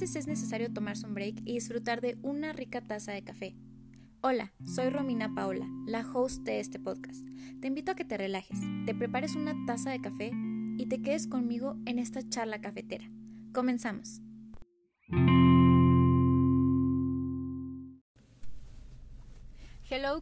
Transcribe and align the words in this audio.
veces 0.00 0.16
es 0.16 0.26
necesario 0.26 0.72
tomarse 0.72 1.06
un 1.06 1.14
break 1.14 1.36
y 1.44 1.54
disfrutar 1.54 2.00
de 2.00 2.18
una 2.22 2.52
rica 2.52 2.80
taza 2.80 3.12
de 3.12 3.22
café. 3.22 3.54
Hola, 4.22 4.52
soy 4.66 4.90
Romina 4.90 5.32
Paola, 5.36 5.68
la 5.86 6.00
host 6.00 6.42
de 6.42 6.58
este 6.58 6.80
podcast. 6.80 7.24
Te 7.60 7.68
invito 7.68 7.92
a 7.92 7.94
que 7.94 8.04
te 8.04 8.16
relajes, 8.16 8.58
te 8.86 8.94
prepares 8.96 9.36
una 9.36 9.54
taza 9.66 9.92
de 9.92 10.00
café 10.00 10.32
y 10.78 10.86
te 10.86 11.00
quedes 11.00 11.28
conmigo 11.28 11.76
en 11.86 12.00
esta 12.00 12.28
charla 12.28 12.60
cafetera. 12.60 13.08
Comenzamos. 13.52 14.20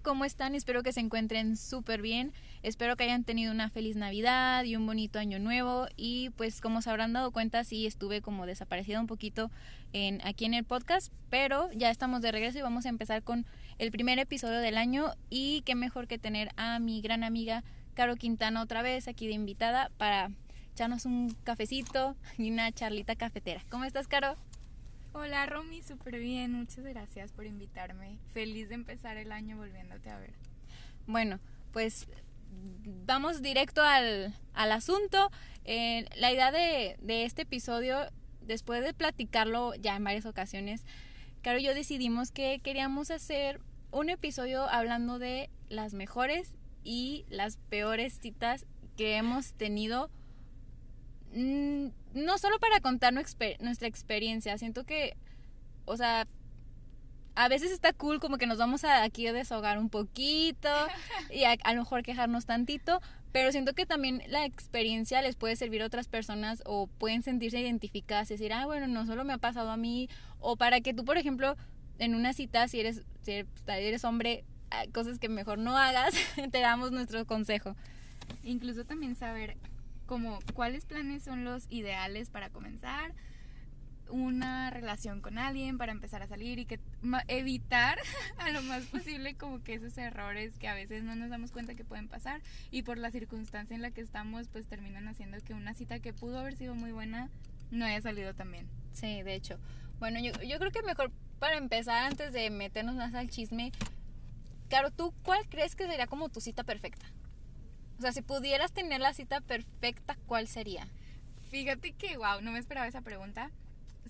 ¿Cómo 0.01 0.25
están? 0.25 0.55
Espero 0.55 0.83
que 0.83 0.93
se 0.93 1.01
encuentren 1.01 1.57
súper 1.57 2.01
bien. 2.01 2.33
Espero 2.63 2.97
que 2.97 3.05
hayan 3.05 3.25
tenido 3.25 3.53
una 3.53 3.69
feliz 3.69 3.97
Navidad 3.97 4.65
y 4.65 4.77
un 4.77 4.87
bonito 4.87 5.19
año 5.19 5.39
nuevo. 5.39 5.87
Y 5.97 6.31
pues 6.31 6.61
como 6.61 6.81
se 6.83 6.91
habrán 6.91 7.13
dado 7.13 7.31
cuenta, 7.33 7.65
sí 7.65 7.87
estuve 7.87 8.23
como 8.23 8.47
desaparecida 8.47 9.01
un 9.01 9.07
poquito 9.07 9.51
en, 9.93 10.21
aquí 10.27 10.45
en 10.45 10.55
el 10.55 10.65
podcast, 10.65 11.13
pero 11.29 11.71
ya 11.73 11.91
estamos 11.91 12.23
de 12.23 12.33
regreso 12.33 12.59
y 12.59 12.63
vamos 12.63 12.87
a 12.87 12.89
empezar 12.89 13.23
con 13.23 13.45
el 13.79 13.91
primer 13.91 14.19
episodio 14.19 14.59
del 14.59 14.79
año. 14.79 15.13
Y 15.29 15.63
qué 15.63 15.75
mejor 15.75 16.07
que 16.07 16.19
tener 16.19 16.51
a 16.57 16.79
mi 16.79 17.01
gran 17.01 17.25
amiga 17.25 17.65
Caro 17.95 18.17
Quintana 18.17 18.63
otra 18.63 18.83
vez 18.83 19.09
aquí 19.09 19.27
de 19.27 19.35
invitada 19.35 19.91
para 19.99 20.31
echarnos 20.73 21.05
un 21.05 21.37
cafecito 21.45 22.17
y 22.39 22.51
una 22.51 22.73
charlita 22.73 23.17
cafetera. 23.17 23.63
¿Cómo 23.69 23.85
estás, 23.85 24.09
Caro? 24.09 24.37
Hola 25.15 25.45
Romy, 25.45 25.83
súper 25.83 26.19
bien, 26.19 26.53
muchas 26.53 26.85
gracias 26.85 27.33
por 27.33 27.45
invitarme. 27.45 28.19
Feliz 28.33 28.71
de 28.71 28.77
empezar 28.77 29.19
el 29.19 29.31
año 29.31 29.59
volviéndote 29.59 30.09
a 30.09 30.19
ver. 30.19 30.33
Bueno, 31.07 31.39
pues 31.73 32.09
vamos 33.07 33.43
directo 33.43 33.83
al, 33.83 34.35
al 34.55 34.73
asunto. 34.73 35.31
Eh, 35.65 36.07
la 36.17 36.33
idea 36.33 36.51
de, 36.51 36.97
de, 37.03 37.25
este 37.25 37.43
episodio, 37.43 37.99
después 38.41 38.83
de 38.83 38.95
platicarlo 38.95 39.75
ya 39.75 39.97
en 39.97 40.05
varias 40.05 40.25
ocasiones, 40.25 40.85
Caro 41.43 41.59
y 41.59 41.65
yo 41.65 41.75
decidimos 41.75 42.31
que 42.31 42.61
queríamos 42.61 43.11
hacer 43.11 43.61
un 43.91 44.09
episodio 44.09 44.69
hablando 44.69 45.19
de 45.19 45.51
las 45.69 45.93
mejores 45.93 46.57
y 46.85 47.27
las 47.29 47.57
peores 47.57 48.19
citas 48.19 48.65
que 48.97 49.17
hemos 49.17 49.53
tenido 49.55 50.09
Mm, 51.35 51.87
no 52.15 52.39
solo 52.39 52.59
para 52.59 52.81
contar 52.81 53.13
nuestra 53.13 53.89
experiencia, 53.89 54.59
siento 54.59 54.85
que, 54.85 55.17
o 55.85 55.97
sea, 55.97 56.27
a 57.35 57.49
veces 57.49 57.71
está 57.71 57.93
cool 57.93 58.21
como 58.21 58.39
que 58.39 58.47
nos 58.47 58.59
vamos 58.59 58.85
a 58.85 59.03
aquí 59.03 59.27
a 59.27 59.33
desahogar 59.33 59.79
un 59.79 59.89
poquito 59.89 60.69
y 61.31 61.45
a, 61.45 61.57
lo 61.73 61.81
mejor 61.81 62.03
quejarnos 62.03 62.47
tantito, 62.47 63.01
pero 63.33 63.51
siento 63.53 63.73
que 63.73 63.87
también 63.87 64.23
la 64.27 64.45
experiencia 64.45 65.23
les 65.23 65.37
puede 65.37 65.57
servir 65.57 65.83
a 65.83 65.87
otras 65.87 66.09
personas 66.09 66.63
o 66.67 66.87
pueden 66.87 67.23
sentirse 67.23 67.61
identificadas 67.61 68.31
y 68.31 68.35
decir, 68.35 68.53
ah, 68.53 68.67
bueno, 68.67 68.87
no 68.87 69.07
solo 69.07 69.25
me 69.25 69.33
ha 69.33 69.39
pasado 69.39 69.71
a 69.71 69.77
mí, 69.77 70.09
o 70.39 70.57
para 70.57 70.81
que 70.81 70.93
tú, 70.93 71.05
por 71.05 71.17
ejemplo, 71.17 71.57
en 71.99 72.15
una 72.15 72.33
cita, 72.33 72.69
si 72.69 72.81
eres, 72.81 73.03
si 73.23 73.45
eres 73.67 74.05
hombre, 74.05 74.45
ah, 74.71 74.85
cosas 74.93 75.19
que 75.19 75.29
mejor 75.29 75.59
no 75.59 75.77
hagas, 75.79 76.15
te 76.53 76.61
damos 76.61 76.93
nuestro 76.93 77.25
consejo. 77.27 77.75
Incluso 78.45 78.85
también 78.85 79.17
saber 79.17 79.57
como 80.07 80.39
cuáles 80.55 80.87
planes 80.87 81.23
son 81.23 81.45
los 81.45 81.67
ideales 81.71 82.31
para 82.31 82.51
comenzar 82.51 83.15
una 84.13 84.71
relación 84.71 85.21
con 85.21 85.39
alguien 85.39 85.79
para 85.79 85.91
empezar 85.91 86.23
a 86.23 86.27
salir 86.27 86.59
y 86.59 86.67
que 86.67 86.79
evitar 87.29 87.99
a 88.39 88.51
lo 88.51 88.63
más 88.63 88.85
posible 88.85 89.35
como 89.35 89.63
que 89.63 89.75
esos 89.75 89.97
errores 89.97 90.59
que 90.59 90.69
a 90.69 90.75
veces 90.75 91.03
no 91.03 91.17
nos 91.17 91.31
damos 91.31 91.51
cuenta 91.51 91.75
que 91.75 91.85
pueden 91.85 92.09
pasar 92.09 92.43
y 92.71 92.83
por 92.83 92.99
la 92.99 93.11
circunstancia 93.11 93.75
en 93.75 93.83
la 93.83 93.91
que 93.91 94.03
estamos 94.03 94.49
pues 94.49 94.67
terminan 94.67 95.09
haciendo 95.09 95.39
que 95.41 95.55
una 95.55 95.75
cita 95.75 95.99
que 95.99 96.13
pudo 96.13 96.39
haber 96.39 96.57
sido 96.57 96.75
muy 96.75 96.93
buena 96.93 97.31
no 97.71 97.87
haya 97.87 98.01
salido 98.03 98.35
tan 98.35 98.53
bien. 98.53 98.69
Sí, 98.93 99.23
de 99.23 99.35
hecho. 99.35 99.59
Bueno, 99.99 100.21
yo, 100.21 100.33
yo 100.43 100.59
creo 100.59 100.71
que 100.71 100.83
mejor 100.83 101.11
para 101.39 101.57
empezar 101.57 102.05
antes 102.05 102.33
de 102.33 102.51
meternos 102.51 102.95
más 102.97 103.15
al 103.15 103.31
chisme, 103.31 103.73
claro, 104.69 104.91
¿tú 104.91 105.15
cuál 105.23 105.49
crees 105.49 105.75
que 105.75 105.87
sería 105.87 106.07
como 106.07 106.29
tu 106.29 106.41
cita 106.41 106.65
perfecta? 106.65 107.07
O 107.99 108.03
sea, 108.03 108.13
si 108.13 108.23
pudieras 108.23 108.73
tener 108.73 109.01
la 109.01 109.15
cita 109.15 109.41
perfecta, 109.41 110.17
¿cuál 110.27 110.49
sería? 110.49 110.89
Fíjate 111.51 111.93
que, 111.93 112.17
wow, 112.17 112.41
no 112.43 112.53
me 112.53 112.59
esperaba 112.59 112.87
esa 112.87 113.03
pregunta. 113.03 113.51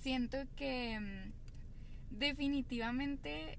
Siento 0.00 0.38
que 0.56 0.98
mm, 1.00 2.18
definitivamente 2.18 3.58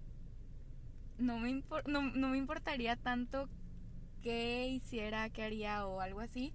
no 1.17 1.37
me, 1.37 1.63
no, 1.87 2.01
no 2.01 2.29
me 2.29 2.37
importaría 2.37 2.95
tanto 2.95 3.49
qué 4.21 4.67
hiciera, 4.67 5.29
qué 5.29 5.43
haría 5.43 5.85
o 5.85 6.01
algo 6.01 6.21
así, 6.21 6.53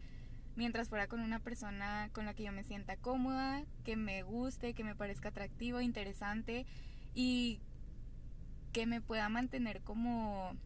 mientras 0.56 0.88
fuera 0.88 1.06
con 1.06 1.20
una 1.20 1.38
persona 1.38 2.08
con 2.12 2.26
la 2.26 2.34
que 2.34 2.44
yo 2.44 2.52
me 2.52 2.64
sienta 2.64 2.96
cómoda, 2.96 3.64
que 3.84 3.96
me 3.96 4.22
guste, 4.22 4.74
que 4.74 4.84
me 4.84 4.96
parezca 4.96 5.28
atractivo, 5.28 5.80
interesante 5.80 6.66
y 7.14 7.60
que 8.72 8.86
me 8.86 9.00
pueda 9.00 9.28
mantener 9.28 9.82
como 9.82 10.56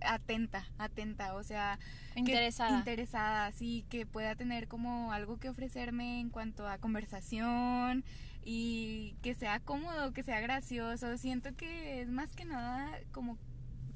atenta, 0.00 0.66
atenta, 0.78 1.34
o 1.34 1.42
sea, 1.42 1.78
interesada. 2.14 2.78
interesada, 2.78 3.52
sí, 3.52 3.84
que 3.88 4.06
pueda 4.06 4.34
tener 4.34 4.68
como 4.68 5.12
algo 5.12 5.38
que 5.38 5.48
ofrecerme 5.48 6.20
en 6.20 6.30
cuanto 6.30 6.68
a 6.68 6.78
conversación 6.78 8.04
y 8.44 9.16
que 9.22 9.34
sea 9.34 9.60
cómodo, 9.60 10.12
que 10.12 10.22
sea 10.22 10.40
gracioso. 10.40 11.16
Siento 11.18 11.54
que 11.56 12.00
es 12.02 12.08
más 12.08 12.34
que 12.34 12.44
nada 12.44 12.98
como 13.12 13.38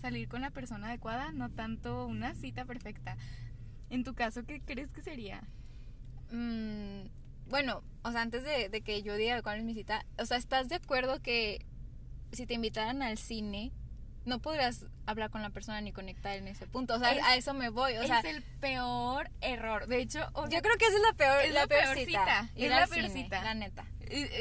salir 0.01 0.29
con 0.29 0.41
la 0.41 0.51
persona 0.51 0.89
adecuada, 0.89 1.33
no 1.33 1.51
tanto 1.51 2.07
una 2.07 2.35
cita 2.35 2.65
perfecta. 2.65 3.17
En 3.91 4.05
tu 4.05 4.15
caso, 4.15 4.45
¿qué 4.45 4.61
crees 4.61 4.93
que 4.93 5.03
sería? 5.03 5.43
Mm, 6.31 7.09
bueno, 7.49 7.83
o 8.03 8.13
sea, 8.13 8.23
antes 8.23 8.45
de, 8.45 8.69
de 8.69 8.81
que 8.83 9.03
yo 9.03 9.17
diga 9.17 9.43
cuál 9.43 9.59
es 9.59 9.65
mi 9.65 9.75
cita, 9.75 10.07
o 10.19 10.25
sea, 10.25 10.37
¿estás 10.37 10.69
de 10.69 10.77
acuerdo 10.77 11.21
que 11.21 11.67
si 12.33 12.47
te 12.47 12.55
invitaran 12.55 13.03
al 13.03 13.19
cine, 13.19 13.73
no 14.25 14.39
podrías 14.39 14.87
hablar 15.07 15.31
con 15.31 15.43
la 15.43 15.51
persona 15.51 15.81
ni 15.81 15.93
conectar 15.93 16.37
en 16.37 16.49
ese 16.49 16.67
punto. 16.67 16.95
O 16.95 16.99
sea, 16.99 17.09
a 17.09 17.37
eso 17.37 17.55
me 17.55 17.71
voy. 17.71 17.97
O 17.97 18.03
es 18.03 18.25
el 18.25 18.43
peor 18.61 19.31
error. 19.41 19.87
De 19.87 20.01
hecho, 20.01 20.21
yo 20.51 20.61
creo 20.63 20.77
que 20.77 20.87
esa 20.87 20.97
es 20.97 21.03
la 21.03 21.13
peor, 21.15 21.45
es 21.45 21.55
la, 21.55 21.67
peor, 21.67 21.97
cita. 21.97 22.51
Es 22.55 22.71
la 22.71 22.87
peor 22.87 23.09
cita. 23.09 23.43
La 23.43 23.55
neta. 23.55 23.85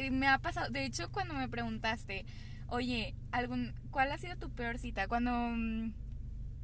Y, 0.03 0.09
me 0.11 0.27
ha 0.27 0.39
pasado. 0.39 0.69
De 0.69 0.85
hecho, 0.85 1.11
cuando 1.11 1.33
me 1.33 1.47
preguntaste, 1.47 2.25
oye, 2.67 3.15
algún, 3.31 3.73
¿cuál 3.91 4.11
ha 4.11 4.17
sido 4.17 4.35
tu 4.37 4.49
peor 4.53 4.77
cita? 4.79 5.07
Cuando 5.07 5.31
mm, 5.31 5.93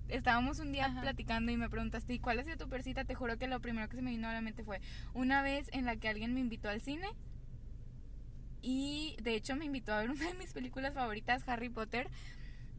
estábamos 0.09 0.59
un 0.59 0.71
día 0.71 0.93
platicando 1.01 1.51
y 1.51 1.57
me 1.57 1.69
preguntaste, 1.69 2.13
¿y 2.13 2.19
cuál 2.19 2.39
ha 2.39 2.43
sido 2.43 2.57
tu 2.57 2.69
peor 2.69 2.83
cita? 2.83 3.05
Te 3.05 3.15
juro 3.15 3.37
que 3.37 3.47
lo 3.47 3.61
primero 3.61 3.87
que 3.87 3.95
se 3.95 4.01
me 4.01 4.11
vino 4.11 4.27
a 4.27 4.33
la 4.33 4.41
mente 4.41 4.63
fue 4.63 4.81
una 5.13 5.41
vez 5.41 5.69
en 5.71 5.85
la 5.85 5.95
que 5.95 6.09
alguien 6.09 6.33
me 6.33 6.41
invitó 6.41 6.69
al 6.69 6.81
cine. 6.81 7.07
Y 8.61 9.15
de 9.21 9.35
hecho 9.35 9.55
me 9.55 9.65
invitó 9.65 9.93
a 9.93 9.99
ver 9.99 10.09
una 10.11 10.27
de 10.27 10.33
mis 10.33 10.51
películas 10.51 10.93
favoritas, 10.93 11.47
Harry 11.47 11.69
Potter 11.69 12.09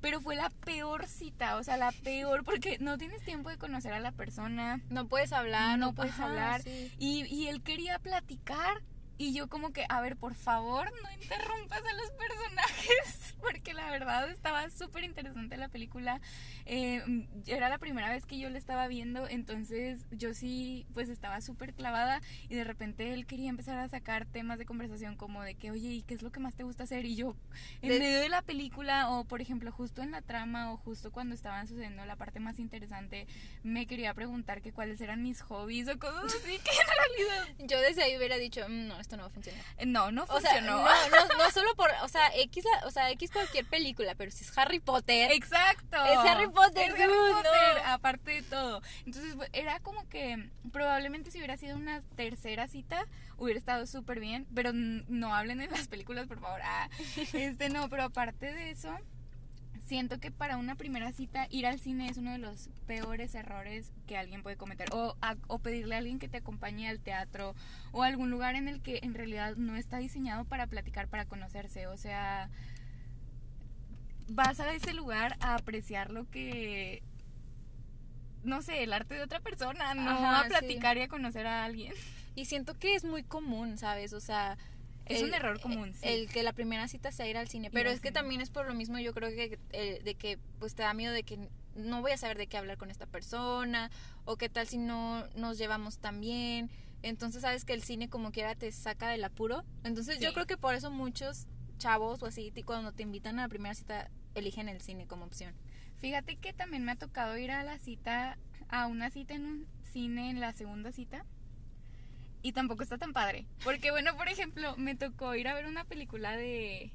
pero 0.01 0.21
fue 0.21 0.37
la 0.37 0.51
peor 0.51 1.07
cita, 1.07 1.57
o 1.57 1.63
sea, 1.63 1.77
la 1.77 1.93
peor, 1.93 2.45
porque 2.45 2.79
no 2.79 2.99
tienes 2.99 3.23
tiempo 3.23 3.51
de 3.51 3.59
conocer 3.59 3.93
a 3.93 4.01
la 4.01 4.13
persona. 4.13 4.81
No 4.91 5.07
puedes 5.07 5.33
hablar. 5.33 5.79
No, 5.79 5.95
puedes 5.95 6.19
hablar. 6.19 6.63
Y, 6.67 7.25
y 7.27 7.49
él 7.49 7.63
quería 7.63 7.99
platicar 7.99 8.83
y 9.19 9.33
yo 9.33 9.49
como 9.49 9.73
que, 9.73 9.87
a 9.89 10.01
ver, 10.01 10.17
por 10.17 10.35
favor, 10.35 10.93
no 11.03 11.13
interrumpas 11.13 11.83
a 11.85 11.95
los 11.95 12.11
personajes, 12.11 13.35
porque 13.41 13.75
la 13.75 13.91
verdad 13.91 14.31
estaba 14.31 14.69
súper 14.71 15.05
interesante 15.05 15.57
la 15.57 15.69
película. 15.69 16.21
Eh, 16.67 17.03
era 17.47 17.69
la 17.69 17.79
primera 17.79 18.11
vez 18.11 18.27
que 18.27 18.39
yo 18.39 18.51
la 18.51 18.59
estaba 18.59 18.89
viendo, 18.89 19.29
entonces 19.29 20.05
yo 20.11 20.35
sí, 20.35 20.87
pues 20.93 21.09
estaba 21.09 21.41
súper 21.41 21.75
clavada 21.75 22.21
y 22.49 22.55
de 22.55 22.65
repente 22.65 23.13
él 23.13 23.27
quería 23.27 23.49
empezar 23.49 23.79
a 23.79 23.89
sacar 23.89 24.27
temas 24.27 24.59
de 24.59 24.67
conversación 24.67 25.17
como 25.17 25.43
de 25.43 25.55
que, 25.55 25.71
oye, 25.71 25.89
¿y 25.89 26.03
qué 26.03 26.15
es 26.15 26.23
lo 26.23 26.31
que 26.31 26.41
más 26.41 26.55
te 26.55 26.65
gusta 26.65 26.85
hacer? 26.85 27.05
Y 27.07 27.17
yo, 27.17 27.37
en 27.83 27.99
medio 27.99 28.21
de 28.21 28.29
la 28.29 28.43
película 28.43 29.11
o, 29.11 29.25
por 29.25 29.41
ejemplo, 29.41 29.73
justo 29.73 30.03
en 30.03 30.11
la 30.11 30.23
trama 30.23 30.73
o 30.73 30.77
justo 30.77 31.11
cuando 31.11 31.35
estaban 31.35 31.67
sucediendo 31.67 32.05
la 32.05 32.17
parte 32.17 32.41
más 32.41 32.59
interesante, 32.59 33.27
me 33.63 33.87
quería 33.87 34.13
preguntar 34.15 34.63
que 34.63 34.73
cuáles 34.73 35.01
eran 35.01 35.23
mis 35.23 35.41
hobbies 35.41 35.89
o 35.89 35.99
cosas 35.99 36.35
así 36.35 36.59
que 36.59 36.71
en 36.71 37.27
realidad... 37.27 37.67
Yo 37.67 37.81
desde 37.81 38.03
ahí 38.03 38.17
hubiera 38.17 38.37
dicho, 38.37 38.67
mm, 38.69 38.89
no, 38.89 39.01
esto 39.07 39.17
no 39.17 39.23
va 39.23 39.29
a 39.29 39.33
funcionar. 39.33 39.63
No, 39.87 40.11
no 40.11 40.27
funcionó. 40.27 40.83
O 40.83 40.87
sea, 40.87 41.09
no, 41.11 41.29
no, 41.29 41.39
no, 41.39 41.51
solo 41.53 41.75
por, 41.77 41.89
o 42.03 42.09
sea, 42.09 42.29
X, 42.35 42.65
o 42.85 42.91
sea, 42.91 43.11
X 43.13 43.31
cualquier 43.31 43.65
película, 43.67 44.17
pero 44.17 44.33
si 44.33 44.43
es 44.43 44.59
Harry 44.59 44.81
Potter. 44.81 45.31
Exacto. 45.31 46.05
Es 46.05 46.19
Harry 46.19 46.49
Potter, 46.49 46.91
es 46.91 47.01
Harry 47.01 47.13
Potter, 47.33 47.83
aparte 47.85 48.31
de 48.33 48.43
todo. 48.43 48.83
Entonces, 49.07 49.37
era 49.53 49.79
como 49.81 50.09
que 50.09 50.51
probablemente 50.73 51.31
si 51.31 51.39
hubiera 51.39 51.57
sido 51.57 51.77
una 51.77 52.01
tercera 52.17 52.67
cita, 52.67 53.07
hubiera 53.37 53.59
estado 53.59 53.87
súper 53.87 54.19
bien, 54.19 54.47
pero 54.55 54.73
no 54.73 55.35
hablen 55.35 55.61
en 55.61 55.71
las 55.71 55.87
películas, 55.87 56.27
por 56.27 56.41
favor. 56.41 56.61
Ah, 56.65 56.89
este 57.33 57.69
no, 57.69 57.89
pero 57.89 58.05
aparte 58.05 58.53
de 58.53 58.71
eso, 58.71 58.93
siento 59.87 60.19
que 60.19 60.31
para 60.31 60.57
una 60.57 60.75
primera 60.75 61.13
cita 61.13 61.47
ir 61.51 61.67
al 61.67 61.79
cine 61.79 62.09
es 62.09 62.19
uno 62.19 62.33
de 62.33 62.39
los 62.39 62.69
peores 62.87 63.35
errores 63.35 63.93
que 64.07 64.17
alguien 64.17 64.43
puede 64.43 64.57
cometer. 64.57 64.89
O, 64.93 65.17
o 65.47 65.59
pedirle 65.61 65.95
a 65.95 65.99
alguien 65.99 66.19
que 66.19 66.29
te 66.29 66.39
acompañe 66.39 66.89
al 66.89 67.01
teatro 67.01 67.55
o 67.93 68.03
a 68.03 68.07
algún 68.07 68.31
lugar 68.31 68.57
en 68.57 68.69
el 68.69 68.83
que 68.83 69.01
en 69.03 69.15
realidad 69.15 69.57
no 69.57 69.77
está 69.77 69.99
diseñado 69.99 70.45
para 70.45 70.67
platicar, 70.67 71.09
para 71.09 71.27
conocerse. 71.27 71.87
O 71.87 71.97
sea, 71.97 72.51
vas 74.29 74.61
a 74.61 74.73
ese 74.75 74.93
lugar 74.93 75.37
a 75.41 75.55
apreciar 75.55 76.11
lo 76.11 76.29
que 76.29 77.03
no 78.43 78.63
sé, 78.63 78.85
el 78.85 78.93
arte 78.93 79.17
de 79.17 79.23
otra 79.23 79.41
persona, 79.41 79.95
no 79.95 80.09
Ajá, 80.09 80.41
a 80.41 80.45
platicar 80.45 80.97
y 80.97 81.03
a 81.03 81.09
conocer 81.09 81.47
a 81.47 81.65
alguien. 81.65 81.93
Y 82.37 82.45
siento 82.45 82.79
que 82.79 82.95
es 82.95 83.05
muy 83.05 83.23
común, 83.23 83.79
¿sabes? 83.79 84.13
O 84.13 84.21
sea... 84.21 84.57
Es 85.07 85.23
un 85.23 85.35
error 85.35 85.61
común, 85.61 85.95
sí. 85.95 86.01
El 86.03 86.29
que 86.29 86.43
la 86.43 86.53
primera 86.53 86.89
cita 86.89 87.13
sea 87.13 87.29
ir 87.29 87.37
al 87.37 87.49
cine. 87.49 87.71
Pero 87.71 87.91
es 87.91 88.01
que 88.01 88.13
también 88.13 88.41
es 88.41 88.51
por 88.51 88.67
lo 88.67 88.75
mismo, 88.75 88.99
yo 88.99 89.15
creo 89.15 89.31
que 89.31 89.59
eh, 89.73 90.01
de 90.03 90.15
que 90.15 90.39
pues 90.59 90.75
te 90.75 90.83
da 90.83 90.95
miedo 90.95 91.13
de 91.13 91.23
que 91.23 91.49
no 91.75 92.01
voy 92.01 92.13
a 92.13 92.17
saber 92.17 92.39
de 92.39 92.47
qué 92.47 92.57
hablar 92.57 92.79
con 92.79 92.91
esta 92.91 93.07
persona 93.07 93.91
o 94.25 94.37
qué 94.37 94.49
tal 94.49 94.67
si 94.67 94.79
no 94.79 95.27
nos 95.35 95.59
llevamos 95.59 95.99
tan 95.99 96.21
bien. 96.21 96.71
Entonces 97.03 97.43
sabes 97.43 97.65
que 97.65 97.73
el 97.73 97.83
cine 97.83 98.09
como 98.09 98.33
quiera 98.33 98.55
te 98.55 98.73
saca 98.73 99.09
del 99.09 99.25
apuro. 99.25 99.65
Entonces 99.85 100.19
yo 100.19 100.33
creo 100.33 100.47
que 100.47 100.57
por 100.57 100.75
eso 100.75 100.91
muchos 100.91 101.47
chavos 101.79 102.23
o 102.23 102.27
así 102.27 102.53
cuando 102.65 102.93
te 102.93 103.03
invitan 103.03 103.39
a 103.39 103.43
la 103.43 103.49
primera 103.49 103.75
cita 103.75 104.11
eligen 104.35 104.69
el 104.69 104.81
cine 104.81 105.07
como 105.07 105.25
opción. 105.25 105.55
Fíjate 105.99 106.37
que 106.37 106.53
también 106.53 106.85
me 106.85 106.93
ha 106.93 106.97
tocado 106.97 107.37
ir 107.39 107.51
a 107.51 107.63
la 107.63 107.79
cita, 107.79 108.39
a 108.69 108.87
una 108.87 109.11
cita 109.11 109.35
en 109.35 109.47
un 109.47 109.67
cine 109.93 110.31
en 110.31 110.41
la 110.41 110.53
segunda 110.53 110.93
cita. 110.93 111.25
Y 112.43 112.53
tampoco 112.53 112.83
está 112.83 112.99
tan 112.99 113.13
padre. 113.13 113.47
Porque, 113.65 113.91
bueno, 113.91 114.17
por 114.17 114.29
ejemplo, 114.29 114.77
me 114.77 114.95
tocó 114.95 115.35
ir 115.35 115.49
a 115.49 115.55
ver 115.55 115.67
una 115.67 115.85
película 115.85 116.37
de 116.37 116.93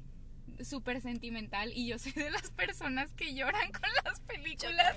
súper 0.64 1.00
sentimental 1.00 1.72
y 1.74 1.88
yo 1.88 1.98
soy 1.98 2.12
de 2.12 2.30
las 2.30 2.50
personas 2.50 3.12
que 3.14 3.34
lloran 3.34 3.72
con 3.72 3.90
las 4.04 4.20
películas. 4.20 4.96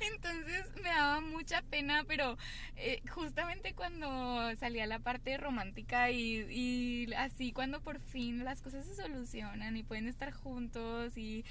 Entonces 0.00 0.66
me 0.82 0.88
daba 0.88 1.20
mucha 1.20 1.62
pena, 1.62 2.04
pero 2.06 2.36
eh, 2.76 3.02
justamente 3.08 3.74
cuando 3.74 4.54
salía 4.56 4.86
la 4.86 4.98
parte 4.98 5.36
romántica 5.36 6.10
y, 6.10 6.46
y 6.50 7.12
así 7.14 7.52
cuando 7.52 7.80
por 7.80 8.00
fin 8.00 8.44
las 8.44 8.62
cosas 8.62 8.84
se 8.86 8.94
solucionan 8.94 9.76
y 9.76 9.82
pueden 9.82 10.08
estar 10.08 10.32
juntos 10.32 11.16
y 11.16 11.44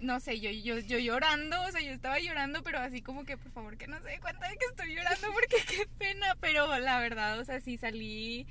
no 0.00 0.20
sé, 0.20 0.40
yo, 0.40 0.50
yo, 0.50 0.78
yo 0.78 0.98
llorando, 0.98 1.60
o 1.62 1.70
sea, 1.72 1.80
yo 1.80 1.92
estaba 1.92 2.18
llorando, 2.18 2.62
pero 2.62 2.78
así 2.78 3.00
como 3.02 3.24
que 3.24 3.36
por 3.36 3.50
favor 3.52 3.76
que 3.76 3.86
no 3.86 3.98
se 4.00 4.08
dé 4.08 4.20
cuenta 4.20 4.48
de 4.48 4.56
que 4.56 4.66
estoy 4.66 4.94
llorando 4.94 5.28
porque 5.32 5.56
qué 5.68 5.86
pena, 5.98 6.36
pero 6.40 6.78
la 6.78 7.00
verdad, 7.00 7.38
o 7.38 7.44
sea, 7.44 7.60
sí 7.60 7.76
salí 7.76 8.46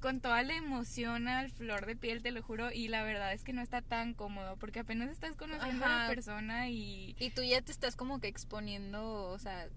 con 0.00 0.20
toda 0.20 0.42
la 0.44 0.54
emoción 0.54 1.26
al 1.26 1.50
flor 1.50 1.84
de 1.86 1.96
piel, 1.96 2.22
te 2.22 2.30
lo 2.30 2.40
juro, 2.42 2.70
y 2.70 2.86
la 2.88 3.02
verdad 3.02 3.32
es 3.32 3.42
que 3.42 3.52
no 3.52 3.62
está 3.62 3.82
tan 3.82 4.14
cómodo 4.14 4.56
porque 4.56 4.80
apenas 4.80 5.10
estás 5.10 5.34
conociendo 5.34 5.84
a 5.84 6.02
la 6.04 6.08
persona 6.08 6.68
y 6.68 7.16
Y 7.18 7.30
tú 7.30 7.42
ya 7.42 7.60
te 7.62 7.72
estás 7.72 7.96
como 7.96 8.20
que 8.20 8.28
exponiendo, 8.28 9.24
o 9.28 9.38
sea, 9.38 9.68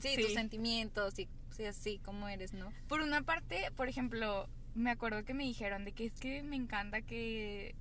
sí, 0.00 0.14
Sí. 0.16 0.22
tus 0.22 0.32
sentimientos 0.32 1.18
y 1.18 1.28
sí, 1.54 1.64
así 1.66 1.98
como 1.98 2.28
eres, 2.28 2.54
¿no? 2.54 2.72
por 2.88 3.02
una 3.02 3.20
parte, 3.22 3.70
por 3.76 3.88
ejemplo, 3.88 4.48
me 4.74 4.90
acuerdo 4.90 5.24
que 5.24 5.34
me 5.34 5.44
dijeron 5.44 5.84
de 5.84 5.92
que 5.92 6.06
es 6.06 6.14
que 6.14 6.42
me 6.42 6.56
encanta 6.56 7.02
que 7.02 7.74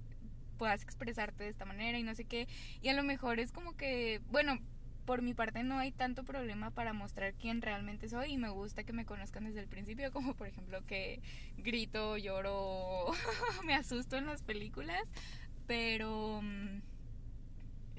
puedas 0.59 0.83
expresarte 0.83 1.45
de 1.45 1.49
esta 1.49 1.65
manera 1.65 1.97
y 1.97 2.03
no 2.03 2.13
sé 2.13 2.25
qué. 2.25 2.47
Y 2.83 2.89
a 2.89 2.93
lo 2.93 3.01
mejor 3.01 3.39
es 3.39 3.51
como 3.51 3.75
que, 3.75 4.21
bueno, 4.29 4.59
por 5.05 5.23
mi 5.23 5.33
parte 5.33 5.63
no 5.63 5.79
hay 5.79 5.91
tanto 5.91 6.23
problema 6.23 6.69
para 6.69 6.93
mostrar 6.93 7.33
quién 7.33 7.63
realmente 7.63 8.07
soy 8.07 8.33
y 8.33 8.37
me 8.37 8.49
gusta 8.49 8.83
que 8.83 8.93
me 8.93 9.05
conozcan 9.05 9.45
desde 9.45 9.61
el 9.61 9.67
principio, 9.67 10.11
como 10.13 10.35
por 10.35 10.47
ejemplo 10.47 10.85
que 10.85 11.21
grito, 11.57 12.15
lloro, 12.17 13.07
me 13.65 13.73
asusto 13.73 14.17
en 14.17 14.27
las 14.27 14.43
películas, 14.43 15.01
pero 15.65 16.41
mm, 16.43 16.81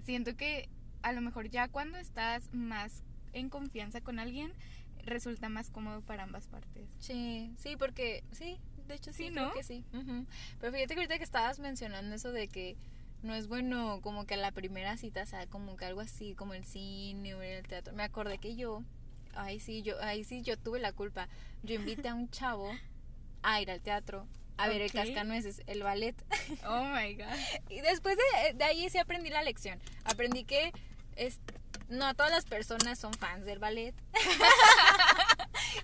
siento 0.04 0.36
que 0.36 0.68
a 1.02 1.12
lo 1.12 1.20
mejor 1.20 1.48
ya 1.48 1.66
cuando 1.66 1.98
estás 1.98 2.48
más 2.52 3.02
en 3.32 3.48
confianza 3.48 4.00
con 4.02 4.18
alguien, 4.18 4.52
resulta 5.04 5.48
más 5.48 5.70
cómodo 5.70 6.02
para 6.02 6.22
ambas 6.22 6.46
partes. 6.46 6.88
Sí, 6.98 7.52
sí, 7.56 7.76
porque 7.76 8.22
sí, 8.32 8.58
de 8.90 8.96
hecho 8.96 9.12
sí, 9.12 9.26
Sí, 9.28 9.32
creo 9.32 9.46
¿no? 9.48 9.52
que 9.52 9.62
sí. 9.62 9.84
Ujú. 9.92 10.26
Pero 10.60 10.72
fíjate 10.72 10.94
que 10.94 11.00
ahorita 11.00 11.18
que 11.18 11.24
estabas 11.24 11.58
mencionando 11.58 12.14
eso 12.14 12.30
de 12.32 12.48
que 12.48 12.76
no 13.22 13.34
es 13.34 13.48
bueno 13.48 14.00
como 14.02 14.24
que 14.26 14.36
la 14.36 14.50
primera 14.52 14.96
cita 14.96 15.26
sea 15.26 15.46
como 15.46 15.76
que 15.76 15.84
algo 15.84 16.00
así, 16.00 16.34
como 16.34 16.54
el 16.54 16.64
cine 16.64 17.34
o 17.34 17.42
el 17.42 17.66
teatro. 17.66 17.92
Me 17.94 18.02
acordé 18.02 18.38
que 18.38 18.56
yo, 18.56 18.82
ay 19.34 19.60
sí, 19.60 19.82
yo, 19.82 20.00
ahí 20.02 20.24
sí 20.24 20.42
yo 20.42 20.56
tuve 20.58 20.78
la 20.80 20.92
culpa. 20.92 21.28
Yo 21.62 21.74
invité 21.74 22.08
a 22.08 22.14
un 22.14 22.30
chavo 22.30 22.70
a 23.42 23.60
ir 23.60 23.70
al 23.70 23.80
teatro 23.80 24.26
a 24.56 24.68
ver 24.68 24.82
el 24.82 24.88
Ok. 24.90 24.94
cascanueces, 24.94 25.62
el 25.66 25.82
ballet. 25.82 26.14
Oh 26.66 26.84
my 26.84 27.14
god. 27.14 27.26
Y 27.70 27.80
después 27.80 28.16
de, 28.16 28.54
de 28.54 28.64
ahí 28.64 28.88
sí 28.90 28.98
aprendí 28.98 29.30
la 29.30 29.42
lección. 29.42 29.78
Aprendí 30.04 30.44
que 30.44 30.72
es, 31.16 31.38
no 31.88 32.14
todas 32.14 32.30
las 32.32 32.44
personas 32.44 32.98
son 32.98 33.12
fans 33.14 33.44
del 33.46 33.58
ballet. 33.58 33.94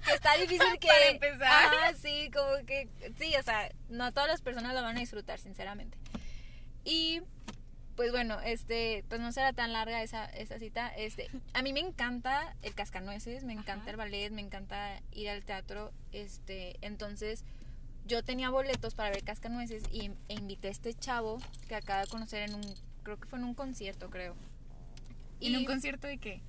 que 0.04 0.14
está 0.14 0.34
difícil 0.34 0.66
que... 0.80 0.88
Para 0.88 1.08
empezar. 1.08 1.74
Ajá, 1.74 1.94
sí, 1.94 2.30
como 2.32 2.66
que... 2.66 2.88
Sí, 3.18 3.34
o 3.38 3.42
sea, 3.42 3.70
no 3.88 4.12
todas 4.12 4.28
las 4.28 4.42
personas 4.42 4.74
lo 4.74 4.82
van 4.82 4.96
a 4.96 5.00
disfrutar, 5.00 5.38
sinceramente. 5.38 5.98
Y... 6.84 7.22
Pues 7.96 8.12
bueno, 8.12 8.38
este, 8.42 9.06
pues 9.08 9.22
no 9.22 9.32
será 9.32 9.54
tan 9.54 9.72
larga 9.72 10.02
esa, 10.02 10.26
esa 10.26 10.58
cita. 10.58 10.88
Este, 10.88 11.30
a 11.54 11.62
mí 11.62 11.72
me 11.72 11.80
encanta 11.80 12.54
el 12.60 12.74
cascanueces, 12.74 13.42
me 13.44 13.54
encanta 13.54 13.84
Ajá. 13.84 13.90
el 13.92 13.96
ballet, 13.96 14.30
me 14.32 14.42
encanta 14.42 15.00
ir 15.12 15.30
al 15.30 15.42
teatro. 15.46 15.94
Este, 16.12 16.76
entonces, 16.82 17.42
yo 18.06 18.22
tenía 18.22 18.50
boletos 18.50 18.94
para 18.94 19.10
ver 19.10 19.24
Cascanueces 19.24 19.82
y 19.90 20.12
e 20.28 20.34
invité 20.34 20.69
a 20.69 20.70
este 20.70 20.94
chavo 20.94 21.38
que 21.69 21.74
acaba 21.74 22.02
de 22.02 22.06
conocer 22.06 22.42
en 22.42 22.54
un, 22.54 22.62
creo 23.02 23.19
que 23.19 23.28
fue 23.28 23.38
en 23.38 23.44
un 23.44 23.54
concierto, 23.54 24.10
creo. 24.10 24.36
¿En 25.40 25.56
un 25.56 25.64
concierto 25.64 26.06
de 26.06 26.19
qué? 26.19 26.40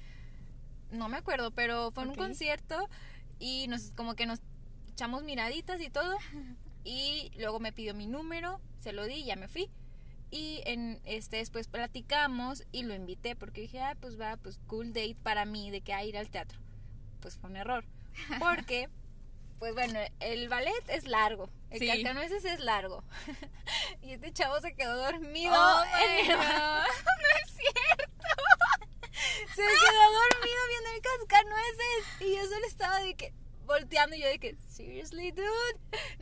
No 0.92 1.10
me 1.10 1.18
acuerdo, 1.18 1.52
pero 1.52 1.92
fue 1.92 2.04
en 2.04 2.10
un 2.10 2.16
concierto 2.16 2.90
y 3.40 3.68
nos 3.68 3.92
como 3.92 4.16
que 4.16 4.26
nos 4.26 4.40
echamos 4.92 5.24
miraditas 5.24 5.80
y 5.82 5.90
todo 5.90 6.18
y 6.84 7.32
luego 7.38 7.60
me 7.60 7.72
pidió 7.72 7.94
mi 7.94 8.08
número, 8.08 8.60
se 8.80 8.94
lo 8.94 9.06
di 9.06 9.16
y 9.16 9.26
ya 9.26 9.36
me 9.36 9.48
fui. 9.48 9.70
Y 10.30 10.62
en 10.66 11.00
este 11.06 11.38
después 11.38 11.68
platicamos 11.70 12.64
y 12.74 12.84
lo 12.84 12.94
invité 12.94 13.36
porque 13.38 13.62
dije, 13.62 13.80
ah, 13.80 13.96
pues 14.00 14.20
va, 14.20 14.36
pues 14.38 14.60
cool 14.68 14.88
date 14.92 15.16
para 15.24 15.46
mí 15.46 15.72
de 15.72 15.80
que 15.82 15.94
a 15.94 16.04
ir 16.04 16.18
al 16.18 16.30
teatro. 16.30 16.60
Pues 17.22 17.38
fue 17.38 17.50
un 17.50 17.56
error. 17.56 17.86
Porque 18.40 18.90
pues 19.60 19.74
bueno, 19.74 20.00
el 20.20 20.50
ballet 20.50 20.88
es 20.90 21.08
largo, 21.08 21.50
el 21.72 21.80
Sí. 21.80 21.88
cascanueces 21.88 22.46
es 22.46 22.60
largo. 22.60 23.04
y 24.04 24.12
este 24.12 24.32
chavo 24.32 24.60
se 24.62 24.76
quedó 24.76 24.96
dormido 24.98 25.54
Oh 25.56 25.84
en 26.04 26.30
el 26.32 26.38
no 26.38 26.84
es 27.44 27.52
cierto. 27.56 28.57
Se 29.56 29.62
quedó 29.62 30.04
dormido 30.12 30.62
viendo 30.70 30.90
el 30.96 31.02
cascanueces 31.02 32.22
y 32.22 32.36
yo 32.36 32.44
solo 32.44 32.66
estaba 32.68 33.00
de 33.00 33.16
que 33.16 33.34
volteando 33.66 34.16
y 34.16 34.22
yo 34.22 34.28
de 34.28 34.40
que 34.40 34.56
seriously 34.70 35.32
dude 35.32 35.48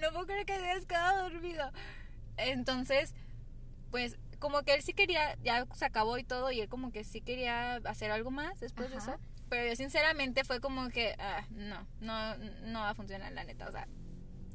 no 0.02 0.12
puedo 0.12 0.26
creer 0.26 0.46
que 0.46 0.54
hayas 0.54 0.86
quedado 0.86 1.30
dormido 1.30 1.72
entonces 2.38 3.14
pues 3.92 4.18
como 4.40 4.64
que 4.64 4.74
él 4.74 4.82
sí 4.82 4.94
quería 4.94 5.38
ya 5.44 5.66
se 5.74 5.86
acabó 5.86 6.18
y 6.18 6.24
todo 6.24 6.52
y 6.52 6.62
él 6.62 6.70
como 6.70 6.92
que 6.92 7.04
sí 7.04 7.22
quería 7.22 7.76
hacer 7.86 8.12
algo 8.12 8.32
más 8.32 8.60
después 8.60 8.90
de 8.90 8.98
Ajá. 8.98 9.14
eso 9.14 9.22
pero 9.50 9.68
yo 9.68 9.76
sinceramente 9.76 10.44
fue 10.44 10.60
como 10.60 10.90
que 10.90 11.16
ah, 11.20 11.46
no 11.52 11.88
no 12.00 12.36
no 12.64 12.80
va 12.80 12.90
a 12.90 12.96
funcionar 12.96 13.32
la 13.32 13.44
neta 13.44 13.68
o 13.68 13.72
sea 13.72 13.88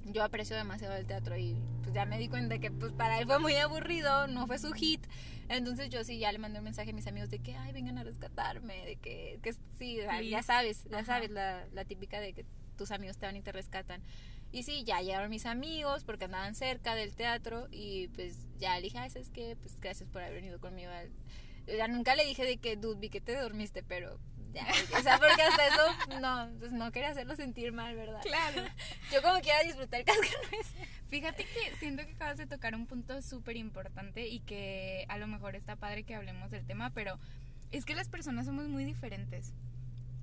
yo 0.07 0.25
aprecio 0.25 0.57
demasiado 0.57 0.95
el 0.97 1.07
teatro 1.07 1.37
y 1.37 1.57
pues 1.83 1.95
ya 1.95 2.05
me 2.05 2.19
di 2.19 2.29
cuenta 2.29 2.59
que 2.59 2.71
pues 2.71 2.93
para 2.93 3.19
él 3.19 3.27
fue 3.27 3.39
muy 3.39 3.55
aburrido, 3.57 4.27
no 4.29 4.47
fue 4.47 4.59
su 4.59 4.73
hit. 4.73 5.07
Entonces 5.51 5.89
yo 5.91 6.05
sí 6.05 6.19
ya 6.19 6.31
le 6.31 6.39
mandé 6.39 6.59
un 6.61 6.65
mensaje 6.65 6.91
a 6.91 6.93
mis 6.93 7.09
amigos 7.09 7.29
de 7.29 7.41
que, 7.41 7.57
ay, 7.57 7.73
vengan 7.73 7.99
a 7.99 8.05
rescatarme, 8.05 8.87
de 8.87 8.97
que, 8.97 9.41
que 9.43 9.53
sí, 9.79 9.99
ya 10.29 10.43
sabes, 10.45 10.85
ya 10.85 10.99
Ajá. 10.99 11.05
sabes, 11.07 11.31
la, 11.31 11.67
la 11.73 11.85
típica 11.85 12.21
de 12.21 12.33
que 12.33 12.45
tus 12.77 12.93
amigos 12.93 13.19
te 13.19 13.27
van 13.27 13.37
y 13.37 13.43
te 13.43 13.51
rescatan. 13.51 14.01
Y 14.53 14.63
sí, 14.63 14.85
ya 14.85 15.01
llegaron 15.01 15.29
mis 15.29 15.47
amigos 15.47 16.05
porque 16.05 16.27
andaban 16.27 16.55
cerca 16.55 16.95
del 16.95 17.15
teatro 17.17 17.67
y 17.73 18.09
pues 18.09 18.47
ya 18.59 18.77
le 18.77 18.83
dije, 18.83 18.99
ay, 18.99 19.11
¿sabes 19.11 19.31
qué? 19.31 19.57
Pues 19.61 19.79
gracias 19.81 20.09
por 20.09 20.23
haber 20.23 20.35
venido 20.35 20.61
conmigo. 20.61 20.91
al-". 20.91 21.11
Ya 21.67 21.89
nunca 21.89 22.15
le 22.15 22.25
dije 22.25 22.45
de 22.45 22.57
que, 22.57 22.77
dude, 22.77 23.01
vi 23.01 23.11
que 23.11 23.21
te 23.21 23.35
dormiste, 23.35 23.83
pero 23.83 24.19
ya, 24.53 24.67
o 24.99 25.03
sea, 25.03 25.19
porque 25.19 25.43
hasta 25.43 25.67
eso, 25.67 26.21
no, 26.21 26.51
pues 26.59 26.73
no 26.73 26.91
quería 26.93 27.11
hacerlo 27.11 27.37
sentir 27.37 27.73
mal, 27.73 27.95
¿verdad? 27.95 28.21
Claro. 28.23 28.63
Yo 29.13 29.23
como 29.23 29.41
quiera 29.41 29.63
disfrutar 29.63 30.05
cascanueces. 30.05 30.75
Fíjate 31.09 31.45
que 31.45 31.77
siento 31.79 32.05
que 32.05 32.13
acabas 32.13 32.39
de 32.39 32.47
tocar 32.47 32.75
un 32.75 32.87
punto 32.87 33.21
súper 33.23 33.57
importante 33.57 34.29
y 34.29 34.41
que 34.41 35.05
a 35.09 35.19
lo 35.19 35.27
mejor 35.27 35.57
está 35.57 35.77
padre 35.77 36.05
que 36.05 36.15
hablemos 36.15 36.51
del 36.51 36.67
tema, 36.67 36.91
pero 36.91 37.19
es 37.73 37.85
que 37.85 37.95
las 37.95 38.09
personas 38.09 38.47
somos 38.47 38.69
muy 38.69 38.85
diferentes. 38.85 39.53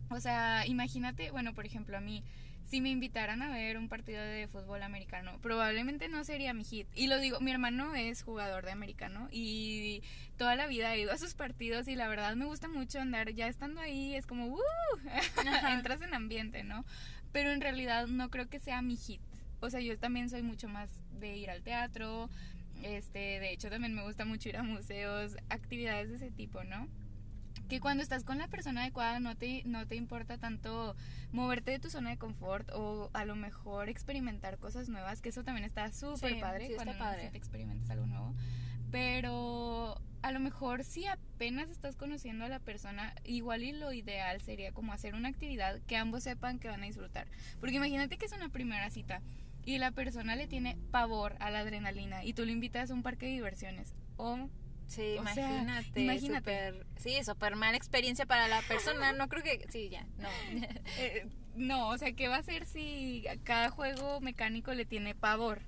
O 0.09 0.19
sea, 0.19 0.65
imagínate, 0.65 1.31
bueno, 1.31 1.53
por 1.53 1.65
ejemplo, 1.65 1.97
a 1.97 2.01
mí, 2.01 2.23
si 2.67 2.81
me 2.81 2.89
invitaran 2.89 3.41
a 3.41 3.49
ver 3.49 3.77
un 3.77 3.87
partido 3.87 4.21
de 4.21 4.47
fútbol 4.47 4.83
americano, 4.83 5.39
probablemente 5.41 6.09
no 6.09 6.23
sería 6.25 6.53
mi 6.53 6.65
hit. 6.65 6.87
Y 6.95 7.07
lo 7.07 7.17
digo, 7.19 7.39
mi 7.39 7.51
hermano 7.51 7.95
es 7.95 8.23
jugador 8.23 8.65
de 8.65 8.71
americano 8.71 9.29
y 9.31 10.03
toda 10.37 10.55
la 10.55 10.67
vida 10.67 10.93
he 10.93 10.99
ido 10.99 11.13
a 11.13 11.17
sus 11.17 11.33
partidos 11.33 11.87
y 11.87 11.95
la 11.95 12.09
verdad 12.09 12.35
me 12.35 12.45
gusta 12.45 12.67
mucho 12.67 12.99
andar 12.99 13.31
ya 13.31 13.47
estando 13.47 13.79
ahí, 13.79 14.15
es 14.15 14.27
como, 14.27 14.47
¡uh! 14.47 14.59
Entras 15.71 16.01
en 16.01 16.13
ambiente, 16.13 16.65
¿no? 16.65 16.83
Pero 17.31 17.51
en 17.51 17.61
realidad 17.61 18.07
no 18.07 18.29
creo 18.29 18.49
que 18.49 18.59
sea 18.59 18.81
mi 18.81 18.97
hit. 18.97 19.21
O 19.61 19.69
sea, 19.69 19.79
yo 19.79 19.97
también 19.97 20.29
soy 20.29 20.43
mucho 20.43 20.67
más 20.67 20.89
de 21.11 21.37
ir 21.37 21.49
al 21.49 21.63
teatro, 21.63 22.29
este, 22.83 23.39
de 23.39 23.53
hecho 23.53 23.69
también 23.69 23.95
me 23.95 24.03
gusta 24.03 24.25
mucho 24.25 24.49
ir 24.49 24.57
a 24.57 24.63
museos, 24.63 25.37
actividades 25.49 26.09
de 26.09 26.15
ese 26.17 26.31
tipo, 26.31 26.63
¿no? 26.65 26.87
Que 27.67 27.79
cuando 27.79 28.01
estás 28.03 28.23
con 28.23 28.37
la 28.37 28.47
persona 28.47 28.81
adecuada 28.83 29.19
no 29.19 29.35
te, 29.35 29.63
no 29.65 29.85
te 29.87 29.95
importa 29.95 30.37
tanto 30.37 30.95
moverte 31.31 31.71
de 31.71 31.79
tu 31.79 31.89
zona 31.89 32.11
de 32.11 32.17
confort 32.17 32.69
o 32.73 33.09
a 33.13 33.25
lo 33.25 33.35
mejor 33.35 33.89
experimentar 33.89 34.57
cosas 34.57 34.87
nuevas, 34.89 35.21
que 35.21 35.29
eso 35.29 35.43
también 35.43 35.65
está 35.65 35.91
súper 35.91 36.35
Sí, 36.35 36.39
padre 36.41 36.67
sí 36.67 36.71
está 36.73 36.83
cuando 36.85 36.99
padre. 36.99 37.17
necesitas 37.17 37.35
experimentas 37.35 37.89
algo 37.89 38.05
nuevo. 38.05 38.35
Pero 38.91 40.01
a 40.21 40.31
lo 40.31 40.39
mejor 40.39 40.83
si 40.83 41.05
apenas 41.05 41.69
estás 41.69 41.95
conociendo 41.95 42.45
a 42.45 42.49
la 42.49 42.59
persona, 42.59 43.13
igual 43.25 43.63
y 43.63 43.71
lo 43.73 43.91
ideal 43.93 44.41
sería 44.41 44.71
como 44.71 44.93
hacer 44.93 45.13
una 45.13 45.29
actividad 45.29 45.79
que 45.87 45.97
ambos 45.97 46.23
sepan 46.23 46.59
que 46.59 46.67
van 46.69 46.83
a 46.83 46.85
disfrutar. 46.85 47.27
Porque 47.59 47.75
imagínate 47.75 48.17
que 48.17 48.25
es 48.25 48.31
una 48.31 48.49
primera 48.49 48.89
cita 48.89 49.21
y 49.65 49.77
la 49.77 49.91
persona 49.91 50.35
le 50.35 50.47
tiene 50.47 50.77
pavor 50.91 51.35
a 51.39 51.51
la 51.51 51.59
adrenalina 51.59 52.23
y 52.23 52.33
tú 52.33 52.45
le 52.45 52.53
invitas 52.53 52.89
a 52.89 52.93
un 52.93 53.03
parque 53.03 53.25
de 53.25 53.33
diversiones 53.33 53.93
o 54.15 54.49
Sí, 54.87 55.15
imagínate. 55.17 56.01
imagínate. 56.01 56.73
sí, 56.97 57.23
súper 57.23 57.55
mala 57.55 57.77
experiencia 57.77 58.25
para 58.25 58.47
la 58.47 58.61
persona. 58.61 59.13
No 59.17 59.27
creo 59.27 59.43
que. 59.43 59.65
Sí, 59.69 59.89
ya, 59.89 60.05
no. 60.17 60.29
Eh, 60.99 61.27
no, 61.55 61.89
o 61.89 61.97
sea, 61.97 62.11
¿qué 62.11 62.27
va 62.27 62.35
a 62.35 62.39
hacer 62.39 62.65
si 62.65 63.25
cada 63.43 63.69
juego 63.69 64.21
mecánico 64.21 64.73
le 64.73 64.85
tiene 64.85 65.15
pavor? 65.15 65.61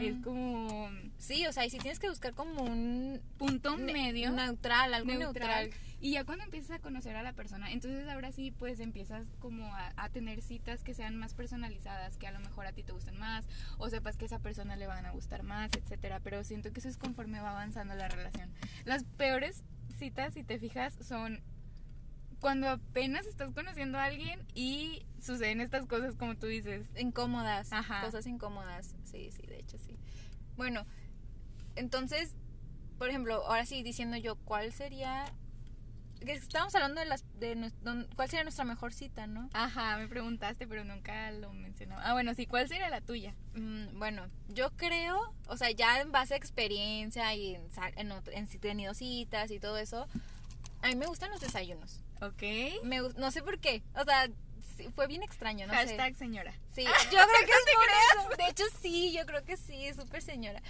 Es 0.00 0.14
como... 0.22 0.88
Sí, 1.18 1.44
o 1.46 1.52
sea, 1.52 1.66
y 1.66 1.70
si 1.70 1.78
tienes 1.78 1.98
que 1.98 2.08
buscar 2.08 2.34
como 2.34 2.62
un 2.62 3.20
punto 3.36 3.76
medio. 3.76 4.30
Neutral, 4.30 4.94
algo 4.94 5.12
neutral. 5.12 5.70
Y 6.00 6.12
ya 6.12 6.24
cuando 6.24 6.44
empiezas 6.44 6.70
a 6.70 6.78
conocer 6.78 7.14
a 7.16 7.22
la 7.22 7.34
persona, 7.34 7.70
entonces 7.70 8.08
ahora 8.08 8.32
sí, 8.32 8.50
pues 8.50 8.80
empiezas 8.80 9.28
como 9.38 9.70
a, 9.74 10.08
tener 10.08 10.40
citas 10.42 10.82
que 10.82 10.94
sean 10.94 11.16
más 11.16 11.34
personalizadas, 11.34 12.16
que 12.16 12.26
a 12.26 12.32
lo 12.32 12.40
mejor 12.40 12.66
a 12.66 12.72
ti 12.72 12.82
te 12.82 12.92
gusten 12.92 13.18
más, 13.18 13.46
o 13.78 13.88
sepas 13.90 14.16
que 14.16 14.24
a 14.24 14.26
esa 14.26 14.38
persona 14.38 14.76
le 14.76 14.86
van 14.86 15.04
a 15.04 15.12
gustar 15.12 15.42
más, 15.42 15.70
etcétera. 15.76 16.20
Pero 16.20 16.42
siento 16.42 16.72
que 16.72 16.80
eso 16.80 16.88
es 16.88 16.96
conforme 16.96 17.40
va 17.40 17.50
avanzando 17.50 17.94
la 17.94 18.08
relación. 18.08 18.50
Las 18.84 19.04
peores 19.04 19.62
citas, 19.98 20.34
si 20.34 20.42
te 20.42 20.58
fijas, 20.58 20.96
son 21.00 21.42
cuando 22.40 22.68
apenas 22.68 23.26
estás 23.26 23.52
conociendo 23.52 23.98
a 23.98 24.04
alguien 24.04 24.40
y 24.54 25.04
suceden 25.20 25.60
estas 25.60 25.86
cosas 25.86 26.16
como 26.16 26.36
tú 26.36 26.46
dices. 26.46 26.86
Incómodas. 26.98 27.72
Ajá. 27.72 28.00
Cosas 28.00 28.26
incómodas. 28.26 28.96
Sí, 29.04 29.30
sí, 29.30 29.42
de 29.46 29.58
hecho 29.58 29.78
sí. 29.78 29.98
Bueno, 30.56 30.86
entonces, 31.76 32.34
por 32.98 33.10
ejemplo, 33.10 33.44
ahora 33.46 33.66
sí 33.66 33.82
diciendo 33.82 34.16
yo, 34.16 34.36
¿cuál 34.36 34.72
sería... 34.72 35.26
Estábamos 36.20 36.74
hablando 36.74 37.00
de 37.00 37.06
las 37.06 37.24
de 37.38 37.72
cuál 38.14 38.28
sería 38.28 38.42
nuestra 38.42 38.64
mejor 38.64 38.92
cita, 38.92 39.26
¿no? 39.26 39.48
Ajá, 39.52 39.96
me 39.96 40.06
preguntaste, 40.06 40.66
pero 40.66 40.84
nunca 40.84 41.30
lo 41.30 41.52
mencionó. 41.52 41.96
Ah, 41.98 42.12
bueno, 42.12 42.34
sí, 42.34 42.46
¿cuál 42.46 42.68
sería 42.68 42.90
la 42.90 43.00
tuya? 43.00 43.34
Mm, 43.54 43.98
bueno, 43.98 44.28
yo 44.48 44.70
creo, 44.76 45.34
o 45.48 45.56
sea, 45.56 45.70
ya 45.70 46.00
en 46.00 46.12
base 46.12 46.34
a 46.34 46.36
experiencia 46.36 47.34
y 47.34 47.54
en, 47.54 47.68
en, 47.96 48.12
en 48.32 48.46
tenido 48.60 48.94
citas 48.94 49.50
y 49.50 49.58
todo 49.58 49.78
eso, 49.78 50.06
a 50.82 50.88
mí 50.88 50.96
me 50.96 51.06
gustan 51.06 51.30
los 51.30 51.40
desayunos. 51.40 52.00
Ok. 52.20 52.42
Me, 52.84 53.00
no 53.16 53.30
sé 53.30 53.42
por 53.42 53.58
qué. 53.58 53.82
O 53.94 54.04
sea, 54.04 54.28
fue 54.94 55.06
bien 55.06 55.22
extraño, 55.22 55.66
¿no? 55.66 55.72
Hashtag 55.72 56.16
señora. 56.16 56.52
Sí, 56.74 56.84
yo 57.04 57.10
creo 57.10 57.46
que 57.46 57.52
es 57.52 57.74
por 57.74 58.28
eso. 58.30 58.36
De 58.36 58.50
hecho, 58.50 58.64
sí, 58.80 59.12
yo 59.12 59.26
creo 59.26 59.44
que 59.44 59.56
sí, 59.56 59.92
súper 59.94 60.22
señora. 60.22 60.62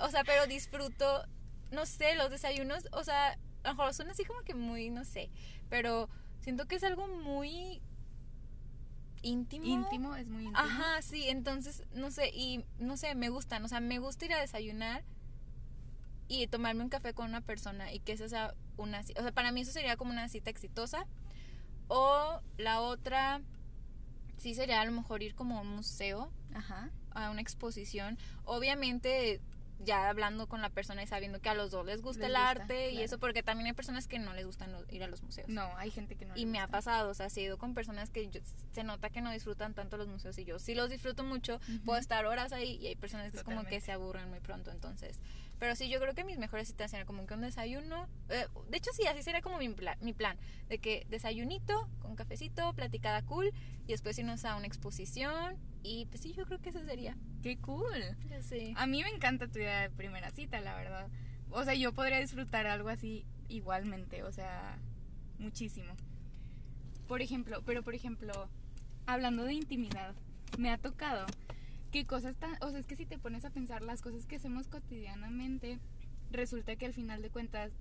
O 0.00 0.10
sea, 0.10 0.24
pero 0.24 0.46
disfruto, 0.46 1.24
no 1.70 1.86
sé, 1.86 2.14
los 2.14 2.30
desayunos, 2.30 2.88
o 2.92 3.04
sea, 3.04 3.38
a 3.68 3.72
lo 3.72 3.76
mejor 3.76 3.94
son 3.94 4.08
así 4.10 4.24
como 4.24 4.42
que 4.42 4.54
muy, 4.54 4.90
no 4.90 5.04
sé, 5.04 5.30
pero 5.68 6.08
siento 6.40 6.66
que 6.66 6.76
es 6.76 6.84
algo 6.84 7.06
muy 7.08 7.80
íntimo. 9.22 9.64
Íntimo, 9.64 10.16
es 10.16 10.28
muy 10.28 10.44
íntimo. 10.44 10.58
Ajá, 10.58 11.02
sí, 11.02 11.28
entonces, 11.28 11.84
no 11.92 12.10
sé, 12.10 12.30
y 12.32 12.64
no 12.78 12.96
sé, 12.96 13.14
me 13.14 13.28
gustan, 13.28 13.64
o 13.64 13.68
sea, 13.68 13.80
me 13.80 13.98
gusta 13.98 14.24
ir 14.24 14.32
a 14.32 14.40
desayunar 14.40 15.04
y 16.28 16.46
tomarme 16.46 16.82
un 16.82 16.90
café 16.90 17.14
con 17.14 17.26
una 17.26 17.40
persona 17.40 17.92
y 17.92 18.00
que 18.00 18.12
esa 18.12 18.28
sea 18.28 18.54
una 18.76 19.00
o 19.00 19.22
sea, 19.22 19.32
para 19.32 19.50
mí 19.50 19.62
eso 19.62 19.72
sería 19.72 19.96
como 19.96 20.12
una 20.12 20.28
cita 20.28 20.50
exitosa. 20.50 21.06
O 21.88 22.42
la 22.58 22.82
otra 22.82 23.40
sí 24.36 24.54
sería 24.54 24.82
a 24.82 24.84
lo 24.84 24.92
mejor 24.92 25.22
ir 25.22 25.34
como 25.34 25.58
a 25.58 25.62
un 25.62 25.74
museo, 25.74 26.30
Ajá. 26.54 26.90
a 27.12 27.30
una 27.30 27.40
exposición. 27.40 28.18
Obviamente 28.44 29.40
ya 29.80 30.08
hablando 30.08 30.48
con 30.48 30.60
la 30.60 30.70
persona 30.70 31.02
y 31.02 31.06
sabiendo 31.06 31.40
que 31.40 31.48
a 31.48 31.54
los 31.54 31.70
dos 31.70 31.86
les 31.86 32.02
gusta 32.02 32.26
el 32.26 32.36
arte 32.36 32.90
y 32.90 33.02
eso, 33.02 33.18
porque 33.18 33.42
también 33.42 33.68
hay 33.68 33.72
personas 33.72 34.08
que 34.08 34.18
no 34.18 34.32
les 34.34 34.46
gustan 34.46 34.74
ir 34.90 35.02
a 35.04 35.06
los 35.06 35.22
museos. 35.22 35.48
No, 35.48 35.76
hay 35.76 35.90
gente 35.90 36.16
que 36.16 36.26
no. 36.26 36.36
Y 36.36 36.46
me 36.46 36.60
ha 36.60 36.68
pasado, 36.68 37.10
o 37.10 37.14
sea, 37.14 37.28
he 37.34 37.40
ido 37.40 37.58
con 37.58 37.74
personas 37.74 38.10
que 38.10 38.28
se 38.72 38.84
nota 38.84 39.10
que 39.10 39.20
no 39.20 39.30
disfrutan 39.30 39.74
tanto 39.74 39.96
los 39.96 40.08
museos 40.08 40.38
y 40.38 40.44
yo 40.44 40.58
sí 40.58 40.74
los 40.74 40.90
disfruto 40.90 41.24
mucho, 41.24 41.60
puedo 41.84 41.98
estar 41.98 42.26
horas 42.26 42.52
ahí 42.52 42.76
y 42.76 42.88
hay 42.88 42.96
personas 42.96 43.30
que 43.30 43.38
es 43.38 43.44
como 43.44 43.64
que 43.64 43.80
se 43.80 43.92
aburren 43.92 44.28
muy 44.28 44.40
pronto, 44.40 44.70
entonces 44.70 45.20
pero 45.58 45.74
sí, 45.74 45.88
yo 45.88 45.98
creo 46.00 46.14
que 46.14 46.24
mis 46.24 46.38
mejores 46.38 46.68
citas 46.68 46.90
serían 46.90 47.06
como 47.06 47.26
que 47.26 47.34
un 47.34 47.40
desayuno. 47.40 48.08
Eh, 48.28 48.46
de 48.70 48.76
hecho, 48.76 48.90
sí, 48.92 49.06
así 49.06 49.22
sería 49.22 49.40
como 49.40 49.58
mi, 49.58 49.68
plan, 49.70 49.98
mi 50.00 50.12
plan. 50.12 50.36
De 50.68 50.78
que 50.78 51.06
desayunito, 51.10 51.88
con 51.98 52.14
cafecito, 52.14 52.72
platicada 52.74 53.22
cool. 53.22 53.52
Y 53.86 53.92
después 53.92 54.18
irnos 54.18 54.44
a 54.44 54.56
una 54.56 54.66
exposición. 54.66 55.56
Y 55.82 56.06
pues 56.06 56.20
sí, 56.20 56.32
yo 56.32 56.46
creo 56.46 56.60
que 56.60 56.70
eso 56.70 56.84
sería. 56.84 57.16
¡Qué 57.42 57.58
cool! 57.58 58.16
Ya 58.28 58.42
sé. 58.42 58.72
A 58.76 58.86
mí 58.86 59.02
me 59.02 59.10
encanta 59.10 59.48
tu 59.48 59.58
idea 59.58 59.82
de 59.82 59.90
primera 59.90 60.30
cita, 60.30 60.60
la 60.60 60.76
verdad. 60.76 61.08
O 61.50 61.64
sea, 61.64 61.74
yo 61.74 61.92
podría 61.92 62.20
disfrutar 62.20 62.66
algo 62.66 62.88
así 62.88 63.26
igualmente. 63.48 64.22
O 64.22 64.30
sea, 64.30 64.78
muchísimo. 65.38 65.92
Por 67.08 67.20
ejemplo, 67.20 67.62
pero 67.64 67.82
por 67.82 67.94
ejemplo, 67.94 68.48
hablando 69.06 69.44
de 69.44 69.54
intimidad, 69.54 70.14
me 70.56 70.70
ha 70.70 70.78
tocado 70.78 71.26
qué 71.90 72.06
cosas 72.06 72.36
tan, 72.36 72.56
o 72.60 72.70
sea, 72.70 72.80
es 72.80 72.86
que 72.86 72.96
si 72.96 73.06
te 73.06 73.18
pones 73.18 73.44
a 73.44 73.50
pensar 73.50 73.82
las 73.82 74.02
cosas 74.02 74.26
que 74.26 74.36
hacemos 74.36 74.68
cotidianamente, 74.68 75.78
resulta 76.30 76.76
que 76.76 76.86
al 76.86 76.92
final 76.92 77.22
de 77.22 77.30
cuentas 77.30 77.72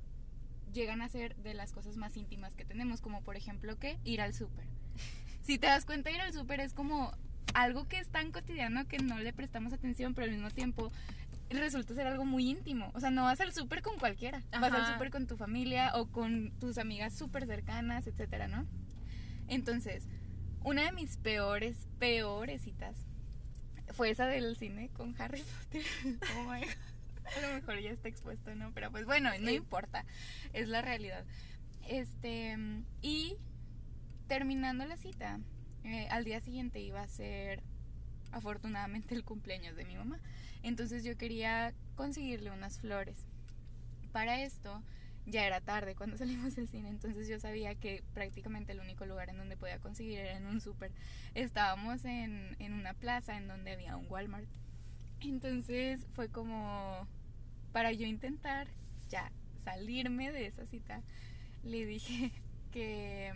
llegan 0.74 1.02
a 1.02 1.10
ser 1.10 1.36
de 1.38 1.54
las 1.54 1.74
cosas 1.74 1.98
más 1.98 2.18
íntimas 2.18 2.56
que 2.56 2.66
tenemos, 2.66 3.02
como 3.02 3.22
por 3.22 3.36
ejemplo 3.36 3.78
que 3.78 3.98
ir 4.04 4.22
al 4.22 4.34
súper. 4.34 4.66
Si 5.44 5.58
te 5.58 5.68
das 5.68 5.86
cuenta, 5.86 6.12
ir 6.12 6.20
al 6.20 6.34
súper 6.34 6.60
es 6.60 6.74
como 6.74 7.14
algo 7.54 7.88
que 7.88 8.00
es 8.00 8.10
tan 8.10 8.34
cotidiano 8.34 8.86
que 8.86 8.98
no 8.98 9.18
le 9.18 9.32
prestamos 9.32 9.72
atención, 9.72 10.14
pero 10.14 10.26
al 10.26 10.32
mismo 10.32 10.52
tiempo 10.52 10.92
resulta 11.50 11.94
ser 11.94 12.06
algo 12.06 12.26
muy 12.26 12.50
íntimo. 12.50 12.92
O 12.94 13.00
sea, 13.00 13.12
no 13.12 13.24
vas 13.24 13.40
al 13.40 13.54
súper 13.54 13.82
con 13.82 13.98
cualquiera. 13.98 14.44
Vas 14.52 14.74
al 14.74 14.94
súper 14.94 15.10
con 15.10 15.26
tu 15.26 15.38
familia 15.38 15.94
o 15.96 16.08
con 16.08 16.52
tus 16.60 16.78
amigas 16.78 17.18
súper 17.18 17.46
cercanas, 17.46 18.08
etcétera, 18.08 18.50
¿no? 18.50 18.66
Entonces, 19.48 20.04
una 20.66 20.84
de 20.84 20.92
mis 20.92 21.16
peores, 21.16 21.88
peores 21.98 22.64
citas 22.64 23.06
fue 23.98 24.12
esa 24.12 24.28
del 24.28 24.56
cine 24.56 24.90
con 24.94 25.16
Harry 25.20 25.42
Potter. 25.42 25.84
Oh 26.38 26.44
my 26.44 26.62
God. 26.62 26.70
A 27.36 27.42
lo 27.42 27.54
mejor 27.56 27.80
ya 27.82 27.90
está 27.90 28.08
expuesto, 28.08 28.56
¿no? 28.56 28.72
Pero 28.74 28.92
pues 28.92 29.06
bueno, 29.06 29.32
no 29.40 29.50
importa. 29.50 30.06
Es 30.54 30.70
la 30.70 30.82
realidad. 30.82 31.26
Este, 31.88 32.56
y 33.02 33.36
terminando 34.28 34.86
la 34.86 34.98
cita, 34.98 35.40
eh, 35.84 36.08
al 36.12 36.24
día 36.24 36.40
siguiente 36.40 36.80
iba 36.80 37.02
a 37.02 37.08
ser 37.08 37.64
afortunadamente 38.32 39.16
el 39.16 39.24
cumpleaños 39.24 39.76
de 39.76 39.84
mi 39.84 39.96
mamá. 39.96 40.20
Entonces 40.62 41.04
yo 41.04 41.18
quería 41.18 41.74
conseguirle 41.96 42.52
unas 42.52 42.80
flores. 42.80 43.18
Para 44.12 44.42
esto 44.42 44.84
ya 45.28 45.46
era 45.46 45.62
tarde 45.62 45.94
cuando 45.96 46.18
salimos 46.18 46.56
del 46.56 46.68
cine, 46.68 46.90
entonces 46.90 47.28
yo 47.28 47.40
sabía 47.40 47.76
que 47.76 48.04
prácticamente 48.14 48.72
el 48.72 48.80
único 48.80 49.06
lugar 49.06 49.30
en 49.30 49.38
donde 49.38 49.58
podía 49.58 49.80
conseguir 49.80 50.20
era 50.20 50.38
en 50.38 50.46
un 50.48 50.62
súper. 50.62 50.92
Estábamos 51.36 52.04
en, 52.06 52.56
en 52.60 52.74
una 52.74 52.94
plaza 52.94 53.38
en 53.38 53.48
donde 53.48 53.74
había 53.74 53.96
un 53.96 54.08
Walmart. 54.10 54.48
Entonces 55.20 56.08
fue 56.14 56.30
como 56.30 57.08
para 57.72 57.92
yo 57.92 58.08
intentar 58.08 58.68
ya 59.10 59.32
salirme 59.64 60.32
de 60.32 60.48
esa 60.48 60.66
cita, 60.66 61.04
le 61.64 61.86
dije 61.86 62.32
que 62.72 63.34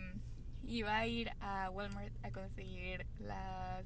iba 0.64 0.96
a 0.96 1.06
ir 1.06 1.30
a 1.40 1.70
Walmart 1.70 2.12
a 2.24 2.30
conseguir 2.30 3.06
las 3.18 3.84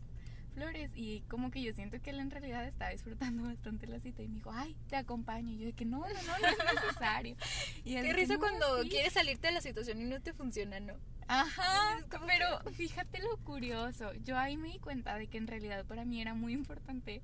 flores 0.57 0.91
y 0.95 1.21
como 1.29 1.51
que 1.51 1.63
yo 1.63 1.73
siento 1.75 2.01
que 2.01 2.11
él 2.11 2.19
en 2.19 2.31
realidad 2.31 2.67
estaba 2.67 2.91
disfrutando 2.91 3.43
bastante 3.49 3.87
la 3.87 4.01
cita 4.01 4.23
y 4.23 4.29
me 4.29 4.37
dijo, 4.37 4.51
ay, 4.53 4.75
te 4.89 4.97
acompaño. 4.97 5.53
Y 5.53 5.59
yo 5.59 5.67
de 5.67 5.73
que 5.75 5.85
no, 5.85 5.99
no, 5.99 6.07
no, 6.07 6.39
no 6.39 6.49
es 6.49 6.83
necesario. 6.83 7.37
Y 7.85 7.95
Qué 7.95 8.13
risa 8.13 8.39
cuando 8.39 8.67
quieres 8.89 9.13
salirte 9.13 9.49
de 9.49 9.53
la 9.53 9.61
situación 9.61 10.01
y 10.01 10.05
no 10.05 10.21
te 10.21 10.33
funciona, 10.33 10.81
¿no? 10.81 10.95
Ajá, 11.29 11.99
pero 12.27 12.61
fíjate 12.73 13.21
lo 13.21 13.37
curioso. 13.39 14.13
Yo 14.25 14.37
ahí 14.37 14.57
me 14.57 14.69
di 14.69 14.79
cuenta 14.79 15.17
de 15.17 15.29
que 15.29 15.39
en 15.39 15.47
realidad 15.47 15.85
para 15.85 16.05
mí 16.05 16.21
era 16.21 16.35
muy 16.35 16.53
importante 16.53 17.23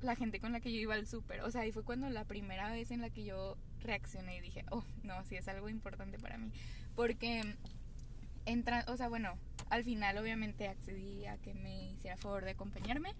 la 0.00 0.14
gente 0.14 0.38
con 0.38 0.52
la 0.52 0.60
que 0.60 0.72
yo 0.72 0.78
iba 0.78 0.94
al 0.94 1.06
súper. 1.06 1.40
O 1.40 1.50
sea, 1.50 1.62
ahí 1.62 1.72
fue 1.72 1.82
cuando 1.82 2.08
la 2.10 2.24
primera 2.24 2.70
vez 2.70 2.90
en 2.90 3.00
la 3.00 3.10
que 3.10 3.24
yo 3.24 3.56
reaccioné 3.80 4.36
y 4.36 4.40
dije, 4.40 4.64
oh, 4.70 4.84
no, 5.02 5.24
sí 5.24 5.36
es 5.36 5.48
algo 5.48 5.68
importante 5.68 6.18
para 6.18 6.38
mí. 6.38 6.52
Porque 6.94 7.56
entra, 8.46 8.84
o 8.88 8.96
sea, 8.96 9.08
bueno, 9.08 9.38
al 9.70 9.84
final 9.84 10.18
obviamente 10.18 10.68
accedí 10.68 11.26
a 11.26 11.36
que 11.38 11.54
me 11.54 11.92
hiciera 11.92 12.16
favor 12.16 12.44
de 12.44 12.52
acompañarme 12.52 13.14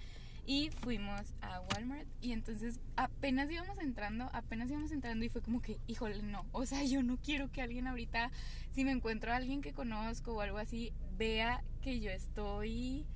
y 0.47 0.71
fuimos 0.83 1.23
a 1.41 1.61
Walmart 1.61 2.07
y 2.21 2.33
entonces 2.33 2.79
apenas 2.97 3.51
íbamos 3.51 3.79
entrando, 3.79 4.29
apenas 4.33 4.71
íbamos 4.71 4.93
entrando 4.93 5.25
y 5.25 5.31
fue 5.31 5.41
como 5.41 5.63
que, 5.63 5.79
híjole, 5.87 6.23
no, 6.23 6.45
o 6.53 6.67
sea, 6.67 6.85
yo 6.85 7.03
no 7.03 7.17
quiero 7.17 7.51
que 7.51 7.63
alguien 7.63 7.87
ahorita, 7.87 8.31
si 8.73 8.85
me 8.85 8.93
encuentro 8.93 9.33
a 9.33 9.37
alguien 9.37 9.63
que 9.63 9.73
conozco 9.73 10.35
o 10.35 10.41
algo 10.41 10.59
así, 10.59 10.93
vea 11.17 11.65
que 11.81 12.01
yo 12.01 12.11
estoy 12.11 13.07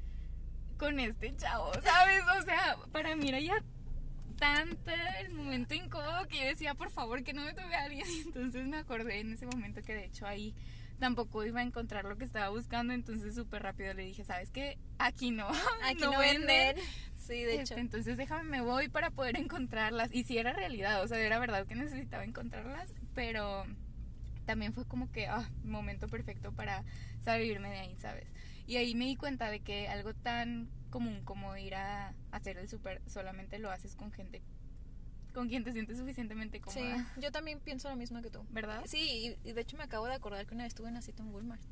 con 0.79 1.01
este 1.01 1.37
chavo, 1.37 1.73
¿sabes? 1.83 2.23
O 2.41 2.43
sea, 2.43 2.77
para 2.93 3.15
mí 3.17 3.29
era 3.29 3.41
ya 3.41 3.63
tanto 4.39 4.93
el 5.21 5.35
momento 5.35 5.75
incómodo 5.75 6.27
que 6.29 6.39
yo 6.39 6.45
decía, 6.45 6.75
por 6.75 6.91
favor, 6.91 7.25
que 7.25 7.33
no 7.33 7.45
me 7.45 7.53
toque 7.53 7.75
a 7.75 7.85
alguien. 7.85 8.07
Y 8.09 8.21
entonces 8.27 8.67
me 8.67 8.79
acordé 8.79 9.21
en 9.21 9.33
ese 9.33 9.47
momento 9.47 9.83
que 9.83 9.95
de 9.95 10.05
hecho 10.07 10.27
ahí 10.27 10.55
tampoco 10.99 11.45
iba 11.45 11.61
a 11.61 11.63
encontrar 11.63 12.05
lo 12.05 12.17
que 12.17 12.25
estaba 12.25 12.49
buscando, 12.51 12.93
entonces 12.93 13.35
súper 13.35 13.63
rápido 13.63 13.95
le 13.95 14.05
dije, 14.05 14.25
¿sabes 14.25 14.51
qué? 14.51 14.79
Aquí 14.99 15.31
no, 15.31 15.49
aquí 15.85 16.01
no, 16.03 16.19
venden. 16.19 16.77
Sí, 17.15 17.43
de 17.45 17.57
Este, 17.57 17.75
hecho. 17.75 17.75
entonces 17.77 18.17
déjame, 18.17 18.45
me 18.49 18.61
voy 18.61 18.89
para 18.89 19.11
poder 19.11 19.37
encontrarlas. 19.37 20.13
Y 20.15 20.25
si 20.25 20.39
era 20.39 20.53
realidad, 20.53 21.03
o 21.03 21.09
sea, 21.09 21.19
era 21.21 21.39
verdad 21.39 21.67
que 21.67 21.75
necesitaba 21.75 22.25
encontrarlas, 22.25 22.93
pero 23.15 23.65
también 24.47 24.73
fue 24.73 24.87
como 24.87 25.11
que, 25.13 25.27
ah, 25.27 25.49
momento 25.63 26.09
perfecto 26.09 26.53
para 26.53 26.85
salirme 27.21 27.69
de 27.71 27.79
ahí, 27.81 27.97
¿sabes? 27.99 28.27
Y 28.67 28.77
ahí 28.77 28.95
me 28.95 29.05
di 29.07 29.17
cuenta 29.17 29.51
de 29.51 29.61
que 29.61 29.89
algo 29.89 30.15
tan 30.15 30.69
común 30.91 31.23
como 31.25 31.55
ir 31.57 31.75
a 31.75 32.15
hacer 32.31 32.57
el 32.57 32.69
súper 32.69 33.03
solamente 33.07 33.59
lo 33.59 33.71
haces 33.71 33.95
con 33.95 34.11
gente 34.11 34.43
con 35.35 35.49
quien 35.49 35.65
te 35.65 35.73
sientes 35.73 35.99
suficientemente 35.99 36.59
Sí, 36.69 36.81
cómoda, 36.81 37.13
yo 37.19 37.31
también 37.33 37.61
pienso 37.61 37.89
lo 37.89 37.97
mismo 37.97 38.21
que 38.23 38.31
tú. 38.31 38.45
¿verdad? 38.51 38.83
Sí, 38.87 39.37
y, 39.45 39.49
y 39.49 39.53
de 39.53 39.61
hecho 39.61 39.77
me 39.77 39.85
acabo 39.85 40.07
de 40.07 40.15
acordar 40.15 40.47
que 40.47 40.55
una 40.55 40.65
vez 40.65 40.73
estuve 40.73 40.89
en 40.89 40.95
una 40.95 41.03
cita 41.03 41.23
en 41.23 41.33
Walmart. 41.35 41.63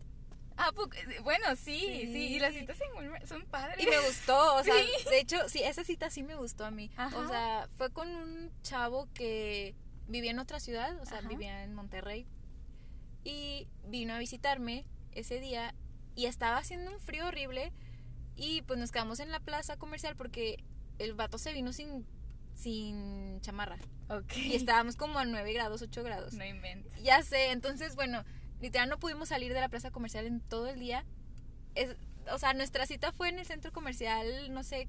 Ah, 0.58 0.70
pu- 0.74 0.90
bueno, 1.22 1.54
sí, 1.56 1.78
sí, 1.80 2.12
Sí. 2.12 2.18
y 2.34 2.38
las 2.38 2.54
citas 2.54 2.78
en 2.80 2.96
Walmart 2.96 3.26
son 3.26 3.44
padres. 3.46 3.78
Y 3.84 3.86
me 3.90 3.98
gustó, 4.06 4.54
o 4.56 4.62
sea, 4.64 4.74
Sí. 5.04 5.08
de 5.10 5.20
hecho, 5.20 5.48
sí, 5.48 5.62
esa 5.62 5.84
cita 5.84 6.08
sí 6.10 6.22
me 6.22 6.34
gustó 6.34 6.64
a 6.64 6.70
mí. 6.70 6.90
Ajá. 6.96 7.16
O 7.18 7.28
sea, 7.28 7.68
fue 7.76 7.90
con 7.90 8.08
un 8.08 8.50
chavo 8.62 9.06
que 9.12 9.74
vivía 10.08 10.30
en 10.30 10.38
otra 10.38 10.58
ciudad, 10.60 10.98
o 11.00 11.04
sea, 11.04 11.18
Ajá. 11.18 11.28
vivía 11.28 11.62
en 11.64 11.74
Monterrey. 11.74 12.26
Y 13.24 13.66
vino 13.86 14.14
a 14.14 14.18
visitarme 14.18 14.86
ese 15.12 15.40
día 15.40 15.74
y 16.14 16.26
estaba 16.26 16.58
haciendo 16.58 16.92
un 16.92 17.00
frío 17.00 17.26
horrible 17.26 17.72
y 18.36 18.62
pues 18.62 18.78
nos 18.78 18.92
quedamos 18.92 19.18
en 19.20 19.30
la 19.30 19.40
plaza 19.40 19.76
comercial 19.76 20.14
porque 20.16 20.62
el 20.98 21.14
vato 21.14 21.36
se 21.38 21.52
vino 21.52 21.72
sin, 21.72 22.06
sin 22.56 23.40
chamarra. 23.42 23.76
Ok. 24.08 24.36
Y 24.36 24.56
estábamos 24.56 24.96
como 24.96 25.18
a 25.18 25.24
9 25.24 25.52
grados, 25.52 25.82
8 25.82 26.02
grados. 26.02 26.32
No 26.34 26.44
inventes. 26.44 27.00
Ya 27.02 27.22
sé, 27.22 27.52
entonces, 27.52 27.94
bueno, 27.94 28.24
literal 28.60 28.88
no 28.88 28.98
pudimos 28.98 29.28
salir 29.28 29.52
de 29.54 29.60
la 29.60 29.68
plaza 29.68 29.90
comercial 29.90 30.26
en 30.26 30.40
todo 30.40 30.66
el 30.68 30.80
día. 30.80 31.04
Es, 31.74 31.96
o 32.32 32.38
sea, 32.38 32.54
nuestra 32.54 32.86
cita 32.86 33.12
fue 33.12 33.28
en 33.28 33.38
el 33.38 33.46
centro 33.46 33.72
comercial, 33.72 34.52
no 34.52 34.64
sé 34.64 34.88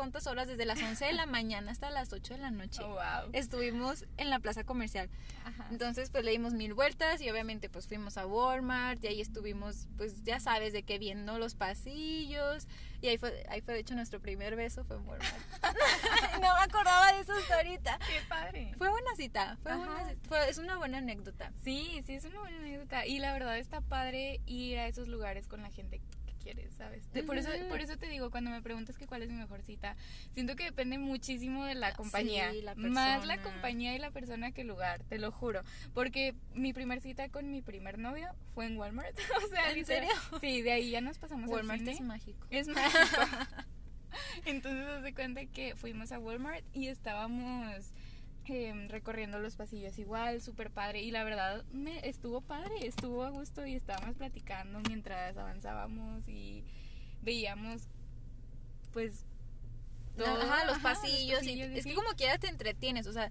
cuántas 0.00 0.26
horas, 0.26 0.48
desde 0.48 0.64
las 0.64 0.80
11 0.82 1.04
de 1.04 1.12
la 1.12 1.26
mañana 1.26 1.70
hasta 1.72 1.90
las 1.90 2.10
8 2.12 2.34
de 2.34 2.40
la 2.40 2.50
noche. 2.50 2.80
Oh, 2.82 2.88
wow. 2.94 3.30
Estuvimos 3.34 4.06
en 4.16 4.30
la 4.30 4.38
plaza 4.38 4.64
comercial. 4.64 5.10
Ajá. 5.44 5.66
Entonces, 5.70 6.08
pues 6.10 6.24
le 6.24 6.30
dimos 6.30 6.54
mil 6.54 6.72
vueltas 6.72 7.20
y 7.20 7.28
obviamente 7.30 7.68
pues 7.68 7.86
fuimos 7.86 8.16
a 8.16 8.26
Walmart 8.26 9.04
y 9.04 9.08
ahí 9.08 9.20
estuvimos, 9.20 9.88
pues 9.98 10.24
ya 10.24 10.40
sabes, 10.40 10.72
de 10.72 10.82
que 10.84 10.98
viendo 10.98 11.38
los 11.38 11.54
pasillos. 11.54 12.66
Y 13.02 13.08
ahí 13.08 13.18
fue, 13.18 13.44
ahí 13.50 13.60
fue 13.60 13.74
de 13.74 13.80
hecho 13.80 13.94
nuestro 13.94 14.20
primer 14.20 14.56
beso, 14.56 14.84
fue 14.84 14.96
en 14.96 15.06
Walmart. 15.06 15.34
no 16.34 16.40
me 16.40 16.62
acordaba 16.64 17.12
de 17.12 17.20
eso 17.20 17.32
hasta 17.34 17.56
ahorita. 17.56 17.98
Qué 17.98 18.20
padre. 18.28 18.74
Fue 18.78 18.88
buena 18.88 19.10
cita, 19.16 19.58
fue 19.62 19.76
buena 19.76 20.08
cita, 20.08 20.20
fue- 20.28 20.48
es 20.50 20.58
una 20.58 20.76
buena 20.78 20.98
anécdota. 20.98 21.52
Sí, 21.62 22.02
sí, 22.06 22.14
es 22.14 22.24
una 22.24 22.40
buena 22.40 22.56
anécdota. 22.58 23.06
Y 23.06 23.18
la 23.18 23.32
verdad 23.32 23.58
está 23.58 23.80
padre 23.80 24.40
ir 24.46 24.78
a 24.78 24.86
esos 24.86 25.08
lugares 25.08 25.46
con 25.46 25.62
la 25.62 25.70
gente 25.70 26.00
quieres, 26.42 26.74
¿sabes? 26.74 27.06
Por, 27.26 27.36
eso, 27.36 27.50
por 27.68 27.80
eso 27.80 27.96
te 27.96 28.08
digo, 28.08 28.30
cuando 28.30 28.50
me 28.50 28.62
preguntas 28.62 28.96
que 28.98 29.06
cuál 29.06 29.22
es 29.22 29.30
mi 29.30 29.36
mejor 29.36 29.62
cita, 29.62 29.96
siento 30.32 30.56
que 30.56 30.64
depende 30.64 30.98
muchísimo 30.98 31.64
de 31.64 31.74
la 31.74 31.92
compañía. 31.92 32.50
Sí, 32.52 32.62
la 32.62 32.74
Más 32.74 33.26
la 33.26 33.42
compañía 33.42 33.94
y 33.94 33.98
la 33.98 34.10
persona 34.10 34.52
que 34.52 34.62
el 34.62 34.68
lugar, 34.68 35.02
te 35.04 35.18
lo 35.18 35.30
juro. 35.30 35.62
Porque 35.94 36.34
mi 36.54 36.72
primer 36.72 37.00
cita 37.00 37.28
con 37.28 37.50
mi 37.50 37.62
primer 37.62 37.98
novio 37.98 38.28
fue 38.54 38.66
en 38.66 38.76
Walmart. 38.76 39.16
o 39.44 39.48
sea, 39.48 39.72
¿En 39.72 39.84
serio? 39.84 40.10
Sí, 40.40 40.62
de 40.62 40.72
ahí 40.72 40.90
ya 40.90 41.00
nos 41.00 41.18
pasamos 41.18 41.48
Walmart 41.48 41.80
al 41.80 41.86
cine. 41.86 41.92
es 41.92 42.00
mágico. 42.00 42.46
Es 42.50 42.68
mágico. 42.68 43.06
Entonces, 44.44 45.02
de 45.02 45.14
cuenta 45.14 45.46
que 45.46 45.76
fuimos 45.76 46.12
a 46.12 46.18
Walmart 46.18 46.64
y 46.72 46.88
estábamos 46.88 47.92
em, 48.46 48.88
recorriendo 48.88 49.38
los 49.38 49.56
pasillos 49.56 49.98
igual, 49.98 50.40
súper 50.42 50.70
padre. 50.70 51.02
Y 51.02 51.10
la 51.10 51.24
verdad, 51.24 51.64
me 51.72 52.08
estuvo 52.08 52.40
padre, 52.40 52.86
estuvo 52.86 53.22
a 53.24 53.30
gusto 53.30 53.66
y 53.66 53.74
estábamos 53.74 54.16
platicando 54.16 54.80
mientras 54.88 55.36
avanzábamos 55.36 56.26
y 56.28 56.64
veíamos, 57.22 57.82
pues, 58.92 59.24
todo. 60.16 60.40
Ajá, 60.40 60.64
los 60.64 60.76
Ajá, 60.76 60.82
pasillos. 60.82 61.42
y- 61.42 61.46
pasillos 61.46 61.70
y 61.70 61.78
es 61.78 61.84
que 61.86 61.94
como 61.94 62.10
quiera 62.10 62.38
te 62.38 62.48
entretienes, 62.48 63.06
o 63.06 63.12
sea, 63.12 63.30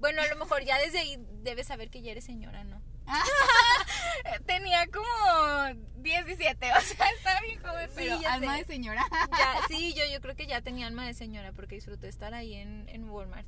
bueno, 0.00 0.22
a 0.22 0.26
lo 0.28 0.36
mejor 0.36 0.64
ya 0.64 0.78
desde 0.78 0.98
ahí 1.00 1.16
debes 1.42 1.66
saber 1.66 1.90
que 1.90 2.02
ya 2.02 2.12
eres 2.12 2.24
señora, 2.24 2.62
¿no? 2.64 2.80
Tenía 4.46 4.86
como 4.88 5.82
17, 6.02 6.66
o 6.72 6.80
sea, 6.80 7.06
estaba 7.16 7.40
bien 7.40 7.60
joven, 7.62 7.88
Sí, 7.88 7.94
pero 7.96 8.20
ya 8.20 8.34
alma 8.34 8.52
sé. 8.54 8.58
de 8.60 8.64
señora. 8.66 9.04
Ya, 9.30 9.56
sí, 9.68 9.94
yo, 9.94 10.02
yo 10.12 10.20
creo 10.20 10.36
que 10.36 10.46
ya 10.46 10.60
tenía 10.60 10.86
alma 10.86 11.06
de 11.06 11.14
señora 11.14 11.52
porque 11.52 11.76
disfruté 11.76 12.08
estar 12.08 12.34
ahí 12.34 12.54
en, 12.54 12.88
en 12.88 13.08
Walmart. 13.08 13.46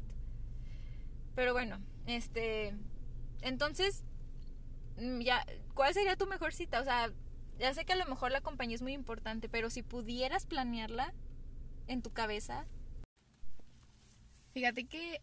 Pero 1.41 1.55
bueno, 1.55 1.81
este, 2.05 2.75
entonces, 3.41 4.05
mm, 4.99 5.21
ya, 5.21 5.43
¿cuál 5.73 5.95
sería 5.95 6.15
tu 6.15 6.27
mejor 6.27 6.53
cita? 6.53 6.83
O 6.83 6.85
sea, 6.85 7.11
ya 7.59 7.73
sé 7.73 7.87
que 7.87 7.95
a 7.95 7.97
lo 7.97 8.05
mejor 8.05 8.31
la 8.31 8.43
compañía 8.43 8.75
es 8.75 8.83
muy 8.83 8.93
importante, 8.93 9.49
pero 9.49 9.71
si 9.71 9.83
pudieras 9.83 10.45
planearla 10.45 11.15
en 11.87 12.03
tu 12.03 12.13
cabeza, 12.13 12.67
Fíjate 14.53 14.85
que 14.85 15.23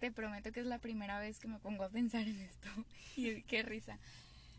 te 0.00 0.12
prometo 0.12 0.52
que 0.52 0.60
es 0.60 0.66
la 0.66 0.80
primera 0.80 1.18
vez 1.18 1.40
que 1.40 1.48
me 1.48 1.60
pongo 1.60 1.84
a 1.84 1.88
pensar 1.88 2.28
en 2.28 2.38
esto. 2.38 2.68
Y 3.16 3.40
qué 3.44 3.62
risa. 3.62 3.98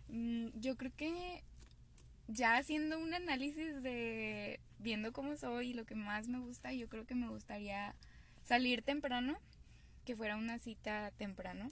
Mm, 0.08 0.48
Yo 0.56 0.76
creo 0.76 0.92
que 0.98 1.44
ya 2.28 2.58
haciendo 2.58 2.98
un 2.98 3.14
análisis 3.14 3.84
de 3.84 4.60
viendo 4.80 5.14
cómo 5.14 5.38
soy 5.38 5.70
y 5.70 5.74
lo 5.76 5.86
que 5.86 5.94
más 5.94 6.28
me 6.28 6.40
gusta, 6.40 6.74
yo 6.74 6.90
creo 6.90 7.06
que 7.06 7.14
me 7.14 7.30
gustaría 7.30 7.94
salir 8.44 8.82
temprano, 8.82 9.38
que 10.06 10.16
fuera 10.16 10.38
una 10.38 10.60
cita 10.60 11.12
temprano, 11.18 11.72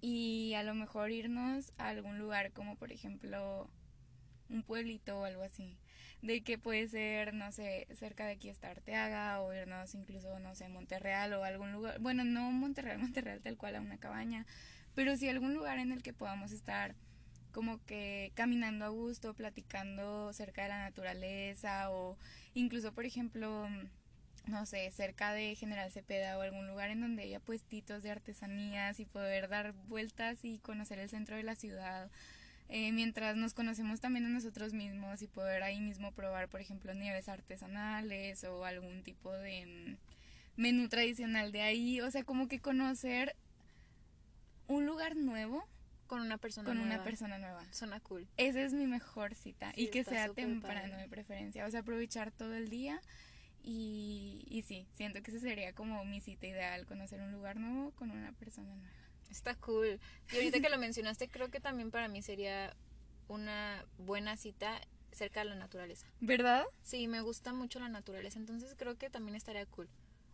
y 0.00 0.54
a 0.54 0.62
lo 0.62 0.74
mejor 0.74 1.10
irnos 1.10 1.72
a 1.78 1.88
algún 1.88 2.18
lugar 2.18 2.52
como 2.52 2.76
por 2.76 2.92
ejemplo 2.92 3.68
un 4.48 4.62
pueblito 4.62 5.20
o 5.20 5.24
algo 5.24 5.42
así. 5.42 5.76
De 6.22 6.42
que 6.42 6.58
puede 6.58 6.88
ser, 6.88 7.32
no 7.32 7.52
sé, 7.52 7.86
cerca 7.94 8.26
de 8.26 8.32
aquí 8.32 8.48
está 8.48 8.70
Arteaga 8.70 9.40
o 9.40 9.52
irnos 9.52 9.94
incluso, 9.94 10.38
no 10.40 10.54
sé, 10.54 10.68
Monterreal 10.68 11.32
o 11.34 11.44
algún 11.44 11.72
lugar. 11.72 12.00
Bueno, 12.00 12.24
no 12.24 12.50
Monterreal, 12.50 12.98
Monterreal 12.98 13.40
tal 13.40 13.56
cual 13.56 13.76
a 13.76 13.80
una 13.80 13.98
cabaña, 13.98 14.46
pero 14.94 15.16
sí 15.16 15.28
algún 15.28 15.54
lugar 15.54 15.78
en 15.78 15.92
el 15.92 16.02
que 16.02 16.12
podamos 16.12 16.52
estar 16.52 16.94
como 17.52 17.84
que 17.86 18.32
caminando 18.34 18.84
a 18.84 18.88
gusto, 18.88 19.34
platicando 19.34 20.32
cerca 20.32 20.62
de 20.62 20.68
la 20.68 20.80
naturaleza 20.80 21.90
o 21.90 22.16
incluso, 22.54 22.92
por 22.92 23.04
ejemplo, 23.04 23.68
no 24.48 24.66
sé, 24.66 24.90
cerca 24.90 25.32
de 25.32 25.54
General 25.54 25.90
Cepeda 25.90 26.38
o 26.38 26.40
algún 26.40 26.66
lugar 26.66 26.90
en 26.90 27.00
donde 27.00 27.22
haya 27.22 27.40
puestitos 27.40 28.02
de 28.02 28.10
artesanías 28.10 28.98
y 29.00 29.04
poder 29.04 29.48
dar 29.48 29.72
vueltas 29.88 30.44
y 30.44 30.58
conocer 30.58 30.98
el 30.98 31.08
centro 31.08 31.36
de 31.36 31.42
la 31.42 31.54
ciudad. 31.54 32.10
eh, 32.70 32.92
mientras 32.92 33.34
nos 33.36 33.54
conocemos 33.54 34.00
también 34.00 34.26
a 34.26 34.28
nosotros 34.28 34.74
mismos 34.74 35.22
y 35.22 35.26
poder 35.26 35.62
ahí 35.62 35.80
mismo 35.80 36.12
probar, 36.12 36.48
por 36.48 36.60
ejemplo, 36.60 36.92
nieves 36.94 37.28
artesanales 37.28 38.44
o 38.44 38.64
algún 38.66 39.02
tipo 39.02 39.32
de 39.32 39.96
mm, 40.56 40.60
menú 40.60 40.88
tradicional 40.88 41.50
de 41.50 41.62
ahí. 41.62 42.00
O 42.02 42.10
sea, 42.10 42.24
como 42.24 42.46
que 42.46 42.60
conocer 42.60 43.34
un 44.66 44.84
lugar 44.84 45.16
nuevo 45.16 45.66
con 46.06 46.20
una 46.20 46.38
persona 46.38 46.66
con 46.66 46.78
una 46.78 46.88
nueva. 46.88 47.04
persona 47.04 47.38
nueva. 47.38 47.64
Suena 47.72 48.00
cool. 48.00 48.26
Esa 48.36 48.62
es 48.62 48.72
mi 48.72 48.86
mejor 48.86 49.34
cita. 49.34 49.72
Sí, 49.74 49.82
y 49.82 49.88
que 49.88 50.04
sea 50.04 50.28
temprano 50.28 50.90
padre. 50.90 51.02
de 51.02 51.08
preferencia. 51.08 51.66
O 51.66 51.70
sea, 51.70 51.80
aprovechar 51.80 52.32
todo 52.32 52.54
el 52.54 52.68
día. 52.68 53.00
Y, 53.62 54.44
y 54.48 54.62
sí, 54.62 54.86
siento 54.94 55.22
que 55.22 55.30
esa 55.30 55.40
sería 55.40 55.74
como 55.74 56.04
mi 56.04 56.20
cita 56.20 56.46
ideal, 56.46 56.86
conocer 56.86 57.20
un 57.20 57.32
lugar 57.32 57.56
nuevo 57.56 57.90
con 57.92 58.10
una 58.10 58.32
persona 58.32 58.74
nueva. 58.74 58.94
Está 59.30 59.54
cool. 59.56 60.00
Y 60.32 60.36
ahorita 60.36 60.60
que 60.60 60.68
lo 60.70 60.78
mencionaste, 60.78 61.28
creo 61.28 61.50
que 61.50 61.60
también 61.60 61.90
para 61.90 62.08
mí 62.08 62.22
sería 62.22 62.74
una 63.28 63.84
buena 63.98 64.36
cita 64.36 64.80
cerca 65.12 65.40
de 65.40 65.50
la 65.50 65.54
naturaleza. 65.54 66.06
¿Verdad? 66.20 66.64
Sí, 66.82 67.08
me 67.08 67.20
gusta 67.20 67.52
mucho 67.52 67.78
la 67.78 67.88
naturaleza, 67.88 68.38
entonces 68.38 68.74
creo 68.76 68.96
que 68.96 69.10
también 69.10 69.36
estaría 69.36 69.66
cool. 69.66 69.88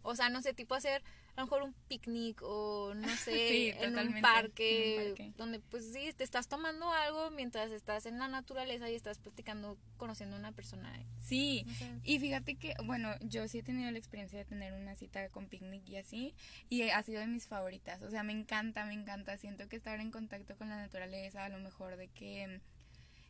O 0.04 0.14
sea, 0.14 0.28
no 0.28 0.40
sé, 0.42 0.54
tipo 0.54 0.74
hacer 0.74 1.02
a 1.36 1.40
lo 1.40 1.46
mejor 1.46 1.62
un 1.62 1.74
picnic 1.88 2.40
o 2.42 2.94
no 2.94 3.08
sé, 3.16 3.48
Sí, 3.48 3.72
en, 3.80 3.98
un 3.98 4.20
parque, 4.20 4.94
en 4.94 5.00
un 5.00 5.08
parque. 5.08 5.32
donde 5.36 5.58
pues 5.58 5.92
sí, 5.92 6.12
te 6.16 6.22
estás 6.22 6.46
tomando 6.46 6.90
algo 6.92 7.30
mientras 7.30 7.72
estás 7.72 8.06
en 8.06 8.18
la 8.18 8.28
naturaleza 8.28 8.88
y 8.88 8.94
estás 8.94 9.18
platicando, 9.18 9.76
conociendo 9.96 10.36
a 10.36 10.38
una 10.38 10.52
persona. 10.52 10.92
Sí. 11.20 11.64
No 11.66 11.74
sé. 11.74 11.90
Y 12.04 12.18
fíjate 12.20 12.54
que, 12.54 12.74
bueno, 12.84 13.10
yo 13.22 13.48
sí 13.48 13.58
he 13.58 13.62
tenido 13.62 13.90
la 13.90 13.98
experiencia 13.98 14.38
de 14.38 14.44
tener 14.44 14.72
una 14.74 14.94
cita 14.94 15.28
con 15.30 15.48
picnic 15.48 15.88
y 15.88 15.96
así, 15.96 16.34
y 16.68 16.82
ha 16.82 17.02
sido 17.02 17.20
de 17.20 17.26
mis 17.26 17.46
favoritas. 17.46 18.02
O 18.02 18.10
sea, 18.10 18.22
me 18.22 18.32
encanta, 18.32 18.84
me 18.84 18.94
encanta. 18.94 19.36
Siento 19.38 19.68
que 19.68 19.76
estar 19.76 19.98
en 20.00 20.10
contacto 20.10 20.56
con 20.56 20.68
la 20.68 20.76
naturaleza, 20.76 21.44
a 21.44 21.48
lo 21.48 21.58
mejor 21.58 21.96
de 21.96 22.08
que, 22.08 22.60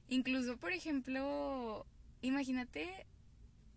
incluso, 0.09 0.59
por 0.59 0.73
ejemplo, 0.73 1.87
imagínate 2.21 3.07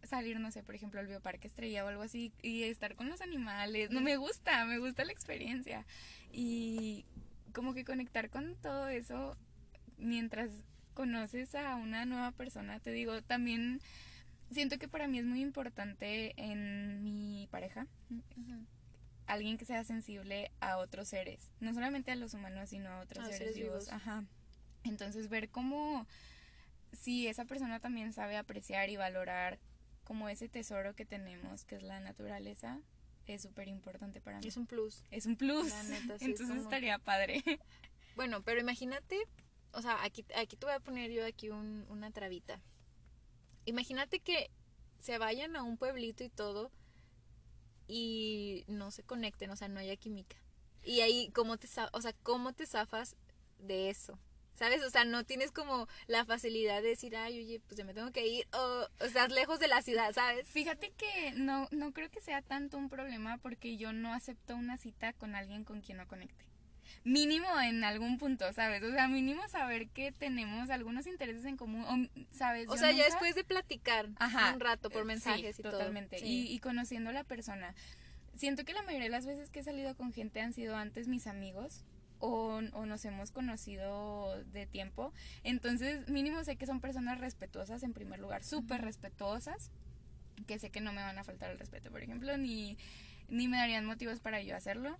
salir, 0.07 0.39
no 0.39 0.51
sé, 0.51 0.63
por 0.63 0.75
ejemplo, 0.75 0.99
al 0.99 1.07
bioparque 1.07 1.47
estrella 1.47 1.85
o 1.85 1.87
algo 1.87 2.01
así, 2.01 2.31
y 2.41 2.63
estar 2.63 2.95
con 2.95 3.09
los 3.09 3.21
animales. 3.21 3.91
No 3.91 4.01
me 4.01 4.17
gusta, 4.17 4.65
me 4.65 4.79
gusta 4.79 5.05
la 5.05 5.11
experiencia. 5.11 5.85
Y 6.31 7.05
como 7.53 7.73
que 7.73 7.85
conectar 7.85 8.29
con 8.29 8.55
todo 8.55 8.87
eso 8.87 9.37
mientras 9.97 10.51
conoces 10.93 11.53
a 11.55 11.75
una 11.75 12.05
nueva 12.05 12.31
persona, 12.31 12.79
te 12.79 12.91
digo, 12.91 13.21
también 13.21 13.79
siento 14.51 14.77
que 14.79 14.87
para 14.87 15.07
mí 15.07 15.19
es 15.19 15.25
muy 15.25 15.41
importante 15.41 16.33
en 16.37 17.03
mi 17.03 17.47
pareja 17.51 17.85
Ujú. 18.09 18.65
alguien 19.25 19.57
que 19.57 19.65
sea 19.65 19.83
sensible 19.83 20.51
a 20.59 20.77
otros 20.77 21.09
seres, 21.09 21.51
no 21.59 21.73
solamente 21.73 22.11
a 22.11 22.15
los 22.15 22.33
humanos, 22.33 22.69
sino 22.69 22.89
a 22.89 23.01
otros 23.01 23.19
A 23.19 23.23
seres, 23.25 23.37
seres 23.39 23.55
vivos. 23.55 23.85
vivos. 23.85 23.93
Ajá. 23.93 24.23
Entonces 24.83 25.29
ver 25.29 25.49
cómo 25.49 26.07
si 26.93 27.27
esa 27.27 27.45
persona 27.45 27.79
también 27.79 28.13
sabe 28.13 28.37
apreciar 28.37 28.89
y 28.89 28.97
valorar 28.97 29.59
como 30.07 30.29
ese 30.29 30.47
tesoro 30.47 30.95
que 30.95 31.05
tenemos, 31.05 31.65
que 31.65 31.75
es 31.75 31.83
la 31.83 31.99
naturaleza, 31.99 32.79
es 33.25 33.41
súper 33.41 33.67
importante 33.67 34.21
para 34.21 34.39
mí. 34.39 34.47
Es 34.47 34.55
un 34.55 34.65
plus. 34.65 35.03
Es 35.11 35.25
un 35.25 35.35
plus. 35.35 35.67
La 35.69 35.83
neta, 35.83 36.17
sí, 36.17 36.25
Entonces 36.31 36.47
como- 36.47 36.61
estaría 36.61 36.97
padre. 36.97 37.43
Bueno, 38.15 38.41
pero 38.41 38.59
imagínate, 38.61 39.21
o 39.73 39.81
sea, 39.83 40.01
aquí, 40.03 40.25
aquí 40.35 40.55
te 40.55 40.65
voy 40.65 40.73
a 40.73 40.79
poner 40.79 41.11
yo 41.11 41.23
aquí 41.25 41.49
un- 41.49 41.85
una 41.89 42.09
trabita. 42.09 42.59
Imagínate 43.65 44.21
que 44.21 44.49
se 44.97 45.17
vayan 45.19 45.55
a 45.57 45.61
un 45.61 45.77
pueblito 45.77 46.23
y 46.23 46.29
todo 46.29 46.71
y 47.87 48.63
no 48.67 48.91
se 48.91 49.03
conecten, 49.03 49.49
o 49.51 49.55
sea, 49.55 49.67
no 49.67 49.79
haya 49.79 49.95
química. 49.97 50.37
Y 50.83 51.01
ahí, 51.01 51.29
¿cómo 51.35 51.57
te, 51.57 51.67
o 51.91 52.01
sea, 52.01 52.13
¿cómo 52.23 52.53
te 52.53 52.65
zafas 52.65 53.15
de 53.59 53.89
eso? 53.89 54.17
¿Sabes? 54.57 54.83
O 54.83 54.89
sea, 54.89 55.05
no 55.05 55.23
tienes 55.23 55.51
como 55.51 55.87
la 56.07 56.25
facilidad 56.25 56.81
de 56.81 56.89
decir, 56.89 57.15
ay, 57.15 57.39
oye, 57.39 57.61
pues 57.67 57.77
ya 57.77 57.83
me 57.85 57.93
tengo 57.93 58.11
que 58.11 58.25
ir, 58.27 58.47
o, 58.53 58.87
o 58.99 59.05
estás 59.05 59.31
lejos 59.31 59.59
de 59.59 59.67
la 59.67 59.81
ciudad, 59.83 60.11
¿sabes? 60.13 60.47
Fíjate 60.47 60.91
que 60.97 61.31
no, 61.35 61.67
no 61.71 61.93
creo 61.93 62.09
que 62.09 62.21
sea 62.21 62.41
tanto 62.41 62.77
un 62.77 62.89
problema 62.89 63.37
porque 63.37 63.77
yo 63.77 63.93
no 63.93 64.13
acepto 64.13 64.55
una 64.55 64.77
cita 64.77 65.13
con 65.13 65.35
alguien 65.35 65.63
con 65.63 65.81
quien 65.81 65.97
no 65.99 66.07
conecte. 66.07 66.43
Mínimo 67.03 67.47
en 67.61 67.83
algún 67.83 68.17
punto, 68.17 68.51
¿sabes? 68.53 68.81
O 68.81 68.91
sea, 68.91 69.07
mínimo 69.07 69.47
saber 69.49 69.89
que 69.89 70.11
tenemos 70.11 70.69
algunos 70.69 71.05
intereses 71.05 71.45
en 71.45 71.55
común, 71.57 72.09
¿sabes? 72.31 72.67
O 72.69 72.71
Yo 72.71 72.77
sea, 72.77 72.91
ya 72.91 73.05
después 73.05 73.35
de 73.35 73.43
platicar 73.43 74.07
Ajá. 74.17 74.53
un 74.53 74.59
rato 74.59 74.89
por 74.89 75.03
Eh, 75.03 75.05
mensajes 75.05 75.55
sí, 75.55 75.61
y 75.61 75.63
todo. 75.63 75.73
totalmente. 75.73 76.17
Sí. 76.19 76.25
Y, 76.25 76.53
y 76.55 76.59
conociendo 76.59 77.09
a 77.09 77.13
la 77.13 77.23
persona. 77.23 77.75
Siento 78.35 78.63
que 78.65 78.73
la 78.73 78.83
mayoría 78.83 79.05
de 79.05 79.11
las 79.11 79.25
veces 79.25 79.49
que 79.49 79.59
he 79.59 79.63
salido 79.63 79.95
con 79.95 80.13
gente 80.13 80.41
han 80.41 80.53
sido 80.53 80.75
antes 80.75 81.07
mis 81.07 81.27
amigos 81.27 81.83
o, 82.19 82.61
o 82.73 82.85
nos 82.85 83.03
hemos 83.05 83.31
conocido 83.31 84.43
de 84.45 84.65
tiempo. 84.65 85.13
Entonces, 85.43 86.07
mínimo 86.09 86.43
sé 86.43 86.55
que 86.55 86.65
son 86.65 86.81
personas 86.81 87.19
respetuosas 87.19 87.83
en 87.83 87.93
primer 87.93 88.19
lugar, 88.19 88.43
súper 88.43 88.81
respetuosas, 88.81 89.71
que 90.45 90.59
sé 90.59 90.69
que 90.69 90.81
no 90.81 90.93
me 90.93 91.01
van 91.01 91.17
a 91.17 91.23
faltar 91.23 91.49
el 91.51 91.59
respeto, 91.59 91.89
por 91.91 92.01
ejemplo, 92.01 92.37
ni, 92.37 92.77
ni 93.29 93.47
me 93.47 93.57
darían 93.57 93.85
motivos 93.85 94.19
para 94.19 94.41
yo 94.41 94.55
hacerlo. 94.55 94.97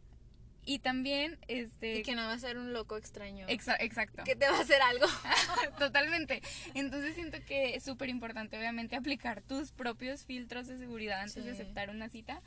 Y 0.70 0.80
también, 0.80 1.40
este... 1.48 2.00
Y 2.00 2.04
que 2.04 2.14
no 2.14 2.24
va 2.26 2.34
a 2.34 2.40
ser 2.40 2.58
un 2.58 2.74
loco 2.74 2.98
extraño. 2.98 3.48
Exa- 3.48 3.78
exacto. 3.80 4.24
que 4.26 4.36
te 4.36 4.50
va 4.50 4.58
a 4.58 4.62
hacer 4.62 4.82
algo. 4.82 5.06
Totalmente. 5.80 6.42
Entonces 6.74 7.16
siento 7.16 7.38
que 7.48 7.76
es 7.76 7.84
súper 7.84 8.10
importante, 8.10 8.58
obviamente, 8.58 8.98
aplicar 8.98 9.42
tus 9.42 9.72
propios 9.72 10.26
filtros 10.26 10.68
de 10.68 10.78
seguridad 10.78 11.22
antes 11.22 11.46
de 11.46 11.56
Sí. 11.56 11.62
aceptar 11.62 11.90
una 11.90 12.10
cita. 12.10 12.42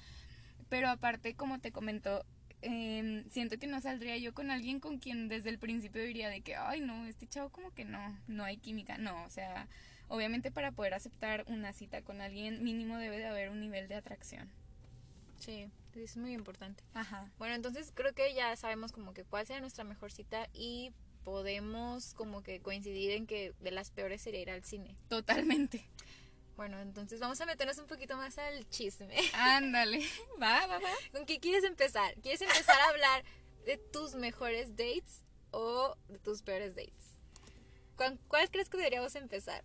Pero 0.68 0.90
aparte, 0.90 1.35
como 1.35 1.61
te 1.61 1.72
comentó, 1.72 2.26
em, 2.62 3.29
siento 3.31 3.59
que 3.59 3.66
no 3.66 3.81
saldría 3.81 4.16
yo 4.18 4.35
con 4.35 4.51
alguien 4.51 4.81
con 4.81 4.99
quien 4.99 5.29
desde 5.29 5.51
el 5.51 5.59
principio 5.59 6.03
diría 6.03 6.29
de 6.29 6.40
que, 6.40 6.57
ay, 6.57 6.81
no, 6.81 7.07
este 7.07 7.27
chavo 7.27 7.51
como 7.51 7.73
que 7.73 7.85
no, 7.85 8.18
no 8.27 8.44
hay 8.44 8.57
química. 8.57 8.99
No, 8.99 9.25
o 9.25 9.31
sea, 9.31 9.68
obviamente 10.09 10.51
para 10.51 10.73
poder 10.73 10.94
aceptar 10.94 11.44
una 11.49 11.73
cita 11.73 12.03
con 12.03 12.20
alguien, 12.20 12.62
mínimo 12.62 12.99
debe 12.99 13.18
de 13.18 13.27
haber 13.27 13.51
un 13.51 13.61
nivel 13.61 13.88
de 13.88 13.94
atracción. 13.94 14.51
Sí, 15.38 15.70
es 15.94 16.16
muy 16.16 16.33
importante. 16.33 16.85
Ajá. 16.94 17.31
Bueno, 17.38 17.55
entonces 17.55 17.92
creo 17.94 18.12
que 18.12 18.35
ya 18.35 18.55
sabemos 18.57 18.92
como 18.92 19.14
que 19.14 19.25
cuál 19.25 19.46
sería 19.46 19.61
nuestra 19.61 19.85
mejor 19.85 20.12
cita 20.12 20.49
y 20.53 20.92
podemos 21.25 22.14
como 22.14 22.42
que 22.42 22.61
coincidir 22.61 23.12
en 23.12 23.27
que 23.27 23.55
de 23.61 23.70
las 23.70 23.90
peores 23.90 24.23
sería 24.23 24.40
ir 24.40 24.51
al 24.51 24.64
cine. 24.64 24.96
Totalmente. 25.09 25.85
Bueno, 26.61 26.79
entonces 26.83 27.20
vamos 27.20 27.40
a 27.40 27.46
meternos 27.46 27.79
un 27.79 27.87
poquito 27.87 28.18
más 28.18 28.37
al 28.37 28.68
chisme. 28.68 29.16
Ándale. 29.33 30.01
Va, 30.42 30.66
va, 30.66 30.79
va. 30.79 30.90
¿Con 31.11 31.25
qué 31.25 31.40
quieres 31.40 31.64
empezar? 31.64 32.12
¿Quieres 32.20 32.42
empezar 32.42 32.79
a 32.79 32.88
hablar 32.90 33.25
de 33.64 33.79
tus 33.79 34.14
mejores 34.14 34.77
dates 34.77 35.25
o 35.53 35.96
de 36.09 36.18
tus 36.18 36.42
peores 36.42 36.75
dates? 36.75 37.16
¿Con 37.96 38.18
cuál 38.29 38.51
crees 38.51 38.68
que 38.68 38.77
deberíamos 38.77 39.14
empezar? 39.14 39.64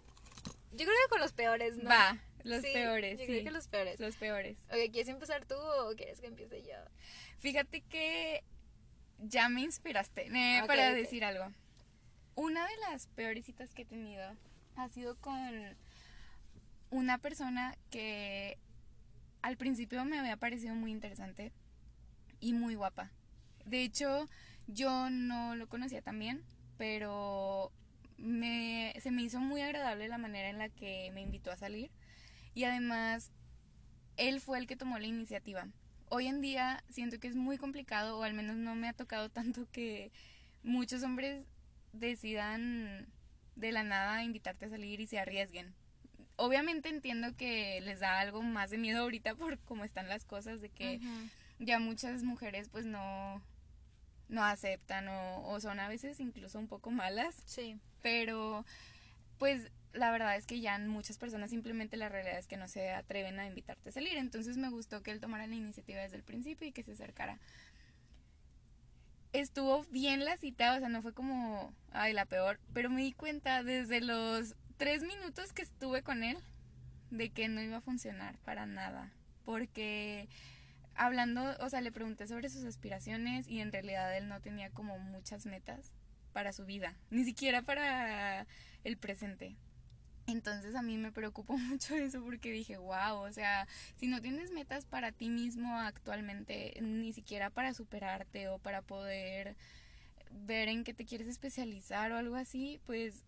Yo 0.72 0.86
creo 0.86 0.96
que 1.04 1.10
con 1.10 1.20
los 1.20 1.34
peores, 1.34 1.76
¿no? 1.76 1.90
Va, 1.90 2.18
los 2.46 2.62
Sí, 2.62 2.72
peores, 2.72 3.20
Yo 3.20 3.26
sí. 3.26 3.32
creo 3.32 3.44
que 3.44 3.52
los 3.52 3.68
peores. 3.68 4.00
Los 4.00 4.16
peores. 4.16 4.58
Ok, 4.70 4.90
¿quieres 4.94 5.10
empezar 5.10 5.46
tú 5.46 5.56
o 5.56 5.94
quieres 5.98 6.22
que 6.22 6.28
empiece 6.28 6.64
yo? 6.64 6.78
Fíjate 7.40 7.82
que 7.82 8.42
ya 9.20 9.50
me 9.50 9.60
inspiraste 9.64 10.28
eh, 10.34 10.64
para 10.66 10.94
decir 10.94 11.26
algo. 11.26 11.52
Una 12.36 12.66
de 12.66 12.78
las 12.90 13.08
peores 13.08 13.46
citas 13.46 13.74
que 13.74 13.82
he 13.82 13.86
tenido 13.86 14.34
ha 14.78 14.88
sido 14.88 15.18
con 15.20 15.76
una 16.96 17.18
persona 17.18 17.78
que 17.90 18.58
al 19.42 19.58
principio 19.58 20.06
me 20.06 20.18
había 20.18 20.38
parecido 20.38 20.76
muy 20.76 20.92
interesante 20.92 21.52
y 22.40 22.54
muy 22.54 22.76
guapa. 22.76 23.12
De 23.66 23.84
hecho, 23.84 24.28
yo 24.68 25.10
no 25.10 25.56
lo 25.56 25.68
conocía 25.68 26.02
tan 26.02 26.18
bien, 26.20 26.44
pero 26.78 27.72
me, 28.18 28.94
se 29.02 29.12
me 29.12 29.24
hizo 29.24 29.42
muy 29.42 29.62
agradable 29.62 30.08
la 30.08 30.18
manera 30.18 30.50
en 30.50 30.58
la 30.58 30.70
que 30.70 31.12
me 31.14 31.22
invitó 31.22 31.52
a 31.52 31.58
salir 31.58 31.92
y 32.54 32.64
además 32.64 33.32
él 34.16 34.40
fue 34.40 34.58
el 34.58 34.68
que 34.68 34.78
tomó 34.78 34.98
la 34.98 35.08
iniciativa. 35.08 35.68
Hoy 36.08 36.28
en 36.28 36.40
día 36.40 36.82
siento 36.90 37.20
que 37.20 37.28
es 37.28 37.36
muy 37.36 37.58
complicado, 37.58 38.18
o 38.18 38.24
al 38.24 38.34
menos 38.34 38.56
no 38.56 38.74
me 38.74 38.88
ha 38.88 38.94
tocado 38.94 39.30
tanto 39.40 39.68
que 39.70 40.14
muchos 40.64 41.04
hombres 41.04 41.46
decidan 41.92 43.08
de 43.58 43.74
la 43.74 43.84
nada 43.84 44.24
invitarte 44.24 44.66
a 44.66 44.70
salir 44.70 45.02
y 45.02 45.08
se 45.08 45.20
arriesguen. 45.20 45.74
Obviamente 46.38 46.90
entiendo 46.90 47.36
que 47.36 47.80
les 47.82 48.00
da 48.02 48.20
algo 48.20 48.42
más 48.42 48.70
de 48.70 48.78
miedo 48.78 49.02
ahorita 49.04 49.36
por 49.36 49.58
cómo 49.60 49.86
están 49.86 50.10
las 50.10 50.26
cosas, 50.26 50.62
de 50.62 50.70
que 50.70 51.00
ya 51.60 51.80
muchas 51.80 52.24
mujeres 52.24 52.68
pues 52.70 52.86
no, 52.86 53.42
no 54.28 54.44
aceptan 54.44 55.08
o, 55.08 55.48
o 55.48 55.60
son 55.62 55.80
a 55.80 55.88
veces 55.88 56.20
incluso 56.20 56.60
un 56.60 56.68
poco 56.68 56.92
malas 56.92 57.42
Sí. 57.46 57.78
pero 58.02 58.66
pues 59.38 59.72
la 59.94 60.12
verdad 60.12 60.36
es 60.36 60.46
que 60.46 60.60
ya 60.60 60.78
muchas 60.80 61.18
personas 61.18 61.50
simplemente 61.52 61.96
la 61.96 62.10
realidad 62.10 62.38
es 62.38 62.48
que 62.48 62.58
no 62.58 62.68
se 62.68 62.92
atreven 62.92 63.40
a 63.40 63.48
invitarte 63.48 63.90
a 63.90 63.92
salir. 63.94 64.18
Entonces 64.18 64.58
me 64.58 64.70
gustó 64.70 65.02
que 65.02 65.12
él 65.12 65.22
tomara 65.22 65.48
la 65.48 65.56
iniciativa 65.56 66.02
desde 66.02 66.18
el 66.18 66.24
principio 66.24 66.68
y 66.68 66.74
que 66.74 66.84
se 66.84 66.92
acercara. 66.92 67.40
Estuvo 69.34 69.84
bien 69.92 70.24
la 70.24 70.38
cita, 70.38 70.76
o 70.76 70.80
sea, 70.80 70.88
no 70.90 71.02
fue 71.02 71.14
como, 71.14 71.74
ay, 71.92 72.14
la 72.14 72.26
peor, 72.26 72.60
pero 72.74 72.90
me 72.90 73.02
di 73.02 73.12
cuenta 73.12 73.64
desde 73.64 74.00
los 74.00 74.56
tres 74.78 75.04
minutos 75.04 75.54
que 75.54 75.62
estuve 75.62 76.02
con 76.02 76.24
él 76.24 76.38
de 77.12 77.30
que 77.30 77.48
no 77.48 77.62
iba 77.62 77.78
a 77.78 77.82
funcionar 77.82 78.38
para 78.40 78.66
nada. 78.66 79.12
Porque 79.46 80.28
hablando, 80.96 81.56
o 81.60 81.70
sea, 81.70 81.82
le 81.82 81.92
pregunté 81.92 82.28
sobre 82.28 82.50
sus 82.50 82.64
aspiraciones 82.64 83.48
y 83.48 83.60
en 83.60 83.72
realidad 83.72 84.16
él 84.18 84.28
no 84.28 84.42
tenía 84.42 84.70
como 84.70 84.98
muchas 84.98 85.46
metas 85.46 85.92
para 86.34 86.52
su 86.52 86.66
vida, 86.66 86.96
ni 87.10 87.24
siquiera 87.24 87.62
para 87.62 88.48
el 88.84 88.98
presente. 88.98 89.56
Entonces 90.28 90.76
a 90.76 90.82
mí 90.82 90.98
me 90.98 91.12
preocupó 91.12 91.58
mucho 91.58 91.96
eso 91.96 92.22
porque 92.24 92.52
dije, 92.52 92.78
wow, 92.78 93.18
o 93.20 93.32
sea, 93.32 93.68
si 93.98 94.08
no 94.08 94.22
tienes 94.22 94.52
metas 94.52 94.86
para 94.86 95.12
ti 95.12 95.30
mismo 95.30 95.78
actualmente, 95.78 96.78
ni 96.82 97.14
siquiera 97.14 97.50
para 97.50 97.74
superarte 97.74 98.50
o 98.50 98.58
para 98.60 98.82
poder 98.82 99.56
ver 100.32 100.68
en 100.68 100.84
qué 100.84 100.94
te 100.94 101.06
quieres 101.06 101.28
especializar 101.28 102.12
o 102.12 102.18
algo 102.18 102.36
así, 102.36 102.80
pues 102.86 103.24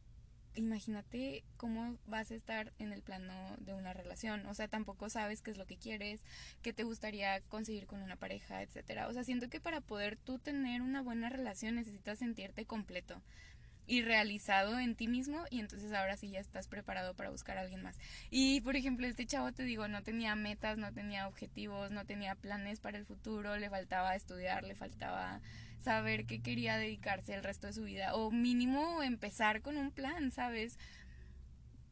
imagínate 0.58 1.44
cómo 1.56 1.98
vas 2.06 2.32
a 2.32 2.36
estar 2.36 2.74
en 2.80 2.92
el 2.92 3.02
plano 3.02 3.34
de 3.60 3.74
una 3.74 3.94
relación. 3.94 4.46
O 4.48 4.54
sea, 4.54 4.68
tampoco 4.68 5.10
sabes 5.10 5.42
qué 5.42 5.52
es 5.52 5.58
lo 5.58 5.66
que 5.66 5.78
quieres, 5.78 6.22
qué 6.62 6.74
te 6.74 6.84
gustaría 6.84 7.42
conseguir 7.42 7.88
con 7.88 8.02
una 8.02 8.16
pareja, 8.16 8.62
etcétera. 8.62 9.08
O 9.08 9.14
sea, 9.14 9.24
siento 9.24 9.50
que 9.50 9.62
para 9.62 9.82
poder 9.82 10.18
tú 10.18 10.40
tener 10.40 10.82
una 10.82 11.02
buena 11.02 11.30
relación 11.30 11.76
necesitas 11.76 12.20
sentirte 12.20 12.66
completo 12.66 13.22
y 13.88 14.02
realizado 14.02 14.80
en 14.80 14.96
ti 14.96 15.08
mismo 15.08 15.46
y 15.50 15.62
entonces 15.62 15.94
ahora 15.94 16.18
sí 16.18 16.30
ya 16.30 16.42
estás 16.42 16.68
preparado 16.68 17.14
para 17.14 17.30
buscar 17.30 17.58
a 17.58 17.62
alguien 17.62 17.82
más. 17.82 17.98
Y 18.30 18.60
por 18.62 18.76
ejemplo, 18.76 19.08
este 19.08 19.26
chavo 19.26 19.54
te 19.54 19.64
digo, 19.64 19.88
no 19.88 20.04
tenía 20.04 20.36
metas, 20.36 20.78
no 20.78 20.94
tenía 20.94 21.28
objetivos, 21.28 21.90
no 21.90 22.06
tenía 22.06 22.36
planes 22.36 22.82
para 22.82 22.98
el 22.98 23.06
futuro, 23.06 23.56
le 23.56 23.70
faltaba 23.70 24.16
estudiar, 24.16 24.64
le 24.66 24.76
faltaba 24.76 25.42
saber 25.80 26.26
qué 26.26 26.42
quería 26.42 26.78
dedicarse 26.78 27.34
el 27.34 27.44
resto 27.44 27.68
de 27.68 27.74
su 27.74 27.84
vida 27.84 28.16
o 28.16 28.32
mínimo 28.32 29.04
empezar 29.04 29.62
con 29.62 29.78
un 29.78 29.92
plan, 29.92 30.32
¿sabes? 30.32 30.78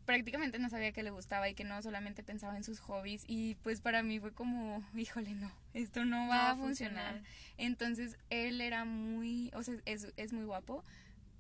Prácticamente 0.06 0.60
no 0.60 0.70
sabía 0.70 0.92
que 0.92 1.02
le 1.02 1.10
gustaba 1.10 1.50
y 1.50 1.56
que 1.56 1.64
no 1.64 1.82
solamente 1.82 2.24
pensaba 2.24 2.58
en 2.58 2.64
sus 2.64 2.80
hobbies 2.80 3.24
y 3.28 3.56
pues 3.56 3.82
para 3.82 4.04
mí 4.04 4.20
fue 4.20 4.34
como, 4.34 4.84
híjole, 4.96 5.34
no, 5.36 5.52
esto 5.74 6.06
no 6.06 6.28
va 6.28 6.52
a 6.52 6.56
funcionar. 6.56 7.24
Entonces 7.58 8.18
él 8.30 8.62
era 8.62 8.86
muy, 8.86 9.52
o 9.56 9.64
sea, 9.64 9.76
es, 9.86 10.08
es 10.18 10.34
muy 10.34 10.46
guapo, 10.46 10.84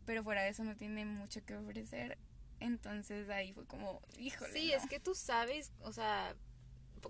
pero 0.05 0.23
fuera 0.23 0.41
de 0.41 0.49
eso 0.49 0.63
no 0.63 0.75
tiene 0.75 1.05
mucho 1.05 1.43
que 1.45 1.55
ofrecer. 1.55 2.17
Entonces 2.59 3.29
ahí 3.29 3.53
fue 3.53 3.65
como, 3.65 4.01
híjole. 4.17 4.53
Sí, 4.53 4.69
no. 4.69 4.77
es 4.77 4.87
que 4.87 4.99
tú 4.99 5.13
sabes, 5.13 5.71
o 5.81 5.91
sea, 5.91 6.35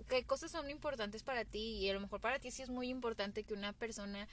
qué 0.08 0.24
cosas 0.24 0.50
son 0.50 0.70
importantes 0.70 1.22
para 1.22 1.44
ti 1.44 1.78
y 1.78 1.88
a 1.88 1.94
lo 1.94 2.00
mejor 2.00 2.20
para 2.20 2.38
ti 2.38 2.50
sí 2.50 2.62
es 2.62 2.68
muy 2.70 2.88
importante 2.88 3.44
que 3.44 3.54
una 3.54 3.72
persona 3.72 4.28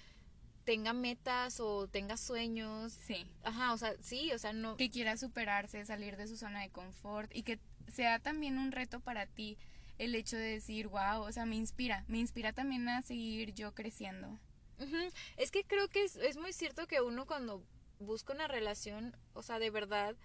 tenga 0.63 0.93
metas 0.93 1.59
o 1.59 1.87
tenga 1.87 2.17
sueños. 2.17 2.93
Sí. 3.05 3.25
Ajá, 3.43 3.73
o 3.73 3.77
sea, 3.77 3.95
sí, 4.01 4.31
o 4.31 4.39
sea, 4.39 4.53
no... 4.53 4.77
Que 4.77 4.89
quiera 4.89 5.17
superarse, 5.17 5.85
salir 5.85 6.17
de 6.17 6.27
su 6.27 6.37
zona 6.37 6.61
de 6.61 6.69
confort 6.69 7.33
y 7.35 7.43
que 7.43 7.59
sea 7.91 8.19
también 8.19 8.57
un 8.57 8.71
reto 8.71 8.99
para 8.99 9.25
ti 9.25 9.57
el 9.97 10.15
hecho 10.15 10.37
de 10.37 10.43
decir, 10.43 10.87
wow, 10.87 11.21
o 11.21 11.31
sea, 11.31 11.45
me 11.45 11.55
inspira, 11.55 12.03
me 12.07 12.17
inspira 12.17 12.53
también 12.53 12.87
a 12.89 13.01
seguir 13.01 13.53
yo 13.53 13.73
creciendo. 13.73 14.39
Es 15.37 15.51
que 15.51 15.63
creo 15.63 15.87
que 15.87 16.03
es, 16.03 16.15
es 16.17 16.37
muy 16.37 16.51
cierto 16.51 16.87
que 16.87 17.01
uno 17.01 17.25
cuando 17.25 17.63
busca 17.99 18.33
una 18.33 18.47
relación, 18.47 19.15
o 19.33 19.41
sea, 19.41 19.59
de 19.59 19.69
verdad, 19.69 20.15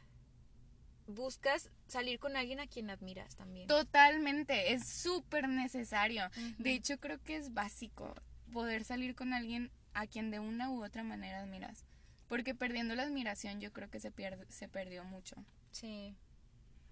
buscas 1.06 1.70
salir 1.86 2.18
con 2.18 2.36
alguien 2.36 2.60
a 2.60 2.66
quien 2.66 2.90
admiras 2.90 3.36
también. 3.36 3.68
Totalmente, 3.68 4.72
es 4.72 4.86
súper 4.86 5.48
necesario. 5.48 6.22
De 6.58 6.72
hecho, 6.72 6.98
creo 6.98 7.22
que 7.22 7.36
es 7.36 7.54
básico 7.54 8.14
poder 8.52 8.84
salir 8.84 9.14
con 9.14 9.32
alguien 9.32 9.70
a 9.98 10.06
quien 10.06 10.30
de 10.30 10.38
una 10.38 10.70
u 10.70 10.84
otra 10.84 11.02
manera 11.02 11.40
admiras. 11.40 11.84
Porque 12.28 12.54
perdiendo 12.54 12.94
la 12.94 13.02
admiración 13.04 13.60
yo 13.60 13.72
creo 13.72 13.90
que 13.90 14.00
se, 14.00 14.10
pierde, 14.10 14.46
se 14.50 14.68
perdió 14.68 15.04
mucho. 15.04 15.36
Sí. 15.72 16.14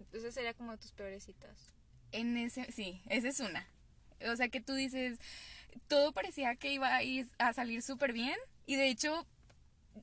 Entonces 0.00 0.34
sería 0.34 0.54
como 0.54 0.76
tus 0.78 0.92
peores 0.92 1.24
citas. 1.24 1.74
En 2.12 2.36
ese, 2.36 2.70
sí, 2.72 3.02
esa 3.06 3.28
es 3.28 3.40
una. 3.40 3.66
O 4.30 4.36
sea 4.36 4.48
que 4.48 4.60
tú 4.60 4.74
dices, 4.74 5.18
todo 5.88 6.12
parecía 6.12 6.56
que 6.56 6.72
iba 6.72 6.94
a, 6.94 7.02
ir 7.02 7.28
a 7.38 7.52
salir 7.52 7.82
súper 7.82 8.12
bien 8.12 8.36
y 8.66 8.76
de 8.76 8.88
hecho, 8.88 9.26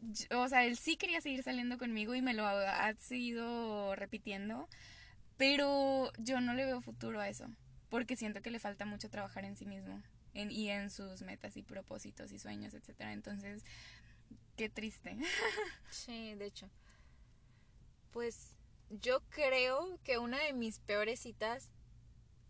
yo- 0.02 0.42
o 0.42 0.48
sea, 0.50 0.66
él 0.66 0.78
sí 0.78 0.98
quería 0.98 1.22
seguir 1.22 1.44
saliendo 1.44 1.78
conmigo 1.78 2.16
y 2.16 2.22
me 2.22 2.34
lo 2.34 2.46
ha, 2.46 2.88
ha 2.88 2.94
seguido 2.96 3.96
repitiendo, 3.96 4.70
pero 5.38 6.12
yo 6.20 6.42
no 6.42 6.54
le 6.54 6.66
veo 6.66 6.82
futuro 6.82 7.20
a 7.20 7.30
eso, 7.30 7.48
porque 7.90 8.16
siento 8.16 8.42
que 8.42 8.52
le 8.52 8.60
falta 8.60 8.86
mucho 8.86 9.10
trabajar 9.10 9.46
en 9.46 9.58
sí 9.58 9.66
mismo 9.66 10.02
en, 10.34 10.52
y 10.52 10.70
en 10.70 10.90
sus 10.90 11.22
metas 11.22 11.56
y 11.58 11.64
propósitos 11.64 12.32
y 12.32 12.40
sueños, 12.40 12.74
etcétera. 12.74 13.14
Entonces, 13.14 13.64
qué 14.58 14.70
triste. 14.70 15.18
Sí, 15.92 16.34
de 16.36 16.46
hecho. 16.46 16.70
Pues 18.12 18.56
yo 18.90 19.22
creo 19.30 20.00
que 20.04 20.18
una 20.18 20.40
de 20.44 20.54
mis 20.54 20.80
peores 20.80 21.20
citas. 21.20 21.70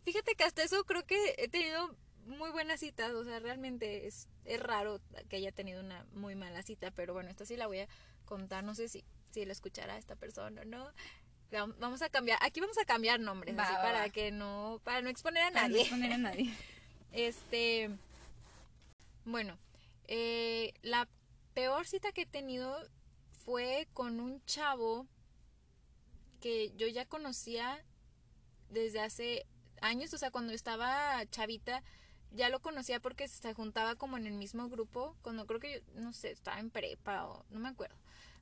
Fíjate 0.04 0.36
que 0.36 0.44
hasta 0.44 0.64
eso 0.64 0.84
creo 0.84 1.06
que 1.06 1.36
he 1.38 1.48
tenido 1.48 1.96
muy 2.26 2.52
buenas 2.52 2.80
citas. 2.82 3.12
O 3.14 3.24
sea, 3.24 3.40
realmente 3.40 4.08
es, 4.08 4.28
es 4.46 4.60
raro 4.60 5.00
que 5.30 5.38
haya 5.38 5.52
tenido 5.52 5.82
una 5.82 6.06
muy 6.14 6.36
mala 6.36 6.64
cita. 6.64 6.92
Pero 6.92 7.14
bueno, 7.14 7.30
esta 7.30 7.46
sí 7.46 7.56
la 7.56 7.68
voy 7.68 7.80
a 7.80 7.88
contar. 8.26 8.64
No 8.64 8.76
sé 8.76 8.90
si, 8.90 9.04
si 9.32 9.46
la 9.46 9.54
escuchará 9.54 9.98
esta 9.98 10.16
persona 10.16 10.62
o 10.62 10.66
no. 10.66 10.92
Vam- 11.52 11.76
Vamos 11.80 12.02
a 12.02 12.10
cambiar. 12.10 12.40
Aquí 12.42 12.60
vamos 12.60 12.78
a 12.78 12.86
cambiar 12.86 13.20
nombres. 13.22 13.58
Va, 13.58 13.64
así 13.64 13.74
va, 13.74 13.82
para 13.82 14.00
va. 14.00 14.10
que 14.10 14.32
no. 14.32 14.82
Para 14.84 15.02
no 15.02 15.10
exponer 15.10 15.44
a 15.44 15.52
Para 15.52 15.68
no 15.70 15.78
exponer 15.78 16.12
a 16.14 16.18
nadie. 16.18 16.54
Este. 17.14 17.90
Bueno, 19.24 19.58
eh, 20.08 20.74
la 20.82 21.08
peor 21.54 21.88
cita 21.88 22.12
que 22.12 22.24
he 22.24 22.26
tenido 22.26 22.76
fue 23.46 23.88
con 23.94 24.20
un 24.20 24.44
chavo 24.46 25.08
que 26.42 26.74
yo 26.76 26.88
ya 26.88 27.06
conocía 27.06 27.86
desde 28.70 29.00
hace 29.00 29.46
años, 29.82 30.14
o 30.14 30.18
sea, 30.18 30.32
cuando 30.32 30.54
estaba 30.54 31.24
chavita, 31.28 31.84
ya 32.32 32.50
lo 32.50 32.60
conocía 32.60 33.00
porque 33.00 33.28
se 33.28 33.54
juntaba 33.54 33.96
como 33.96 34.18
en 34.18 34.26
el 34.26 34.34
mismo 34.34 34.68
grupo, 34.68 35.16
cuando 35.22 35.46
creo 35.46 35.60
que 35.60 35.74
yo, 35.74 36.02
no 36.02 36.14
sé, 36.14 36.32
estaba 36.32 36.60
en 36.60 36.72
prepa 36.72 37.28
o 37.28 37.46
no 37.52 37.60
me 37.60 37.70
acuerdo. 37.70 37.96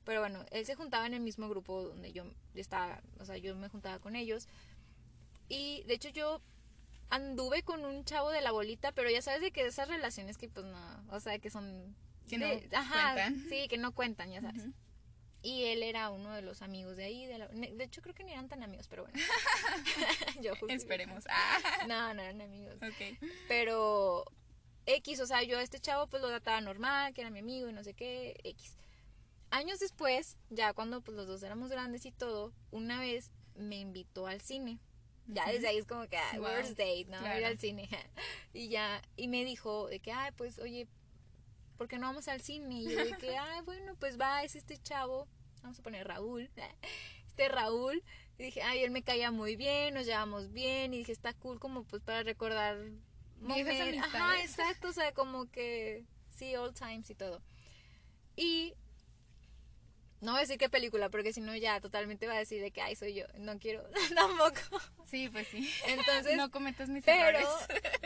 Pero 0.04 0.20
bueno, 0.20 0.44
él 0.50 0.64
se 0.66 0.74
juntaba 0.74 1.06
en 1.06 1.14
el 1.14 1.20
mismo 1.20 1.48
grupo 1.48 1.82
donde 1.82 2.12
yo 2.12 2.24
estaba, 2.54 3.02
o 3.20 3.24
sea, 3.24 3.36
yo 3.36 3.54
me 3.54 3.68
juntaba 3.68 3.98
con 3.98 4.16
ellos. 4.16 4.48
Y 5.48 5.82
de 5.84 5.94
hecho 5.94 6.08
yo 6.08 6.40
anduve 7.12 7.62
con 7.62 7.84
un 7.84 8.04
chavo 8.04 8.30
de 8.30 8.40
la 8.40 8.50
bolita, 8.52 8.90
pero 8.92 9.10
ya 9.10 9.20
sabes 9.22 9.40
de 9.42 9.50
que 9.52 9.66
esas 9.66 9.86
relaciones 9.88 10.38
que 10.38 10.48
pues 10.48 10.64
no, 10.66 11.04
o 11.10 11.20
sea, 11.20 11.38
que 11.38 11.50
son... 11.50 11.94
Que 12.28 12.38
de- 12.38 12.68
no 12.72 12.88
cuentan. 12.90 13.46
Sí, 13.48 13.68
que 13.68 13.76
no 13.76 13.92
cuentan, 13.92 14.30
ya 14.30 14.40
sabes. 14.40 14.62
Ujú. 14.62 14.72
Y 15.42 15.64
él 15.64 15.82
era 15.82 16.08
uno 16.10 16.32
de 16.32 16.40
los 16.40 16.62
amigos 16.62 16.96
de 16.96 17.04
ahí. 17.04 17.26
De, 17.26 17.36
la- 17.36 17.48
de 17.48 17.84
hecho, 17.84 18.00
creo 18.00 18.14
que 18.14 18.24
ni 18.24 18.32
eran 18.32 18.48
tan 18.48 18.62
amigos, 18.62 18.88
pero 18.88 19.02
bueno. 19.02 19.18
Yo. 20.42 20.52
Esperemos. 20.68 21.24
Ah, 21.30 21.58
No, 21.86 22.14
no 22.14 22.22
eran 22.22 22.40
amigos. 22.40 22.76
ok. 22.76 23.18
Pero 23.48 24.24
X, 24.86 25.20
o 25.20 25.26
sea, 25.26 25.42
yo 25.42 25.58
a 25.58 25.62
este 25.62 25.80
chavo 25.80 26.06
pues 26.06 26.22
lo 26.22 26.28
trataba 26.28 26.60
normal, 26.60 27.12
que 27.12 27.20
era 27.20 27.30
mi 27.30 27.40
amigo 27.40 27.68
y 27.68 27.72
no 27.72 27.84
sé 27.84 27.92
qué, 27.94 28.40
X. 28.44 28.76
Años 29.50 29.80
después, 29.80 30.36
ya 30.48 30.72
cuando 30.72 31.02
pues 31.02 31.16
los 31.16 31.26
dos 31.26 31.42
éramos 31.42 31.70
grandes 31.70 32.06
y 32.06 32.12
todo, 32.12 32.52
una 32.70 33.00
vez 33.00 33.30
me 33.54 33.76
invitó 33.78 34.26
al 34.26 34.40
cine. 34.40 34.78
Ya 35.26 35.46
desde 35.50 35.68
ahí 35.68 35.78
es 35.78 35.86
como 35.86 36.06
que, 36.08 36.16
ah, 36.16 36.32
Wow, 36.34 36.42
worst 36.42 36.70
date, 36.70 37.06
¿no? 37.08 37.16
Ir 37.18 37.22
claro. 37.22 37.46
al 37.46 37.58
cine. 37.58 37.88
y 38.52 38.68
ya, 38.68 39.00
y 39.16 39.28
me 39.28 39.44
dijo 39.44 39.88
de 39.88 40.00
que, 40.00 40.12
ay, 40.12 40.32
pues, 40.36 40.58
oye, 40.58 40.88
¿por 41.78 41.88
qué 41.88 41.98
no 41.98 42.06
vamos 42.06 42.28
al 42.28 42.40
cine? 42.40 42.80
Y 42.80 42.84
yo 42.90 43.04
de 43.04 43.16
que, 43.16 43.36
ay, 43.36 43.60
bueno, 43.64 43.94
pues 43.98 44.20
va, 44.20 44.42
es 44.42 44.56
este 44.56 44.78
chavo, 44.78 45.28
vamos 45.62 45.78
a 45.78 45.82
poner 45.82 46.06
Raúl, 46.06 46.50
este 47.26 47.48
Raúl. 47.48 48.02
Y 48.38 48.44
dije, 48.44 48.62
ay, 48.62 48.82
él 48.82 48.90
me 48.90 49.02
caía 49.02 49.30
muy 49.30 49.56
bien, 49.56 49.94
nos 49.94 50.06
llevamos 50.06 50.52
bien, 50.52 50.94
y 50.94 50.98
dije, 50.98 51.12
está 51.12 51.32
cool 51.34 51.60
como 51.60 51.84
pues 51.84 52.02
para 52.02 52.22
recordar 52.22 52.78
Viejas 53.36 53.74
momen- 53.74 53.98
Ajá, 54.00 54.40
exacto, 54.42 54.88
o 54.88 54.92
sea, 54.92 55.12
como 55.12 55.50
que, 55.50 56.04
sí, 56.30 56.54
old 56.56 56.76
times 56.76 57.10
y 57.10 57.14
todo. 57.14 57.42
Y 58.36 58.74
no 60.22 60.30
voy 60.30 60.38
a 60.38 60.42
decir 60.42 60.56
qué 60.56 60.68
película, 60.68 61.10
porque 61.10 61.32
si 61.32 61.40
no 61.40 61.54
ya 61.56 61.80
totalmente 61.80 62.28
va 62.28 62.34
a 62.34 62.38
decir 62.38 62.62
de 62.62 62.70
que, 62.70 62.80
ay, 62.80 62.94
soy 62.94 63.12
yo, 63.12 63.24
no 63.38 63.58
quiero 63.58 63.82
tampoco. 64.14 64.80
Sí, 65.04 65.28
pues 65.28 65.48
sí. 65.48 65.68
Entonces, 65.88 66.36
no 66.36 66.48
cometas 66.52 66.88
mis 66.88 67.04
pero 67.04 67.40
errores. 67.40 67.48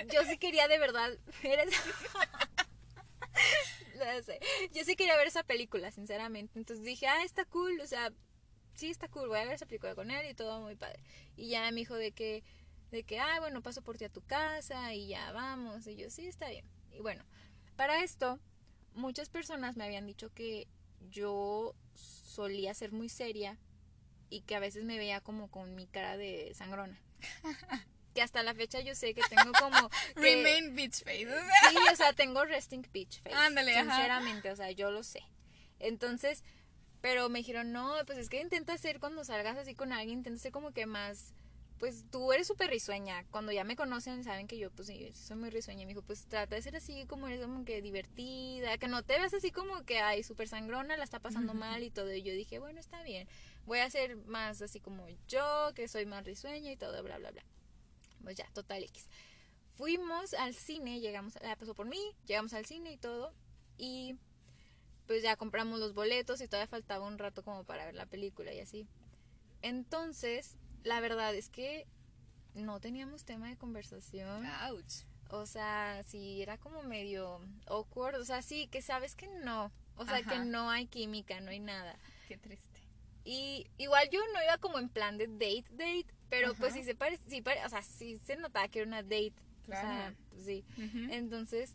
yo 0.12 0.24
sí 0.24 0.38
quería 0.38 0.66
de 0.66 0.78
verdad 0.78 1.10
ver 1.42 1.60
esa... 1.60 1.82
No 3.96 4.22
sé. 4.22 4.40
Yo 4.72 4.84
sí 4.84 4.94
quería 4.94 5.16
ver 5.16 5.26
esa 5.26 5.42
película, 5.42 5.90
sinceramente. 5.90 6.58
Entonces 6.58 6.84
dije, 6.84 7.06
ah, 7.06 7.22
está 7.22 7.44
cool, 7.46 7.80
o 7.80 7.86
sea, 7.86 8.12
sí 8.74 8.90
está 8.90 9.08
cool, 9.08 9.28
voy 9.28 9.38
a 9.38 9.44
ver 9.44 9.54
esa 9.54 9.66
película 9.66 9.94
con 9.94 10.10
él 10.10 10.30
y 10.30 10.34
todo 10.34 10.60
muy 10.60 10.74
padre. 10.74 11.00
Y 11.36 11.48
ya 11.50 11.70
me 11.70 11.80
dijo 11.80 11.94
de 11.94 12.12
que, 12.12 12.44
de 12.90 13.04
que, 13.04 13.18
ah, 13.18 13.40
bueno, 13.40 13.62
paso 13.62 13.82
por 13.82 13.96
ti 13.98 14.04
a 14.04 14.10
tu 14.10 14.22
casa 14.22 14.94
y 14.94 15.08
ya 15.08 15.32
vamos. 15.32 15.86
Y 15.86 15.96
yo, 15.96 16.10
sí, 16.10 16.26
está 16.26 16.48
bien. 16.48 16.64
Y 16.92 17.00
bueno, 17.00 17.24
para 17.76 18.02
esto, 18.02 18.38
muchas 18.94 19.28
personas 19.28 19.76
me 19.76 19.84
habían 19.84 20.06
dicho 20.06 20.30
que 20.32 20.66
yo 21.10 21.74
solía 21.94 22.74
ser 22.74 22.92
muy 22.92 23.08
seria 23.08 23.58
y 24.28 24.42
que 24.42 24.56
a 24.56 24.60
veces 24.60 24.84
me 24.84 24.98
veía 24.98 25.20
como 25.20 25.50
con 25.50 25.74
mi 25.74 25.86
cara 25.86 26.16
de 26.16 26.52
sangrona. 26.54 27.00
Que 28.14 28.22
hasta 28.22 28.42
la 28.42 28.54
fecha 28.54 28.80
yo 28.80 28.94
sé 28.94 29.12
que 29.12 29.20
tengo 29.28 29.52
como... 29.60 29.90
que- 30.14 30.20
Remain 30.22 30.74
bitch 30.74 31.04
face. 31.04 31.26
o 31.26 31.28
sea. 31.28 31.70
Sí, 31.70 31.76
o 31.92 31.96
sea, 31.96 32.12
tengo 32.14 32.46
resting 32.46 32.80
bitch 32.90 33.20
face. 33.22 33.36
Ándale, 33.36 33.76
ajá. 33.76 33.94
Sinceramente, 33.94 34.50
o 34.50 34.56
sea, 34.56 34.70
yo 34.70 34.90
lo 34.90 35.02
sé. 35.02 35.20
Entonces, 35.80 36.42
pero 37.02 37.28
me 37.28 37.40
dijeron, 37.40 37.72
no, 37.72 37.94
pues 38.06 38.16
es 38.16 38.30
que 38.30 38.40
intenta 38.40 38.78
ser 38.78 39.00
cuando 39.00 39.22
salgas 39.22 39.58
así 39.58 39.74
con 39.74 39.92
alguien, 39.92 40.20
intenta 40.20 40.40
ser 40.40 40.50
como 40.50 40.72
que 40.72 40.86
más, 40.86 41.34
pues 41.78 42.04
tú 42.10 42.32
eres 42.32 42.46
súper 42.46 42.70
risueña. 42.70 43.24
Cuando 43.30 43.52
ya 43.52 43.64
me 43.64 43.76
conocen, 43.76 44.24
saben 44.24 44.46
que 44.46 44.58
yo, 44.58 44.70
pues 44.70 44.88
sí, 44.88 45.12
soy 45.12 45.36
muy 45.36 45.50
risueña. 45.50 45.84
Me 45.84 45.92
dijo, 45.92 46.02
pues 46.02 46.26
trata 46.26 46.56
de 46.56 46.62
ser 46.62 46.76
así 46.76 47.04
como 47.06 47.28
eres 47.28 47.40
como 47.40 47.64
que 47.64 47.82
divertida, 47.82 48.78
que 48.78 48.88
no 48.88 49.02
te 49.02 49.18
veas 49.18 49.34
así 49.34 49.50
como 49.50 49.84
que, 49.84 49.98
ay, 49.98 50.22
súper 50.22 50.48
sangrona, 50.48 50.96
la 50.96 51.04
está 51.04 51.20
pasando 51.20 51.54
mal 51.54 51.82
y 51.82 51.90
todo. 51.90 52.12
Y 52.12 52.22
yo 52.22 52.32
dije, 52.32 52.58
bueno, 52.58 52.80
está 52.80 53.02
bien. 53.02 53.28
Voy 53.66 53.80
a 53.80 53.90
ser 53.90 54.16
más 54.16 54.62
así 54.62 54.80
como 54.80 55.06
yo, 55.28 55.72
que 55.74 55.88
soy 55.88 56.06
más 56.06 56.24
risueña 56.24 56.72
y 56.72 56.76
todo, 56.76 57.02
bla, 57.02 57.18
bla, 57.18 57.30
bla. 57.30 57.44
Pues 58.22 58.36
ya, 58.36 58.48
total 58.54 58.82
X. 58.84 59.08
Fuimos 59.74 60.32
al 60.34 60.54
cine, 60.54 61.00
llegamos, 61.00 61.34
la 61.42 61.56
pasó 61.56 61.74
por 61.74 61.86
mí, 61.86 62.00
llegamos 62.26 62.54
al 62.54 62.64
cine 62.64 62.92
y 62.92 62.96
todo. 62.96 63.34
Y 63.76 64.16
pues 65.06 65.22
ya 65.22 65.36
compramos 65.36 65.78
los 65.78 65.92
boletos 65.92 66.40
y 66.40 66.48
todavía 66.48 66.66
faltaba 66.66 67.06
un 67.06 67.18
rato 67.18 67.42
como 67.42 67.64
para 67.64 67.84
ver 67.84 67.94
la 67.94 68.06
película 68.06 68.52
y 68.54 68.60
así. 68.60 68.88
Entonces, 69.62 70.56
la 70.84 71.00
verdad 71.00 71.34
es 71.34 71.48
que 71.48 71.86
no 72.54 72.80
teníamos 72.80 73.24
tema 73.24 73.48
de 73.48 73.56
conversación. 73.56 74.46
Ouch. 74.70 75.04
O 75.30 75.44
sea, 75.46 76.02
sí, 76.06 76.40
era 76.42 76.56
como 76.58 76.82
medio 76.82 77.40
awkward. 77.66 78.16
O 78.20 78.24
sea, 78.24 78.42
sí, 78.42 78.68
que 78.68 78.80
sabes 78.82 79.14
que 79.16 79.26
no. 79.28 79.72
O 79.96 80.04
sea, 80.04 80.16
Ajá. 80.18 80.30
que 80.30 80.38
no 80.44 80.70
hay 80.70 80.86
química, 80.86 81.40
no 81.40 81.50
hay 81.50 81.58
nada. 81.60 81.98
Qué 82.28 82.36
triste. 82.38 82.80
Y 83.24 83.66
igual 83.78 84.08
yo 84.10 84.20
no 84.34 84.42
iba 84.44 84.56
como 84.58 84.78
en 84.78 84.88
plan 84.88 85.18
de 85.18 85.26
date, 85.26 85.64
date, 85.72 86.06
pero 86.28 86.54
pues 86.54 86.74
sí 86.74 86.84
se 86.84 86.94
parece, 86.94 87.22
sí, 87.28 87.42
pare- 87.42 87.64
o 87.64 87.68
sea, 87.68 87.82
sí 87.82 88.18
se 88.24 88.36
notaba 88.36 88.68
que 88.68 88.80
era 88.80 88.88
una 88.88 89.02
date. 89.02 89.34
O 89.62 89.66
sea, 89.66 89.80
Claro. 89.82 90.16
pues, 90.30 90.44
sí. 90.44 90.64
Entonces, 91.10 91.74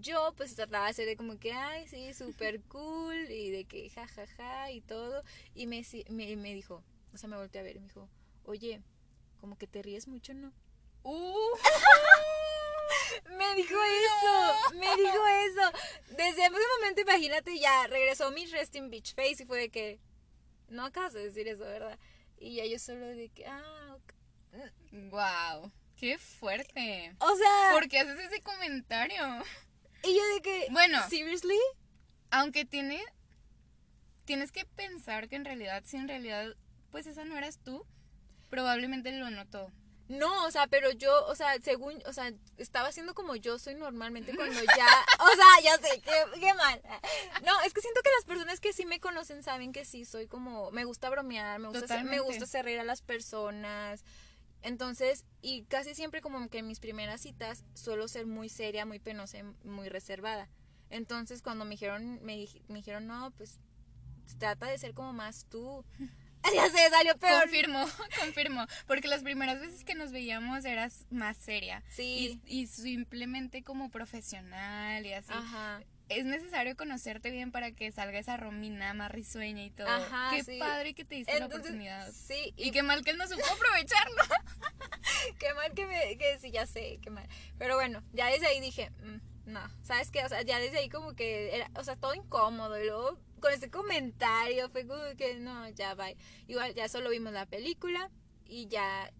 yo 0.00 0.32
pues 0.36 0.54
trataba 0.54 0.86
de 0.86 0.90
hacer 0.92 1.06
de 1.06 1.16
como 1.16 1.38
que, 1.38 1.52
ay, 1.52 1.86
sí, 1.86 2.14
súper 2.14 2.62
cool, 2.62 3.30
y 3.30 3.50
de 3.50 3.64
que 3.66 3.90
ja, 3.90 4.06
ja, 4.08 4.26
ja, 4.26 4.70
y 4.70 4.80
todo. 4.80 5.22
Y 5.54 5.66
me, 5.66 5.84
me, 6.08 6.34
me 6.36 6.54
dijo, 6.54 6.82
o 7.14 7.18
sea, 7.18 7.28
me 7.28 7.36
volteé 7.36 7.60
a 7.60 7.64
ver 7.64 7.76
y 7.76 7.80
me 7.80 7.86
dijo, 7.86 8.08
oye, 8.44 8.82
como 9.40 9.56
que 9.56 9.66
te 9.66 9.82
ríes 9.82 10.08
mucho, 10.08 10.34
¿no? 10.34 10.52
Uh. 11.02 11.34
Me 13.30 13.54
dijo 13.54 13.76
eso, 13.82 14.74
me 14.74 14.96
dijo 14.96 15.26
eso. 15.46 15.72
Desde 16.10 16.46
ese 16.46 16.50
momento, 16.50 17.00
imagínate, 17.00 17.58
ya 17.58 17.86
regresó 17.86 18.30
mi 18.30 18.46
resting 18.46 18.90
bitch 18.90 19.14
face 19.14 19.42
y 19.42 19.46
fue 19.46 19.58
de 19.58 19.68
que, 19.70 20.00
no 20.68 20.84
acabas 20.84 21.12
de 21.12 21.24
decir 21.24 21.48
eso, 21.48 21.64
¿verdad? 21.64 21.98
Y 22.38 22.56
ya 22.56 22.66
yo 22.66 22.78
solo 22.78 23.06
de 23.06 23.30
que, 23.30 23.46
ah, 23.46 23.96
ok. 23.96 24.12
Wow. 25.10 25.72
Qué 25.96 26.18
fuerte. 26.18 27.14
O 27.18 27.36
sea, 27.36 27.70
¿Por 27.72 27.88
qué 27.88 28.00
haces 28.00 28.18
ese 28.18 28.42
comentario? 28.42 29.22
y 30.02 30.14
yo 30.14 30.34
de 30.34 30.42
que, 30.42 30.66
Bueno. 30.70 30.98
¿seriously? 31.08 31.60
Aunque 32.30 32.64
tiene. 32.64 33.02
Tienes 34.24 34.52
que 34.52 34.64
pensar 34.64 35.28
que 35.28 35.36
en 35.36 35.44
realidad, 35.44 35.82
si 35.86 35.96
en 35.96 36.08
realidad, 36.08 36.56
pues 36.94 37.08
esa 37.08 37.24
no 37.24 37.36
eras 37.36 37.58
tú, 37.58 37.84
probablemente 38.50 39.10
lo 39.10 39.28
notó. 39.28 39.72
No, 40.06 40.44
o 40.44 40.50
sea, 40.52 40.68
pero 40.68 40.92
yo, 40.92 41.26
o 41.26 41.34
sea, 41.34 41.60
según, 41.60 42.00
o 42.06 42.12
sea, 42.12 42.32
estaba 42.56 42.86
haciendo 42.86 43.14
como 43.14 43.34
yo 43.34 43.58
soy 43.58 43.74
normalmente 43.74 44.32
cuando 44.36 44.60
ya, 44.60 44.86
o 45.18 45.34
sea, 45.34 45.60
ya 45.64 45.76
sé, 45.78 46.00
qué, 46.02 46.38
qué 46.38 46.54
mal. 46.54 46.80
No, 47.44 47.60
es 47.62 47.74
que 47.74 47.80
siento 47.80 48.00
que 48.00 48.10
las 48.16 48.24
personas 48.26 48.60
que 48.60 48.72
sí 48.72 48.86
me 48.86 49.00
conocen 49.00 49.42
saben 49.42 49.72
que 49.72 49.84
sí 49.84 50.04
soy 50.04 50.28
como, 50.28 50.70
me 50.70 50.84
gusta 50.84 51.10
bromear, 51.10 51.58
me 51.58 51.66
gusta, 51.66 51.84
hacer, 51.84 52.04
me 52.04 52.20
gusta 52.20 52.44
hacer 52.44 52.64
reír 52.64 52.78
a 52.78 52.84
las 52.84 53.02
personas. 53.02 54.04
Entonces, 54.62 55.24
y 55.42 55.64
casi 55.64 55.96
siempre 55.96 56.20
como 56.20 56.48
que 56.48 56.58
en 56.58 56.68
mis 56.68 56.78
primeras 56.78 57.22
citas 57.22 57.64
suelo 57.74 58.06
ser 58.06 58.26
muy 58.26 58.48
seria, 58.48 58.86
muy 58.86 59.00
penosa, 59.00 59.38
muy 59.64 59.88
reservada. 59.88 60.48
Entonces, 60.90 61.42
cuando 61.42 61.64
me 61.64 61.72
dijeron, 61.72 62.20
me, 62.22 62.46
me 62.68 62.76
dijeron, 62.76 63.08
no, 63.08 63.32
pues 63.32 63.58
trata 64.38 64.68
de 64.68 64.78
ser 64.78 64.94
como 64.94 65.12
más 65.12 65.46
tú. 65.46 65.84
Ya 66.54 66.68
sé, 66.68 66.90
salió 66.90 67.16
peor. 67.18 67.42
Confirmo, 67.42 67.84
confirmo. 68.20 68.66
Porque 68.86 69.08
las 69.08 69.22
primeras 69.22 69.60
veces 69.60 69.84
que 69.84 69.94
nos 69.94 70.12
veíamos 70.12 70.64
eras 70.64 71.06
más 71.10 71.36
seria. 71.36 71.82
Sí. 71.88 72.40
Y, 72.46 72.66
simplemente 72.66 73.62
como 73.62 73.90
profesional 73.90 75.04
y 75.04 75.12
así. 75.12 75.32
Ajá. 75.32 75.82
Es 76.10 76.26
necesario 76.26 76.76
conocerte 76.76 77.30
bien 77.30 77.50
para 77.50 77.72
que 77.72 77.90
salga 77.90 78.18
esa 78.18 78.36
Romina 78.36 78.92
más 78.92 79.10
risueña 79.10 79.64
y 79.64 79.70
todo. 79.70 79.88
Ajá, 79.88 80.32
qué 80.36 80.58
padre 80.58 80.92
que 80.92 81.04
te 81.04 81.14
diste 81.14 81.38
la 81.38 81.46
oportunidad. 81.46 82.12
Sí. 82.12 82.52
Y, 82.56 82.72
qué 82.72 82.82
mal 82.82 83.02
que 83.02 83.12
él 83.12 83.16
no 83.16 83.26
supo 83.26 83.42
aprovecharlo. 83.46 84.22
qué 85.38 85.54
mal 85.54 85.72
que 85.72 85.86
me. 85.86 86.18
Que 86.18 86.38
sí, 86.38 86.50
ya 86.50 86.66
sé, 86.66 86.98
qué 87.02 87.08
mal. 87.08 87.26
Pero 87.58 87.76
bueno, 87.76 88.02
ya 88.12 88.26
desde 88.26 88.46
ahí 88.46 88.60
dije. 88.60 88.90
Mm, 89.02 89.33
no, 89.46 89.60
¿sabes 89.82 90.10
qué? 90.10 90.24
O 90.24 90.28
sea, 90.28 90.42
ya 90.42 90.58
desde 90.58 90.78
ahí 90.78 90.88
como 90.88 91.14
que 91.14 91.54
era, 91.54 91.70
o 91.76 91.84
sea, 91.84 91.96
todo 91.96 92.14
incómodo 92.14 92.80
y 92.80 92.86
luego 92.86 93.18
con 93.40 93.52
ese 93.52 93.70
comentario 93.70 94.70
fue 94.70 94.86
como 94.86 95.02
que 95.16 95.38
no, 95.38 95.68
ya 95.70 95.94
va. 95.94 96.06
Igual 96.46 96.74
ya 96.74 96.88
solo 96.88 97.10
vimos 97.10 97.32
la 97.32 97.46
película 97.46 98.10
y 98.46 98.68
ya 98.68 99.12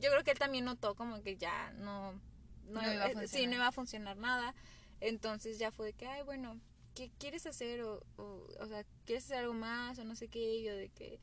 yo 0.00 0.10
creo 0.10 0.24
que 0.24 0.32
él 0.32 0.38
también 0.38 0.64
notó 0.64 0.94
como 0.94 1.22
que 1.22 1.36
ya 1.36 1.72
no 1.78 2.20
no, 2.66 2.80
iba, 2.80 3.04
a 3.04 3.10
funcionar. 3.10 3.28
sí, 3.28 3.46
no 3.46 3.54
iba 3.54 3.66
a 3.68 3.72
funcionar 3.72 4.16
nada. 4.16 4.54
Entonces 5.00 5.58
ya 5.58 5.70
fue 5.70 5.86
de 5.86 5.92
que, 5.92 6.06
ay, 6.06 6.22
bueno, 6.22 6.60
¿qué 6.94 7.10
quieres 7.18 7.46
hacer? 7.46 7.82
O, 7.82 8.02
o, 8.16 8.66
sea, 8.66 8.84
¿quieres 9.04 9.24
hacer 9.24 9.38
algo 9.38 9.54
más? 9.54 9.98
O 9.98 10.04
no 10.04 10.16
sé 10.16 10.28
qué. 10.28 10.56
Y 10.56 10.64
yo 10.64 10.74
de 10.74 10.88
que, 10.88 11.20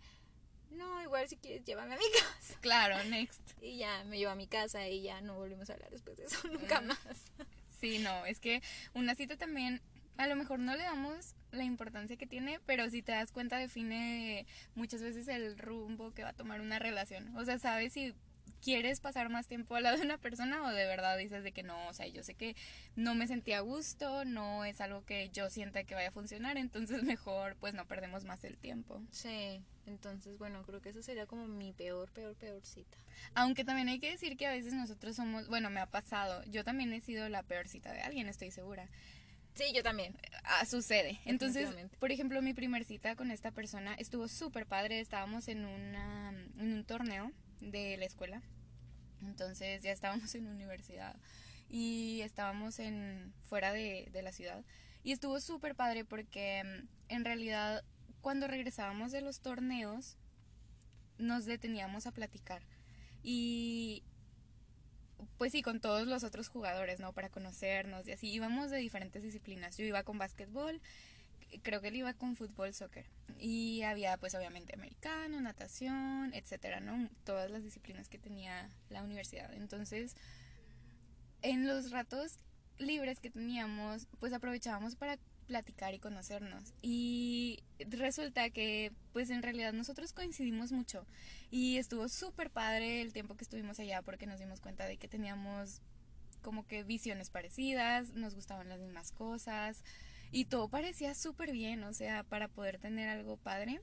no, 0.70 1.02
igual 1.02 1.28
si 1.28 1.38
quieres, 1.38 1.64
llévame 1.66 1.96
a 1.96 1.98
mi 1.98 2.04
casa. 2.20 2.60
Claro, 2.62 3.04
next. 3.06 3.42
Y 3.62 3.78
ya 3.78 4.04
me 4.06 4.18
llevó 4.18 4.32
a 4.32 4.36
mi 4.36 4.48
casa 4.48 4.88
y 4.88 5.02
ya 5.02 5.22
no 5.22 5.36
volvimos 5.36 5.70
a 5.70 5.74
hablar 5.74 5.92
después 5.92 6.18
de 6.18 6.26
eso, 6.26 6.48
nunca 6.48 6.82
mm. 6.82 6.88
más. 6.88 7.32
Sí, 7.82 7.98
no, 7.98 8.26
es 8.28 8.40
que 8.40 8.62
una 8.94 9.16
cita 9.16 9.38
también 9.38 9.82
a 10.18 10.28
lo 10.28 10.36
mejor 10.36 10.60
no 10.60 10.76
le 10.76 10.84
damos 10.84 11.34
la 11.52 11.64
importancia 11.64 12.16
que 12.16 12.28
tiene, 12.28 12.60
pero 12.68 12.88
si 12.92 13.02
te 13.02 13.12
das 13.12 13.32
cuenta 13.32 13.58
define 13.58 14.46
muchas 14.76 15.02
veces 15.02 15.28
el 15.28 15.58
rumbo 15.58 16.14
que 16.14 16.24
va 16.24 16.30
a 16.30 16.34
tomar 16.34 16.62
una 16.62 16.78
relación. 16.78 17.36
O 17.36 17.44
sea, 17.44 17.58
sabes 17.58 17.94
si 17.94 18.14
quieres 18.62 19.00
pasar 19.00 19.30
más 19.30 19.48
tiempo 19.48 19.76
al 19.76 19.84
lado 19.84 19.98
de 19.98 20.04
una 20.04 20.18
persona 20.18 20.64
o 20.64 20.70
de 20.70 20.86
verdad 20.86 21.18
dices 21.18 21.44
de 21.44 21.52
que 21.52 21.64
no, 21.64 21.88
o 21.88 21.94
sea, 21.94 22.08
yo 22.08 22.24
sé 22.24 22.36
que 22.36 22.56
no 22.96 23.16
me 23.16 23.28
sentía 23.28 23.58
a 23.58 23.62
gusto, 23.62 24.24
no 24.26 24.64
es 24.64 24.80
algo 24.82 25.04
que 25.04 25.30
yo 25.30 25.50
sienta 25.50 25.84
que 25.84 25.96
vaya 25.96 26.10
a 26.10 26.12
funcionar, 26.12 26.58
entonces 26.58 27.04
mejor 27.04 27.56
pues 27.60 27.74
no 27.74 27.86
perdemos 27.88 28.24
más 28.24 28.44
el 28.44 28.58
tiempo. 28.58 29.02
Sí, 29.12 29.62
entonces 29.86 30.38
bueno, 30.38 30.64
creo 30.64 30.82
que 30.82 30.90
eso 30.90 31.02
sería 31.02 31.26
como 31.26 31.48
mi 31.48 31.74
peor, 31.74 32.12
peor, 32.12 32.36
peor 32.36 32.64
cita. 32.66 32.98
Aunque 33.34 33.64
también 33.66 33.90
hay 33.90 34.00
que 34.00 34.12
decir 34.12 34.38
que 34.38 34.48
a 34.48 34.52
veces 34.52 34.74
nosotros 34.74 35.16
somos, 35.16 35.48
bueno, 35.48 35.70
me 35.70 35.80
ha 35.80 35.88
pasado, 35.88 36.44
yo 36.46 36.64
también 36.64 36.94
he 36.94 37.02
sido 37.02 37.28
la 37.30 37.44
peor 37.44 37.68
cita 37.68 37.92
de 37.92 38.02
alguien, 38.02 38.30
estoy 38.30 38.52
segura. 38.52 38.90
Sí, 39.54 39.66
yo 39.76 39.84
también. 39.84 40.16
Ah, 40.46 40.66
sucede. 40.66 41.20
Entonces, 41.26 41.68
por 42.00 42.14
ejemplo, 42.14 42.42
mi 42.42 42.54
primer 42.54 42.86
cita 42.86 43.18
con 43.18 43.32
esta 43.32 43.52
persona 43.52 43.96
estuvo 43.96 44.30
súper 44.30 44.66
padre. 44.66 45.02
Estábamos 45.02 45.50
en, 45.50 45.66
una, 45.66 46.30
en 46.58 46.74
un 46.74 46.86
torneo 46.86 47.34
de 47.62 47.98
la 47.98 48.06
escuela. 48.06 48.42
Entonces 49.22 49.82
ya 49.82 49.92
estábamos 49.92 50.36
en 50.36 50.48
universidad 50.48 51.16
y 51.70 52.22
estábamos 52.22 52.80
en 52.80 53.34
fuera 53.44 53.72
de, 53.72 54.10
de 54.12 54.22
la 54.22 54.32
ciudad. 54.32 54.66
Y 55.04 55.14
estuvo 55.14 55.40
súper 55.40 55.76
padre 55.76 56.04
porque 56.06 56.64
mm, 56.64 57.14
en 57.14 57.26
realidad 57.26 57.84
cuando 58.22 58.48
regresábamos 58.48 59.12
de 59.12 59.22
los 59.22 59.40
torneos 59.40 60.18
nos 61.18 61.46
deteníamos 61.46 62.08
a 62.08 62.12
platicar. 62.12 62.64
Y 63.24 64.04
pues 65.38 65.52
sí, 65.52 65.62
con 65.62 65.80
todos 65.80 66.08
los 66.08 66.24
otros 66.24 66.48
jugadores, 66.50 67.00
¿no? 67.00 67.14
Para 67.14 67.30
conocernos 67.30 68.08
y 68.08 68.12
así. 68.12 68.30
Íbamos 68.30 68.72
de 68.72 68.78
diferentes 68.78 69.24
disciplinas. 69.24 69.78
Yo 69.78 69.86
iba 69.86 70.04
con 70.04 70.18
básquetbol, 70.18 70.82
creo 71.60 71.82
que 71.82 71.90
él 71.90 71.98
iba 71.98 72.14
con 72.14 72.36
fútbol, 72.36 72.74
soccer. 72.74 73.06
Y 73.40 73.82
había 73.84 74.18
pues 74.18 74.36
obviamente 74.36 74.76
americano, 74.76 75.42
natación, 75.42 76.34
etcétera, 76.34 76.80
¿no? 76.80 77.10
Todas 77.24 77.50
las 77.50 77.64
disciplinas 77.64 78.10
que 78.10 78.18
tenía 78.18 78.70
la 78.90 79.04
universidad. 79.04 79.54
Entonces, 79.54 80.16
en 81.42 81.68
los 81.68 81.92
ratos 81.92 82.38
libres 82.78 83.20
que 83.20 83.30
teníamos, 83.30 84.08
pues 84.20 84.34
aprovechábamos 84.34 84.96
para 84.96 85.18
platicar 85.48 85.94
y 85.94 86.00
conocernos. 86.00 86.74
Y 86.82 87.64
resulta 87.80 88.50
que, 88.52 88.92
pues 89.12 89.30
en 89.30 89.42
realidad 89.42 89.74
nosotros 89.74 90.14
coincidimos 90.14 90.72
mucho. 90.72 91.06
Y 91.50 91.78
estuvo 91.78 92.08
súper 92.10 92.52
padre 92.52 93.02
el 93.02 93.12
tiempo 93.12 93.36
que 93.36 93.44
estuvimos 93.44 93.80
allá 93.80 94.02
porque 94.02 94.28
nos 94.28 94.40
dimos 94.40 94.62
cuenta 94.62 94.86
de 94.86 94.98
que 94.98 95.08
teníamos 95.08 95.82
como 96.42 96.66
que 96.66 96.84
visiones 96.84 97.30
parecidas, 97.30 98.14
nos 98.14 98.34
gustaban 98.34 98.70
las 98.70 98.80
mismas 98.80 99.12
cosas 99.12 99.84
y 100.32 100.46
todo 100.46 100.70
parecía 100.70 101.14
súper 101.14 101.52
bien, 101.52 101.84
o 101.84 101.94
sea, 101.94 102.24
para 102.24 102.48
poder 102.48 102.80
tener 102.80 103.10
algo 103.10 103.38
padre. 103.38 103.82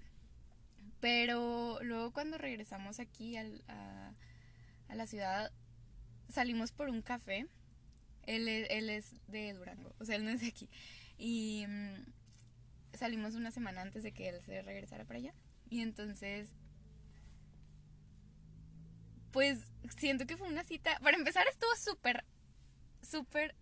Pero 1.01 1.79
luego 1.83 2.13
cuando 2.13 2.39
regresamos 2.39 2.99
aquí 2.99 3.37
al, 3.37 3.63
a, 3.69 4.15
la 4.95 5.07
ciudad, 5.07 5.53
salimos 6.29 6.73
por 6.73 6.89
un 6.89 7.03
café. 7.03 7.47
Él, 8.25 8.49
él 8.49 8.91
es 8.91 9.15
de 9.27 9.53
Durango, 9.55 9.95
o 9.99 10.05
sea, 10.05 10.17
él 10.17 10.25
no 10.25 10.31
es 10.31 10.41
de 10.41 10.49
aquí. 10.49 10.69
Y 11.19 11.65
mm, 11.67 12.97
salimos 12.97 13.35
una 13.35 13.51
semana 13.51 13.83
antes 13.83 14.03
de 14.03 14.13
que 14.13 14.29
él 14.29 14.41
se 14.43 14.63
regresara 14.63 15.05
para 15.05 15.19
allá. 15.19 15.35
Y 15.71 15.83
entonces, 15.83 16.55
pues 19.33 19.71
siento 19.99 20.27
que 20.27 20.37
fue 20.37 20.49
una 20.49 20.65
cita. 20.65 20.99
Para 21.01 21.17
empezar, 21.17 21.47
estuvo 21.47 21.75
súper, 21.77 22.25
súper 23.03 23.55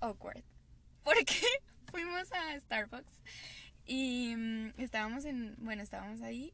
awkward. 0.00 0.42
Porque 1.04 1.46
fuimos 1.90 2.30
a 2.32 2.58
Starbucks 2.60 3.22
y 3.86 4.34
mm, 4.36 4.74
estábamos 4.78 5.24
en. 5.24 5.56
Bueno, 5.58 5.82
estábamos 5.82 6.22
ahí 6.22 6.52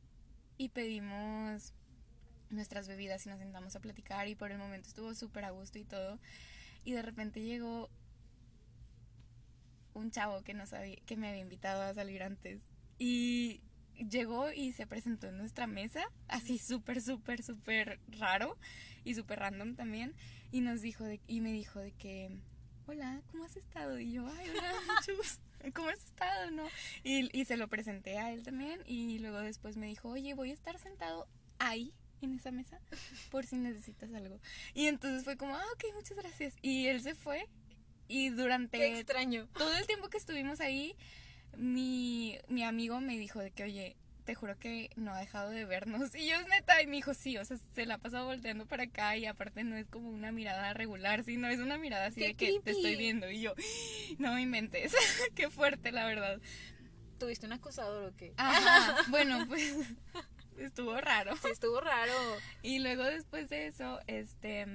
y 0.56 0.68
pedimos 0.68 1.72
nuestras 2.50 2.86
bebidas 2.88 3.26
y 3.26 3.28
nos 3.28 3.38
sentamos 3.38 3.74
a 3.76 3.80
platicar. 3.80 4.28
Y 4.28 4.34
por 4.34 4.52
el 4.52 4.58
momento 4.58 4.88
estuvo 4.88 5.14
súper 5.14 5.44
a 5.44 5.50
gusto 5.50 5.78
y 5.78 5.84
todo. 5.84 6.18
Y 6.84 6.92
de 6.92 7.02
repente 7.02 7.42
llegó 7.42 7.90
un 9.94 10.10
chavo 10.10 10.42
que 10.42 10.54
no 10.54 10.66
sabía, 10.66 10.96
que 11.06 11.16
me 11.16 11.28
había 11.28 11.40
invitado 11.40 11.82
a 11.82 11.94
salir 11.94 12.22
antes. 12.22 12.62
Y 12.98 13.60
llegó 13.96 14.52
y 14.52 14.72
se 14.72 14.86
presentó 14.86 15.28
en 15.28 15.38
nuestra 15.38 15.66
mesa, 15.66 16.04
así 16.28 16.58
súper, 16.58 17.00
súper, 17.00 17.42
súper 17.42 18.00
raro 18.08 18.58
y 19.04 19.14
súper 19.14 19.40
random 19.40 19.74
también. 19.74 20.14
Y 20.50 20.60
nos 20.60 20.82
dijo 20.82 21.04
de, 21.04 21.20
y 21.26 21.40
me 21.40 21.52
dijo 21.52 21.80
de 21.80 21.92
que, 21.92 22.38
hola, 22.86 23.22
¿cómo 23.30 23.44
has 23.44 23.56
estado? 23.56 23.98
Y 23.98 24.12
yo, 24.12 24.26
ay, 24.26 24.50
hola, 24.50 24.72
¿cómo 25.74 25.88
has 25.88 26.04
estado? 26.04 26.50
¿No? 26.50 26.64
Y, 27.02 27.28
y 27.38 27.44
se 27.44 27.56
lo 27.56 27.68
presenté 27.68 28.18
a 28.18 28.32
él 28.32 28.42
también. 28.42 28.80
Y 28.86 29.18
luego 29.18 29.38
después 29.40 29.76
me 29.76 29.86
dijo, 29.86 30.10
oye, 30.10 30.34
voy 30.34 30.50
a 30.50 30.54
estar 30.54 30.78
sentado 30.78 31.26
ahí 31.58 31.92
en 32.20 32.34
esa 32.34 32.50
mesa 32.50 32.80
por 33.30 33.46
si 33.46 33.56
necesitas 33.56 34.12
algo. 34.12 34.38
Y 34.74 34.86
entonces 34.86 35.24
fue 35.24 35.36
como, 35.36 35.54
ah, 35.54 35.64
ok, 35.74 35.84
muchas 35.94 36.16
gracias. 36.16 36.54
Y 36.62 36.86
él 36.86 37.02
se 37.02 37.14
fue 37.14 37.48
y 38.08 38.30
durante 38.30 38.98
extraño. 38.98 39.48
todo 39.56 39.74
el 39.76 39.86
tiempo 39.86 40.08
que 40.08 40.18
estuvimos 40.18 40.60
ahí, 40.60 40.94
mi, 41.56 42.38
mi 42.48 42.62
amigo 42.64 43.00
me 43.00 43.18
dijo 43.18 43.40
de 43.40 43.50
que, 43.50 43.64
oye, 43.64 43.96
te 44.24 44.34
juro 44.34 44.58
que 44.58 44.90
no 44.96 45.12
ha 45.12 45.20
dejado 45.20 45.50
de 45.50 45.64
vernos. 45.64 46.14
Y 46.14 46.28
yo 46.28 46.36
es 46.36 46.48
neta, 46.48 46.82
y 46.82 46.86
me 46.86 46.96
dijo, 46.96 47.14
sí, 47.14 47.36
o 47.36 47.44
sea, 47.44 47.56
se 47.74 47.86
la 47.86 47.94
ha 47.94 47.98
pasado 47.98 48.26
volteando 48.26 48.66
para 48.66 48.84
acá 48.84 49.16
y 49.16 49.26
aparte 49.26 49.64
no 49.64 49.76
es 49.76 49.86
como 49.86 50.08
una 50.08 50.32
mirada 50.32 50.72
regular, 50.72 51.24
sino 51.24 51.48
es 51.48 51.60
una 51.60 51.78
mirada 51.78 52.06
así 52.06 52.20
de 52.20 52.34
que 52.34 52.60
te 52.60 52.70
estoy 52.72 52.96
viendo. 52.96 53.30
Y 53.30 53.42
yo, 53.42 53.54
no 54.18 54.34
me 54.34 54.42
inventes, 54.42 54.94
qué 55.34 55.50
fuerte, 55.50 55.92
la 55.92 56.06
verdad. 56.06 56.40
¿Tuviste 57.18 57.46
un 57.46 57.52
acosador 57.52 58.04
o 58.04 58.16
qué? 58.16 58.32
Ajá, 58.36 58.96
bueno, 59.10 59.46
pues 59.46 59.74
estuvo 60.58 60.98
raro. 61.00 61.36
Sí, 61.36 61.48
estuvo 61.52 61.80
raro. 61.80 62.12
Y 62.62 62.78
luego 62.78 63.04
después 63.04 63.48
de 63.50 63.66
eso, 63.66 64.00
este, 64.06 64.66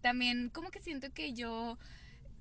también 0.00 0.48
como 0.48 0.70
que 0.70 0.82
siento 0.82 1.12
que 1.12 1.34
yo 1.34 1.78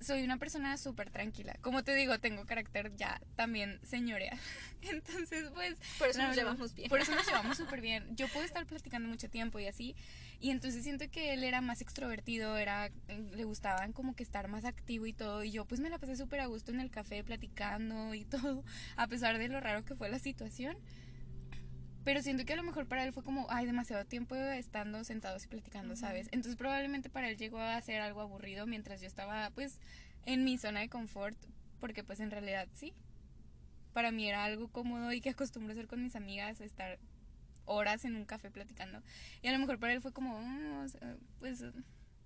soy 0.02 0.24
una 0.24 0.38
persona 0.38 0.78
súper 0.78 1.10
tranquila. 1.10 1.56
Como 1.62 1.84
te 1.84 1.96
digo, 1.96 2.20
tengo 2.20 2.46
carácter 2.46 2.96
ya 2.96 3.22
también 3.36 3.80
señorea. 3.84 4.38
Entonces, 4.82 5.50
pues... 5.54 5.78
Por 5.98 6.10
eso 6.10 6.22
nos 6.22 6.36
llevamos 6.36 6.74
bien. 6.74 6.90
Por 6.90 7.00
eso 7.00 7.14
nos 7.16 7.26
llevamos 7.26 7.58
súper 7.58 7.82
bien. 7.82 8.16
Yo 8.16 8.28
puedo 8.28 8.46
estar 8.46 8.66
platicando 8.66 9.08
mucho 9.08 9.30
tiempo 9.30 9.60
y 9.60 9.68
así. 9.68 9.96
Y 10.40 10.50
entonces 10.50 10.84
siento 10.84 11.06
que 11.12 11.34
él 11.34 11.44
era 11.44 11.62
más 11.62 11.82
extrovertido, 11.82 12.58
era 12.58 12.90
le 13.08 13.44
gustaban 13.44 13.94
como 13.94 14.16
que 14.16 14.24
estar 14.24 14.48
más 14.48 14.66
activo 14.66 15.06
y 15.06 15.14
todo. 15.14 15.44
Y 15.44 15.52
yo 15.52 15.66
pues 15.66 15.80
me 15.80 15.90
la 15.90 16.00
pasé 16.00 16.16
súper 16.16 16.40
a 16.40 16.48
gusto 16.48 16.72
en 16.72 16.80
el 16.80 16.90
café 16.90 17.24
platicando 17.24 18.16
y 18.16 18.26
todo, 18.26 18.64
a 18.96 19.08
pesar 19.08 19.38
de 19.38 19.50
lo 19.50 19.60
raro 19.60 19.86
que 19.86 19.96
fue 19.96 20.10
la 20.10 20.18
situación. 20.18 20.76
Pero 22.04 22.22
siento 22.22 22.46
que 22.46 22.54
a 22.54 22.56
lo 22.56 22.64
mejor 22.64 22.88
para 22.88 23.04
él 23.04 23.14
fue 23.14 23.24
como, 23.24 23.48
ay, 23.50 23.66
demasiado 23.66 24.06
tiempo 24.06 24.36
estando 24.36 25.04
sentados 25.04 25.44
y 25.46 25.48
platicando, 25.48 25.96
¿sabes? 25.96 26.28
Entonces 26.32 26.56
probablemente 26.56 27.10
para 27.10 27.30
él 27.30 27.38
llegó 27.38 27.60
a 27.60 27.80
ser 27.82 28.02
algo 28.02 28.22
aburrido 28.22 28.66
mientras 28.66 29.02
yo 29.02 29.08
estaba 29.08 29.50
pues 29.52 29.80
en 30.26 30.44
mi 30.44 30.58
zona 30.58 30.80
de 30.80 30.90
confort, 30.90 31.38
porque 31.80 32.04
pues 32.04 32.20
en 32.20 32.32
realidad 32.32 32.68
sí. 32.74 32.94
Para 33.94 34.12
mí 34.12 34.28
era 34.28 34.46
algo 34.46 34.70
cómodo 34.70 35.12
y 35.12 35.22
que 35.22 35.30
acostumbro 35.30 35.74
hacer 35.74 35.88
con 35.88 36.02
mis 36.02 36.16
amigas, 36.16 36.62
estar 36.62 36.98
horas 37.66 38.06
en 38.06 38.16
un 38.16 38.26
café 38.26 38.50
platicando. 38.50 39.02
Y 39.42 39.48
a 39.48 39.52
lo 39.52 39.60
mejor 39.60 39.80
para 39.80 39.94
él 39.94 40.02
fue 40.02 40.14
como, 40.14 40.40
mm, 40.40 40.88
pues, 41.40 41.60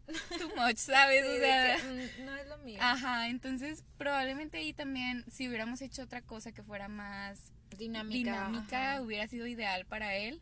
too 0.38 0.50
much, 0.56 0.78
¿sabes? 0.78 1.26
o 1.26 1.40
sea, 1.40 1.78
mm, 1.78 2.26
no 2.26 2.36
es 2.36 2.48
lo 2.48 2.58
mío. 2.60 2.78
Ajá, 2.82 3.28
entonces 3.28 3.84
probablemente 3.98 4.58
ahí 4.58 4.74
también, 4.74 5.26
si 5.32 5.48
hubiéramos 5.48 5.82
hecho 5.82 6.04
otra 6.04 6.22
cosa 6.22 6.52
que 6.52 6.64
fuera 6.64 6.88
más 6.88 7.52
dinámica, 7.78 8.18
dinámica 8.18 9.02
hubiera 9.02 9.28
sido 9.28 9.48
ideal 9.48 9.86
para 9.86 10.16
él. 10.16 10.42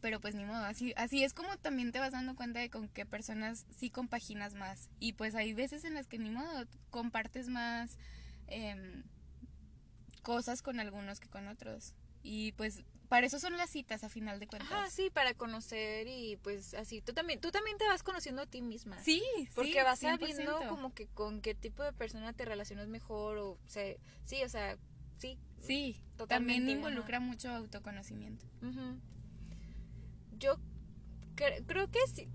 Pero 0.00 0.20
pues 0.20 0.34
ni 0.34 0.44
modo, 0.44 0.64
así, 0.64 0.92
así 0.96 1.22
es 1.22 1.34
como 1.34 1.56
también 1.56 1.92
te 1.92 2.00
vas 2.00 2.12
dando 2.12 2.34
cuenta 2.34 2.58
de 2.58 2.68
con 2.68 2.88
qué 2.88 3.06
personas 3.06 3.64
sí 3.70 3.90
compaginas 3.90 4.54
más. 4.54 4.90
Y 4.98 5.12
pues 5.12 5.34
hay 5.34 5.54
veces 5.54 5.84
en 5.84 5.94
las 5.94 6.08
que 6.08 6.18
ni 6.18 6.30
modo 6.30 6.66
compartes 6.90 7.48
más 7.48 7.96
em, 8.48 9.04
cosas 10.22 10.62
con 10.62 10.80
algunos 10.80 11.20
que 11.20 11.28
con 11.28 11.46
otros. 11.46 11.94
Y 12.22 12.52
pues 12.52 12.82
para 13.08 13.26
eso 13.26 13.38
son 13.38 13.56
las 13.56 13.70
citas 13.70 14.02
a 14.02 14.08
final 14.08 14.40
de 14.40 14.46
cuentas. 14.46 14.72
Ah, 14.72 14.90
sí, 14.90 15.10
para 15.10 15.34
conocer 15.34 16.06
y 16.08 16.36
pues 16.36 16.74
así. 16.74 17.00
Tú 17.00 17.12
también, 17.12 17.40
tú 17.40 17.50
también 17.50 17.78
te 17.78 17.86
vas 17.86 18.02
conociendo 18.02 18.42
a 18.42 18.46
ti 18.46 18.62
misma. 18.62 18.98
Sí, 19.02 19.22
Porque 19.54 19.82
vas 19.82 20.00
sabiendo 20.00 20.58
como 20.68 20.92
que 20.92 21.06
con 21.06 21.40
qué 21.40 21.54
tipo 21.54 21.82
de 21.82 21.92
persona 21.92 22.32
te 22.32 22.44
relacionas 22.44 22.88
mejor 22.88 23.38
o, 23.38 23.58
sea, 23.66 23.94
sí, 24.24 24.42
o 24.42 24.48
sea, 24.48 24.76
sí. 25.18 25.38
Sí, 25.64 26.00
totalmente. 26.16 26.60
También 26.60 26.78
involucra 26.78 27.20
mucho 27.20 27.50
autoconocimiento. 27.50 28.46
Yo 30.38 30.58
creo 31.34 31.90
que 31.90 32.00
sí. 32.12 32.28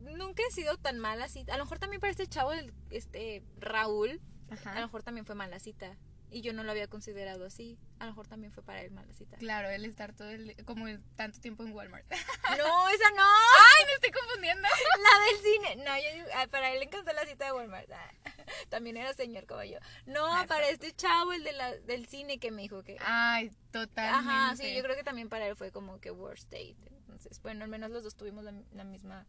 Nunca 0.00 0.42
he 0.48 0.52
sido 0.52 0.76
tan 0.76 0.98
mala 0.98 1.28
cita. 1.28 1.54
A 1.54 1.58
lo 1.58 1.64
mejor 1.64 1.78
también 1.78 2.00
para 2.00 2.10
este 2.10 2.26
chavo, 2.26 2.52
el, 2.52 2.72
este 2.90 3.42
Raúl, 3.58 4.20
a 4.64 4.74
lo 4.74 4.86
mejor 4.86 5.02
también 5.02 5.26
fue 5.26 5.34
mala 5.34 5.58
cita. 5.58 5.96
Y 6.30 6.42
yo 6.42 6.52
no 6.52 6.62
lo 6.64 6.70
había 6.70 6.88
considerado 6.88 7.46
así. 7.46 7.78
A 7.98 8.04
lo 8.04 8.10
mejor 8.10 8.26
también 8.26 8.52
fue 8.52 8.62
para 8.62 8.82
él 8.82 8.90
mala 8.90 9.12
cita. 9.14 9.38
Claro, 9.38 9.70
él 9.70 9.84
estar 9.86 10.12
todo 10.12 10.28
el, 10.28 10.54
como 10.66 10.86
tanto 11.16 11.40
tiempo 11.40 11.64
en 11.64 11.72
Walmart. 11.72 12.06
No, 12.58 12.88
esa 12.88 13.10
no. 13.10 13.22
Ay, 13.22 13.84
me 13.86 13.92
estoy 13.94 14.10
confundiendo. 14.10 14.68
La 15.02 15.26
del 15.26 15.42
cine. 15.42 15.84
No, 15.84 15.96
yo 15.96 16.32
ah, 16.34 16.46
para 16.50 16.72
él 16.72 16.80
le 16.80 16.86
encantó 16.86 17.12
la 17.12 17.26
cita 17.26 17.46
de 17.46 17.52
Walmart. 17.52 17.90
Ah, 17.90 18.12
también 18.68 18.96
era 18.96 19.12
señor 19.14 19.46
como 19.46 19.64
yo. 19.64 19.78
No, 20.06 20.28
para 20.46 20.68
este 20.68 20.92
chavo, 20.92 21.32
el 21.32 21.42
de 21.42 21.52
la, 21.52 21.74
del 21.74 22.06
cine 22.06 22.38
que 22.38 22.50
me 22.50 22.62
dijo 22.62 22.82
que... 22.82 22.96
Ay, 23.00 23.50
totalmente. 23.70 24.30
Ajá, 24.30 24.56
sí, 24.56 24.74
yo 24.74 24.82
creo 24.82 24.96
que 24.96 25.04
también 25.04 25.28
para 25.28 25.46
él 25.46 25.56
fue 25.56 25.72
como 25.72 26.00
que 26.00 26.10
worst 26.10 26.50
date. 26.50 26.76
Entonces, 26.90 27.40
bueno, 27.42 27.64
al 27.64 27.70
menos 27.70 27.90
los 27.90 28.04
dos 28.04 28.14
tuvimos 28.14 28.44
la, 28.44 28.52
la 28.72 28.84
misma 28.84 29.26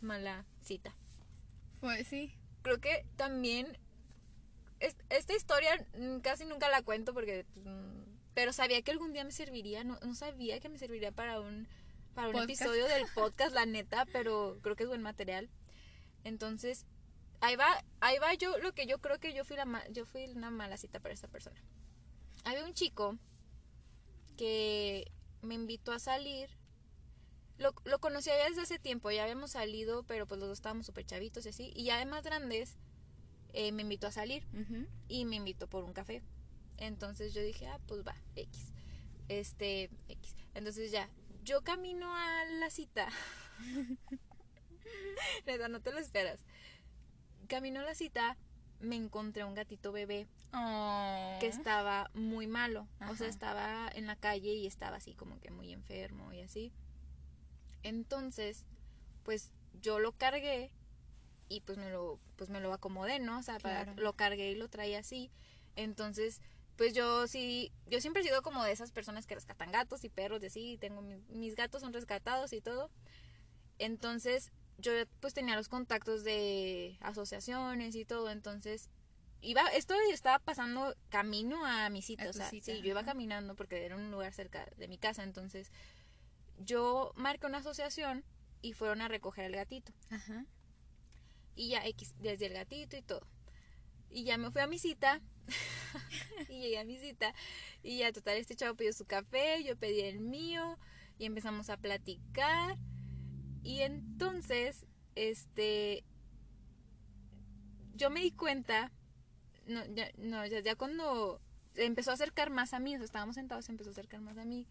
mala 0.00 0.44
cita. 0.62 0.94
Pues 1.80 2.06
sí. 2.08 2.36
Creo 2.62 2.80
que 2.80 3.06
también 3.16 3.78
esta 4.80 5.34
historia 5.34 5.86
casi 6.22 6.44
nunca 6.44 6.68
la 6.68 6.82
cuento 6.82 7.12
porque 7.12 7.44
pues, 7.54 7.66
mm, 7.66 8.02
pero 8.34 8.52
sabía 8.52 8.82
que 8.82 8.90
algún 8.90 9.12
día 9.12 9.24
me 9.24 9.32
serviría 9.32 9.84
no, 9.84 9.98
no 10.04 10.14
sabía 10.14 10.60
que 10.60 10.68
me 10.68 10.78
serviría 10.78 11.12
para 11.12 11.40
un 11.40 11.66
para 12.14 12.28
un 12.28 12.36
episodio 12.36 12.86
del 12.86 13.04
podcast 13.14 13.54
la 13.54 13.66
neta 13.66 14.06
pero 14.12 14.58
creo 14.62 14.76
que 14.76 14.84
es 14.84 14.88
buen 14.88 15.02
material. 15.02 15.50
Entonces 16.24 16.86
ahí 17.40 17.56
va 17.56 17.84
ahí 18.00 18.18
va 18.18 18.34
yo 18.34 18.58
lo 18.58 18.72
que 18.72 18.86
yo 18.86 18.98
creo 18.98 19.18
que 19.18 19.32
yo 19.32 19.44
fui 19.44 19.56
la 19.56 19.84
yo 19.90 20.04
fui 20.04 20.26
una 20.26 20.50
mala 20.50 20.76
cita 20.76 21.00
para 21.00 21.14
esta 21.14 21.28
persona. 21.28 21.60
Había 22.44 22.64
un 22.64 22.74
chico 22.74 23.18
que 24.36 25.10
me 25.42 25.54
invitó 25.54 25.92
a 25.92 25.98
salir. 25.98 26.50
Lo, 27.56 27.74
lo 27.84 27.98
conocía 27.98 28.36
ya 28.36 28.48
desde 28.48 28.62
hace 28.62 28.78
tiempo 28.78 29.10
ya 29.10 29.24
habíamos 29.24 29.50
salido 29.50 30.04
pero 30.04 30.28
pues 30.28 30.38
los 30.38 30.48
dos 30.48 30.58
estábamos 30.58 30.86
súper 30.86 31.04
chavitos 31.04 31.44
y 31.46 31.48
así. 31.48 31.72
Y 31.74 31.84
ya 31.84 31.98
de 31.98 32.06
más 32.06 32.22
grandes 32.22 32.78
eh, 33.58 33.72
me 33.72 33.82
invitó 33.82 34.06
a 34.06 34.12
salir 34.12 34.46
y 35.08 35.24
me 35.24 35.34
invitó 35.34 35.66
por 35.66 35.82
un 35.82 35.92
café. 35.92 36.22
Entonces 36.76 37.34
yo 37.34 37.42
dije, 37.42 37.66
ah, 37.66 37.80
pues 37.88 38.06
va, 38.06 38.14
X. 38.36 38.72
Este, 39.26 39.90
X. 40.06 40.36
Entonces 40.54 40.92
ya, 40.92 41.10
yo 41.42 41.62
camino 41.62 42.14
a 42.14 42.44
la 42.44 42.70
cita. 42.70 43.08
Neta, 45.46 45.66
no 45.66 45.80
te 45.80 45.90
lo 45.90 45.98
esperas. 45.98 46.38
Camino 47.48 47.80
a 47.80 47.82
la 47.82 47.96
cita, 47.96 48.36
me 48.78 48.94
encontré 48.94 49.42
un 49.42 49.54
gatito 49.54 49.90
bebé 49.90 50.28
que 51.40 51.48
estaba 51.48 52.12
muy 52.14 52.46
malo. 52.46 52.86
O 53.10 53.16
sea, 53.16 53.26
estaba 53.26 53.90
en 53.92 54.06
la 54.06 54.14
calle 54.14 54.52
y 54.52 54.68
estaba 54.68 54.98
así 54.98 55.14
como 55.14 55.40
que 55.40 55.50
muy 55.50 55.72
enfermo 55.72 56.32
y 56.32 56.42
así. 56.42 56.72
Entonces, 57.82 58.66
pues 59.24 59.50
yo 59.82 59.98
lo 59.98 60.12
cargué 60.12 60.70
y 61.48 61.60
pues 61.60 61.78
me 61.78 61.90
lo 61.90 62.18
pues 62.36 62.50
me 62.50 62.60
lo 62.60 62.72
acomodé, 62.72 63.18
¿no? 63.18 63.38
O 63.38 63.42
sea, 63.42 63.58
lo 63.96 64.12
cargué 64.14 64.50
y 64.50 64.54
lo 64.54 64.68
traía 64.68 65.00
así. 65.00 65.30
Entonces, 65.76 66.40
pues 66.76 66.94
yo 66.94 67.26
sí, 67.26 67.72
yo 67.86 68.00
siempre 68.00 68.22
he 68.22 68.24
sido 68.24 68.42
como 68.42 68.64
de 68.64 68.72
esas 68.72 68.92
personas 68.92 69.26
que 69.26 69.34
rescatan 69.34 69.72
gatos 69.72 70.04
y 70.04 70.08
perros 70.08 70.42
y 70.42 70.46
así, 70.46 70.78
tengo 70.80 71.02
mis, 71.02 71.56
gatos 71.56 71.82
son 71.82 71.92
rescatados 71.92 72.52
y 72.52 72.60
todo. 72.60 72.90
Entonces, 73.78 74.52
yo 74.78 74.92
pues 75.20 75.34
tenía 75.34 75.56
los 75.56 75.68
contactos 75.68 76.24
de 76.24 76.96
asociaciones 77.00 77.94
y 77.96 78.04
todo, 78.04 78.30
entonces 78.30 78.90
iba 79.40 79.66
esto 79.68 79.94
estaba 80.12 80.38
pasando 80.40 80.94
camino 81.10 81.64
a 81.64 81.88
mi 81.90 82.02
sitio, 82.02 82.30
o 82.30 82.32
sea, 82.32 82.48
sí, 82.48 82.60
yo 82.60 82.74
iba 82.74 83.04
caminando 83.04 83.54
porque 83.54 83.84
era 83.84 83.96
un 83.96 84.10
lugar 84.10 84.32
cerca 84.32 84.66
de 84.76 84.88
mi 84.88 84.98
casa, 84.98 85.22
entonces 85.22 85.72
yo 86.58 87.12
marqué 87.16 87.46
una 87.46 87.58
asociación 87.58 88.24
y 88.62 88.72
fueron 88.72 89.00
a 89.00 89.08
recoger 89.08 89.46
al 89.46 89.52
gatito. 89.52 89.92
Ajá. 90.10 90.44
Y 91.58 91.70
ya 91.70 91.84
X, 91.86 92.14
desde 92.20 92.46
el 92.46 92.52
gatito 92.52 92.96
y 92.96 93.02
todo. 93.02 93.26
Y 94.10 94.22
ya 94.22 94.38
me 94.38 94.52
fui 94.52 94.60
a 94.60 94.68
mi 94.68 94.78
cita. 94.78 95.20
y 96.48 96.60
llegué 96.60 96.78
a 96.78 96.84
mi 96.84 96.98
cita. 96.98 97.34
Y 97.82 97.98
ya 97.98 98.12
total, 98.12 98.36
este 98.36 98.54
chavo 98.54 98.76
pidió 98.76 98.92
su 98.92 99.06
café, 99.06 99.64
yo 99.64 99.76
pedí 99.76 100.02
el 100.02 100.20
mío. 100.20 100.78
Y 101.18 101.24
empezamos 101.24 101.68
a 101.68 101.76
platicar. 101.76 102.78
Y 103.64 103.80
entonces, 103.80 104.86
este. 105.16 106.04
Yo 107.96 108.08
me 108.08 108.20
di 108.20 108.30
cuenta. 108.30 108.92
No, 109.66 109.84
ya, 109.86 110.12
no, 110.16 110.46
ya, 110.46 110.60
ya 110.60 110.76
cuando 110.76 111.40
empezó 111.74 112.12
a 112.12 112.14
acercar 112.14 112.50
más 112.50 112.72
a 112.72 112.78
mí, 112.78 112.94
o 112.94 112.98
sea, 112.98 113.04
estábamos 113.04 113.34
sentados, 113.34 113.64
se 113.64 113.72
empezó 113.72 113.90
a 113.90 113.94
acercar 113.94 114.20
más 114.20 114.38
a 114.38 114.44
mí. 114.44 114.68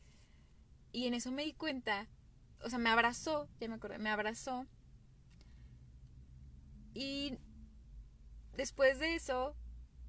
Y 0.93 1.05
en 1.07 1.15
eso 1.15 1.33
me 1.33 1.43
di 1.43 1.51
cuenta, 1.51 2.07
o 2.63 2.69
sea, 2.69 2.79
me 2.79 2.89
abrazó, 2.89 3.49
ya 3.59 3.67
me 3.67 3.75
acordé, 3.75 3.99
me 3.99 4.09
abrazó 4.09 4.65
y 6.93 7.38
después 8.55 8.99
de 8.99 9.15
eso, 9.15 9.55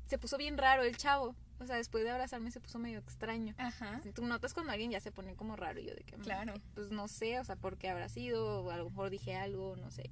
se 0.06 0.18
puso 0.18 0.36
bien 0.36 0.58
raro 0.58 0.82
el 0.82 0.96
chavo. 0.96 1.36
O 1.60 1.66
sea, 1.66 1.76
después 1.76 2.04
de 2.04 2.10
abrazarme 2.10 2.50
se 2.50 2.60
puso 2.60 2.78
medio 2.78 3.00
extraño. 3.00 3.54
Ajá. 3.58 4.00
Tú 4.14 4.24
notas 4.24 4.54
cuando 4.54 4.72
alguien 4.72 4.92
ya 4.92 5.00
se 5.00 5.10
pone 5.10 5.34
como 5.34 5.56
raro. 5.56 5.80
Y 5.80 5.86
yo 5.86 5.94
de 5.94 6.04
que, 6.04 6.16
mm, 6.16 6.20
claro. 6.20 6.54
Pues 6.74 6.90
no 6.90 7.08
sé, 7.08 7.40
o 7.40 7.44
sea, 7.44 7.56
por 7.56 7.78
qué 7.78 7.88
habrá 7.88 8.08
sido. 8.08 8.62
O 8.64 8.70
a 8.70 8.76
lo 8.76 8.88
mejor 8.88 9.10
dije 9.10 9.34
algo, 9.34 9.76
no 9.76 9.90
sé. 9.90 10.10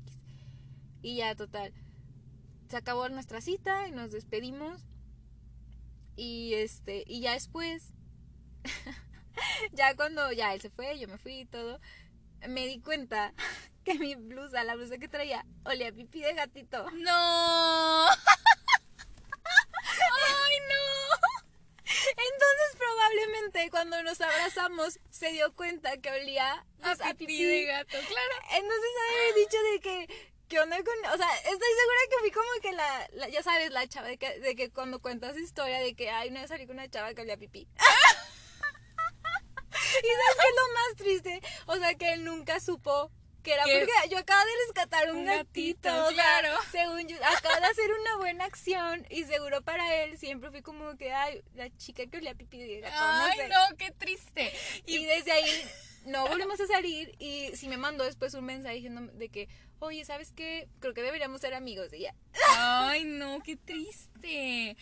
Y 1.02 1.16
ya, 1.16 1.34
total. 1.36 1.72
Se 2.68 2.76
acabó 2.76 3.08
nuestra 3.08 3.40
cita 3.40 3.86
y 3.86 3.92
nos 3.92 4.10
despedimos. 4.10 4.84
Y 6.16 6.54
este, 6.54 7.04
y 7.06 7.20
ya 7.20 7.32
después, 7.34 7.92
ya 9.72 9.94
cuando 9.94 10.32
ya 10.32 10.54
él 10.54 10.60
se 10.60 10.70
fue, 10.70 10.98
yo 10.98 11.06
me 11.08 11.18
fui 11.18 11.40
y 11.40 11.44
todo, 11.44 11.78
me 12.48 12.66
di 12.66 12.80
cuenta 12.80 13.34
que 13.86 13.94
mi 13.94 14.16
blusa, 14.16 14.64
la 14.64 14.74
blusa 14.74 14.98
que 14.98 15.06
traía, 15.06 15.46
olía 15.64 15.92
pipí 15.92 16.20
de 16.20 16.34
gatito. 16.34 16.90
¡No! 16.90 18.08
¡Ay, 18.08 18.16
no! 20.68 20.84
Entonces 21.84 22.76
probablemente 22.76 23.70
cuando 23.70 24.02
nos 24.02 24.20
abrazamos 24.20 24.98
se 25.08 25.30
dio 25.30 25.54
cuenta 25.54 25.96
que 25.98 26.10
olía 26.10 26.66
a, 26.82 27.14
pipí, 27.14 27.44
de 27.44 27.64
gato, 27.66 27.96
claro. 28.08 28.34
Entonces 28.54 28.90
haber 29.08 29.34
dicho 29.36 29.58
de 29.72 29.80
que 29.80 30.32
¿Qué 30.48 30.60
onda 30.60 30.76
con.? 30.76 31.12
O 31.12 31.16
sea, 31.16 31.36
estoy 31.38 31.52
segura 31.52 32.00
que 32.08 32.18
fui 32.20 32.30
como 32.30 32.48
que 32.62 32.72
la. 32.72 33.28
ya 33.28 33.42
sabes, 33.42 33.72
la 33.72 33.88
chava 33.88 34.06
de 34.06 34.16
que, 34.16 34.38
de 34.38 34.54
que 34.54 34.70
cuando 34.70 35.00
cuentas 35.00 35.36
historia 35.36 35.80
de 35.80 35.96
que, 35.96 36.08
ay, 36.08 36.30
no 36.30 36.46
salí 36.46 36.66
con 36.66 36.76
una 36.76 36.88
chava 36.88 37.14
que 37.14 37.22
olía 37.22 37.36
pipí. 37.36 37.68
Y 39.76 40.08
sabes 40.08 40.36
que 40.40 40.48
es 40.48 40.54
lo 40.56 40.74
más 40.74 40.96
triste, 40.96 41.40
o 41.66 41.76
sea, 41.76 41.94
que 41.94 42.12
él 42.12 42.24
nunca 42.24 42.60
supo 42.60 43.10
que 43.46 43.54
era 43.54 43.62
porque 43.62 44.08
yo 44.10 44.18
acabo 44.18 44.40
de 44.44 44.52
rescatar 44.66 45.12
un, 45.12 45.24
gatito, 45.24 45.88
claro. 46.12 46.48
según 46.72 47.06
yo, 47.06 47.16
acabo 47.16 47.60
de 47.60 47.66
hacer 47.66 47.90
una 48.00 48.16
buena 48.16 48.44
acción 48.44 49.06
y 49.08 49.22
seguro 49.22 49.62
para 49.62 50.02
él 50.02 50.18
siempre 50.18 50.50
fui 50.50 50.62
como 50.62 50.96
que, 50.96 51.12
ay, 51.12 51.42
la 51.54 51.70
chica 51.76 52.06
que 52.06 52.20
le 52.20 52.30
ha 52.30 52.34
pipí 52.34 52.58
de 52.58 52.80
gato, 52.80 52.96
Ay, 52.98 53.38
no, 53.48 53.76
qué 53.76 53.92
triste. 53.92 54.52
Y, 54.84 55.04
desde 55.04 55.30
ahí 55.30 55.70
no 56.06 56.26
volvimos 56.28 56.60
a 56.60 56.66
salir 56.66 57.14
y 57.18 57.50
sí 57.54 57.68
me 57.68 57.76
mandó 57.76 58.04
después 58.04 58.34
un 58.34 58.44
mensaje 58.44 58.76
diciendo 58.76 59.12
de 59.12 59.28
que, 59.28 59.48
oye, 59.80 60.04
¿sabes 60.04 60.32
qué? 60.32 60.68
Creo 60.80 60.94
que 60.94 61.02
deberíamos 61.02 61.40
ser 61.40 61.54
amigos. 61.54 61.92
Y 61.92 62.00
ya. 62.00 62.14
Ay, 62.56 63.04
no, 63.04 63.42
qué 63.42 63.56
triste. 63.56 64.76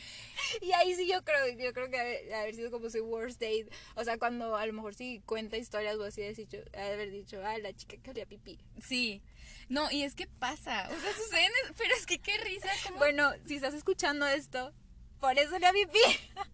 Y 0.60 0.72
ahí 0.72 0.94
sí 0.94 1.08
yo 1.08 1.24
creo, 1.24 1.48
yo 1.58 1.72
creo 1.72 1.90
que 1.90 1.98
haber, 1.98 2.34
haber 2.34 2.54
sido 2.54 2.70
como 2.70 2.90
su 2.90 3.02
worst 3.04 3.40
date. 3.40 3.68
O 3.94 4.04
sea, 4.04 4.18
cuando 4.18 4.56
a 4.56 4.66
lo 4.66 4.72
mejor 4.72 4.94
sí 4.94 5.22
cuenta 5.26 5.56
historias 5.56 5.96
o 5.96 6.04
así, 6.04 6.22
dicho, 6.34 6.58
haber 6.74 7.10
dicho, 7.10 7.42
ah, 7.44 7.58
la 7.58 7.72
chica 7.72 7.96
que 7.96 8.10
olía 8.10 8.26
pipí. 8.26 8.58
Sí. 8.82 9.22
No, 9.68 9.90
y 9.90 10.02
es 10.02 10.14
que 10.14 10.26
pasa. 10.26 10.88
O 10.90 11.00
sea, 11.00 11.12
suceden, 11.14 11.50
pero 11.76 11.94
es 11.94 12.06
que 12.06 12.18
qué 12.18 12.36
risa. 12.38 12.68
Como... 12.84 12.98
Bueno, 12.98 13.32
si 13.46 13.56
estás 13.56 13.74
escuchando 13.74 14.26
esto, 14.26 14.72
por 15.20 15.38
eso 15.38 15.56
olía 15.56 15.72
pipí. 15.72 16.00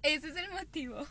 Ese 0.03 0.29
es 0.29 0.37
el 0.37 0.51
motivo. 0.53 1.07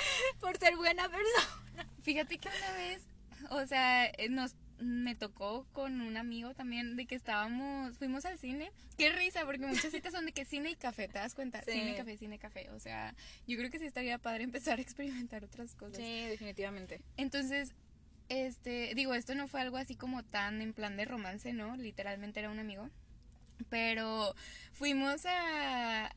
por 0.40 0.56
ser 0.58 0.76
buena 0.76 1.08
persona. 1.08 1.88
Fíjate 2.02 2.38
que 2.38 2.48
una 2.48 2.72
vez, 2.72 3.02
o 3.50 3.66
sea, 3.66 4.06
eh, 4.06 4.28
nos 4.28 4.54
me 4.80 5.14
tocó 5.14 5.66
con 5.72 6.00
un 6.00 6.16
amigo 6.16 6.54
también 6.54 6.96
de 6.96 7.06
que 7.06 7.14
estábamos, 7.14 7.98
fuimos 7.98 8.24
al 8.24 8.38
cine. 8.38 8.70
Qué 8.96 9.10
risa, 9.10 9.44
porque 9.44 9.66
muchas 9.66 9.90
citas 9.90 10.12
son 10.12 10.26
de 10.26 10.32
que 10.32 10.44
cine 10.44 10.70
y 10.70 10.76
café, 10.76 11.08
¿te 11.08 11.18
das 11.18 11.34
cuenta? 11.34 11.62
Sí. 11.62 11.72
Cine, 11.72 11.96
café, 11.96 12.16
cine, 12.16 12.38
café. 12.38 12.70
O 12.70 12.78
sea, 12.78 13.14
yo 13.46 13.56
creo 13.56 13.70
que 13.70 13.78
sí 13.78 13.86
estaría 13.86 14.18
padre 14.18 14.44
empezar 14.44 14.78
a 14.78 14.82
experimentar 14.82 15.44
otras 15.44 15.74
cosas. 15.74 15.96
Sí, 15.96 16.26
definitivamente. 16.26 17.00
Entonces, 17.16 17.74
este, 18.28 18.92
digo, 18.94 19.14
esto 19.14 19.34
no 19.34 19.48
fue 19.48 19.60
algo 19.60 19.76
así 19.76 19.96
como 19.96 20.22
tan 20.24 20.60
en 20.62 20.72
plan 20.72 20.96
de 20.96 21.04
romance, 21.04 21.52
¿no? 21.52 21.76
Literalmente 21.76 22.40
era 22.40 22.50
un 22.50 22.58
amigo. 22.58 22.88
Pero 23.68 24.34
fuimos 24.72 25.26
a 25.26 26.14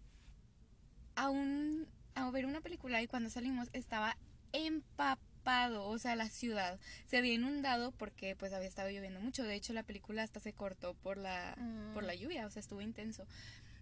a 1.15 1.29
un 1.29 1.87
a 2.15 2.29
ver 2.31 2.45
una 2.45 2.61
película 2.61 3.01
y 3.01 3.07
cuando 3.07 3.29
salimos 3.29 3.69
estaba 3.73 4.17
empapado, 4.53 5.87
o 5.87 5.97
sea, 5.97 6.15
la 6.15 6.29
ciudad 6.29 6.79
se 7.07 7.17
había 7.17 7.33
inundado 7.33 7.91
porque 7.93 8.35
pues 8.35 8.53
había 8.53 8.67
estado 8.67 8.89
lloviendo 8.89 9.19
mucho. 9.19 9.43
De 9.43 9.55
hecho, 9.55 9.73
la 9.73 9.83
película 9.83 10.23
hasta 10.23 10.39
se 10.39 10.53
cortó 10.53 10.93
por 10.95 11.17
la 11.17 11.55
Mm. 11.57 11.93
por 11.93 12.03
la 12.03 12.15
lluvia, 12.15 12.45
o 12.45 12.49
sea, 12.51 12.59
estuvo 12.59 12.81
intenso. 12.81 13.25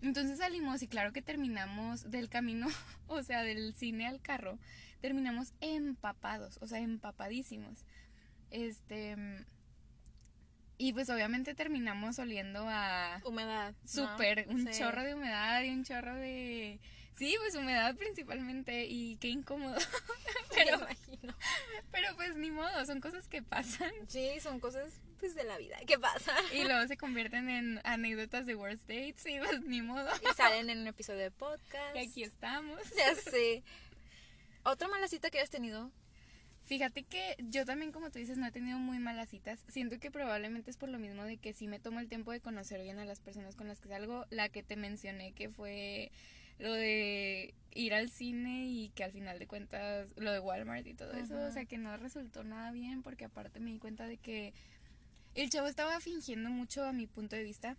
Entonces 0.01 0.37
salimos 0.37 0.81
y 0.81 0.87
claro 0.87 1.11
que 1.11 1.21
terminamos 1.21 2.09
del 2.09 2.29
camino, 2.29 2.67
o 3.07 3.21
sea, 3.23 3.43
del 3.43 3.73
cine 3.75 4.07
al 4.07 4.21
carro, 4.21 4.57
terminamos 5.01 5.53
empapados, 5.59 6.57
o 6.61 6.67
sea, 6.67 6.79
empapadísimos. 6.79 7.83
Este 8.51 9.15
y 10.81 10.93
pues 10.93 11.09
obviamente 11.09 11.53
terminamos 11.55 12.19
oliendo 12.19 12.65
a 12.69 13.19
Humedad. 13.25 13.73
¿no? 13.73 13.87
súper 13.87 14.45
un 14.47 14.65
Sí. 14.71 14.79
chorro 14.79 15.03
de 15.03 15.13
humedad 15.13 15.61
y 15.63 15.69
un 15.71 15.83
chorro 15.83 16.15
de 16.15 16.79
sí, 17.19 17.35
pues 17.37 17.53
humedad 17.55 17.95
principalmente 17.95 18.85
y 18.85 19.17
qué 19.17 19.27
incómodo. 19.27 19.75
Pero, 20.51 20.77
pero 20.79 20.91
imagino. 20.91 21.35
pero 21.91 22.15
pues 22.15 22.35
ni 22.35 22.51
modo, 22.51 22.85
son 22.85 22.99
cosas 22.99 23.29
que 23.29 23.41
pasan 23.41 23.91
Sí, 24.07 24.39
son 24.41 24.59
cosas 24.59 24.91
pues 25.19 25.33
de 25.35 25.43
la 25.45 25.57
vida. 25.57 25.77
¿Qué 25.87 25.97
pasa? 25.97 26.33
y 26.53 26.63
luego 26.63 26.85
se 26.87 26.97
convierten 26.97 27.49
en 27.49 27.79
anécdotas 27.85 28.45
de 28.45 28.55
worst 28.55 28.81
dates 28.81 29.25
y 29.25 29.37
pues 29.39 29.61
ni 29.61 29.81
modo. 29.81 30.09
Y 30.21 30.33
salen 30.35 30.69
en 30.69 30.79
un 30.79 30.87
episodio 30.87 31.19
de 31.19 31.31
podcast. 31.31 31.95
Y 31.95 31.99
aquí 31.99 32.23
estamos. 32.23 32.81
Ya 32.97 33.15
sé. 33.15 33.63
¿Otra 34.63 34.87
mala 34.89 35.07
cita 35.07 35.29
que 35.29 35.37
hayas 35.37 35.49
tenido? 35.49 35.91
Fíjate 36.65 37.03
que 37.03 37.35
yo 37.39 37.65
también, 37.65 37.91
como 37.91 38.11
tú 38.11 38.19
dices, 38.19 38.37
no 38.37 38.45
he 38.45 38.51
tenido 38.51 38.77
muy 38.79 38.99
malas 38.99 39.29
citas. 39.29 39.63
Siento 39.69 39.99
que 39.99 40.11
probablemente 40.11 40.69
es 40.71 40.77
por 40.77 40.89
lo 40.89 40.99
mismo 40.99 41.23
de 41.23 41.37
que 41.37 41.53
sí 41.53 41.67
me 41.67 41.79
tomo 41.79 41.99
el 41.99 42.09
tiempo 42.09 42.31
de 42.31 42.41
conocer 42.41 42.81
bien 42.81 42.99
a 42.99 43.05
las 43.05 43.21
personas 43.21 43.55
con 43.55 43.67
las 43.67 43.79
que 43.79 43.89
salgo. 43.89 44.25
La 44.29 44.49
que 44.49 44.61
te 44.61 44.75
mencioné 44.75 45.31
que 45.31 45.49
fue 45.49 46.11
lo 46.59 46.73
de 46.73 47.53
ir 47.71 47.93
al 47.93 48.09
cine 48.09 48.67
y 48.67 48.89
que 48.89 49.03
al 49.03 49.11
final 49.11 49.39
de 49.39 49.47
cuentas, 49.47 50.13
lo 50.17 50.31
de 50.31 50.39
Walmart 50.39 50.85
y 50.85 50.93
todo 50.93 51.13
eso, 51.13 51.35
o 51.35 51.51
sea 51.51 51.65
que 51.65 51.77
no 51.77 51.95
resultó 51.97 52.43
nada 52.43 52.71
bien 52.71 53.01
porque 53.01 53.25
aparte 53.25 53.59
me 53.59 53.71
di 53.71 53.79
cuenta 53.79 54.07
de 54.07 54.17
que 54.17 54.53
el 55.35 55.49
chavo 55.49 55.67
estaba 55.67 55.99
fingiendo 55.99 56.49
mucho 56.49 56.83
a 56.83 56.93
mi 56.93 57.07
punto 57.07 57.35
de 57.35 57.43
vista. 57.43 57.77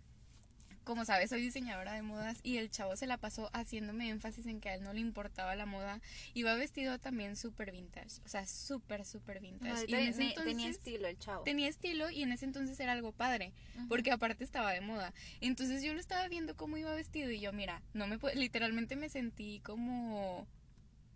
Como 0.91 1.05
sabes, 1.05 1.29
soy 1.29 1.39
diseñadora 1.41 1.93
de 1.93 2.01
modas 2.01 2.39
y 2.43 2.57
el 2.57 2.69
chavo 2.69 2.97
se 2.97 3.07
la 3.07 3.15
pasó 3.15 3.49
haciéndome 3.53 4.09
énfasis 4.09 4.45
en 4.45 4.59
que 4.59 4.67
a 4.67 4.75
él 4.75 4.83
no 4.83 4.91
le 4.91 4.99
importaba 4.99 5.55
la 5.55 5.65
moda. 5.65 6.01
Iba 6.33 6.53
vestido 6.55 6.99
también 6.99 7.37
súper 7.37 7.71
vintage, 7.71 8.19
o 8.25 8.27
sea, 8.27 8.45
súper, 8.45 9.05
súper 9.05 9.39
vintage. 9.39 9.85
y 9.87 9.93
en 9.93 9.99
ese 10.01 10.17
Tenía- 10.17 10.29
entonces 10.31 10.51
tenía 10.51 10.69
estilo 10.69 11.07
el 11.07 11.17
chavo. 11.17 11.43
tenía 11.45 11.69
estilo 11.69 12.09
y 12.11 12.23
en 12.23 12.33
ese 12.33 12.43
entonces 12.43 12.77
era 12.81 12.91
algo 12.91 13.13
padre, 13.13 13.53
porque 13.87 14.11
aparte 14.11 14.43
estaba 14.43 14.73
de 14.73 14.81
moda. 14.81 15.13
Entonces 15.39 15.81
yo 15.81 15.93
lo 15.93 15.99
estaba 16.01 16.27
viendo 16.27 16.57
cómo 16.57 16.75
iba 16.75 16.93
vestido 16.93 17.31
y 17.31 17.39
yo, 17.39 17.53
mira, 17.53 17.81
no 17.93 18.05
me 18.07 18.17
literalmente 18.35 18.97
me 18.97 19.07
sentí 19.07 19.61
como 19.61 20.45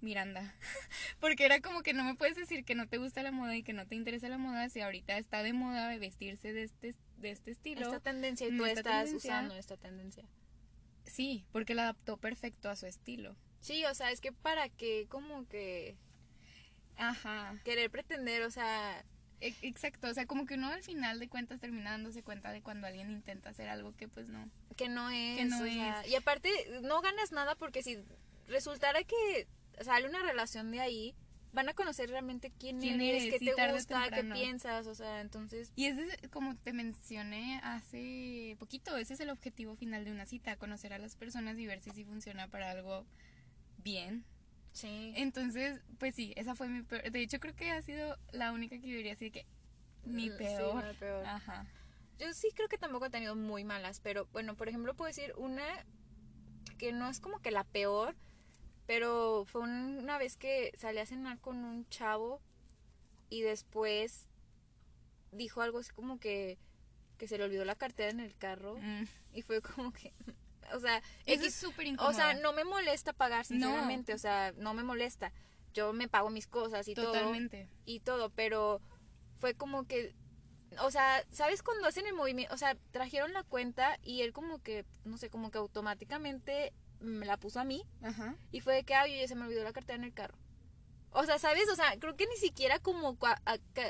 Miranda, 0.02 0.54
porque 1.20 1.46
era 1.46 1.62
como 1.62 1.82
que 1.82 1.94
no 1.94 2.04
me 2.04 2.16
puedes 2.16 2.36
decir 2.36 2.64
que 2.66 2.76
no 2.76 2.88
te 2.88 2.98
gusta 2.98 3.24
la 3.24 3.32
moda 3.32 3.56
y 3.56 3.64
que 3.64 3.74
no 3.74 3.88
te 3.88 3.96
interesa 3.96 4.30
la 4.30 4.38
moda 4.38 4.70
si 4.70 4.82
ahorita 4.82 5.18
está 5.18 5.42
de 5.44 5.54
moda 5.54 5.96
vestirse 5.98 6.54
de 6.54 6.64
este 6.64 6.96
de 7.18 7.32
este 7.32 7.52
estilo. 7.52 7.82
Esta 7.82 8.00
tendencia 8.02 8.48
y 8.48 8.56
tú 8.58 8.66
Esta 8.66 8.80
estás 8.82 9.04
tendencia. 9.06 9.32
usando 9.32 9.56
esta 9.56 9.78
tendencia. 9.78 10.26
Sí, 11.06 11.46
porque 11.52 11.76
la 11.76 11.84
adaptó 11.84 12.18
perfecto 12.18 12.70
a 12.70 12.76
su 12.76 12.86
estilo. 12.88 13.36
Sí, 13.62 13.84
o 13.86 13.94
sea, 13.96 14.12
es 14.12 14.22
que 14.22 14.32
para 14.32 14.70
qué 14.70 15.08
como 15.10 15.48
que 15.48 15.98
Ajá. 16.98 17.56
querer 17.64 17.90
pretender, 17.90 18.44
o 18.44 18.52
sea, 18.52 19.04
E- 19.42 19.54
Exacto, 19.64 20.08
o 20.08 20.14
sea, 20.14 20.26
como 20.26 20.46
que 20.46 20.54
uno 20.56 20.70
al 20.70 20.82
final 20.82 21.20
de 21.20 21.28
cuentas 21.28 21.60
termina 21.60 21.92
dándose 21.92 22.24
cuenta 22.24 22.52
de 22.52 22.62
cuando 22.62 22.88
alguien 22.88 23.12
intenta 23.12 23.50
hacer 23.50 23.68
algo 23.68 23.94
que 23.96 24.08
pues 24.08 24.30
no. 24.30 24.50
que 24.78 24.88
no 24.88 25.10
es. 25.10 25.38
Que 25.38 25.46
no 25.46 25.60
o 25.60 25.64
sea, 25.66 26.08
y 26.08 26.16
aparte, 26.16 26.50
no 26.84 27.02
ganas 27.02 27.32
nada 27.34 27.56
porque 27.56 27.84
si 27.84 27.98
resultara 28.48 29.04
que 29.04 29.48
sale 29.82 30.08
una 30.08 30.22
relación 30.24 30.72
de 30.72 30.80
ahí, 30.80 31.16
van 31.54 31.70
a 31.70 31.74
conocer 31.74 32.10
realmente 32.10 32.52
quién, 32.60 32.80
¿Quién 32.80 33.00
eres, 33.02 33.24
eres? 33.24 33.40
qué 33.40 33.54
te 33.54 33.72
gusta, 33.72 34.10
qué 34.12 34.24
piensas, 34.24 34.88
o 34.88 34.96
sea, 34.96 35.22
entonces, 35.22 35.72
Y 35.76 35.86
ese 35.86 36.04
es, 36.04 36.30
como 36.30 36.56
te 36.58 36.74
mencioné 36.74 37.60
hace 37.64 38.56
poquito, 38.60 38.98
ese 38.98 39.14
es 39.14 39.20
el 39.22 39.30
objetivo 39.30 39.76
final 39.76 40.04
de 40.06 40.12
una 40.12 40.26
cita, 40.26 40.58
conocer 40.58 40.94
a 40.94 40.98
las 41.00 41.16
personas 41.16 41.58
y 41.58 41.66
ver 41.66 41.82
si 41.82 41.92
sí 41.92 42.04
funciona 42.04 42.48
para 42.50 42.72
algo 42.72 43.06
bien. 43.78 44.26
sí. 44.74 45.14
Entonces, 45.16 45.80
pues 45.98 46.16
sí, 46.16 46.34
esa 46.36 46.56
fue 46.56 46.68
mi 46.68 46.84
peor. 46.84 47.10
De 47.10 47.22
hecho, 47.22 47.40
creo 47.40 47.56
que 47.56 47.72
ha 47.72 47.82
sido 47.82 48.18
la 48.34 48.52
única 48.52 48.78
que 48.80 48.88
yo 48.90 48.98
diría 48.98 49.14
así 49.14 49.32
que 49.32 49.46
mi 50.04 50.30
sí, 50.30 50.36
peor. 50.38 50.84
la 50.84 50.94
peor. 50.94 51.26
Ajá. 51.26 51.66
Yo 52.20 52.34
sí 52.34 52.50
creo 52.56 52.68
que 52.70 52.78
tampoco 52.78 53.06
he 53.06 53.10
tenido 53.10 53.36
muy 53.36 53.64
malas, 53.64 54.00
pero 54.02 54.28
bueno, 54.34 54.56
por 54.56 54.68
ejemplo, 54.70 54.94
puedo 54.96 55.08
decir 55.08 55.34
una 55.38 55.64
que 56.78 56.92
no 56.92 57.10
es 57.10 57.20
como 57.20 57.40
que 57.40 57.52
la 57.52 57.64
peor, 57.64 58.16
pero 58.86 59.46
fue 59.46 59.62
un- 59.62 59.98
una 60.00 60.18
vez 60.18 60.38
que 60.38 60.72
salí 60.78 61.00
a 61.00 61.06
cenar 61.06 61.40
con 61.40 61.58
un 61.58 61.88
chavo 61.90 62.42
y 63.30 63.42
después 63.42 64.28
dijo 65.32 65.62
algo 65.62 65.80
así 65.80 65.92
como 65.92 66.20
que, 66.20 66.58
que 67.18 67.28
se 67.28 67.38
le 67.38 67.44
olvidó 67.46 67.66
la 67.66 67.76
cartera 67.76 68.10
en 68.10 68.20
el 68.20 68.36
carro 68.38 68.78
Mm. 68.78 69.04
y 69.34 69.42
fue 69.42 69.62
como 69.62 69.92
que, 69.92 70.14
o 70.74 70.80
sea, 70.80 70.98
Eso 71.26 71.44
X- 71.44 71.48
es 71.48 71.56
súper 71.56 71.88
incómodo. 71.88 72.12
o 72.12 72.16
sea, 72.16 72.34
no 72.36 72.54
me 72.54 72.64
molesta 72.64 73.14
pagar, 73.14 73.40
No. 73.40 73.44
sinceramente, 73.68 74.14
o 74.14 74.18
sea, 74.18 74.54
no 74.58 74.74
me 74.74 74.84
molesta. 74.84 75.32
Yo 75.74 75.92
me 75.92 76.08
pago 76.08 76.30
mis 76.30 76.48
cosas 76.48 76.88
y 76.88 76.94
todo 76.94 77.08
Totalmente. 77.08 77.68
y 77.86 78.00
todo, 78.00 78.30
pero 78.30 78.82
fue 79.40 79.56
como 79.56 79.86
que, 79.86 80.16
o 80.82 80.90
sea, 80.92 81.24
¿sabes 81.32 81.64
cuando 81.64 81.88
hacen 81.88 82.06
el 82.08 82.14
movimiento? 82.14 82.54
O 82.54 82.58
sea, 82.58 82.78
trajeron 82.92 83.34
la 83.34 83.44
cuenta 83.44 83.98
y 84.02 84.22
él 84.22 84.32
como 84.32 84.62
que, 84.64 84.86
no 85.04 85.18
sé, 85.18 85.30
como 85.30 85.52
que 85.52 85.58
automáticamente 85.58 86.72
me 87.06 87.26
la 87.26 87.38
puso 87.38 87.60
a 87.60 87.64
mí 87.64 87.84
Ajá. 88.04 88.36
y 88.52 88.60
fue 88.62 88.76
de 88.76 88.84
que, 88.84 88.94
ay, 88.96 89.14
oye, 89.14 89.28
se 89.28 89.36
me 89.36 89.46
olvidó 89.46 89.64
la 89.64 89.74
cartera 89.74 89.96
en 89.98 90.04
el 90.04 90.14
carro. 90.14 90.38
O 91.12 91.24
sea, 91.26 91.40
¿sabes? 91.40 91.70
O 91.70 91.76
sea, 91.76 91.98
creo 91.98 92.18
que 92.18 92.28
ni 92.28 92.36
siquiera 92.36 92.80
como 92.80 93.18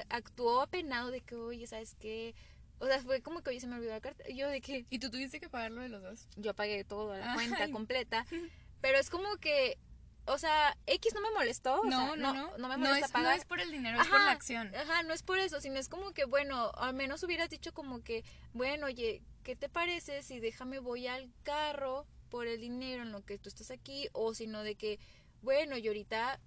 actuó 0.09 0.61
apenado 0.61 1.09
de 1.11 1.21
que, 1.21 1.35
oye, 1.35 1.65
¿sabes 1.65 1.95
qué? 1.99 2.35
O 2.79 2.85
sea, 2.85 3.01
fue 3.01 3.21
como 3.21 3.41
que, 3.41 3.49
oye, 3.49 3.59
se 3.59 3.67
me 3.67 3.75
olvidó 3.75 3.91
la 3.91 4.01
cartera. 4.01 4.29
Yo 4.29 4.47
de 4.49 4.61
que, 4.61 4.85
¿Y 4.89 4.99
tú 4.99 5.09
tuviste 5.09 5.39
que 5.39 5.49
pagarlo 5.49 5.81
de 5.81 5.89
los 5.89 6.03
dos? 6.03 6.27
yo 6.35 6.53
pagué 6.53 6.83
todo, 6.83 7.15
la 7.17 7.31
Ay. 7.33 7.47
cuenta 7.49 7.71
completa. 7.71 8.25
Pero 8.81 8.99
es 8.99 9.09
como 9.09 9.37
que, 9.37 9.79
o 10.27 10.37
sea, 10.37 10.77
X 10.85 11.13
no 11.15 11.21
me 11.21 11.31
molestó. 11.31 11.81
o 11.81 11.85
no, 11.85 11.89
sea, 12.09 12.15
no, 12.17 12.33
no. 12.33 12.57
No 12.57 12.67
me 12.67 12.77
no 12.77 12.85
molesta 12.85 13.05
es, 13.07 13.13
no 13.13 13.19
pagar. 13.19 13.37
es 13.39 13.45
por 13.45 13.59
el 13.59 13.71
dinero, 13.71 13.99
es 13.99 14.07
por 14.07 14.19
la 14.19 14.31
acción. 14.31 14.71
Ajá, 14.75 15.01
no 15.03 15.13
es 15.13 15.23
por 15.23 15.39
eso, 15.39 15.59
sino 15.61 15.79
es 15.79 15.89
como 15.89 16.11
que, 16.11 16.25
bueno, 16.25 16.71
al 16.75 16.93
menos 16.93 17.23
hubieras 17.23 17.49
dicho 17.49 17.73
como 17.73 18.03
que, 18.03 18.23
bueno, 18.53 18.85
oye, 18.87 19.23
¿qué 19.43 19.55
te 19.55 19.69
parece 19.69 20.21
si 20.21 20.39
déjame 20.39 20.77
voy 20.79 21.07
al 21.07 21.31
carro 21.43 22.05
por 22.35 22.47
el 22.47 22.59
dinero 22.59 23.03
en 23.03 23.13
lo 23.13 23.23
que 23.23 23.37
tú 23.37 23.47
estás 23.47 23.71
aquí? 23.71 24.09
O 24.11 24.33
sino 24.33 24.61
de 24.63 24.75
que, 24.75 24.99
bueno, 25.41 25.77
yo 25.77 25.91
ahorita 25.91 26.41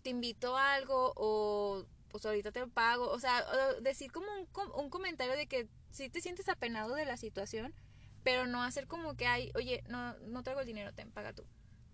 te 0.00 0.08
invito 0.08 0.56
a 0.56 0.72
algo 0.72 1.12
o 1.14 1.84
pues 2.08 2.24
ahorita 2.24 2.52
te 2.52 2.66
pago. 2.68 3.10
O 3.10 3.20
sea, 3.20 3.44
decir 3.82 4.10
como 4.10 4.28
un, 4.32 4.48
un 4.82 4.88
comentario 4.88 5.36
de 5.36 5.46
que 5.46 5.68
si 5.90 6.08
te 6.08 6.22
sientes 6.22 6.48
apenado 6.48 6.94
de 6.94 7.04
la 7.04 7.18
situación, 7.18 7.74
pero 8.24 8.46
no 8.46 8.62
hacer 8.62 8.86
como 8.86 9.14
que, 9.14 9.26
ay, 9.26 9.52
oye, 9.56 9.84
no, 9.88 10.16
no 10.20 10.42
traigo 10.42 10.62
el 10.62 10.66
dinero, 10.66 10.94
ten, 10.94 11.12
paga 11.12 11.34
tú. 11.34 11.44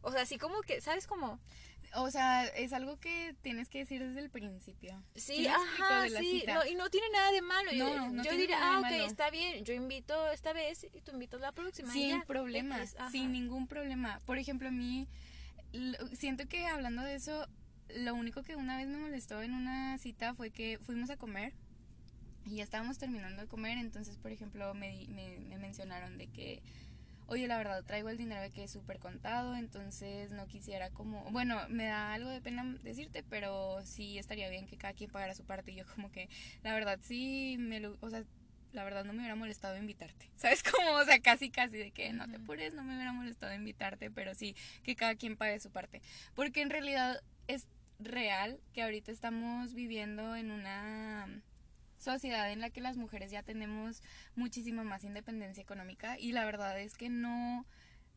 O 0.03 0.13
sea, 0.13 0.23
así 0.23 0.39
como 0.39 0.61
que, 0.61 0.81
¿sabes 0.81 1.09
cómo? 1.09 1.41
O 1.95 2.11
sea, 2.11 2.47
es 2.47 2.73
algo 2.73 2.99
que 2.99 3.35
tienes 3.43 3.69
que 3.69 3.79
decir 3.79 4.03
desde 4.03 4.21
el 4.21 4.31
principio. 4.31 5.03
Sí, 5.15 5.47
ajá, 5.47 6.09
sí, 6.09 6.45
no, 6.47 6.67
y 6.67 6.75
no 6.75 6.89
tiene 6.89 7.07
nada 7.13 7.31
de 7.33 7.43
malo. 7.43 7.73
Yo, 7.73 7.95
No, 7.97 8.11
no 8.11 8.25
yo 8.25 8.33
diría, 8.33 8.59
nada 8.59 8.71
de 8.71 8.75
ah, 8.77 8.79
ok, 8.79 8.91
malo. 8.93 9.07
está 9.07 9.31
bien, 9.31 9.65
yo 9.65 9.75
invito 9.75 10.31
esta 10.31 10.53
vez 10.53 10.85
y 10.85 11.01
tú 11.03 11.13
invitas 11.13 11.41
la 11.41 11.53
próxima. 11.53 11.93
Sin 11.93 12.19
ya, 12.21 12.25
problema, 12.27 12.77
ajá. 12.77 13.11
sin 13.11 13.33
ningún 13.33 13.67
problema. 13.67 14.21
Por 14.25 14.39
ejemplo, 14.39 14.69
a 14.69 14.73
mí 14.73 15.07
siento 16.15 16.47
que 16.49 16.67
hablando 16.67 17.03
de 17.03 17.15
eso, 17.15 17.47
lo 17.97 18.15
único 18.15 18.43
que 18.43 18.57
una 18.57 18.77
vez 18.77 18.89
me 18.89 18.97
molestó 18.99 19.43
en 19.43 19.53
una 19.53 19.99
cita 19.99 20.35
fue 20.35 20.51
que 20.51 20.79
fuimos 20.79 21.11
a 21.11 21.17
comer 21.17 21.53
y 22.45 22.57
ya 22.57 22.65
estábamos 22.65 22.99
terminando 22.99 23.43
de 23.43 23.49
comer, 23.49 23.79
entonces, 23.79 24.17
por 24.17 24.33
ejemplo, 24.33 24.75
me, 24.75 25.07
me, 25.09 25.39
me 25.39 25.59
mencionaron 25.59 26.19
de 26.19 26.27
que, 26.27 26.63
oye, 27.27 27.47
la 27.49 27.59
verdad, 27.59 27.85
traigo 27.85 28.09
el 28.09 28.17
dinero 28.17 28.41
de 28.41 28.51
que 28.51 28.65
es 28.65 28.71
súper 28.71 28.99
contado, 28.99 29.55
entonces 29.57 30.31
no 30.33 30.47
quisiera 30.47 30.91
como, 30.91 31.25
bueno, 31.31 31.61
me 31.69 31.87
da 31.87 32.13
algo 32.13 32.31
de 32.31 32.41
pena 32.41 32.65
decirte, 32.83 33.23
pero 33.23 33.85
sí 33.85 34.19
estaría 34.19 34.49
bien 34.51 34.67
que 34.67 34.77
cada 34.77 34.95
quien 34.95 35.11
pagara 35.11 35.35
su 35.35 35.45
parte. 35.45 35.73
Y 35.73 35.77
yo 35.77 35.85
como 35.95 36.11
que, 36.11 36.29
la 36.63 36.75
verdad, 36.75 36.99
sí, 37.03 37.57
me 37.59 37.81
lo, 37.81 37.97
o 38.01 38.11
sea, 38.11 38.25
la 38.73 38.85
verdad 38.85 39.05
no 39.05 39.13
me 39.13 39.21
hubiera 39.21 39.37
molestado 39.37 39.77
invitarte. 39.77 40.31
¿Sabes 40.37 40.63
cómo? 40.63 40.93
O 40.93 41.05
sea, 41.05 41.21
casi 41.21 41.51
casi 41.51 41.79
de 41.79 41.91
que 41.91 42.13
no 42.13 42.29
te 42.29 42.37
apures, 42.37 42.75
no 42.75 42.83
me 42.83 42.95
hubiera 42.95 43.13
molestado 43.13 43.55
invitarte, 43.55 44.11
pero 44.11 44.35
sí, 44.35 44.57
que 44.83 44.97
cada 44.97 45.15
quien 45.15 45.37
pague 45.37 45.61
su 45.61 45.71
parte. 45.71 46.03
Porque 46.35 46.63
en 46.63 46.71
realidad 46.71 47.23
es 47.47 47.67
real 47.99 48.59
que 48.73 48.83
ahorita 48.83 49.13
estamos 49.13 49.75
viviendo 49.75 50.35
en 50.35 50.51
una 50.51 51.29
sociedad 52.03 52.51
en 52.51 52.61
la 52.61 52.71
que 52.71 52.81
las 52.81 52.97
mujeres 52.97 53.31
ya 53.31 53.43
tenemos 53.43 54.03
muchísima 54.35 54.85
más 54.85 55.05
independencia 55.05 55.63
económica 55.63 56.19
y 56.19 56.33
la 56.33 56.45
verdad 56.45 56.79
es 56.81 56.95
que 56.95 57.09
no 57.09 57.65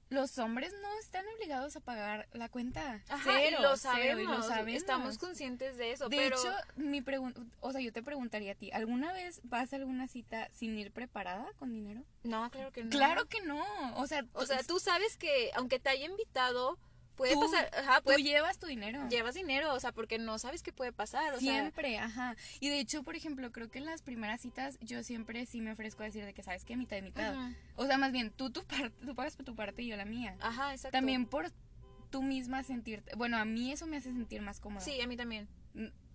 los 0.10 0.38
hombres 0.38 0.72
no 0.82 1.00
están 1.00 1.26
obligados 1.36 1.76
a 1.76 1.80
pagar 1.80 2.28
la 2.34 2.50
cuenta. 2.50 3.02
cero, 3.24 3.58
lo 3.62 3.76
sabemos, 3.76 4.24
y 4.24 4.26
lo 4.26 4.44
sabemos. 4.44 4.82
Estamos 4.82 5.18
conscientes 5.18 5.78
de 5.78 5.92
eso. 5.92 6.10
De 6.10 6.28
hecho, 6.28 6.54
mi 6.76 7.02
pregunta, 7.02 7.42
o 7.60 7.72
sea, 7.72 7.82
yo 7.82 7.92
te 7.92 8.04
preguntaría 8.04 8.52
a 8.52 8.56
ti, 8.56 8.72
¿alguna 8.72 9.14
vez 9.14 9.42
vas 9.44 9.74
a 9.74 9.78
alguna 9.78 10.08
cita 10.08 10.48
sin 10.52 10.78
ir 10.78 10.92
preparada 10.92 11.48
con 11.58 11.74
dinero? 11.74 12.04
No, 12.24 12.50
claro 12.52 12.72
que 12.72 12.84
no. 12.84 12.90
Claro 12.92 13.26
que 13.26 13.42
no. 13.42 13.64
O 13.98 14.08
sea, 14.08 14.26
o 14.34 14.46
sea, 14.46 14.64
tú 14.64 14.80
sabes 14.80 15.18
que 15.18 15.52
aunque 15.56 15.80
te 15.80 15.90
haya 15.90 16.06
invitado, 16.06 16.78
Puede 17.16 17.34
tú, 17.34 17.39
pasar, 17.39 17.70
ajá, 17.78 18.01
puede, 18.01 18.18
tú 18.18 18.24
llevas 18.24 18.59
tu 18.59 18.68
dinero. 18.68 19.07
Llevas 19.09 19.36
dinero, 19.36 19.74
o 19.74 19.80
sea, 19.80 19.91
porque 19.91 20.18
no 20.18 20.38
sabes 20.38 20.63
qué 20.63 20.74
puede 20.74 20.91
pasar, 20.91 21.34
o 21.34 21.39
Siempre, 21.39 21.97
ajá. 21.97 22.36
Y 22.59 22.70
de 22.70 22.80
hecho, 22.80 23.03
por 23.03 23.16
ejemplo, 23.16 23.51
creo 23.51 23.70
que 23.70 23.80
en 23.80 23.86
las 23.86 24.01
primeras 24.01 24.41
citas 24.41 24.78
yo 24.82 25.03
siempre 25.03 25.45
sí 25.45 25.61
me 25.61 25.72
ofrezco 25.72 26.03
a 26.03 26.07
decir 26.07 26.26
de 26.26 26.34
que 26.34 26.43
sabes 26.43 26.66
que 26.66 26.76
mitad 26.76 26.97
y 26.97 27.01
mitad. 27.01 27.36
O 27.76 27.86
sea, 27.86 27.97
más 27.97 28.11
bien, 28.11 28.32
tú 28.32 28.49
tu 28.49 28.63
parte, 28.66 28.91
tú 29.05 29.16
pagas 29.16 29.36
por 29.36 29.45
tu 29.45 29.55
parte 29.55 29.82
y 29.82 29.88
yo 29.88 29.95
la 29.95 30.05
mía. 30.05 30.36
Ajá, 30.41 30.72
exacto. 30.72 30.97
También 30.97 31.26
por 31.26 31.51
tú 32.09 32.22
misma 32.22 32.63
sentirte, 32.63 33.16
bueno, 33.16 33.38
a 33.38 33.45
mí 33.45 33.72
eso 33.72 33.88
me 33.88 33.97
hace 33.97 34.11
sentir 34.11 34.41
más 34.41 34.59
cómoda. 34.59 34.84
Sí, 34.84 35.01
a 35.01 35.07
mí 35.07 35.18
también. 35.18 35.47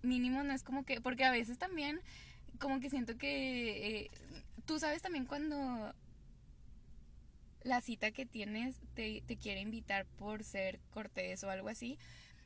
mínimo 0.01 0.43
no 0.43 0.53
es 0.53 0.63
como 0.63 0.83
que, 0.83 1.01
porque 1.01 1.25
a 1.25 1.31
veces 1.31 1.57
también 1.57 2.01
como 2.59 2.79
que 2.79 2.89
siento 2.89 3.17
que 3.17 4.05
eh, 4.05 4.11
tú 4.65 4.79
sabes 4.79 5.01
también 5.01 5.25
cuando 5.25 5.93
la 7.63 7.81
cita 7.81 8.11
que 8.11 8.25
tienes 8.25 8.79
te, 8.93 9.23
te 9.25 9.37
quiere 9.37 9.61
invitar 9.61 10.05
por 10.05 10.43
ser 10.43 10.79
cortés 10.89 11.43
o 11.43 11.49
algo 11.49 11.69
así. 11.69 11.97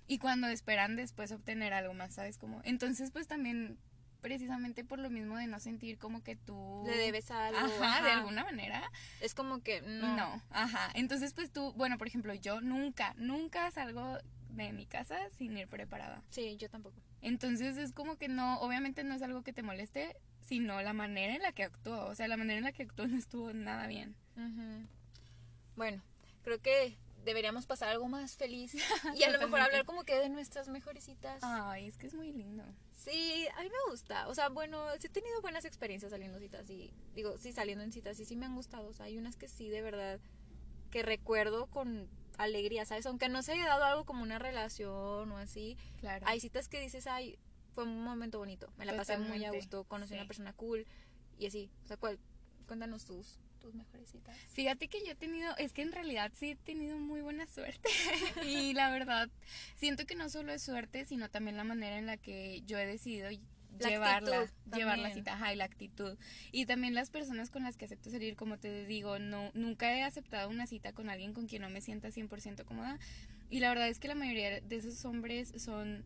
Y 0.07 0.20
cuando 0.20 0.47
esperan 0.47 0.95
después 0.95 1.32
obtener 1.32 1.74
algo 1.74 1.93
más, 1.93 2.13
¿sabes? 2.13 2.38
Como, 2.38 2.61
entonces 2.63 3.11
pues 3.11 3.28
también 3.28 3.80
precisamente 4.26 4.84
por 4.84 4.97
lo 4.97 5.11
mismo 5.11 5.38
de 5.38 5.45
no 5.45 5.59
sentir 5.59 5.99
como 5.99 6.24
que 6.24 6.36
tú 6.36 6.82
le 6.88 6.97
debes 6.97 7.30
algo 7.30 7.59
ajá, 7.59 8.03
de 8.03 8.09
alguna 8.09 8.43
manera 8.43 8.82
es 9.22 9.36
como 9.36 9.61
que 9.61 9.82
no. 9.82 10.16
no 10.16 10.41
ajá. 10.49 10.89
Entonces 10.95 11.34
pues 11.36 11.51
tú 11.51 11.74
bueno 11.74 11.99
por 11.99 12.07
ejemplo 12.07 12.34
yo 12.34 12.59
nunca 12.59 13.13
nunca 13.18 13.70
salgo 13.70 14.18
de 14.49 14.74
mi 14.74 14.88
casa 14.88 15.16
sin 15.38 15.55
ir 15.55 15.68
preparada. 15.68 16.24
Sí 16.32 16.57
yo 16.57 16.72
tampoco. 16.72 16.99
Entonces 17.22 17.78
es 17.78 17.91
como 17.91 18.18
que 18.18 18.28
no 18.28 18.59
obviamente 18.61 19.03
no 19.03 19.13
es 19.13 19.22
algo 19.22 19.43
que 19.43 19.53
te 19.53 19.61
moleste 19.61 20.18
sino 20.41 20.82
la 20.82 20.93
manera 20.93 21.36
en 21.36 21.43
la 21.43 21.51
que 21.51 21.63
actuó. 21.63 22.05
O 22.05 22.16
sea 22.16 22.28
la 22.28 22.36
manera 22.38 22.57
en 22.57 22.63
la 22.63 22.72
que 22.72 22.82
actuó 22.82 23.05
no 23.05 23.18
estuvo 23.18 23.53
nada 23.53 23.86
bien 23.86 24.16
bueno, 25.76 26.01
creo 26.43 26.61
que 26.61 26.97
deberíamos 27.26 27.65
pasar 27.65 27.89
algo 27.89 28.07
más 28.07 28.38
feliz 28.38 28.73
y 29.15 29.23
a 29.23 29.32
lo 29.32 29.39
mejor 29.39 29.59
hablar 29.59 29.86
como 29.86 30.03
que 30.03 30.15
de 30.15 30.30
nuestras 30.30 30.69
mejores 30.69 31.03
citas. 31.03 31.39
Ay, 31.41 31.88
es 31.88 31.97
que 31.97 32.07
es 32.07 32.13
muy 32.13 32.32
lindo. 32.32 32.63
Sí, 32.93 33.47
a 33.57 33.61
mí 33.61 33.69
me 33.69 33.91
gusta. 33.91 34.28
O 34.28 34.36
sea, 34.36 34.49
bueno, 34.49 34.86
sí 34.99 35.07
he 35.07 35.09
tenido 35.09 35.41
buenas 35.41 35.65
experiencias 35.65 36.11
saliendo 36.11 36.39
citas 36.39 36.69
y 36.69 36.93
digo, 37.13 37.38
sí 37.38 37.51
saliendo 37.51 37.84
en 37.84 37.91
citas 37.91 38.19
y 38.19 38.26
sí 38.26 38.36
me 38.36 38.45
han 38.45 38.55
gustado. 38.55 38.88
O 38.88 38.93
sea, 38.93 39.07
hay 39.07 39.17
unas 39.17 39.36
que 39.36 39.47
sí 39.47 39.69
de 39.69 39.82
verdad 39.82 40.19
que 40.91 41.03
recuerdo 41.03 41.65
con 41.67 42.07
alegría, 42.38 42.86
¿sabes? 42.86 43.05
Aunque 43.05 43.28
no 43.28 43.41
se 43.41 43.53
haya 43.53 43.65
dado 43.65 43.84
algo 43.84 44.05
como 44.05 44.23
una 44.23 44.39
relación 44.39 45.32
o 45.32 45.38
así. 45.38 45.78
Claro. 45.99 46.26
Hay 46.28 46.39
citas 46.39 46.69
que 46.69 46.80
dices, 46.80 47.07
ay, 47.07 47.38
fue 47.73 47.84
un 47.84 48.03
momento 48.03 48.39
bonito. 48.39 48.71
Me 48.78 48.86
la 48.86 48.95
pasé 48.95 49.17
muy 49.17 49.43
a 49.43 49.51
gusto, 49.51 49.84
conocí 49.86 50.13
a 50.13 50.17
una 50.17 50.28
persona 50.28 50.53
cool 50.53 50.86
y 51.38 51.47
así. 51.47 51.69
O 51.84 51.88
sea, 51.88 51.97
¿cuál? 51.97 52.19
Cuéntanos 52.67 53.05
tus 53.05 53.39
mejores 53.74 54.09
citas? 54.09 54.36
Fíjate 54.51 54.88
que 54.88 54.99
yo 55.05 55.11
he 55.11 55.16
tenido, 55.16 55.55
es 55.57 55.74
que 55.74 55.82
en 55.82 55.91
realidad 55.91 56.32
sí 56.36 56.51
he 56.51 56.55
tenido 56.55 56.97
muy 56.99 57.22
buena 57.22 57.47
suerte. 57.47 57.89
y 58.45 58.74
la 58.74 58.89
verdad, 58.91 59.30
siento 59.76 60.05
que 60.05 60.16
no 60.16 60.30
solo 60.30 60.53
es 60.53 60.61
suerte, 60.61 61.05
sino 61.05 61.30
también 61.30 61.57
la 61.57 61.63
manera 61.63 61.97
en 61.97 62.05
la 62.05 62.18
que 62.18 62.61
yo 62.66 62.78
he 62.78 62.86
decidido 62.86 63.30
llevarla, 63.80 64.47
llevar 64.74 64.99
la 64.99 65.13
cita, 65.13 65.34
ajá, 65.34 65.53
y 65.53 65.55
la 65.57 65.66
actitud. 65.66 66.18
Y 66.51 66.66
también 66.66 66.93
las 66.93 67.09
personas 67.09 67.49
con 67.49 67.63
las 67.63 67.78
que 67.78 67.86
acepto 67.86 68.09
salir, 68.09 68.36
como 68.36 68.57
te 68.57 68.86
digo, 68.86 69.20
no, 69.20 69.51
nunca 69.53 69.93
he 69.95 70.03
aceptado 70.03 70.49
una 70.49 70.68
cita 70.68 70.93
con 70.93 71.09
alguien 71.09 71.34
con 71.34 71.47
quien 71.47 71.61
no 71.61 71.70
me 71.70 71.82
sienta 71.82 72.09
100% 72.09 72.66
cómoda. 72.66 72.99
Y 73.49 73.59
la 73.59 73.70
verdad 73.70 73.89
es 73.89 73.99
que 73.99 74.07
la 74.07 74.16
mayoría 74.16 74.61
de 74.61 74.76
esos 74.76 75.05
hombres 75.05 75.53
son 75.57 76.05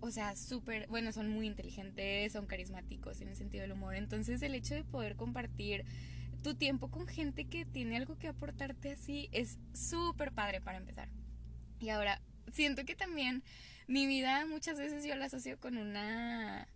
o 0.00 0.10
sea, 0.10 0.36
súper, 0.36 0.86
bueno, 0.88 1.12
son 1.12 1.28
muy 1.28 1.46
inteligentes, 1.46 2.32
son 2.32 2.46
carismáticos 2.46 3.20
en 3.20 3.28
el 3.28 3.36
sentido 3.36 3.62
del 3.62 3.72
humor. 3.72 3.94
Entonces 3.96 4.42
el 4.42 4.54
hecho 4.54 4.74
de 4.74 4.84
poder 4.84 5.16
compartir 5.16 5.84
tu 6.46 6.54
tiempo 6.54 6.92
con 6.92 7.08
gente 7.08 7.48
que 7.48 7.64
tiene 7.64 7.96
algo 7.96 8.18
que 8.18 8.28
aportarte 8.28 8.92
así 8.92 9.28
es 9.32 9.58
súper 9.74 10.30
padre 10.30 10.60
para 10.60 10.78
empezar. 10.78 11.08
Y 11.80 11.88
ahora, 11.88 12.22
siento 12.52 12.84
que 12.84 12.94
también 12.94 13.42
mi 13.88 14.06
vida 14.06 14.46
muchas 14.46 14.78
veces 14.78 15.04
yo 15.04 15.16
la 15.16 15.24
asocio 15.24 15.58
con 15.58 15.76
una 15.76 16.68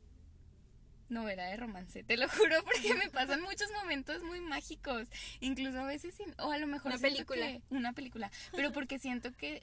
novela 1.08 1.44
de 1.44 1.56
romance, 1.56 2.02
te 2.02 2.16
lo 2.16 2.28
juro, 2.36 2.64
porque 2.64 2.96
me 2.96 3.10
pasan 3.10 3.42
muchos 3.42 3.70
momentos 3.80 4.24
muy 4.24 4.40
mágicos, 4.40 5.06
incluso 5.38 5.78
a 5.78 5.86
veces, 5.86 6.16
o 6.40 6.50
a 6.50 6.58
lo 6.58 6.66
mejor 6.66 6.90
una 6.90 7.00
película, 7.00 7.60
una 7.70 7.92
película, 7.92 8.32
pero 8.50 8.72
porque 8.72 8.98
siento 8.98 9.30
que 9.36 9.62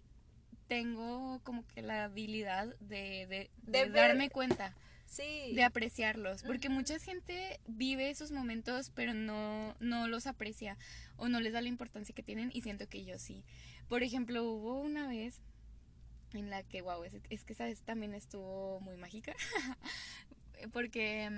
tengo 0.70 1.42
como 1.44 1.68
que 1.68 1.82
la 1.82 2.06
habilidad 2.06 2.74
de, 2.80 3.50
de, 3.62 3.90
darme 3.90 4.30
cuenta 4.30 4.74
sí. 5.08 5.54
de 5.56 5.64
apreciarlos, 5.64 6.44
porque 6.44 6.70
mucha 6.70 7.00
gente 7.00 7.60
vive 7.68 8.10
esos 8.10 8.32
momentos 8.32 8.92
pero 8.94 9.14
no, 9.14 9.76
no 9.80 10.08
los 10.08 10.28
aprecia 10.28 10.78
o 11.16 11.28
no 11.30 11.40
les 11.40 11.54
da 11.54 11.62
la 11.62 11.70
importancia 11.70 12.14
que 12.14 12.24
tienen 12.24 12.52
y 12.54 12.62
siento 12.62 12.88
que 12.88 13.04
yo 13.04 13.18
sí. 13.18 13.44
Por 13.90 14.04
ejemplo, 14.04 14.44
hubo 14.44 14.80
una 14.80 15.08
vez 15.08 15.42
en 16.34 16.50
la 16.50 16.64
que, 16.64 16.82
wow, 16.82 17.04
es, 17.04 17.18
es 17.30 17.44
que 17.44 17.54
esa 17.54 17.66
vez 17.66 17.82
también 17.82 18.14
estuvo 18.14 18.80
muy 18.82 18.98
mágica, 18.98 19.34
porque 20.74 21.30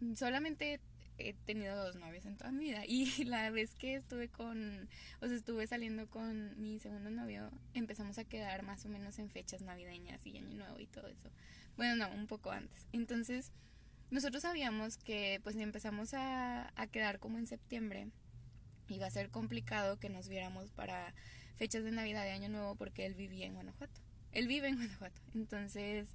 mm, 0.00 0.14
solamente 0.14 0.80
he 1.18 1.32
tenido 1.32 1.76
dos 1.76 1.96
novios 1.96 2.24
en 2.26 2.36
toda 2.36 2.50
mi 2.50 2.64
vida 2.64 2.84
y 2.86 3.06
la 3.24 3.50
vez 3.50 3.74
que 3.74 3.94
estuve 3.94 4.28
con, 4.28 4.88
o 5.20 5.26
sea, 5.26 5.36
estuve 5.36 5.66
saliendo 5.66 6.08
con 6.08 6.60
mi 6.60 6.78
segundo 6.78 7.10
novio, 7.10 7.50
empezamos 7.74 8.18
a 8.18 8.24
quedar 8.24 8.62
más 8.62 8.84
o 8.84 8.88
menos 8.88 9.18
en 9.18 9.30
fechas 9.30 9.62
navideñas 9.62 10.26
y 10.26 10.36
año 10.36 10.54
nuevo 10.54 10.78
y 10.80 10.86
todo 10.86 11.06
eso. 11.08 11.30
Bueno, 11.76 11.96
no, 11.96 12.14
un 12.14 12.26
poco 12.26 12.50
antes. 12.50 12.86
Entonces, 12.92 13.52
nosotros 14.10 14.42
sabíamos 14.42 14.96
que 14.96 15.40
pues 15.42 15.56
empezamos 15.56 16.14
a, 16.14 16.72
a 16.76 16.86
quedar 16.86 17.18
como 17.18 17.38
en 17.38 17.46
septiembre. 17.46 18.08
Iba 18.88 19.06
a 19.06 19.10
ser 19.10 19.30
complicado 19.30 19.98
que 19.98 20.08
nos 20.08 20.28
viéramos 20.28 20.70
para 20.70 21.14
fechas 21.56 21.84
de 21.84 21.90
Navidad 21.90 22.24
de 22.24 22.30
Año 22.30 22.48
Nuevo 22.48 22.74
porque 22.76 23.06
él 23.06 23.14
vivía 23.14 23.46
en 23.46 23.54
Guanajuato. 23.54 24.00
Él 24.32 24.46
vive 24.46 24.68
en 24.68 24.76
Guanajuato. 24.76 25.20
Entonces, 25.34 26.08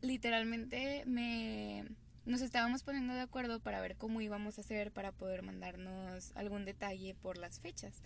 literalmente 0.00 1.04
me 1.06 1.84
nos 2.26 2.40
estábamos 2.40 2.82
poniendo 2.82 3.14
de 3.14 3.20
acuerdo 3.20 3.60
para 3.60 3.80
ver 3.80 3.96
cómo 3.96 4.20
íbamos 4.20 4.58
a 4.58 4.62
hacer 4.62 4.90
para 4.90 5.12
poder 5.12 5.42
mandarnos 5.42 6.32
algún 6.34 6.64
detalle 6.64 7.14
por 7.14 7.38
las 7.38 7.60
fechas. 7.60 8.02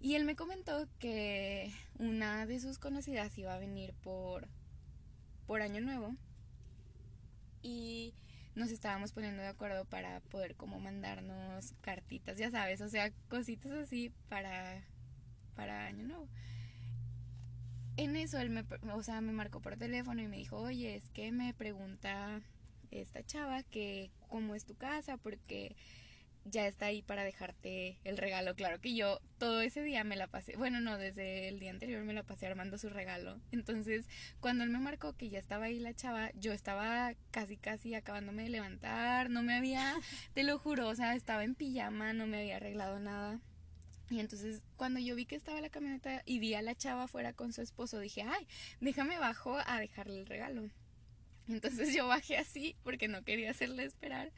Y 0.00 0.14
él 0.14 0.24
me 0.24 0.34
comentó 0.34 0.88
que 0.98 1.70
una 1.98 2.46
de 2.46 2.58
sus 2.58 2.78
conocidas 2.78 3.36
iba 3.36 3.52
a 3.54 3.58
venir 3.58 3.92
por 4.02 4.48
por 5.48 5.62
año 5.62 5.80
nuevo 5.80 6.14
y 7.62 8.14
nos 8.54 8.70
estábamos 8.70 9.12
poniendo 9.12 9.40
de 9.40 9.48
acuerdo 9.48 9.86
para 9.86 10.20
poder 10.20 10.56
como 10.56 10.78
mandarnos 10.78 11.72
cartitas, 11.80 12.36
ya 12.36 12.50
sabes, 12.50 12.82
o 12.82 12.88
sea, 12.90 13.10
cositas 13.28 13.72
así 13.72 14.12
para 14.28 14.84
para 15.56 15.86
año 15.86 16.06
nuevo. 16.06 16.28
En 17.96 18.14
eso 18.14 18.38
él 18.38 18.50
me, 18.50 18.64
o 18.92 19.02
sea, 19.02 19.20
me 19.22 19.32
marcó 19.32 19.60
por 19.60 19.76
teléfono 19.76 20.20
y 20.22 20.28
me 20.28 20.36
dijo, 20.36 20.58
"Oye, 20.58 20.94
es 20.94 21.10
que 21.10 21.32
me 21.32 21.54
pregunta 21.54 22.42
esta 22.90 23.24
chava 23.24 23.62
que 23.62 24.10
cómo 24.28 24.54
es 24.54 24.66
tu 24.66 24.76
casa 24.76 25.16
porque 25.16 25.76
ya 26.50 26.66
está 26.66 26.86
ahí 26.86 27.02
para 27.02 27.24
dejarte 27.24 27.98
el 28.04 28.16
regalo. 28.16 28.54
Claro 28.54 28.80
que 28.80 28.94
yo 28.94 29.20
todo 29.38 29.60
ese 29.60 29.82
día 29.82 30.04
me 30.04 30.16
la 30.16 30.26
pasé, 30.26 30.56
bueno, 30.56 30.80
no, 30.80 30.98
desde 30.98 31.48
el 31.48 31.58
día 31.58 31.70
anterior 31.70 32.02
me 32.04 32.12
la 32.12 32.22
pasé 32.22 32.46
armando 32.46 32.78
su 32.78 32.88
regalo. 32.88 33.40
Entonces, 33.52 34.06
cuando 34.40 34.64
él 34.64 34.70
me 34.70 34.78
marcó 34.78 35.16
que 35.16 35.28
ya 35.28 35.38
estaba 35.38 35.66
ahí 35.66 35.78
la 35.78 35.94
chava, 35.94 36.30
yo 36.34 36.52
estaba 36.52 37.14
casi, 37.30 37.56
casi 37.56 37.94
acabándome 37.94 38.44
de 38.44 38.50
levantar, 38.50 39.30
no 39.30 39.42
me 39.42 39.54
había, 39.54 39.94
te 40.34 40.42
lo 40.42 40.58
juro, 40.58 40.88
o 40.88 40.94
sea, 40.94 41.14
estaba 41.14 41.44
en 41.44 41.54
pijama, 41.54 42.12
no 42.12 42.26
me 42.26 42.40
había 42.40 42.56
arreglado 42.56 42.98
nada. 42.98 43.40
Y 44.10 44.20
entonces 44.20 44.62
cuando 44.76 45.00
yo 45.00 45.14
vi 45.14 45.26
que 45.26 45.36
estaba 45.36 45.60
la 45.60 45.68
camioneta 45.68 46.22
y 46.24 46.38
vi 46.38 46.54
a 46.54 46.62
la 46.62 46.74
chava 46.74 47.04
afuera 47.04 47.34
con 47.34 47.52
su 47.52 47.60
esposo, 47.60 47.98
dije, 47.98 48.22
ay, 48.22 48.46
déjame 48.80 49.18
bajo 49.18 49.58
a 49.58 49.78
dejarle 49.78 50.20
el 50.20 50.26
regalo. 50.26 50.70
Entonces 51.48 51.94
yo 51.94 52.06
bajé 52.06 52.36
así 52.36 52.76
porque 52.84 53.08
no 53.08 53.22
quería 53.24 53.50
hacerle 53.50 53.84
esperar. 53.84 54.32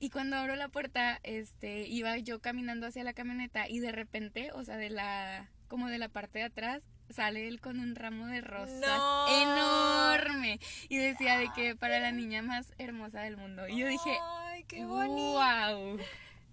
Y 0.00 0.10
cuando 0.10 0.36
abro 0.36 0.56
la 0.56 0.68
puerta, 0.68 1.18
este, 1.22 1.86
iba 1.88 2.16
yo 2.18 2.40
caminando 2.40 2.86
hacia 2.86 3.04
la 3.04 3.14
camioneta 3.14 3.68
y 3.68 3.78
de 3.78 3.92
repente, 3.92 4.50
o 4.52 4.62
sea, 4.64 4.76
de 4.76 4.90
la, 4.90 5.48
como 5.68 5.88
de 5.88 5.98
la 5.98 6.08
parte 6.08 6.40
de 6.40 6.44
atrás, 6.46 6.82
sale 7.10 7.48
él 7.48 7.60
con 7.60 7.78
un 7.80 7.94
ramo 7.94 8.26
de 8.26 8.40
rosas 8.40 8.80
No. 8.80 9.28
enorme. 9.28 10.58
Y 10.88 10.96
decía 10.98 11.38
de 11.38 11.48
que 11.54 11.76
para 11.76 12.00
la 12.00 12.12
niña 12.12 12.42
más 12.42 12.72
hermosa 12.78 13.20
del 13.22 13.36
mundo. 13.36 13.66
Y 13.68 13.78
yo 13.78 13.86
dije, 13.86 14.18
Ay, 14.22 14.64
qué 14.64 14.84
bonito. 14.84 15.32
wow. 15.32 15.98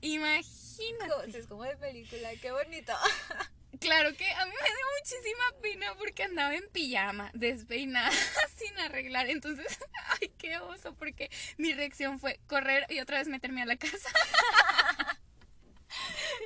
Imagínate. 0.01 1.37
Es 1.39 1.47
como 1.47 1.63
de 1.63 1.75
película, 1.77 2.29
qué 2.41 2.51
bonito. 2.51 2.93
Claro 3.81 4.15
que 4.15 4.29
a 4.29 4.45
mí 4.45 4.51
me 4.51 4.67
dio 4.67 4.85
muchísima 4.99 5.43
pena 5.59 5.95
porque 5.97 6.23
andaba 6.23 6.55
en 6.55 6.69
pijama, 6.69 7.31
despeinada, 7.33 8.11
sin 8.55 8.77
arreglar. 8.77 9.27
Entonces, 9.27 9.65
ay, 10.21 10.31
qué 10.37 10.59
oso, 10.59 10.93
porque 10.93 11.31
mi 11.57 11.73
reacción 11.73 12.19
fue 12.19 12.39
correr 12.45 12.85
y 12.89 12.99
otra 12.99 13.17
vez 13.17 13.27
meterme 13.27 13.63
a 13.63 13.65
la 13.65 13.77
casa. 13.77 14.09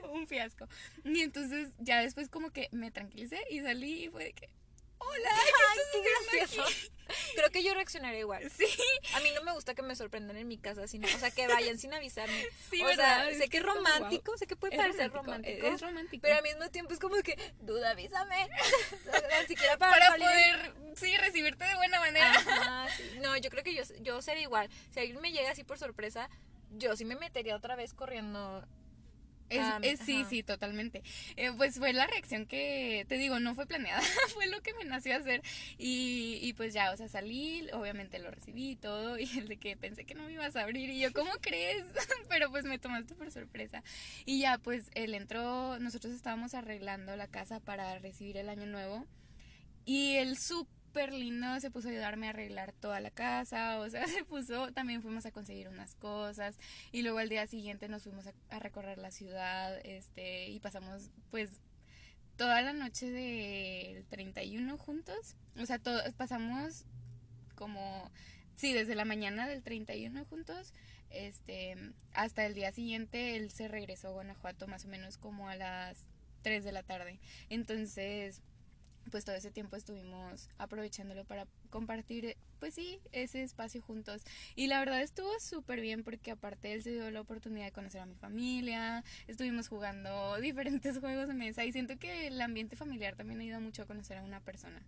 Un 0.10 0.28
fiasco. 0.28 0.70
Y 1.04 1.20
entonces 1.20 1.74
ya 1.78 2.00
después 2.00 2.30
como 2.30 2.52
que 2.52 2.70
me 2.72 2.90
tranquilicé 2.90 3.42
y 3.50 3.60
salí 3.60 4.06
y 4.06 4.10
fue 4.10 4.24
de 4.24 4.34
que, 4.34 4.50
hola, 5.08 5.30
¿qué 5.92 6.00
estás 6.00 6.52
gracioso. 6.54 6.90
Creo 7.36 7.50
que 7.52 7.64
yo 7.64 7.74
reaccionaré 7.76 8.20
igual. 8.20 8.50
Sí, 8.50 8.66
A 9.14 9.20
mí 9.20 9.30
no 9.36 9.44
me 9.44 9.52
gusta 9.54 9.76
que 9.76 9.84
me 9.84 9.96
sorprendan 9.96 10.38
en 10.38 10.48
mi 10.48 10.58
casa, 10.58 10.88
sino, 10.88 11.08
o 11.08 11.20
sea, 11.20 11.30
que 11.30 11.48
vayan 11.48 11.78
sin 11.78 11.94
avisarme. 11.94 12.46
sí, 12.70 12.82
o 12.82 12.86
¿verdad? 12.86 13.30
sea, 13.30 13.38
sé 13.38 13.48
que 13.50 13.58
es 13.58 13.64
romántico, 13.64 14.32
wow. 14.32 14.38
sé 14.38 14.48
que 14.48 14.56
puede 14.56 14.76
Es 14.76 14.82
parecer 14.82 15.12
romántico, 15.12 15.60
romántico, 15.62 15.68
Es 15.68 15.82
romántico. 15.82 16.22
pero 16.24 16.36
al 16.38 16.44
mismo 16.44 16.70
tiempo 16.72 16.94
es 16.94 17.00
como 17.00 17.16
que, 17.18 17.38
duda, 17.62 17.92
avísame. 17.92 18.50
Ni 19.42 19.48
siquiera 19.48 19.78
para, 19.78 20.16
poder, 20.16 20.74
sí, 20.96 21.16
recibirte 21.18 21.64
de 21.66 21.76
buena 21.76 22.00
manera. 22.00 22.32
Ajá, 22.32 22.88
sí. 22.98 23.20
No, 23.22 23.38
yo 23.38 23.50
creo 23.52 23.64
que 23.64 23.76
yo, 23.76 23.84
yo 24.02 24.22
sería 24.24 24.42
igual. 24.44 24.70
Si 24.92 25.00
alguien 25.00 25.22
me 25.22 25.32
llega 25.32 25.52
así 25.52 25.64
por 25.64 25.78
sorpresa, 25.78 26.28
yo 26.72 26.96
sí 26.96 27.06
me 27.06 27.16
metería 27.16 27.56
otra 27.56 27.76
vez 27.76 27.94
corriendo. 27.94 28.66
Es, 29.50 29.62
es- 29.84 30.00
sí, 30.00 30.22
ajá. 30.22 30.30
sí, 30.30 30.44
totalmente. 30.44 31.04
Eh, 31.36 31.52
pues 31.56 31.78
fue 31.78 31.94
la 31.94 32.08
reacción 32.08 32.46
que, 32.48 33.06
te 33.08 33.18
digo, 33.18 33.40
no 33.40 33.54
fue 33.56 33.66
planeada, 33.68 34.02
fue 34.34 34.48
lo 34.48 34.62
que 34.62 34.74
me 34.74 34.86
nació 34.86 35.16
hacer. 35.16 35.42
Y, 35.78 36.40
y 36.42 36.54
pues 36.54 36.74
ya, 36.74 36.92
o 36.92 36.98
sea, 36.98 37.08
salí, 37.08 37.68
obviamente 37.74 38.18
lo 38.20 38.32
recibí 38.32 38.72
y 38.72 38.76
todo, 38.76 39.20
y 39.20 39.30
el 39.38 39.48
de 39.48 39.58
que 39.58 39.78
pensé 39.78 40.06
que 40.06 40.16
no 40.16 40.24
me 40.24 40.34
ibas 40.34 40.56
a 40.56 40.62
abrir, 40.62 40.90
y 40.90 41.00
yo, 41.00 41.14
¿cómo 41.14 41.32
crees? 41.42 41.86
Pero 42.30 42.50
pues 42.50 42.66
me 42.66 42.80
tomaste 42.80 43.16
por 43.16 43.32
sorpresa. 43.32 43.84
Y 44.26 44.40
ya, 44.40 44.58
pues 44.58 44.90
él 44.96 45.14
entró, 45.14 45.78
nosotros 45.80 46.14
estábamos 46.14 46.54
arreglando 46.56 47.16
la 47.16 47.28
casa 47.28 47.60
para 47.60 48.00
recibir 48.00 48.38
el 48.38 48.50
año 48.50 48.66
nuevo, 48.66 49.06
y 49.86 50.16
él 50.16 50.38
súper 50.96 51.14
lindo 51.14 51.60
se 51.60 51.72
puso 51.72 51.90
a 51.90 51.92
ayudarme 51.92 52.28
a 52.28 52.30
arreglar 52.30 52.72
toda 52.72 53.02
la 53.02 53.12
casa, 53.12 53.80
o 53.82 53.90
sea, 53.90 54.08
se 54.08 54.24
puso, 54.24 54.72
también 54.72 55.02
fuimos 55.02 55.26
a 55.26 55.32
conseguir 55.32 55.68
unas 55.68 55.94
cosas, 55.96 56.58
y 56.94 57.02
luego 57.02 57.18
al 57.18 57.28
día 57.28 57.46
siguiente 57.48 57.90
nos 57.90 58.04
fuimos 58.04 58.28
a, 58.28 58.34
a 58.50 58.60
recorrer 58.60 58.98
la 58.98 59.12
ciudad, 59.12 59.78
este, 59.84 60.48
y 60.48 60.60
pasamos 60.62 61.10
pues 61.32 61.60
toda 62.38 62.62
la 62.62 62.72
noche 62.72 63.12
del 63.12 64.06
31 64.06 64.78
juntos. 64.78 65.36
O 65.58 65.66
sea, 65.66 65.80
todo, 65.80 66.02
pasamos 66.14 66.86
como, 67.56 68.10
sí, 68.56 68.72
desde 68.72 68.96
la 68.96 69.04
mañana 69.04 69.48
del 69.48 69.64
31 69.64 70.24
juntos, 70.26 70.74
este, 71.10 71.76
hasta 72.14 72.46
el 72.46 72.54
día 72.54 72.72
siguiente 72.72 73.36
él 73.36 73.52
se 73.52 73.68
regresó 73.68 74.10
a 74.10 74.12
Guanajuato 74.12 74.68
más 74.68 74.86
o 74.86 74.88
menos 74.88 75.18
como 75.18 75.50
a 75.50 75.56
las 75.58 76.08
3 76.44 76.64
de 76.64 76.72
la 76.72 76.84
tarde. 76.84 77.20
Entonces, 77.50 78.42
pues 79.12 79.26
todo 79.26 79.36
ese 79.36 79.52
tiempo 79.52 79.76
estuvimos 79.76 80.50
aprovechándolo 80.58 81.26
para 81.26 81.48
compartir, 81.70 82.38
pues 82.60 82.74
sí, 82.74 83.00
ese 83.12 83.44
espacio 83.44 83.82
juntos. 83.82 84.24
Y 84.56 84.68
la 84.68 84.80
verdad 84.80 85.02
estuvo 85.02 85.30
súper 85.40 85.82
bien 85.82 86.04
porque 86.04 86.32
aparte 86.32 86.74
él 86.74 86.84
se 86.84 86.92
dio 86.92 87.10
la 87.12 87.22
oportunidad 87.22 87.66
de 87.66 87.72
conocer 87.72 88.02
a 88.02 88.06
mi 88.06 88.16
familia, 88.16 89.04
estuvimos 89.28 89.68
jugando 89.68 90.36
diferentes 90.42 90.98
juegos 91.00 91.28
de 91.28 91.34
mesa 91.34 91.64
y 91.66 91.72
siento 91.72 91.98
que 91.98 92.28
el 92.28 92.42
ambiente 92.42 92.76
familiar 92.76 93.16
también 93.16 93.40
ayuda 93.42 93.60
mucho 93.60 93.84
a 93.84 93.86
conocer 93.86 94.18
a 94.18 94.24
una 94.24 94.40
persona. 94.42 94.82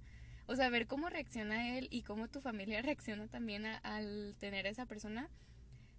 O 0.49 0.55
sea, 0.55 0.69
ver 0.69 0.87
cómo 0.87 1.09
reacciona 1.09 1.77
él 1.77 1.87
y 1.91 2.03
cómo 2.03 2.27
tu 2.29 2.39
familia 2.41 2.81
reacciona 2.83 3.27
también 3.27 3.65
a- 3.65 3.77
al 3.79 4.35
tener 4.39 4.65
a 4.65 4.69
esa 4.69 4.85
persona, 4.85 5.29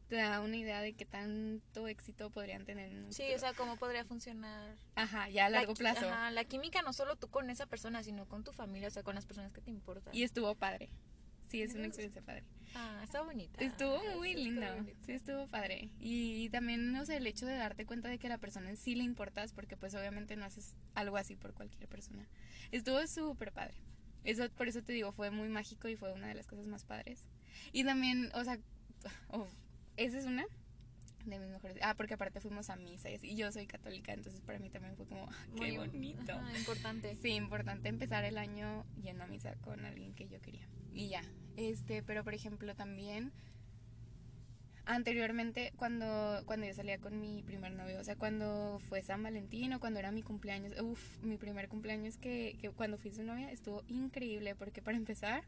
te 0.09 0.17
da 0.17 0.41
una 0.41 0.57
idea 0.57 0.81
de 0.81 0.95
qué 0.95 1.05
tanto 1.05 1.87
éxito 1.89 2.31
podrían 2.31 2.65
tener 2.65 2.91
en 2.93 3.05
un 3.05 3.13
Sí, 3.13 3.23
futuro. 3.23 3.37
o 3.37 3.41
sea, 3.41 3.53
cómo 3.55 3.77
podría 3.77 4.05
funcionar. 4.05 4.77
Ajá, 4.95 5.29
ya 5.29 5.47
a 5.47 5.51
la 5.51 5.59
largo 5.59 5.75
qui- 5.75 5.79
plazo. 5.79 6.09
Ajá, 6.09 6.31
la 6.31 6.45
química 6.45 6.83
no 6.83 6.93
solo 6.93 7.17
tú 7.17 7.29
con 7.29 7.51
esa 7.51 7.67
persona, 7.67 8.03
sino 8.03 8.27
con 8.27 8.43
tu 8.45 8.53
familia, 8.53 8.89
o 8.89 8.91
sea, 8.91 9.03
con 9.03 9.15
las 9.15 9.27
personas 9.27 9.53
que 9.53 9.61
te 9.61 9.71
importan. 9.71 10.15
Y 10.15 10.23
estuvo 10.23 10.55
padre. 10.55 10.89
Sí, 11.49 11.63
es 11.63 11.75
una 11.75 11.87
experiencia 11.87 12.21
padre. 12.21 12.45
Ah, 12.75 13.01
está 13.03 13.23
bonita. 13.23 13.65
Estuvo 13.65 13.99
Sí, 14.01 14.07
muy 14.17 14.29
está 14.31 14.41
lindo. 14.43 14.75
bonita. 14.75 14.99
Sí, 15.07 15.13
estuvo 15.13 15.47
padre. 15.49 15.91
Y, 15.99 16.45
y 16.45 16.51
también, 16.51 16.93
no 16.93 17.07
sé, 17.07 17.17
el 17.17 17.27
hecho 17.27 17.47
de 17.47 17.57
darte 17.57 17.87
cuenta 17.87 18.09
de 18.11 18.19
que 18.19 18.27
a 18.27 18.31
la 18.31 18.37
persona 18.39 18.69
en 18.69 18.77
sí 18.77 18.95
le 18.95 19.05
importas, 19.05 19.55
porque 19.55 19.77
pues 19.77 19.95
obviamente 19.95 20.37
no 20.37 20.45
haces 20.45 20.77
algo 20.95 21.17
así 21.17 21.37
por 21.37 21.55
cualquier 21.55 21.89
persona. 21.89 22.29
Estuvo 22.71 23.07
súper 23.07 23.53
padre. 23.53 23.75
Eso, 24.25 24.51
por 24.51 24.69
eso 24.69 24.83
te 24.83 24.93
digo, 24.93 25.11
fue 25.13 25.31
muy 25.31 25.49
mágico 25.49 25.89
y 25.89 25.97
fue 25.97 26.13
una 26.13 26.29
de 26.29 26.35
las 26.35 26.47
cosas 26.47 26.67
más 26.67 26.85
padres. 26.85 27.31
Y 27.73 27.85
también, 27.85 28.31
o 28.35 28.45
sea, 28.45 28.59
oh, 29.31 29.47
esa 29.99 30.19
es 30.19 30.25
una 30.27 30.47
de 31.27 31.39
mis 31.39 31.51
mejores. 31.51 31.77
Ah, 31.83 31.95
porque 31.95 32.15
aparte 32.15 32.41
fuimos 32.41 32.71
a 32.71 32.77
misa 32.77 33.11
y 33.11 33.17
así. 33.17 33.29
Y 33.29 33.37
yo 33.37 33.51
soy 33.53 33.67
católica, 33.67 34.13
entonces 34.13 34.41
para 34.41 34.59
mí 34.59 34.71
también 34.71 34.97
fue 34.97 35.07
como, 35.07 35.29
ah, 35.31 35.47
qué 35.55 35.61
Muy 35.61 35.77
bonito. 35.77 36.33
ajá, 36.33 36.59
importante. 36.59 37.17
Sí, 37.17 37.31
importante 37.31 37.89
empezar 37.89 38.25
el 38.25 38.39
año 38.39 38.87
yendo 39.03 39.25
a 39.25 39.27
misa 39.27 39.55
con 39.57 39.85
alguien 39.85 40.15
que 40.15 40.29
yo 40.29 40.41
quería. 40.41 40.67
Y 40.93 41.09
ya. 41.09 41.23
Este, 41.57 42.03
pero 42.03 42.25
por 42.25 42.35
ejemplo 42.35 42.75
también 42.75 43.33
anteriormente 44.87 45.73
cuando 45.77 46.43
cuando 46.47 46.67
yo 46.67 46.73
salía 46.73 46.99
con 46.99 47.21
mi 47.21 47.43
primer 47.43 47.73
novio, 47.73 48.01
o 48.01 48.05
sea, 48.05 48.17
cuando 48.17 48.79
fue 48.89 49.03
San 49.03 49.23
Valentín 49.23 49.73
o 49.75 49.81
cuando 49.81 49.99
era 49.99 50.13
mi 50.13 50.23
cumpleaños, 50.23 50.81
uff, 50.81 51.19
mi 51.23 51.37
primer 51.37 51.69
cumpleaños 51.69 52.17
que, 52.17 52.57
que 52.61 52.71
cuando 52.71 52.97
fui 52.97 53.11
su 53.11 53.23
novia 53.23 53.51
estuvo 53.51 53.83
increíble 53.89 54.55
porque 54.55 54.81
para 54.81 54.97
empezar 54.97 55.43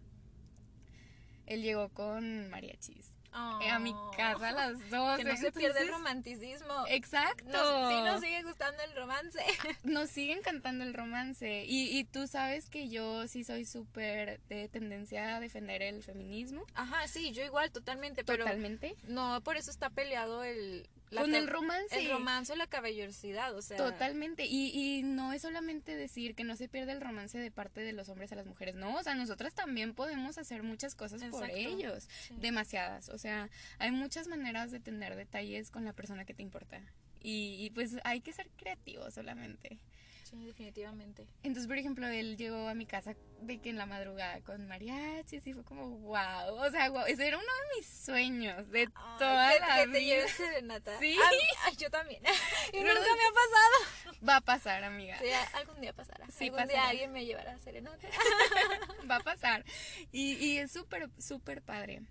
él 1.46 1.62
llegó 1.62 1.88
con 1.88 2.50
mariachis 2.50 3.14
eh, 3.62 3.68
a 3.70 3.78
mi 3.78 3.94
casa 4.16 4.48
a 4.48 4.52
las 4.52 4.90
12. 4.90 5.22
Que 5.22 5.28
no 5.28 5.36
se 5.36 5.52
pierde 5.52 5.80
el 5.80 5.88
romanticismo. 5.88 6.84
Exacto. 6.88 7.50
Nos, 7.50 7.92
sí 7.92 8.00
nos 8.02 8.20
sigue 8.20 8.42
gustando 8.42 8.82
el 8.82 8.94
romance. 8.96 9.38
nos 9.84 10.10
siguen 10.10 10.42
cantando 10.42 10.84
el 10.84 10.94
romance. 10.94 11.64
Y, 11.66 11.96
y 11.96 12.04
tú 12.04 12.26
sabes 12.26 12.68
que 12.68 12.88
yo 12.88 13.26
sí 13.28 13.44
soy 13.44 13.64
súper 13.64 14.40
de 14.48 14.68
tendencia 14.68 15.36
a 15.36 15.40
defender 15.40 15.82
el 15.82 16.02
feminismo. 16.02 16.64
Ajá, 16.74 17.06
sí, 17.08 17.32
yo 17.32 17.44
igual, 17.44 17.70
totalmente, 17.70 18.24
pero 18.24 18.44
Totalmente. 18.44 18.96
no 19.04 19.40
por 19.42 19.56
eso 19.56 19.70
está 19.70 19.90
peleado 19.90 20.44
el... 20.44 20.88
la 21.10 21.22
Con 21.22 21.34
el 21.34 21.48
romance. 21.48 21.98
El 21.98 22.10
romance 22.10 22.52
o 22.52 22.56
la 22.56 22.66
caballerosidad, 22.68 23.54
o 23.56 23.62
sea... 23.62 23.76
Totalmente. 23.76 24.46
Y, 24.46 24.70
y 24.72 25.02
no 25.02 25.32
es 25.32 25.42
solamente 25.42 25.96
decir 25.96 26.34
que 26.34 26.44
no 26.44 26.56
se 26.56 26.68
pierde 26.68 26.92
el 26.92 27.00
romance 27.00 27.38
de 27.38 27.50
parte 27.50 27.80
de 27.80 27.92
los 27.92 28.08
hombres 28.08 28.32
a 28.32 28.36
las 28.36 28.46
mujeres. 28.46 28.76
No, 28.76 28.94
o 28.94 29.02
sea, 29.02 29.14
nosotras 29.14 29.54
también 29.54 29.94
podemos 29.94 30.38
hacer 30.38 30.62
muchas 30.62 30.94
cosas 30.94 31.22
por 31.30 31.50
ellos. 31.50 32.08
Sí. 32.28 32.34
Demasiadas. 32.38 33.08
O 33.08 33.18
sea, 33.18 33.50
hay 33.78 33.90
muchas 33.90 34.28
maneras 34.28 34.70
de 34.70 34.80
tener 34.80 35.16
detalles 35.16 35.70
con 35.70 35.84
la 35.84 35.92
persona 35.92 36.24
que 36.24 36.34
te 36.34 36.42
importa. 36.42 36.80
Y, 37.22 37.56
y 37.58 37.70
pues 37.70 37.96
hay 38.04 38.20
que 38.20 38.32
ser 38.32 38.48
creativos 38.56 39.14
solamente. 39.14 39.78
Sí, 40.30 40.46
definitivamente. 40.46 41.26
Entonces, 41.42 41.66
por 41.66 41.76
ejemplo, 41.76 42.06
él 42.06 42.36
llegó 42.36 42.68
a 42.68 42.74
mi 42.74 42.86
casa 42.86 43.16
de 43.40 43.58
que 43.60 43.70
en 43.70 43.76
la 43.78 43.86
madrugada 43.86 44.40
con 44.42 44.66
mariachis 44.68 45.44
y 45.46 45.52
fue 45.52 45.64
como, 45.64 45.88
wow, 45.98 46.54
o 46.54 46.70
sea, 46.70 46.88
wow, 46.90 47.04
ese 47.06 47.26
era 47.26 47.36
uno 47.36 47.46
de 47.46 47.76
mis 47.78 47.86
sueños 47.88 48.70
de 48.70 48.82
Ay, 48.82 49.18
toda 49.18 49.52
que, 49.52 49.60
la 49.60 49.66
que 49.74 49.80
te 49.82 49.86
vida. 49.88 50.00
lleves 50.00 50.30
serenata. 50.32 50.98
Sí. 51.00 51.14
A 51.14 51.30
mí- 51.30 51.36
ay, 51.64 51.76
yo 51.76 51.90
también. 51.90 52.22
y 52.72 52.76
nunca 52.76 52.92
me 52.94 53.00
ha 53.00 53.32
pasado. 53.32 54.18
Va 54.28 54.36
a 54.36 54.40
pasar, 54.40 54.84
amiga, 54.84 55.18
Sí, 55.18 55.26
algún 55.54 55.80
día 55.80 55.92
pasará. 55.92 56.26
Sí, 56.30 56.44
algún 56.44 56.58
día 56.58 56.66
pasará. 56.66 56.88
alguien 56.90 57.12
me 57.12 57.24
llevará 57.24 57.52
a 57.54 57.58
serenata. 57.58 58.06
va 59.10 59.16
a 59.16 59.20
pasar. 59.20 59.64
Y, 60.12 60.34
y 60.34 60.58
es 60.58 60.70
súper, 60.70 61.10
súper 61.18 61.62
padre. 61.62 62.02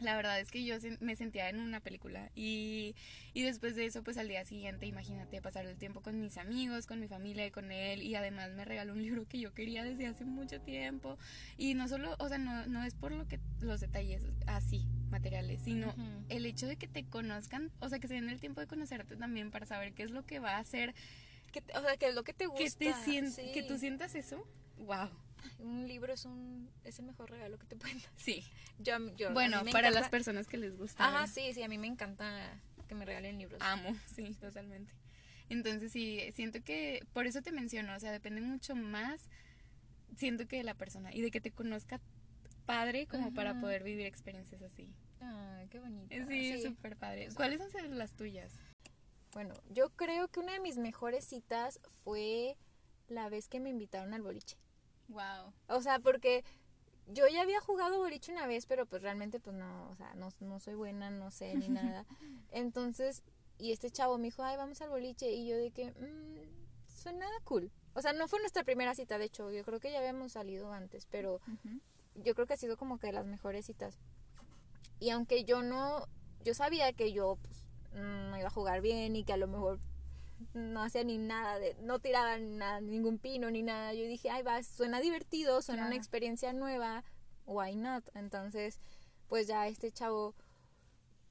La 0.00 0.16
verdad 0.16 0.38
es 0.38 0.50
que 0.50 0.64
yo 0.64 0.76
me 1.00 1.16
sentía 1.16 1.48
en 1.48 1.58
una 1.58 1.80
película 1.80 2.30
y, 2.36 2.94
y 3.34 3.42
después 3.42 3.74
de 3.74 3.84
eso, 3.84 4.02
pues 4.02 4.16
al 4.16 4.28
día 4.28 4.44
siguiente, 4.44 4.86
imagínate, 4.86 5.42
pasar 5.42 5.66
el 5.66 5.76
tiempo 5.76 6.02
con 6.02 6.20
mis 6.20 6.38
amigos, 6.38 6.86
con 6.86 7.00
mi 7.00 7.08
familia 7.08 7.46
y 7.46 7.50
con 7.50 7.72
él 7.72 8.02
y 8.02 8.14
además 8.14 8.52
me 8.52 8.64
regaló 8.64 8.92
un 8.92 9.02
libro 9.02 9.26
que 9.26 9.40
yo 9.40 9.52
quería 9.54 9.84
desde 9.84 10.06
hace 10.06 10.24
mucho 10.24 10.60
tiempo 10.60 11.18
y 11.56 11.74
no 11.74 11.88
solo, 11.88 12.14
o 12.18 12.28
sea, 12.28 12.38
no, 12.38 12.66
no 12.66 12.84
es 12.84 12.94
por 12.94 13.12
lo 13.12 13.26
que 13.26 13.40
los 13.60 13.80
detalles 13.80 14.24
así, 14.46 14.86
materiales, 15.10 15.62
sino 15.62 15.94
el 16.28 16.46
hecho 16.46 16.66
de 16.66 16.76
que 16.76 16.86
te 16.86 17.04
conozcan, 17.04 17.72
o 17.80 17.88
sea, 17.88 17.98
que 17.98 18.08
se 18.08 18.14
den 18.14 18.28
el 18.28 18.40
tiempo 18.40 18.60
de 18.60 18.66
conocerte 18.66 19.16
también 19.16 19.50
para 19.50 19.66
saber 19.66 19.92
qué 19.94 20.02
es 20.02 20.10
lo 20.10 20.24
que 20.24 20.38
va 20.38 20.56
a 20.56 20.58
hacer, 20.58 20.94
Que 21.50 21.62
o 21.74 21.80
sea, 21.80 21.96
que 21.96 22.08
es 22.08 22.14
lo 22.14 22.24
que 22.24 22.34
te 22.34 22.46
gusta. 22.46 22.62
que, 22.78 22.92
te 22.92 23.30
sí. 23.30 23.52
que 23.52 23.62
tú 23.62 23.78
sientas 23.78 24.14
eso. 24.14 24.46
Wow. 24.76 25.08
Un 25.58 25.86
libro 25.88 26.12
es 26.12 26.24
un 26.24 26.70
es 26.84 26.98
el 26.98 27.06
mejor 27.06 27.30
regalo 27.30 27.58
que 27.58 27.66
te 27.66 27.76
pueden 27.76 27.98
dar. 28.00 28.10
Sí. 28.16 28.44
Yo, 28.78 28.96
yo- 29.16 29.32
Bueno, 29.32 29.58
para 29.72 29.88
encanta- 29.88 30.00
las 30.00 30.08
personas 30.10 30.46
que 30.46 30.56
les 30.56 30.76
gusta. 30.76 31.06
Ajá, 31.06 31.26
sí, 31.26 31.52
sí, 31.52 31.62
a 31.62 31.68
mí 31.68 31.78
me 31.78 31.86
encanta 31.86 32.60
que 32.88 32.94
me 32.94 33.04
regalen 33.04 33.38
libros. 33.38 33.60
Amo, 33.62 33.90
sí, 34.06 34.34
totalmente. 34.40 34.92
Entonces 35.50 35.92
sí, 35.92 36.20
siento 36.34 36.62
que 36.62 37.04
por 37.12 37.26
eso 37.26 37.40
te 37.42 37.52
menciono, 37.52 37.94
o 37.94 38.00
sea, 38.00 38.12
depende 38.12 38.40
mucho 38.40 38.74
más, 38.74 39.28
siento 40.16 40.46
que 40.46 40.56
de 40.58 40.62
la 40.64 40.74
persona 40.74 41.14
y 41.14 41.22
de 41.22 41.30
que 41.30 41.40
te 41.40 41.50
conozca 41.50 42.00
padre 42.66 43.06
como 43.06 43.32
para 43.32 43.58
poder 43.60 43.82
vivir 43.82 44.06
experiencias 44.06 44.60
así. 44.62 44.92
Ah, 45.20 45.64
qué 45.70 45.78
bonito. 45.80 46.14
Sí, 46.28 46.62
súper 46.62 46.96
padre. 46.96 47.28
¿Cuáles 47.34 47.60
son 47.72 47.96
las 47.98 48.12
tuyas? 48.14 48.52
Bueno, 49.32 49.54
yo 49.70 49.90
creo 49.90 50.28
que 50.28 50.40
una 50.40 50.52
de 50.52 50.60
mis 50.60 50.76
mejores 50.78 51.24
citas 51.24 51.80
fue 52.04 52.56
la 53.08 53.28
vez 53.30 53.48
que 53.48 53.58
me 53.58 53.70
invitaron 53.70 54.12
al 54.14 54.22
boliche. 54.22 54.56
Wow. 55.08 55.52
O 55.68 55.80
sea, 55.82 55.98
porque 55.98 56.44
yo 57.06 57.26
ya 57.28 57.42
había 57.42 57.60
jugado 57.60 57.98
boliche 57.98 58.32
una 58.32 58.46
vez, 58.46 58.66
pero 58.66 58.86
pues 58.86 59.02
realmente 59.02 59.40
pues 59.40 59.56
no, 59.56 59.90
o 59.90 59.96
sea, 59.96 60.14
no, 60.14 60.28
no 60.40 60.60
soy 60.60 60.74
buena, 60.74 61.10
no 61.10 61.30
sé 61.30 61.54
ni 61.54 61.68
nada. 61.68 62.04
Entonces, 62.50 63.22
y 63.58 63.72
este 63.72 63.90
chavo 63.90 64.18
me 64.18 64.24
dijo, 64.24 64.42
ay, 64.42 64.56
vamos 64.56 64.80
al 64.82 64.90
boliche. 64.90 65.30
Y 65.32 65.46
yo 65.48 65.56
de 65.56 65.70
que, 65.70 65.90
"Mm, 65.92 66.94
suena 66.94 67.26
cool. 67.44 67.70
O 67.94 68.02
sea, 68.02 68.12
no 68.12 68.28
fue 68.28 68.38
nuestra 68.40 68.62
primera 68.64 68.94
cita, 68.94 69.18
de 69.18 69.24
hecho, 69.24 69.50
yo 69.50 69.64
creo 69.64 69.80
que 69.80 69.90
ya 69.90 69.98
habíamos 69.98 70.32
salido 70.32 70.72
antes, 70.72 71.06
pero 71.06 71.40
yo 72.14 72.34
creo 72.34 72.46
que 72.46 72.54
ha 72.54 72.58
sido 72.58 72.76
como 72.76 72.98
que 72.98 73.08
de 73.08 73.12
las 73.14 73.26
mejores 73.26 73.66
citas. 73.66 73.98
Y 75.00 75.10
aunque 75.10 75.44
yo 75.44 75.62
no, 75.62 76.06
yo 76.44 76.54
sabía 76.54 76.92
que 76.92 77.12
yo 77.12 77.36
pues, 77.42 77.66
mm, 77.94 78.30
no 78.30 78.38
iba 78.38 78.48
a 78.48 78.50
jugar 78.52 78.80
bien 78.82 79.16
y 79.16 79.24
que 79.24 79.32
a 79.32 79.36
lo 79.36 79.48
mejor 79.48 79.80
no 80.54 80.82
hacía 80.82 81.04
ni 81.04 81.18
nada, 81.18 81.58
de, 81.58 81.74
no 81.80 81.98
tiraba 81.98 82.36
ni 82.38 82.50
nada, 82.50 82.80
ningún 82.80 83.18
pino 83.18 83.50
ni 83.50 83.62
nada. 83.62 83.94
Yo 83.94 84.04
dije, 84.04 84.30
ay, 84.30 84.42
va, 84.42 84.62
suena 84.62 85.00
divertido, 85.00 85.62
suena 85.62 85.86
una 85.86 85.96
experiencia 85.96 86.52
nueva, 86.52 87.04
why 87.46 87.76
not? 87.76 88.08
Entonces, 88.14 88.80
pues 89.28 89.46
ya 89.46 89.66
este 89.66 89.92
chavo... 89.92 90.34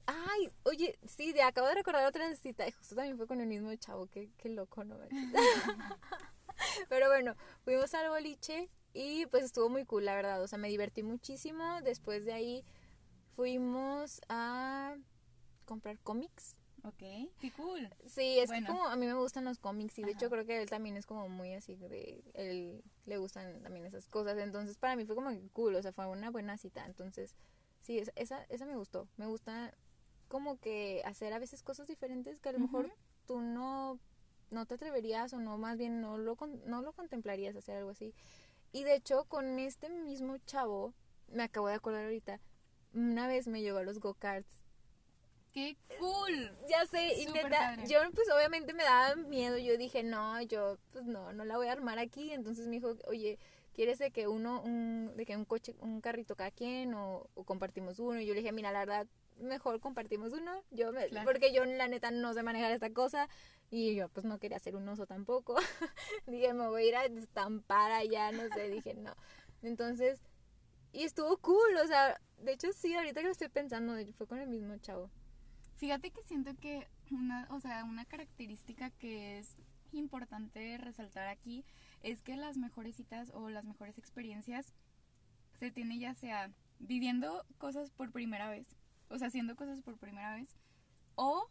Ay, 0.05 0.49
oye, 0.63 0.97
sí, 1.05 1.33
de, 1.33 1.41
acabo 1.41 1.67
de 1.67 1.75
recordar 1.75 2.05
otra 2.05 2.33
cita, 2.35 2.65
justo 2.71 2.95
también 2.95 3.17
fue 3.17 3.27
con 3.27 3.41
el 3.41 3.47
mismo 3.47 3.75
chavo, 3.75 4.07
qué, 4.07 4.31
qué 4.37 4.47
loco, 4.47 4.85
¿no? 4.85 4.97
Pero 6.89 7.09
bueno, 7.09 7.35
fuimos 7.63 7.93
al 7.93 8.09
boliche 8.09 8.69
y 8.93 9.25
pues 9.27 9.43
estuvo 9.43 9.69
muy 9.69 9.85
cool, 9.85 10.05
la 10.05 10.15
verdad. 10.15 10.41
O 10.41 10.47
sea, 10.47 10.57
me 10.57 10.69
divertí 10.69 11.03
muchísimo. 11.03 11.81
Después 11.83 12.25
de 12.25 12.33
ahí 12.33 12.65
fuimos 13.33 14.21
a 14.29 14.95
comprar 15.65 15.99
cómics. 15.99 16.56
Ok, 16.87 16.99
qué 17.39 17.51
cool. 17.55 17.89
Sí, 18.05 18.39
es 18.39 18.47
Bueno. 18.47 18.67
que 18.67 18.73
como 18.73 18.87
a 18.87 18.95
mí 18.95 19.05
me 19.05 19.13
gustan 19.13 19.45
los 19.45 19.59
cómics 19.59 19.97
y 19.99 20.03
de 20.03 20.11
hecho 20.11 20.29
creo 20.29 20.45
que 20.45 20.61
él 20.61 20.69
también 20.69 20.95
es 20.97 21.05
como 21.05 21.27
muy 21.29 21.53
así 21.53 21.75
de 21.75 22.23
él 22.33 22.83
le 23.05 23.17
gustan 23.17 23.61
también 23.61 23.85
esas 23.85 24.07
cosas, 24.07 24.37
entonces 24.37 24.77
para 24.77 24.95
mí 24.95 25.05
fue 25.05 25.15
como 25.15 25.29
cool, 25.53 25.75
o 25.75 25.81
sea, 25.81 25.91
fue 25.91 26.07
una 26.07 26.29
buena 26.31 26.57
cita, 26.57 26.85
entonces 26.85 27.35
sí, 27.81 27.97
esa 27.99 28.11
esa, 28.15 28.43
esa 28.45 28.65
me 28.65 28.75
gustó. 28.75 29.07
Me 29.17 29.25
gusta 29.27 29.73
como 30.27 30.57
que 30.59 31.01
hacer 31.05 31.33
a 31.33 31.39
veces 31.39 31.63
cosas 31.63 31.87
diferentes 31.87 32.39
que 32.39 32.49
a 32.49 32.53
lo 32.53 32.59
mejor 32.59 32.91
tú 33.25 33.39
no 33.41 33.99
no 34.49 34.65
te 34.65 34.75
atreverías 34.75 35.33
o 35.33 35.39
no 35.39 35.57
más 35.57 35.77
bien 35.77 35.99
no 36.01 36.17
lo 36.17 36.35
con- 36.37 36.61
no 36.65 36.81
lo 36.81 36.93
contemplarías 36.93 37.55
hacer 37.55 37.75
algo 37.77 37.89
así. 37.91 38.13
Y 38.71 38.83
de 38.83 38.95
hecho 38.95 39.25
con 39.25 39.59
este 39.59 39.89
mismo 39.89 40.37
chavo 40.39 40.93
me 41.29 41.43
acabo 41.43 41.67
de 41.67 41.73
acordar 41.75 42.05
ahorita 42.05 42.39
una 42.93 43.27
vez 43.27 43.47
me 43.47 43.61
llevó 43.61 43.79
a 43.79 43.83
los 43.83 43.99
go-karts 43.99 44.61
Qué 45.57 45.75
cool. 45.97 46.55
ya 46.69 46.85
sé, 46.85 47.15
y 47.15 47.25
neta, 47.25 47.49
padre. 47.49 47.87
yo 47.87 47.99
pues 48.13 48.29
obviamente 48.29 48.75
me 48.75 48.83
daba 48.83 49.15
miedo, 49.15 49.57
yo 49.57 49.75
dije, 49.75 50.03
no, 50.03 50.39
yo 50.43 50.77
pues 50.93 51.05
no, 51.05 51.33
no 51.33 51.45
la 51.45 51.57
voy 51.57 51.65
a 51.65 51.71
armar 51.71 51.97
aquí, 51.97 52.31
entonces 52.31 52.67
me 52.67 52.73
dijo, 52.73 52.95
oye, 53.05 53.39
¿quieres 53.73 53.97
de 53.97 54.11
que 54.11 54.27
uno, 54.27 54.61
un, 54.61 55.13
de 55.15 55.25
que 55.25 55.35
un 55.35 55.45
coche, 55.45 55.75
un 55.79 55.99
carrito 55.99 56.35
cada 56.35 56.51
quien 56.51 56.93
o, 56.93 57.27
o 57.33 57.43
compartimos 57.43 57.97
uno? 57.97 58.19
Y 58.19 58.27
yo 58.27 58.35
le 58.35 58.41
dije, 58.41 58.51
mira, 58.51 58.71
la 58.71 58.81
verdad, 58.81 59.07
mejor 59.39 59.79
compartimos 59.79 60.31
uno, 60.31 60.63
yo 60.69 60.91
me- 60.93 61.07
Claro. 61.07 61.25
porque 61.25 61.51
yo 61.51 61.65
la 61.65 61.87
neta 61.87 62.11
no 62.11 62.35
sé 62.35 62.43
manejar 62.43 62.71
esta 62.71 62.91
cosa 62.91 63.27
y 63.71 63.95
yo 63.95 64.09
pues 64.09 64.27
no 64.27 64.37
quería 64.37 64.57
hacer 64.57 64.75
un 64.75 64.87
oso 64.87 65.07
tampoco, 65.07 65.55
dije, 66.27 66.53
me 66.53 66.67
voy 66.67 66.83
a 66.83 66.87
ir 66.87 66.95
a 66.97 67.05
estampar 67.05 67.91
allá, 67.93 68.31
no 68.31 68.47
sé, 68.53 68.69
dije, 68.69 68.93
no, 68.93 69.15
entonces, 69.63 70.21
y 70.91 71.01
estuvo 71.01 71.35
cool, 71.37 71.77
o 71.83 71.87
sea, 71.87 72.21
de 72.37 72.51
hecho 72.51 72.71
sí, 72.73 72.93
ahorita 72.93 73.21
que 73.21 73.25
lo 73.25 73.31
estoy 73.31 73.49
pensando, 73.49 73.95
fue 74.15 74.27
con 74.27 74.37
el 74.37 74.47
mismo 74.47 74.77
chavo. 74.77 75.09
Fíjate 75.77 76.11
que 76.11 76.23
siento 76.23 76.55
que 76.55 76.87
una, 77.11 77.47
o 77.51 77.59
sea, 77.59 77.83
una 77.83 78.05
característica 78.05 78.89
que 78.91 79.37
es 79.39 79.55
importante 79.93 80.77
resaltar 80.77 81.27
aquí 81.27 81.63
es 82.03 82.21
que 82.21 82.35
las 82.35 82.57
mejores 82.57 82.95
citas 82.95 83.31
o 83.33 83.49
las 83.49 83.63
mejores 83.63 83.97
experiencias 83.97 84.73
se 85.59 85.71
tiene 85.71 85.97
ya 85.99 86.13
sea 86.15 86.51
viviendo 86.79 87.45
cosas 87.57 87.89
por 87.91 88.11
primera 88.11 88.49
vez, 88.49 88.67
o 89.09 89.17
sea, 89.17 89.27
haciendo 89.27 89.55
cosas 89.55 89.81
por 89.81 89.97
primera 89.97 90.35
vez, 90.35 90.49
o 91.15 91.49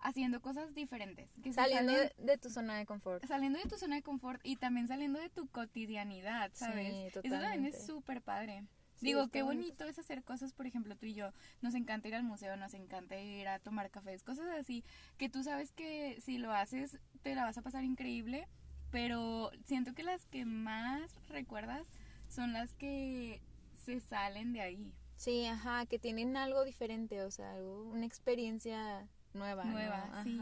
haciendo 0.00 0.40
cosas 0.40 0.74
diferentes. 0.74 1.28
Que 1.42 1.52
Saliendo 1.52 1.92
salen- 1.92 2.12
de, 2.18 2.38
tu 2.38 2.50
zona 2.50 2.76
de 2.76 2.86
confort. 2.86 3.24
saliendo 3.26 3.58
de 3.58 3.68
tu 3.68 3.76
zona 3.76 3.96
de 3.96 4.02
confort 4.02 4.40
y 4.44 4.56
también 4.56 4.88
saliendo 4.88 5.18
de 5.18 5.28
tu 5.28 5.48
cotidianidad, 5.48 6.50
¿sabes? 6.54 6.94
Sí, 6.94 7.18
Eso 7.18 7.20
también 7.40 7.66
es 7.66 7.84
súper 7.84 8.22
padre. 8.22 8.64
Sí, 8.98 9.06
Digo, 9.06 9.28
qué 9.28 9.42
bonito. 9.42 9.84
es 9.84 9.98
hacer 9.98 10.24
cosas, 10.24 10.52
por 10.52 10.66
ejemplo, 10.66 10.96
tú 10.96 11.06
y 11.06 11.14
yo. 11.14 11.30
Nos 11.62 11.74
encanta 11.74 12.08
ir 12.08 12.14
al 12.16 12.24
museo, 12.24 12.56
nos 12.56 12.74
encanta 12.74 13.18
ir 13.20 13.46
a 13.46 13.60
tomar 13.60 13.90
cafés, 13.90 14.24
cosas 14.24 14.48
así, 14.58 14.84
que 15.16 15.28
tú 15.28 15.42
sabes 15.44 15.70
que 15.72 16.20
si 16.20 16.38
lo 16.38 16.52
haces 16.52 16.98
te 17.22 17.34
la 17.34 17.44
vas 17.44 17.56
a 17.58 17.62
pasar 17.62 17.84
increíble, 17.84 18.48
pero 18.90 19.50
siento 19.64 19.94
que 19.94 20.02
las 20.02 20.24
que 20.26 20.44
más 20.44 21.14
recuerdas 21.28 21.86
son 22.28 22.52
las 22.52 22.74
que 22.74 23.40
se 23.84 24.00
salen 24.00 24.52
de 24.52 24.60
ahí. 24.62 24.92
Sí, 25.16 25.46
ajá, 25.46 25.86
que 25.86 25.98
tienen 25.98 26.36
algo 26.36 26.64
diferente, 26.64 27.22
o 27.22 27.30
sea, 27.30 27.52
algo, 27.52 27.82
una 27.90 28.06
experiencia 28.06 29.08
nueva. 29.32 29.64
¿no? 29.64 29.72
Nueva, 29.72 30.22
sí. 30.24 30.38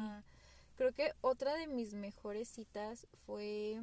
Creo 0.76 0.92
que 0.92 1.12
otra 1.22 1.54
de 1.54 1.66
mis 1.66 1.94
mejores 1.94 2.48
citas 2.48 3.06
fue, 3.24 3.82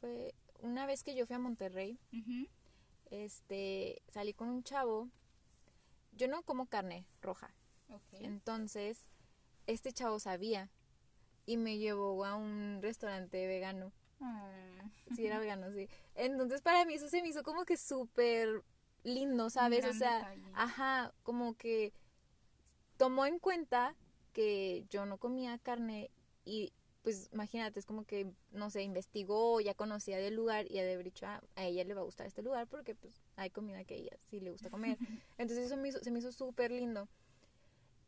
fue 0.00 0.34
una 0.60 0.84
vez 0.86 1.02
que 1.02 1.14
yo 1.14 1.26
fui 1.26 1.36
a 1.36 1.38
Monterrey, 1.38 1.98
Ujú. 2.12 2.46
Este, 3.10 4.02
salí 4.08 4.32
con 4.32 4.48
un 4.48 4.62
chavo, 4.62 5.08
yo 6.12 6.28
no 6.28 6.42
como 6.42 6.66
carne 6.66 7.06
roja, 7.20 7.54
entonces 8.12 9.08
este 9.66 9.92
chavo 9.92 10.18
sabía 10.18 10.70
y 11.46 11.56
me 11.56 11.78
llevó 11.78 12.24
a 12.24 12.36
un 12.36 12.78
restaurante 12.82 13.46
vegano. 13.46 13.92
Ah. 14.20 14.50
Sí, 15.14 15.26
era 15.26 15.38
vegano, 15.40 15.72
sí. 15.72 15.88
Entonces, 16.14 16.60
para 16.60 16.84
mí 16.84 16.94
eso 16.94 17.08
se 17.08 17.22
me 17.22 17.28
hizo 17.28 17.42
como 17.42 17.64
que 17.64 17.76
súper 17.76 18.62
lindo, 19.02 19.50
¿sabes? 19.50 19.84
O 19.84 19.92
sea, 19.92 20.18
detalle. 20.18 20.52
ajá, 20.54 21.12
como 21.22 21.54
que 21.54 21.92
tomó 22.96 23.26
en 23.26 23.38
cuenta 23.38 23.96
que 24.32 24.84
yo 24.90 25.06
no 25.06 25.18
comía 25.18 25.58
carne 25.58 26.10
y 26.44 26.72
pues 27.02 27.28
imagínate, 27.32 27.78
es 27.80 27.86
como 27.86 28.04
que, 28.04 28.30
no 28.52 28.68
sé, 28.70 28.82
investigó, 28.82 29.60
ya 29.60 29.74
conocía 29.74 30.18
del 30.18 30.34
lugar 30.34 30.70
y 30.70 30.78
ha 30.78 30.84
de 30.84 30.92
haber 30.94 31.06
dicho, 31.06 31.26
"Ah, 31.26 31.42
a 31.56 31.64
ella 31.64 31.82
le 31.84 31.94
va 31.94 32.02
a 32.02 32.04
gustar 32.04 32.26
este 32.26 32.42
lugar 32.42 32.66
porque 32.66 32.94
pues 32.94 33.22
hay 33.36 33.50
comida 33.50 33.84
que 33.84 33.94
a 33.94 33.96
ella 33.96 34.16
sí 34.28 34.40
le 34.40 34.50
gusta 34.50 34.68
comer. 34.70 34.98
Entonces 35.38 35.66
eso 35.66 35.76
me 35.76 35.88
hizo- 35.88 36.00
se 36.02 36.10
me 36.10 36.18
hizo 36.18 36.30
súper 36.32 36.70
lindo. 36.70 37.08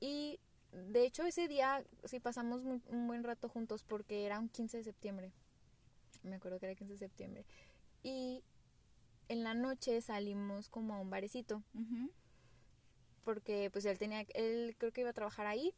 Y 0.00 0.38
de 0.72 1.04
hecho 1.06 1.24
ese 1.24 1.48
día 1.48 1.84
sí 2.04 2.20
pasamos 2.20 2.64
muy- 2.64 2.82
un 2.88 3.06
buen 3.06 3.24
rato 3.24 3.48
juntos 3.48 3.84
porque 3.84 4.24
era 4.26 4.38
un 4.38 4.48
15 4.48 4.76
de 4.78 4.84
septiembre. 4.84 5.32
Me 6.22 6.36
acuerdo 6.36 6.58
que 6.58 6.66
era 6.66 6.74
15 6.74 6.92
de 6.94 6.98
septiembre. 6.98 7.44
Y 8.02 8.42
en 9.28 9.42
la 9.44 9.54
noche 9.54 10.00
salimos 10.02 10.68
como 10.68 10.94
a 10.94 11.00
un 11.00 11.08
barecito 11.08 11.62
porque 13.24 13.70
pues 13.72 13.84
él 13.84 13.98
tenía, 13.98 14.26
él 14.34 14.74
creo 14.78 14.92
que 14.92 15.00
iba 15.02 15.10
a 15.10 15.14
trabajar 15.14 15.46
ahí 15.46 15.72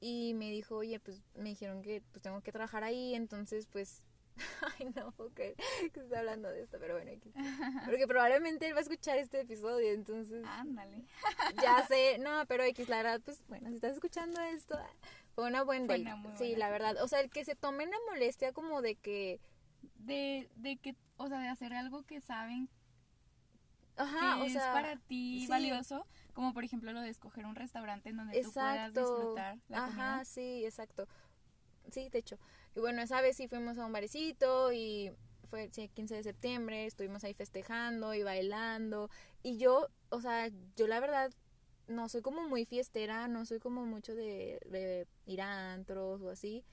y 0.00 0.32
me 0.34 0.50
dijo, 0.50 0.76
oye, 0.76 0.98
pues 0.98 1.22
me 1.34 1.50
dijeron 1.50 1.82
que 1.82 2.02
pues 2.10 2.22
tengo 2.22 2.40
que 2.40 2.52
trabajar 2.52 2.82
ahí, 2.84 3.14
entonces 3.14 3.66
pues, 3.66 4.02
ay 4.78 4.90
no, 4.96 5.08
ok, 5.18 5.34
que 5.34 5.56
estoy 6.00 6.14
hablando 6.16 6.48
de 6.48 6.62
esto, 6.62 6.78
pero 6.80 6.94
bueno, 6.94 7.10
X. 7.10 7.32
porque 7.84 8.06
probablemente 8.06 8.66
él 8.66 8.74
va 8.74 8.78
a 8.78 8.82
escuchar 8.82 9.18
este 9.18 9.40
episodio, 9.40 9.92
entonces 9.92 10.44
Ándale. 10.46 11.04
ya 11.62 11.86
sé, 11.86 12.18
no, 12.18 12.44
pero 12.46 12.64
X, 12.64 12.88
la 12.88 12.96
verdad, 12.96 13.20
pues 13.22 13.42
bueno, 13.48 13.68
si 13.68 13.74
estás 13.74 13.92
escuchando 13.92 14.40
esto, 14.40 14.78
fue 15.34 15.46
una 15.46 15.62
buena 15.64 15.86
Fue 15.86 16.00
una 16.00 16.16
muy 16.16 16.32
sí, 16.32 16.50
buena 16.50 16.58
la 16.58 16.70
verdad, 16.70 17.02
o 17.02 17.08
sea, 17.08 17.20
el 17.20 17.30
que 17.30 17.44
se 17.44 17.54
tomen 17.54 17.90
la 17.90 17.98
molestia 18.08 18.52
como 18.52 18.80
de 18.80 18.96
que, 18.96 19.38
De, 19.96 20.48
de 20.56 20.78
que, 20.78 20.96
o 21.18 21.28
sea, 21.28 21.40
de 21.40 21.48
hacer 21.48 21.74
algo 21.74 22.04
que 22.04 22.20
saben 22.22 22.70
ajá, 23.96 24.36
que 24.36 24.42
o 24.42 24.48
sea, 24.48 24.68
es 24.68 24.72
para 24.72 24.96
ti 24.96 25.42
sí. 25.42 25.46
valioso, 25.46 26.06
como 26.32 26.52
por 26.54 26.64
ejemplo 26.64 26.92
lo 26.92 27.00
de 27.00 27.10
escoger 27.10 27.46
un 27.46 27.54
restaurante 27.54 28.10
en 28.10 28.16
donde 28.16 28.34
tú 28.34 28.52
puedas 28.52 28.92
Exacto. 28.92 29.00
disfrutar 29.00 29.58
la 29.68 29.78
Ajá, 29.78 29.92
comida. 29.92 30.24
sí, 30.24 30.64
exacto. 30.64 31.06
Sí, 31.90 32.08
de 32.10 32.18
hecho. 32.18 32.38
Y 32.76 32.80
bueno, 32.80 33.02
esa 33.02 33.20
vez 33.20 33.36
sí 33.36 33.48
fuimos 33.48 33.78
a 33.78 33.86
un 33.86 33.92
barecito 33.92 34.72
y 34.72 35.10
fue 35.48 35.68
sí, 35.72 35.88
15 35.88 36.14
de 36.14 36.22
septiembre, 36.22 36.86
estuvimos 36.86 37.24
ahí 37.24 37.34
festejando 37.34 38.14
y 38.14 38.22
bailando. 38.22 39.10
Y 39.42 39.56
yo, 39.58 39.88
o 40.10 40.20
sea, 40.20 40.48
yo 40.76 40.86
la 40.86 41.00
verdad 41.00 41.32
no 41.88 42.08
soy 42.08 42.22
como 42.22 42.48
muy 42.48 42.64
fiestera, 42.64 43.26
no 43.28 43.44
soy 43.46 43.58
como 43.58 43.84
mucho 43.86 44.14
de, 44.14 44.60
de 44.66 45.08
ir 45.26 45.40
a 45.42 45.72
antros 45.72 46.22
o 46.22 46.30
así, 46.30 46.64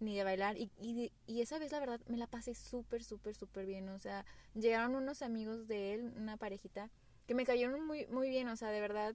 ni 0.00 0.16
de 0.16 0.24
bailar. 0.24 0.56
Y, 0.58 0.70
y, 0.80 1.12
y 1.26 1.40
esa 1.42 1.58
vez 1.58 1.72
la 1.72 1.80
verdad 1.80 2.00
me 2.06 2.16
la 2.16 2.26
pasé 2.26 2.54
súper, 2.54 3.04
súper, 3.04 3.34
súper 3.34 3.66
bien. 3.66 3.88
O 3.90 3.98
sea, 3.98 4.24
llegaron 4.54 4.94
unos 4.96 5.22
amigos 5.22 5.68
de 5.68 5.94
él, 5.94 6.12
una 6.16 6.36
parejita, 6.36 6.90
que 7.26 7.34
me 7.34 7.44
cayeron 7.46 7.84
muy, 7.86 8.06
muy 8.06 8.28
bien. 8.28 8.48
O 8.48 8.56
sea, 8.56 8.70
de 8.70 8.80
verdad 8.80 9.14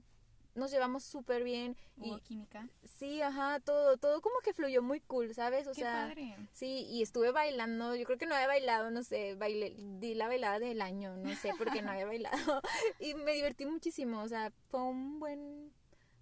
nos 0.54 0.70
llevamos 0.72 1.04
súper 1.04 1.44
bien. 1.44 1.76
Hubo 1.98 2.16
Y 2.16 2.20
química. 2.20 2.68
sí, 2.82 3.22
ajá, 3.22 3.60
todo, 3.60 3.96
todo 3.96 4.20
como 4.20 4.40
que 4.40 4.52
fluyó 4.52 4.82
muy 4.82 5.00
cool, 5.00 5.32
¿sabes? 5.34 5.68
O 5.68 5.72
Qué 5.72 5.82
sea, 5.82 6.08
padre. 6.08 6.34
sí, 6.52 6.84
y 6.90 7.02
estuve 7.02 7.30
bailando, 7.30 7.94
yo 7.94 8.04
creo 8.04 8.18
que 8.18 8.26
no 8.26 8.34
había 8.34 8.48
bailado, 8.48 8.90
no 8.90 9.02
sé, 9.04 9.34
bailé, 9.36 9.74
di 9.78 10.14
la 10.14 10.26
bailada 10.26 10.58
del 10.58 10.80
año, 10.82 11.16
no 11.16 11.32
sé, 11.36 11.52
porque 11.56 11.80
no 11.82 11.90
había 11.92 12.06
bailado. 12.12 12.60
Y 12.98 13.14
me 13.14 13.34
divertí 13.34 13.66
muchísimo, 13.66 14.20
o 14.22 14.28
sea, 14.28 14.52
fue 14.68 14.82
un 14.82 15.20
buen, 15.20 15.72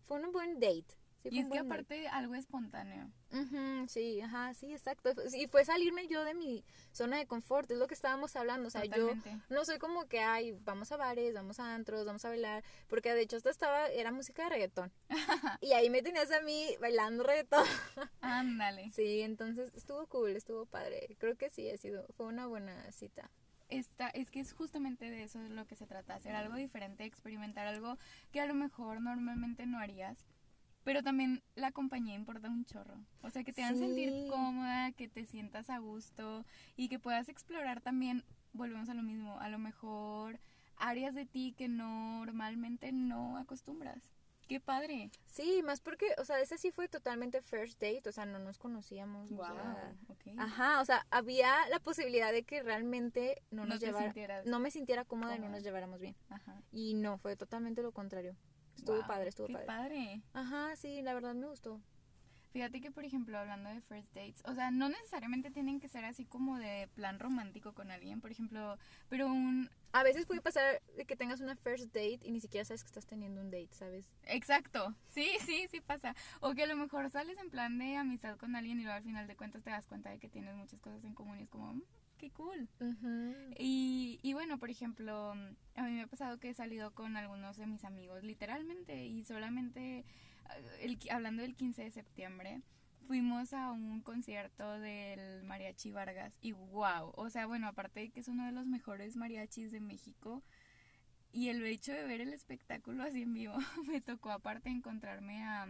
fue 0.05 0.21
un 0.21 0.33
buen 0.33 0.55
date. 0.61 0.85
Sí, 1.31 1.37
y 1.37 1.41
es 1.41 1.51
que 1.51 1.59
aparte 1.59 2.09
algo 2.09 2.35
espontáneo. 2.35 3.11
Sí, 3.89 4.21
ajá, 4.21 4.55
sí, 4.55 4.73
exacto. 4.73 5.11
Y 5.35 5.47
fue 5.47 5.65
salirme 5.65 6.09
yo 6.09 6.25
de 6.25 6.35
mi 6.35 6.65
zona 6.93 7.19
de 7.19 7.27
confort, 7.27 7.71
es 7.71 7.79
lo 7.79 7.87
que 7.87 7.95
estábamos 7.95 8.35
hablando. 8.37 8.69
O 8.69 8.71
sea, 8.71 8.83
Totalmente. 8.83 9.31
yo 9.31 9.55
no 9.55 9.65
soy 9.65 9.79
como 9.79 10.07
que, 10.07 10.21
ay, 10.21 10.53
vamos 10.63 10.93
a 10.93 10.97
bares, 10.97 11.35
vamos 11.35 11.61
a 11.61 11.75
antros, 11.75 12.07
vamos 12.07 12.25
a 12.25 12.29
bailar, 12.29 12.65
porque 12.89 13.15
de 13.15 13.23
hecho 13.23 13.37
hasta 13.37 13.51
estaba, 13.51 13.89
era 13.89 14.13
música 14.13 14.45
de 14.45 14.49
reggaetón. 14.51 14.93
y 15.61 15.73
ahí 15.73 15.91
me 15.91 16.03
tenías 16.03 16.31
a 16.33 16.41
mí 16.41 16.77
bailando 16.81 17.23
reggaetón. 17.23 17.65
Ándale. 18.21 18.91
sí, 18.91 19.21
entonces 19.21 19.73
estuvo 19.75 20.07
cool, 20.07 20.31
estuvo 20.31 20.67
padre. 20.67 21.17
Creo 21.19 21.37
que 21.37 21.51
sí, 21.51 21.69
ha 21.71 21.77
sido, 21.77 22.07
fue 22.17 22.27
una 22.27 22.47
buena 22.47 22.91
cita. 22.93 23.31
Esta, 23.69 24.09
es 24.11 24.31
que 24.31 24.39
es 24.39 24.53
justamente 24.53 25.11
de 25.11 25.25
eso 25.25 25.41
de 25.41 25.49
lo 25.49 25.67
que 25.67 25.75
se 25.75 25.87
trata, 25.87 26.15
hacer 26.15 26.37
algo 26.37 26.55
diferente, 26.55 27.05
experimentar 27.05 27.67
algo 27.67 27.99
que 28.31 28.41
a 28.41 28.47
lo 28.47 28.55
mejor 28.55 29.01
normalmente 29.01 29.67
no 29.67 29.79
harías. 29.79 30.25
Pero 30.87 31.03
también 31.03 31.43
la 31.57 31.73
compañía 31.73 32.15
importa 32.15 32.49
un 32.49 32.65
chorro. 32.65 32.95
O 33.23 33.29
sea, 33.31 33.43
que 33.43 33.53
te 33.53 33.63
hagan 33.65 33.77
sentir 33.77 34.09
Sí. 34.09 34.29
cómoda, 34.31 34.93
que 34.93 35.09
te 35.09 35.27
sientas 35.27 35.69
a 35.69 35.79
gusto 35.79 36.45
y 36.77 36.89
que 36.89 37.01
puedas 37.01 37.29
explorar 37.29 37.81
también, 37.81 38.23
volvemos 38.53 38.89
a 38.89 38.95
lo 38.95 39.03
mismo, 39.03 39.39
a 39.41 39.49
lo 39.49 39.59
mejor 39.59 40.39
áreas 40.77 41.17
de 41.17 41.27
ti 41.27 41.55
que 41.59 41.67
normalmente 41.69 42.93
no 42.93 43.37
acostumbras. 43.37 44.13
Qué 44.47 44.61
padre. 44.61 45.11
Sí, 45.27 45.61
más 45.65 45.81
porque, 45.81 46.07
o 46.19 46.25
sea, 46.25 46.39
ese 46.41 46.57
sí 46.57 46.71
fue 46.71 46.87
totalmente 46.87 47.43
first 47.43 47.81
date, 47.83 48.09
o 48.09 48.13
sea, 48.13 48.25
no 48.25 48.39
nos 48.39 48.57
conocíamos. 48.59 49.33
o 49.33 49.35
Wow. 49.35 49.45
sea. 49.45 49.95
Ajá, 50.39 50.81
o 50.81 50.85
sea, 50.85 51.05
había 51.11 51.53
la 51.69 51.81
posibilidad 51.81 52.31
de 52.31 52.45
que 52.45 52.63
realmente 52.63 53.43
no, 53.51 53.63
No 53.63 53.71
nos 53.75 53.81
llevara, 53.81 54.45
no 54.45 54.61
me 54.61 54.71
sintiera 54.71 55.05
cómoda 55.05 55.35
y 55.35 55.39
no 55.39 55.47
cómoda. 55.47 55.57
nos 55.57 55.65
lleváramos 55.65 55.99
bien. 56.01 56.15
Ajá. 56.31 56.63
Y 56.71 56.95
no, 56.95 57.19
fue 57.19 57.35
totalmente 57.35 57.83
lo 57.83 57.91
contrario. 57.91 58.37
Estuvo 58.77 58.97
Wow, 58.99 59.07
padre, 59.07 59.29
estuvo 59.31 59.47
qué 59.47 59.53
padre. 59.55 59.67
padre. 59.67 60.23
Ajá, 60.35 60.77
sí, 60.77 61.03
la 61.03 61.15
verdad 61.15 61.35
me 61.35 61.47
gustó. 61.49 61.81
Fíjate 62.53 62.81
que, 62.81 62.91
por 62.91 63.05
ejemplo, 63.05 63.37
hablando 63.37 63.69
de 63.69 63.83
first 63.83 64.15
dates, 64.15 64.43
o 64.47 64.55
sea, 64.55 64.71
no 64.71 64.89
necesariamente 64.89 65.51
tienen 65.51 65.79
que 65.79 65.89
ser 65.89 66.07
así 66.07 66.25
como 66.25 66.59
de 66.59 66.89
plan 66.95 67.19
romántico 67.19 67.75
con 67.75 67.91
alguien, 67.91 68.23
por 68.23 68.31
ejemplo, 68.31 68.79
pero 69.11 69.27
un... 69.27 69.69
A 69.93 70.03
veces 70.03 70.25
puede 70.25 70.41
pasar 70.41 70.81
que 71.07 71.17
tengas 71.17 71.41
una 71.41 71.55
first 71.57 71.87
date 71.87 72.21
y 72.23 72.31
ni 72.31 72.41
siquiera 72.41 72.65
sabes 72.65 72.83
que 72.83 72.87
estás 72.89 73.07
teniendo 73.07 73.41
un 73.43 73.51
date, 73.51 73.69
¿sabes? 73.73 74.15
Exacto, 74.25 74.95
sí, 75.09 75.29
sí, 75.45 75.67
sí 75.71 75.81
pasa. 75.83 76.15
O 76.41 76.55
que 76.55 76.63
a 76.63 76.67
lo 76.67 76.77
mejor 76.77 77.11
sales 77.11 77.37
en 77.39 77.51
plan 77.51 77.79
de 77.79 77.97
amistad 77.97 78.39
con 78.39 78.57
alguien 78.57 78.79
y 78.81 78.85
luego 78.85 78.97
al 78.97 79.03
final 79.05 79.27
de 79.27 79.37
cuentas 79.37 79.63
te 79.63 79.71
das 79.71 79.87
cuenta 79.87 80.09
de 80.11 80.19
que 80.19 80.29
tienes 80.31 80.55
muchas 80.55 80.81
cosas 80.81 81.05
en 81.05 81.15
común 81.15 81.39
y 81.39 81.43
es 81.43 81.49
como, 81.51 81.75
"Mm, 81.75 81.83
qué 82.17 82.31
cool. 82.31 82.69
Y, 83.59 84.19
y 84.23 84.33
bueno, 84.33 84.59
por 84.59 84.71
ejemplo, 84.71 85.33
a 85.33 85.83
mí 85.83 85.93
me 85.93 86.03
ha 86.03 86.07
pasado 86.07 86.39
que 86.39 86.51
he 86.51 86.55
salido 86.55 86.93
con 86.95 87.17
algunos 87.17 87.57
de 87.57 87.67
mis 87.67 87.85
amigos, 87.85 88.23
literalmente, 88.23 89.07
y 89.07 89.25
solamente, 89.25 89.99
eh, 89.99 90.05
el, 90.81 90.99
hablando 91.11 91.43
del 91.43 91.55
15 91.55 91.85
de 91.85 91.91
septiembre, 91.91 92.63
fuimos 93.07 93.53
a 93.53 93.71
un 93.71 94.01
concierto 94.01 94.79
del 94.81 95.45
Mariachi 95.45 95.93
Vargas 95.93 96.37
y 96.41 96.53
wow, 96.53 97.13
o 97.15 97.31
sea, 97.31 97.47
bueno, 97.47 97.69
aparte 97.69 98.01
de 98.01 98.11
que 98.11 98.21
es 98.21 98.29
uno 98.29 98.45
de 98.47 98.53
los 98.53 98.67
mejores 98.67 99.17
mariachis 99.17 99.71
de 99.71 99.81
México, 99.81 100.43
y 101.33 101.51
el 101.51 101.65
hecho 101.67 101.93
de 101.93 102.05
ver 102.05 102.21
el 102.21 102.33
espectáculo 102.33 103.03
así 103.03 103.23
en 103.23 103.35
vivo, 103.35 103.55
me 103.87 104.01
tocó 104.01 104.31
aparte 104.31 104.71
encontrarme 104.71 105.45
a, 105.45 105.69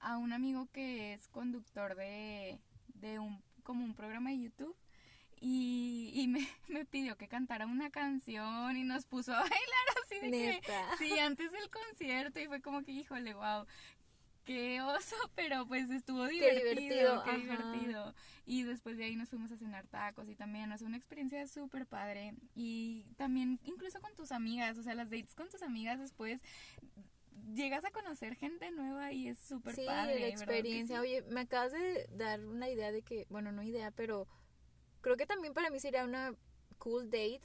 a 0.00 0.18
un 0.18 0.32
amigo 0.32 0.66
que 0.72 1.12
es 1.12 1.28
conductor 1.28 1.94
de, 1.94 2.58
de 2.94 3.18
un, 3.18 3.42
como 3.62 3.84
un 3.84 3.94
programa 3.94 4.30
de 4.30 4.40
YouTube 4.40 4.76
y, 5.40 6.10
y 6.14 6.28
me, 6.28 6.46
me 6.68 6.84
pidió 6.84 7.16
que 7.16 7.28
cantara 7.28 7.66
una 7.66 7.90
canción 7.90 8.76
y 8.76 8.84
nos 8.84 9.06
puso 9.06 9.32
a 9.32 9.40
bailar 9.40 9.86
así 10.04 10.16
de 10.20 10.30
que, 10.30 10.46
Neta. 10.46 10.88
sí, 10.98 11.18
antes 11.18 11.52
del 11.52 11.70
concierto 11.70 12.40
y 12.40 12.46
fue 12.46 12.60
como 12.60 12.82
que, 12.82 12.92
híjole, 12.92 13.34
wow, 13.34 13.66
qué 14.44 14.80
oso, 14.80 15.16
pero 15.34 15.66
pues 15.66 15.90
estuvo 15.90 16.26
divertido, 16.26 16.70
divertido, 16.70 17.24
qué 17.24 17.36
divertido. 17.36 18.14
Y 18.46 18.62
después 18.62 18.96
de 18.96 19.04
ahí 19.04 19.16
nos 19.16 19.28
fuimos 19.28 19.50
a 19.50 19.56
cenar 19.56 19.86
tacos 19.88 20.28
y 20.28 20.36
también, 20.36 20.70
o 20.70 20.78
sea, 20.78 20.86
una 20.86 20.96
experiencia 20.96 21.46
súper 21.48 21.84
padre. 21.86 22.34
Y 22.54 23.04
también 23.16 23.58
incluso 23.64 24.00
con 24.00 24.14
tus 24.14 24.30
amigas, 24.32 24.78
o 24.78 24.82
sea, 24.84 24.94
las 24.94 25.10
dates 25.10 25.34
con 25.34 25.48
tus 25.48 25.62
amigas 25.62 25.98
después 25.98 26.40
llegas 27.54 27.84
a 27.84 27.90
conocer 27.90 28.34
gente 28.36 28.70
nueva 28.70 29.12
y 29.12 29.28
es 29.28 29.38
súper 29.38 29.74
Sí, 29.74 29.84
padre. 29.86 30.14
la 30.14 30.26
¿verdad 30.26 30.26
que 30.26 30.28
experiencia. 30.28 30.96
sí? 30.96 31.02
Oye, 31.02 31.22
me 31.30 31.40
acabas 31.40 31.72
de 31.72 32.06
dar 32.12 32.44
una 32.46 32.68
idea 32.68 32.92
de 32.92 33.02
que, 33.02 33.26
bueno, 33.28 33.50
no 33.52 33.62
idea, 33.62 33.90
pero 33.90 34.26
creo 35.06 35.16
que 35.16 35.24
también 35.26 35.54
para 35.54 35.70
mí 35.70 35.78
sería 35.78 36.02
una 36.04 36.34
cool 36.78 37.04
date 37.08 37.42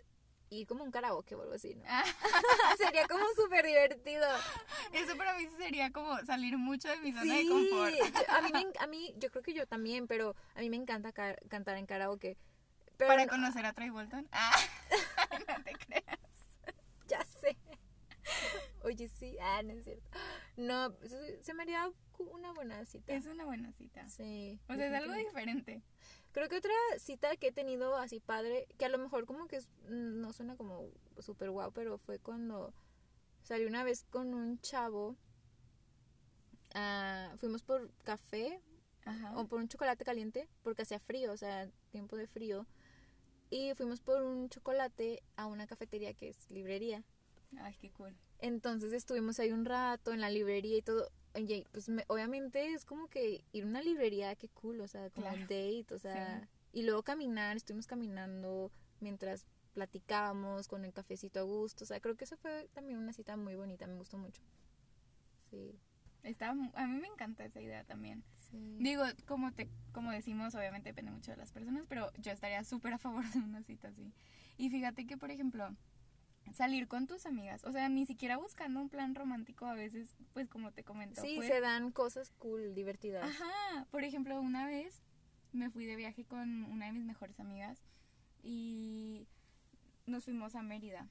ir 0.50 0.66
como 0.66 0.84
un 0.84 0.90
karaoke 0.90 1.36
o 1.36 1.42
algo 1.44 1.54
así, 1.54 1.76
¿no? 1.76 1.84
Ah. 1.86 2.04
sería 2.80 3.08
como 3.08 3.24
súper 3.36 3.64
divertido. 3.64 4.28
Eso 4.94 5.16
para 5.16 5.38
mí 5.38 5.48
sería 5.58 5.92
como 5.92 6.18
salir 6.26 6.58
mucho 6.58 6.90
de 6.90 6.98
mi 6.98 7.12
zona 7.12 7.36
de 7.36 7.48
confort. 7.48 7.94
yo- 7.94 8.34
a 8.34 8.42
mí, 8.42 8.50
me 8.52 8.66
a 8.80 8.88
mí, 8.88 9.14
yo 9.18 9.30
creo 9.30 9.44
que 9.44 9.54
yo 9.54 9.68
también, 9.68 10.08
pero 10.08 10.36
a 10.56 10.60
mí 10.62 10.72
me 10.72 10.76
encanta 10.78 11.12
ca- 11.12 11.36
cantar 11.50 11.78
en 11.78 11.86
karaoke. 11.86 12.36
Pero 12.98 13.10
Para 13.10 13.26
no- 13.26 13.30
conocer 13.30 13.64
a 13.64 13.74
Troy 13.74 13.90
Bolton. 13.92 14.28
Ah, 14.32 14.56
no 15.48 15.64
te 15.64 15.74
creas. 15.74 16.20
Ya 17.08 17.24
sé. 17.26 17.56
Oye, 18.84 19.08
sí. 19.08 19.38
Ah, 19.40 19.62
no 19.64 19.74
es 19.74 19.84
cierto. 19.84 20.10
No, 20.58 20.92
se, 21.08 21.44
se 21.44 21.54
me 21.54 21.62
haría 21.62 21.92
una 22.18 22.54
buena 22.54 22.84
cita. 22.86 23.14
Es 23.14 23.28
una 23.28 23.46
buena 23.46 23.72
cita. 23.74 24.08
Sí. 24.10 24.60
O 24.68 24.74
sea, 24.76 24.88
es 24.88 24.94
algo 24.96 25.14
definitivamente. 25.14 25.72
diferente. 25.76 25.84
Creo 26.34 26.48
que 26.48 26.58
otra 26.58 26.72
cita 26.98 27.36
que 27.36 27.48
he 27.48 27.52
tenido 27.52 27.96
así 27.98 28.20
padre, 28.20 28.68
que 28.78 28.86
a 28.86 28.90
lo 28.90 28.98
mejor 28.98 29.26
como 29.26 29.48
que 29.48 29.58
es- 29.58 29.68
no 29.90 30.32
suena 30.34 30.56
como 30.56 30.90
súper 31.20 31.52
guau, 31.52 31.72
pero 31.74 31.98
fue 31.98 32.20
cuando 32.20 32.74
salí 33.44 33.66
una 33.66 33.84
vez 33.84 34.06
con 34.10 34.34
un 34.34 34.60
chavo. 34.60 35.16
ah, 36.74 37.34
fuimos 37.38 37.64
por 37.64 37.92
café 38.04 38.62
Ajá. 39.04 39.38
o 39.38 39.46
por 39.46 39.60
un 39.60 39.68
chocolate 39.68 40.06
caliente 40.06 40.48
porque 40.64 40.84
hacía 40.84 41.00
frío, 41.00 41.34
o 41.34 41.38
sea, 41.38 41.70
tiempo 41.92 42.16
de 42.16 42.28
frío. 42.28 42.66
Y 43.50 43.74
fuimos 43.74 44.00
por 44.00 44.22
un 44.24 44.48
chocolate 44.50 45.22
a 45.36 45.48
una 45.48 45.68
cafetería 45.68 46.14
que 46.14 46.30
es 46.30 46.50
librería. 46.50 47.04
Ay, 47.60 47.76
qué 47.82 47.92
cool. 47.92 48.16
Entonces 48.40 48.94
estuvimos 48.94 49.40
ahí 49.40 49.52
un 49.52 49.66
rato 49.66 50.14
en 50.14 50.22
la 50.22 50.30
librería 50.30 50.78
y 50.78 50.82
todo. 50.82 51.12
Oye, 51.34 51.66
pues 51.72 51.88
me- 51.90 52.04
obviamente 52.08 52.74
es 52.74 52.84
como 52.86 53.08
que 53.08 53.44
ir 53.54 53.64
a 53.64 53.68
una 53.68 53.82
librería, 53.82 54.36
qué 54.36 54.50
cool, 54.50 54.82
o 54.82 54.88
sea, 54.88 55.10
como 55.10 55.28
Claro. 55.28 55.42
un 55.42 55.48
date, 55.48 55.88
o 55.94 55.98
sea, 56.00 56.48
y 56.74 56.84
luego 56.84 57.04
caminar, 57.04 57.56
estuvimos 57.58 57.88
caminando 57.88 58.72
mientras 59.00 59.46
platicábamos 59.74 60.68
con 60.68 60.84
el 60.84 60.92
cafecito 60.94 61.40
a 61.40 61.44
gusto, 61.44 61.86
o 61.86 61.88
sea, 61.88 62.00
creo 62.02 62.16
que 62.16 62.26
eso 62.26 62.36
fue 62.38 62.70
también 62.74 63.00
una 63.00 63.14
cita 63.14 63.38
muy 63.38 63.56
bonita, 63.56 63.88
me 63.88 63.96
gustó 63.96 64.18
mucho. 64.18 64.42
Sí. 65.50 65.80
Está, 66.24 66.50
a 66.50 66.54
mí 66.54 67.00
me 67.00 67.08
encanta 67.08 67.46
esa 67.46 67.62
idea 67.62 67.84
también. 67.84 68.24
sí. 68.40 68.78
Digo, 68.80 69.04
como 69.26 69.52
te 69.54 69.70
como 69.92 70.12
decimos, 70.12 70.54
obviamente 70.56 70.90
depende 70.90 71.12
mucho 71.12 71.32
de 71.32 71.38
las 71.38 71.52
personas, 71.52 71.86
pero 71.90 72.12
yo 72.20 72.32
estaría 72.32 72.64
súper 72.64 72.94
a 72.94 72.98
favor 73.00 73.26
de 73.32 73.40
una 73.40 73.64
cita 73.64 73.88
así. 73.88 74.14
Y 74.58 74.70
fíjate 74.70 75.08
que, 75.08 75.18
por 75.18 75.32
ejemplo, 75.32 75.76
salir 76.54 76.88
con 76.88 77.08
tus 77.08 77.26
amigas, 77.26 77.64
o 77.64 77.72
sea, 77.72 77.88
ni 77.90 78.06
siquiera 78.06 78.38
buscando 78.38 78.82
un 78.82 78.90
plan 78.90 79.16
romántico 79.16 79.66
a 79.66 79.74
veces, 79.74 80.14
pues 80.34 80.48
como 80.50 80.72
te 80.72 80.84
comento. 80.84 81.22
Sí, 81.22 81.36
pues- 81.36 81.48
se 81.48 81.62
dan 81.62 81.92
cosas 81.92 82.32
cool, 82.38 82.74
divertidas. 82.74 83.24
Ajá, 83.24 83.86
por 83.92 84.04
ejemplo, 84.04 84.40
una 84.40 84.66
vez 84.66 85.02
me 85.54 85.70
fui 85.70 85.86
de 85.86 85.96
viaje 85.96 86.26
con 86.26 86.66
una 86.66 86.88
de 86.88 86.94
mis 86.94 87.04
mejores 87.06 87.40
amigas 87.40 87.82
y 88.44 89.28
nos 90.06 90.26
fuimos 90.26 90.56
a 90.56 90.62
Mérida. 90.62 91.08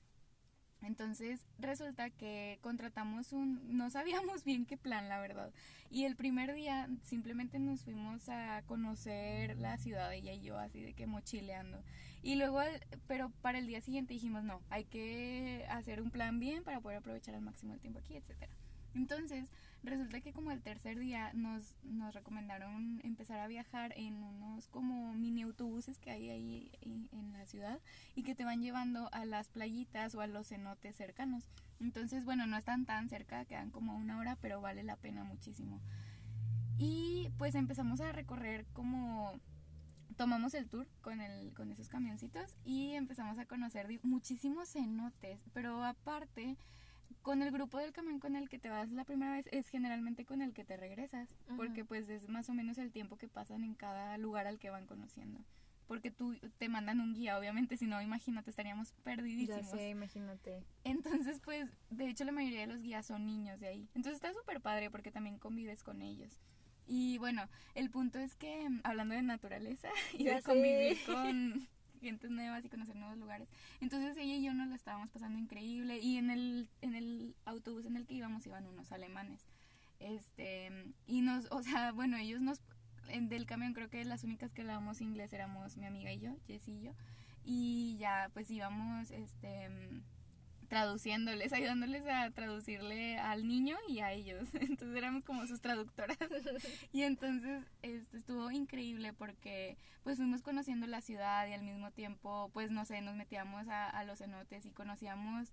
Entonces 0.83 1.45
resulta 1.59 2.09
que 2.09 2.59
contratamos 2.63 3.33
un, 3.33 3.77
no 3.77 3.91
sabíamos 3.91 4.45
bien 4.45 4.67
qué 4.67 4.77
plan, 4.77 5.09
la 5.09 5.21
verdad. 5.21 5.53
Y 5.91 6.05
el 6.05 6.17
primer 6.17 6.55
día 6.55 6.89
simplemente 7.03 7.59
nos 7.59 7.83
fuimos 7.85 8.29
a 8.29 8.63
conocer 8.67 9.59
la 9.59 9.77
ciudad, 9.79 10.13
ella 10.15 10.33
y 10.33 10.41
yo, 10.41 10.59
así 10.59 10.81
de 10.81 10.95
que 10.95 11.07
mochileando. 11.07 11.83
Y 12.23 12.37
luego, 12.37 12.61
pero 13.07 13.31
para 13.41 13.59
el 13.59 13.67
día 13.67 13.81
siguiente 13.81 14.15
dijimos, 14.15 14.45
no, 14.45 14.61
hay 14.69 14.85
que 14.85 15.67
hacer 15.71 16.03
un 16.03 16.11
plan 16.11 16.39
bien 16.39 16.65
para 16.65 16.81
poder 16.81 16.99
aprovechar 16.99 17.35
al 17.35 17.43
máximo 17.43 17.73
el 17.73 17.81
tiempo 17.81 17.99
aquí, 17.99 18.17
etcétera. 18.17 18.53
Entonces, 18.95 19.49
resulta 19.83 20.21
que 20.21 20.33
como 20.33 20.51
el 20.51 20.63
tercer 20.63 20.99
día 20.99 21.33
nos, 21.33 21.77
nos 21.85 22.13
recomendaron 22.13 23.01
empezar 23.05 23.39
a 23.39 23.47
viajar 23.47 23.93
en 23.97 24.23
unos 24.23 24.67
como 24.67 25.15
mini 25.15 25.43
autobuses 25.43 25.99
que 25.99 26.11
hay 26.11 26.29
ahí 26.29 26.71
en 26.83 27.33
la 27.33 27.47
ciudad 27.47 27.81
y 28.15 28.25
que 28.25 28.35
te 28.35 28.45
van 28.45 28.63
llevando 28.63 29.09
a 29.13 29.25
las 29.25 29.49
playitas 29.49 30.15
o 30.15 30.21
a 30.21 30.27
los 30.27 30.49
cenotes 30.49 30.97
cercanos. 30.97 31.45
Entonces, 31.81 32.25
bueno, 32.25 32.47
no 32.47 32.57
están 32.59 32.85
tan 32.85 33.09
cerca, 33.09 33.45
quedan 33.47 33.71
como 33.71 33.97
una 33.97 34.19
hora, 34.19 34.37
pero 34.37 34.61
vale 34.61 34.83
la 34.83 34.97
pena 34.97 35.25
muchísimo. 35.25 35.81
Y 36.77 37.31
pues 37.39 37.55
empezamos 37.55 38.01
a 38.01 38.13
recorrer 38.13 38.67
como 38.73 39.41
tomamos 40.21 40.53
el 40.53 40.69
tour 40.69 40.87
con 41.01 41.23
el 41.23 41.55
con 41.55 41.73
esos 41.73 41.89
camioncitos 41.89 42.55
y 42.63 42.93
empezamos 42.93 43.39
a 43.39 43.47
conocer 43.47 43.89
muchísimos 44.03 44.71
cenotes, 44.71 45.41
pero 45.55 45.83
aparte 45.83 46.59
con 47.23 47.41
el 47.41 47.51
grupo 47.51 47.79
del 47.79 47.95
camión 47.95 48.21
con 48.21 48.37
el 48.37 48.51
que 48.51 48.59
te 48.59 48.69
vas 48.69 48.93
la 48.93 49.05
primera 49.05 49.33
vez 49.33 49.49
es 49.51 49.71
generalmente 49.71 50.27
con 50.27 50.43
el 50.43 50.53
que 50.53 50.63
te 50.63 50.77
regresas, 50.77 51.35
porque 51.57 51.87
pues 51.87 52.11
es 52.11 52.29
más 52.29 52.51
o 52.51 52.53
menos 52.53 52.77
el 52.77 52.93
tiempo 52.93 53.17
que 53.17 53.29
pasan 53.29 53.65
en 53.65 53.75
cada 53.75 54.19
lugar 54.19 54.47
al 54.47 54.59
que 54.59 54.69
van 54.69 54.85
conociendo. 54.85 55.41
Porque 55.89 56.11
tú 56.11 56.37
te 56.59 56.69
mandan 56.69 57.01
un 57.01 57.15
guía, 57.15 57.39
obviamente, 57.39 57.79
si 57.79 57.87
no, 57.87 58.01
imagínate, 58.03 58.51
estaríamos 58.51 58.93
perdidísimos. 59.03 59.73
Ya 59.73 59.79
sé, 59.79 59.89
imagínate. 59.89 60.63
Entonces, 60.85 61.41
pues, 61.43 61.69
de 61.89 62.09
hecho, 62.09 62.25
la 62.25 62.31
mayoría 62.31 62.61
de 62.61 62.67
los 62.69 62.81
guías 62.81 63.07
son 63.07 63.27
niños 63.27 63.59
de 63.59 63.69
ahí. 63.69 63.89
Entonces 63.95 64.15
está 64.23 64.33
súper 64.33 64.61
padre 64.61 64.89
porque 64.91 65.11
también 65.11 65.39
convives 65.39 65.83
con 65.83 66.01
ellos. 66.01 66.39
Y 66.93 67.19
bueno, 67.19 67.49
el 67.77 67.89
punto 67.89 68.19
es 68.19 68.35
que, 68.35 68.69
hablando 68.83 69.15
de 69.15 69.23
naturaleza 69.23 69.89
y 70.13 70.25
Ya 70.25 70.35
de 70.35 70.43
convivir 70.43 70.99
con 71.07 71.69
gentes 72.01 72.33
nuevas 72.33 72.65
y 72.65 72.69
conocer 72.69 72.97
nuevos 72.97 73.17
lugares, 73.17 73.49
entonces 73.81 74.17
ella 74.17 74.35
y 74.35 74.43
yo 74.43 74.53
nos 74.53 74.67
lo 74.67 74.75
estábamos 74.75 75.09
pasando 75.11 75.39
increíble. 75.39 76.01
Y 76.01 76.17
en 76.17 76.31
el, 76.31 76.69
en 76.83 76.97
el 76.97 77.37
autobús 77.45 77.87
en 77.87 77.97
el 77.97 78.07
que 78.07 78.15
íbamos 78.15 78.45
iban 78.45 78.67
unos 78.67 78.91
alemanes. 78.91 79.47
Este, 80.01 80.73
y 81.07 81.21
nos, 81.21 81.47
o 81.53 81.63
sea, 81.63 81.93
bueno, 81.93 82.17
ellos 82.17 82.43
nos, 82.43 82.61
en, 83.07 83.29
del 83.29 83.47
camión 83.47 83.73
creo 83.73 83.89
que 83.89 84.05
las 84.05 84.25
únicas 84.25 84.53
que 84.53 84.63
hablábamos 84.63 85.01
inglés 85.01 85.33
éramos 85.33 85.77
mi 85.77 85.87
amiga 85.87 86.13
y 86.13 86.19
yo, 86.19 86.37
Jessie 86.49 86.75
y 86.75 86.83
yo. 86.83 86.93
Y 87.45 87.99
ya, 87.99 88.31
pues 88.35 88.51
íbamos, 88.51 89.13
este, 89.13 89.69
traduciéndoles, 90.71 91.53
ayudándoles 91.53 92.07
a 92.07 92.31
traducirle 92.31 93.19
al 93.19 93.47
niño 93.47 93.77
y 93.89 93.99
a 93.99 94.13
ellos. 94.13 94.49
Entonces 94.55 94.97
éramos 94.97 95.25
como 95.25 95.47
sus 95.47 95.61
traductoras. 95.61 96.17
Y 96.93 97.03
entonces 97.03 97.65
este, 97.83 98.17
estuvo 98.17 98.51
increíble 98.51 99.13
porque 99.13 99.77
pues 100.05 100.17
fuimos 100.17 100.43
conociendo 100.43 100.87
la 100.87 101.01
ciudad 101.01 101.47
y 101.49 101.53
al 101.53 101.63
mismo 101.63 101.91
tiempo 101.91 102.51
pues 102.53 102.71
no 102.71 102.85
sé, 102.85 103.01
nos 103.01 103.17
metíamos 103.17 103.69
a, 103.69 103.89
a 103.89 104.05
los 104.05 104.19
cenotes 104.19 104.65
y 104.67 104.71
conocíamos 104.71 105.53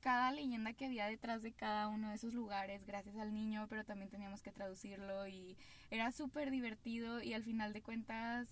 cada 0.00 0.32
leyenda 0.32 0.72
que 0.72 0.86
había 0.86 1.06
detrás 1.06 1.42
de 1.42 1.52
cada 1.52 1.88
uno 1.88 2.08
de 2.08 2.16
esos 2.16 2.34
lugares 2.34 2.84
gracias 2.86 3.16
al 3.16 3.34
niño, 3.34 3.66
pero 3.68 3.84
también 3.84 4.10
teníamos 4.10 4.42
que 4.42 4.50
traducirlo 4.50 5.28
y 5.28 5.56
era 5.90 6.10
súper 6.10 6.50
divertido 6.50 7.22
y 7.22 7.34
al 7.34 7.44
final 7.44 7.72
de 7.72 7.82
cuentas 7.82 8.48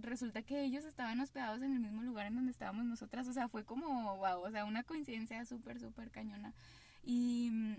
resulta 0.00 0.42
que 0.42 0.64
ellos 0.64 0.84
estaban 0.84 1.20
hospedados 1.20 1.62
en 1.62 1.72
el 1.72 1.80
mismo 1.80 2.02
lugar 2.02 2.26
en 2.26 2.34
donde 2.34 2.52
estábamos 2.52 2.84
nosotras, 2.84 3.26
o 3.28 3.32
sea, 3.32 3.48
fue 3.48 3.64
como 3.64 4.16
wow, 4.16 4.40
o 4.40 4.50
sea, 4.50 4.64
una 4.64 4.82
coincidencia 4.82 5.44
súper, 5.44 5.80
súper 5.80 6.10
cañona. 6.10 6.54
Y 7.04 7.50
mm, 7.50 7.76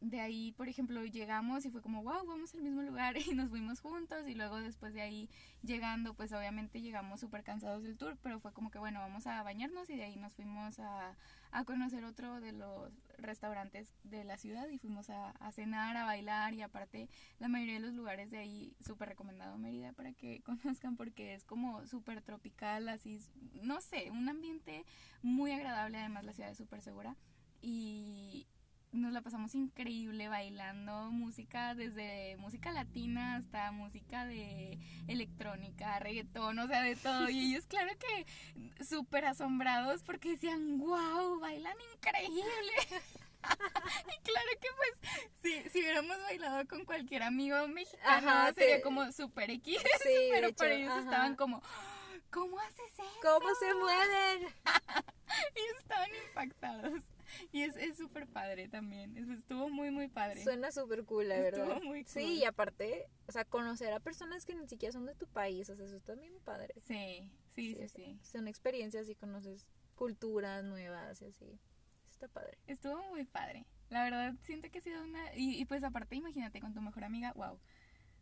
de 0.00 0.20
ahí, 0.20 0.52
por 0.52 0.68
ejemplo, 0.68 1.04
llegamos 1.04 1.64
y 1.64 1.70
fue 1.70 1.82
como, 1.82 2.02
wow, 2.02 2.24
vamos 2.26 2.54
al 2.54 2.62
mismo 2.62 2.82
lugar 2.82 3.16
y 3.26 3.34
nos 3.34 3.50
fuimos 3.50 3.80
juntos 3.80 4.26
y 4.26 4.34
luego 4.34 4.56
después 4.60 4.94
de 4.94 5.02
ahí 5.02 5.28
llegando, 5.62 6.14
pues 6.14 6.32
obviamente 6.32 6.80
llegamos 6.80 7.20
súper 7.20 7.42
cansados 7.42 7.82
del 7.82 7.96
tour, 7.96 8.16
pero 8.22 8.40
fue 8.40 8.52
como 8.52 8.70
que, 8.70 8.78
bueno, 8.78 9.00
vamos 9.00 9.26
a 9.26 9.42
bañarnos 9.42 9.90
y 9.90 9.96
de 9.96 10.04
ahí 10.04 10.16
nos 10.16 10.34
fuimos 10.34 10.78
a, 10.78 11.16
a 11.50 11.64
conocer 11.64 12.04
otro 12.04 12.40
de 12.40 12.52
los 12.52 12.92
restaurantes 13.18 13.92
de 14.04 14.24
la 14.24 14.36
ciudad 14.36 14.68
y 14.68 14.78
fuimos 14.78 15.10
a, 15.10 15.32
cenar, 15.52 15.96
a 15.96 16.04
bailar 16.04 16.54
y 16.54 16.62
aparte 16.62 17.08
la 17.38 17.48
mayoría 17.48 17.74
de 17.74 17.80
los 17.80 17.94
lugares 17.94 18.30
de 18.30 18.38
ahí 18.38 18.74
súper 18.84 19.08
recomendado 19.08 19.56
Mérida 19.58 19.92
para 19.92 20.12
que 20.12 20.40
conozcan 20.44 20.96
porque 20.96 21.34
es 21.34 21.44
como 21.44 21.86
súper 21.86 22.22
tropical, 22.22 22.88
así, 22.88 23.20
no 23.62 23.80
sé, 23.80 24.10
un 24.10 24.28
ambiente 24.28 24.84
muy 25.22 25.52
agradable, 25.52 25.98
además 25.98 26.24
la 26.24 26.32
ciudad 26.32 26.50
es 26.50 26.58
súper 26.58 26.82
segura 26.82 27.16
y 27.62 28.46
nos 28.96 29.12
la 29.12 29.20
pasamos 29.22 29.54
increíble 29.54 30.28
bailando 30.28 31.10
música 31.10 31.74
desde 31.74 32.36
música 32.38 32.72
latina 32.72 33.36
hasta 33.36 33.70
música 33.72 34.24
de 34.24 34.78
electrónica, 35.06 35.98
reggaetón, 35.98 36.58
o 36.58 36.66
sea, 36.66 36.82
de 36.82 36.96
todo. 36.96 37.28
Y 37.28 37.52
ellos, 37.52 37.66
claro 37.68 37.92
que 37.98 38.84
súper 38.84 39.26
asombrados 39.26 40.02
porque 40.02 40.30
decían, 40.30 40.78
wow, 40.78 41.38
bailan 41.40 41.76
increíble. 41.94 42.72
y 43.46 44.22
claro 44.22 44.50
que 44.60 44.68
pues 44.76 45.22
si, 45.42 45.70
si 45.70 45.78
hubiéramos 45.80 46.16
bailado 46.22 46.66
con 46.66 46.84
cualquier 46.84 47.22
amigo 47.22 47.68
mexicano 47.68 48.28
Ajá, 48.30 48.52
sería 48.54 48.82
como 48.82 49.10
super 49.12 49.50
X, 49.50 49.78
Sí, 50.02 50.08
pero 50.32 50.48
hecho, 50.48 50.56
para 50.56 50.74
ellos 50.74 50.90
ajá. 50.90 51.00
estaban 51.00 51.36
como, 51.36 51.62
¿cómo 52.30 52.58
haces 52.58 52.92
eso? 52.92 53.04
¿Cómo 53.22 53.54
se 53.54 53.74
mueven? 53.74 54.42
Ellos 55.54 55.76
estaban 55.78 56.08
impactados. 56.28 57.02
Y 57.52 57.62
es 57.62 57.76
es 57.76 57.96
súper 57.96 58.26
padre 58.26 58.68
también. 58.68 59.16
es- 59.16 59.28
Estuvo 59.28 59.68
muy, 59.68 59.90
muy 59.90 60.08
padre. 60.08 60.42
Suena 60.42 60.70
súper 60.70 61.04
cool, 61.04 61.28
la 61.28 61.36
Estuvo 61.38 61.66
verdad. 61.66 61.82
muy 61.82 62.04
Sí, 62.04 62.20
cool. 62.20 62.30
y 62.32 62.44
aparte, 62.44 63.06
o 63.28 63.32
sea, 63.32 63.44
conocer 63.44 63.92
a 63.92 64.00
personas 64.00 64.44
que 64.44 64.54
ni 64.54 64.66
siquiera 64.68 64.92
son 64.92 65.06
de 65.06 65.14
tu 65.14 65.26
país, 65.26 65.68
o 65.70 65.76
sea, 65.76 65.86
eso 65.86 65.96
está 65.96 66.14
bien 66.14 66.34
padre. 66.44 66.74
Sí, 66.86 67.30
sí, 67.50 67.74
sí, 67.74 67.74
sea, 67.76 67.88
sí. 67.88 68.18
Son 68.22 68.48
experiencias 68.48 69.08
y 69.08 69.14
conoces 69.14 69.66
culturas 69.94 70.64
nuevas 70.64 71.20
y 71.22 71.26
así. 71.26 71.58
Está 72.10 72.28
padre. 72.28 72.58
Estuvo 72.66 73.02
muy 73.10 73.24
padre. 73.24 73.66
La 73.90 74.02
verdad, 74.04 74.34
siento 74.42 74.68
que 74.70 74.78
ha 74.78 74.82
sido 74.82 75.02
una... 75.04 75.34
Y, 75.36 75.60
y 75.60 75.64
pues 75.64 75.84
aparte, 75.84 76.16
imagínate, 76.16 76.60
con 76.60 76.74
tu 76.74 76.80
mejor 76.80 77.04
amiga, 77.04 77.32
wow. 77.34 77.58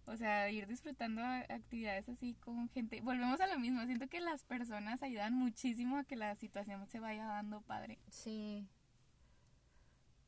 O 0.07 0.17
sea, 0.19 0.51
ir 0.51 0.67
disfrutando 0.67 1.23
actividades 1.23 2.07
así 2.11 2.35
con 2.35 2.69
gente. 2.69 3.01
Volvemos 3.01 3.41
a 3.41 3.47
lo 3.47 3.59
mismo. 3.59 3.87
Siento 3.87 4.07
que 4.09 4.21
las 4.21 4.45
personas 4.45 5.03
ayudan 5.03 5.33
muchísimo 5.33 5.97
a 5.97 6.05
que 6.05 6.17
la 6.17 6.35
situación 6.37 6.87
se 6.89 7.01
vaya 7.01 7.25
dando 7.25 7.63
padre. 7.63 7.99
Sí. 8.11 8.69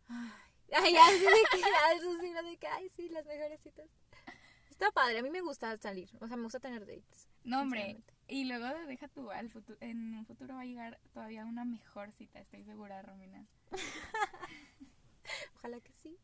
Ay, 0.09 0.97
así 0.97 1.21
de 1.21 1.27
que, 1.51 1.65
ay, 1.85 1.99
eso 1.99 2.21
sí, 2.21 2.33
lo 2.33 2.43
de 2.43 2.57
que, 2.57 2.67
ay, 2.67 2.89
sí, 2.91 3.09
las 3.09 3.25
mejores 3.27 3.61
citas. 3.61 3.87
Está 4.71 4.91
padre, 4.91 5.19
a 5.19 5.23
mí 5.23 5.31
me 5.31 5.41
gusta 5.41 5.77
salir, 5.79 6.11
o 6.21 6.27
sea, 6.27 6.37
me 6.37 6.43
gusta 6.43 6.61
tener 6.61 6.81
dates. 6.81 7.29
No, 7.45 7.63
hombre. 7.63 8.03
Y 8.29 8.45
luego 8.45 8.67
deja 8.87 9.09
tú, 9.09 9.31
al 9.31 9.49
futuro, 9.49 9.79
en 9.81 10.19
un 10.19 10.27
futuro 10.27 10.55
va 10.55 10.63
a 10.63 10.67
llegar 10.67 10.99
todavía 11.15 11.45
una 11.47 11.65
mejor 11.65 12.13
cita, 12.13 12.41
estoy 12.41 12.65
segura, 12.65 13.01
Romina. 13.03 13.47
Ojalá 15.57 15.81
que 15.81 15.93
sí. 15.93 16.19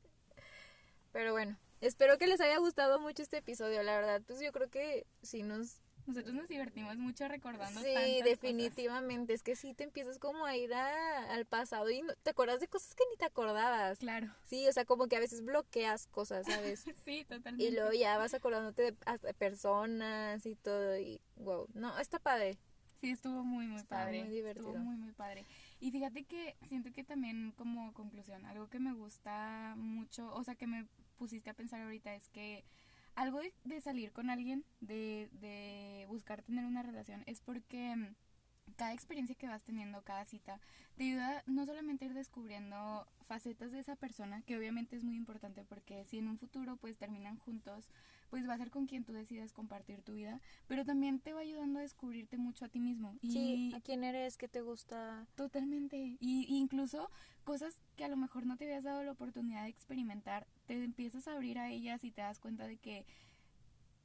Pero 1.13 1.33
bueno, 1.33 1.57
espero 1.81 2.19
que 2.19 2.27
les 2.27 2.41
haya 2.41 2.59
gustado 2.59 2.99
mucho 3.01 3.23
este 3.23 3.39
episodio, 3.39 3.83
la 3.83 3.97
verdad, 3.97 4.23
pues 4.27 4.41
yo 4.41 4.53
creo 4.53 4.69
que 4.69 5.07
sí 5.23 5.43
nos... 5.43 5.81
Nosotros 6.07 6.35
nos 6.35 6.49
divertimos 6.49 6.97
mucho 6.99 7.29
recordando 7.29 7.81
Sí, 7.81 7.95
tantas 7.95 8.25
definitivamente, 8.25 9.33
es 9.35 9.43
que 9.43 9.55
sí 9.55 9.73
te 9.73 9.85
empiezas 9.85 10.19
como 10.19 10.45
a 10.45 10.57
ir 10.57 10.75
a- 10.75 11.33
al 11.33 11.47
pasado 11.47 11.89
y 11.91 12.03
no- 12.03 12.13
te 12.23 12.31
acuerdas 12.31 12.59
de 12.61 12.67
cosas 12.69 12.95
que 12.95 13.05
ni 13.11 13.17
te 13.17 13.25
acordabas. 13.25 13.99
Claro. 14.01 14.29
Sí, 14.45 14.67
o 14.67 14.73
sea, 14.73 14.85
como 14.85 15.07
que 15.07 15.17
a 15.17 15.21
veces 15.21 15.45
bloqueas 15.45 16.07
cosas, 16.09 16.47
¿sabes? 16.47 16.85
Sí, 17.05 17.25
totalmente. 17.29 17.65
Y 17.65 17.71
luego 17.71 17.93
ya 17.93 18.19
vas 18.19 18.35
acordándote 18.35 18.83
de 18.93 18.97
hasta 19.07 19.33
personas 19.33 20.45
y 20.47 20.57
todo 20.57 20.99
y 20.99 21.21
wow, 21.37 21.69
no, 21.75 21.97
está 21.99 22.19
padre. 22.19 22.59
Sí, 23.01 23.11
estuvo 23.11 23.43
muy, 23.45 23.67
muy 23.67 23.81
Estaba 23.81 24.03
padre. 24.05 24.21
muy 24.25 24.29
divertido. 24.33 24.69
Estuvo 24.69 24.85
muy, 24.85 24.97
muy 24.97 25.13
padre. 25.13 25.45
Y 25.81 25.91
fíjate 25.91 26.25
que 26.25 26.57
siento 26.69 26.93
que 26.93 27.03
también 27.05 27.53
como 27.57 27.93
conclusión, 27.95 28.45
algo 28.47 28.69
que 28.69 28.79
me 28.79 28.93
gusta 28.93 29.75
mucho, 29.77 30.33
o 30.35 30.45
sea, 30.45 30.55
que 30.55 30.67
me 30.69 30.87
pusiste 31.19 31.51
a 31.51 31.55
pensar 31.55 31.81
ahorita 31.81 32.15
es 32.15 32.29
que 32.29 32.65
algo 33.15 33.41
de, 33.41 33.53
de 33.65 33.81
salir 33.81 34.13
con 34.13 34.31
alguien, 34.31 34.65
de, 34.81 35.29
de 35.33 36.07
buscar 36.09 36.43
tener 36.43 36.65
una 36.65 36.83
relación, 36.83 37.23
es 37.27 37.41
porque 37.41 37.95
mm, 37.95 38.15
cada 38.77 38.93
experiencia 38.93 39.35
que 39.35 39.49
vas 39.49 39.63
teniendo, 39.63 40.03
cada 40.03 40.25
cita, 40.25 40.61
te 40.97 41.05
ayuda 41.05 41.43
no 41.47 41.67
solamente 41.67 42.05
a 42.05 42.09
ir 42.09 42.15
descubriendo 42.15 43.07
facetas 43.25 43.73
de 43.73 43.81
esa 43.81 43.97
persona, 43.97 44.43
que 44.43 44.57
obviamente 44.57 44.97
es 44.97 45.05
muy 45.05 45.17
importante 45.17 45.65
porque 45.65 46.05
si 46.05 46.19
en 46.19 46.29
un 46.29 46.39
futuro 46.39 46.77
pues 46.77 46.97
terminan 46.97 47.39
juntos, 47.39 47.91
pues 48.33 48.49
va 48.49 48.55
a 48.55 48.57
ser 48.57 48.71
con 48.71 48.87
quien 48.87 49.05
tú 49.05 49.13
decidas 49.13 49.53
compartir 49.53 50.01
tu 50.01 50.15
vida, 50.15 50.41
pero 50.67 50.87
también 50.87 51.21
te 51.21 51.35
va 51.35 51.41
ayudando 51.41 51.81
a 51.81 51.83
descubrirte 51.83 52.39
mucho 52.39 52.65
a 52.65 52.69
ti 52.71 52.81
mismo. 52.81 53.15
Y 53.21 53.31
Sí, 53.31 53.73
¿a 53.75 53.81
quién 53.83 54.05
eres? 54.05 54.39
¿Qué 54.39 54.49
te 54.49 54.63
gusta? 54.63 55.27
Totalmente. 55.35 56.17
Y 56.19 56.47
y 56.49 56.57
incluso 56.57 57.11
cosas 57.45 57.79
que 57.95 58.07
a 58.07 58.09
lo 58.09 58.17
mejor 58.17 58.47
no 58.47 58.57
te 58.57 58.65
habías 58.65 58.85
dado 58.85 59.03
la 59.03 59.13
oportunidad 59.13 59.65
de 59.65 59.69
experimentar, 59.69 60.47
te 60.65 60.83
empiezas 60.83 61.29
a 61.29 61.35
abrir 61.35 61.59
a 61.59 61.69
ellas 61.69 62.05
y 62.05 62.11
te 62.11 62.23
das 62.23 62.39
cuenta 62.39 62.67
de 62.67 62.79
que 62.79 63.05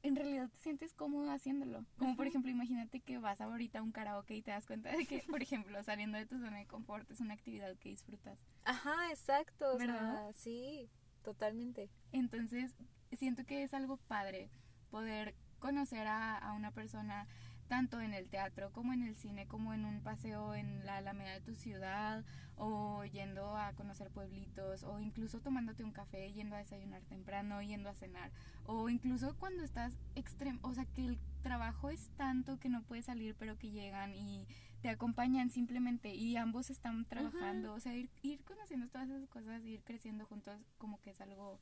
en 0.02 0.14
realidad 0.14 0.50
te 0.50 0.58
sientes 0.58 0.92
cómodo 0.92 1.30
haciéndolo. 1.30 1.86
Como 1.96 2.14
por 2.14 2.26
ejemplo, 2.26 2.50
imagínate 2.50 3.00
que 3.00 3.16
vas 3.16 3.40
ahorita 3.40 3.78
a 3.78 3.82
un 3.82 3.92
karaoke 3.92 4.36
y 4.36 4.42
te 4.42 4.50
das 4.50 4.66
cuenta 4.66 4.90
de 4.94 5.06
que, 5.06 5.20
por 5.30 5.42
ejemplo, 5.42 5.82
saliendo 5.84 6.18
de 6.18 6.26
tu 6.26 6.38
zona 6.38 6.58
de 6.58 6.66
confort 6.66 7.10
es 7.10 7.20
una 7.20 7.32
actividad 7.32 7.74
que 7.78 7.88
disfrutas. 7.88 8.38
Ajá, 8.64 8.94
exacto, 9.10 9.72
o 9.72 9.78
¿Verdad? 9.78 10.12
sea, 10.12 10.32
sí, 10.34 10.90
totalmente. 11.22 11.88
Entonces, 12.12 12.74
siento 13.16 13.44
que 13.44 13.62
es 13.62 13.74
algo 13.74 13.96
padre 13.96 14.50
poder 14.90 15.34
conocer 15.58 16.06
a, 16.06 16.36
a 16.36 16.52
una 16.52 16.70
persona 16.70 17.26
tanto 17.68 18.00
en 18.00 18.14
el 18.14 18.28
teatro 18.28 18.72
como 18.72 18.92
en 18.92 19.02
el 19.02 19.14
cine, 19.14 19.46
como 19.46 19.74
en 19.74 19.84
un 19.84 20.00
paseo 20.02 20.54
en 20.54 20.84
la 20.86 20.96
alameda 20.96 21.34
de 21.34 21.40
tu 21.42 21.54
ciudad, 21.54 22.24
o 22.56 23.04
yendo 23.04 23.56
a 23.56 23.72
conocer 23.74 24.10
pueblitos, 24.10 24.82
o 24.82 24.98
incluso 24.98 25.40
tomándote 25.40 25.84
un 25.84 25.92
café, 25.92 26.32
yendo 26.32 26.56
a 26.56 26.58
desayunar 26.58 27.02
temprano, 27.02 27.62
yendo 27.62 27.88
a 27.88 27.94
cenar, 27.94 28.32
o 28.64 28.88
incluso 28.88 29.36
cuando 29.38 29.62
estás 29.62 29.96
extremo, 30.16 30.58
o 30.62 30.74
sea, 30.74 30.86
que 30.86 31.04
el 31.04 31.18
trabajo 31.42 31.90
es 31.90 32.10
tanto 32.16 32.58
que 32.58 32.68
no 32.68 32.82
puedes 32.82 33.04
salir, 33.04 33.36
pero 33.38 33.58
que 33.58 33.70
llegan 33.70 34.14
y 34.14 34.46
te 34.82 34.88
acompañan 34.88 35.50
simplemente 35.50 36.14
y 36.14 36.36
ambos 36.36 36.70
están 36.70 37.04
trabajando, 37.04 37.74
o 37.74 37.80
sea, 37.80 37.94
ir, 37.94 38.10
ir 38.22 38.42
conociendo 38.44 38.88
todas 38.88 39.08
esas 39.08 39.28
cosas, 39.28 39.64
ir 39.64 39.82
creciendo 39.84 40.26
juntos, 40.26 40.58
como 40.78 41.00
que 41.00 41.10
es 41.10 41.20
algo, 41.20 41.60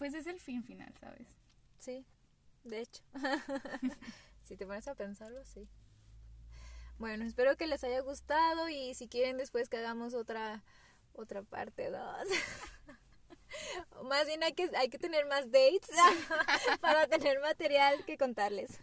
pues 0.00 0.14
es 0.14 0.26
el 0.26 0.40
fin 0.40 0.64
final, 0.64 0.94
¿sabes? 0.98 1.28
Sí, 1.76 2.06
de 2.64 2.80
hecho. 2.80 3.02
si 4.44 4.56
te 4.56 4.64
pones 4.64 4.88
a 4.88 4.94
pensarlo, 4.94 5.44
sí. 5.44 5.68
Bueno, 6.96 7.26
espero 7.26 7.54
que 7.58 7.66
les 7.66 7.84
haya 7.84 8.00
gustado 8.00 8.70
y 8.70 8.94
si 8.94 9.08
quieren 9.08 9.36
después 9.36 9.68
que 9.68 9.76
hagamos 9.76 10.14
otra 10.14 10.64
otra 11.12 11.42
parte 11.42 11.90
2. 11.90 12.00
más 14.04 14.24
bien 14.24 14.42
hay 14.42 14.54
que, 14.54 14.70
hay 14.74 14.88
que 14.88 14.98
tener 14.98 15.26
más 15.26 15.50
dates 15.50 15.90
para 16.80 17.06
tener 17.06 17.38
material 17.40 18.02
que 18.06 18.16
contarles. 18.16 18.80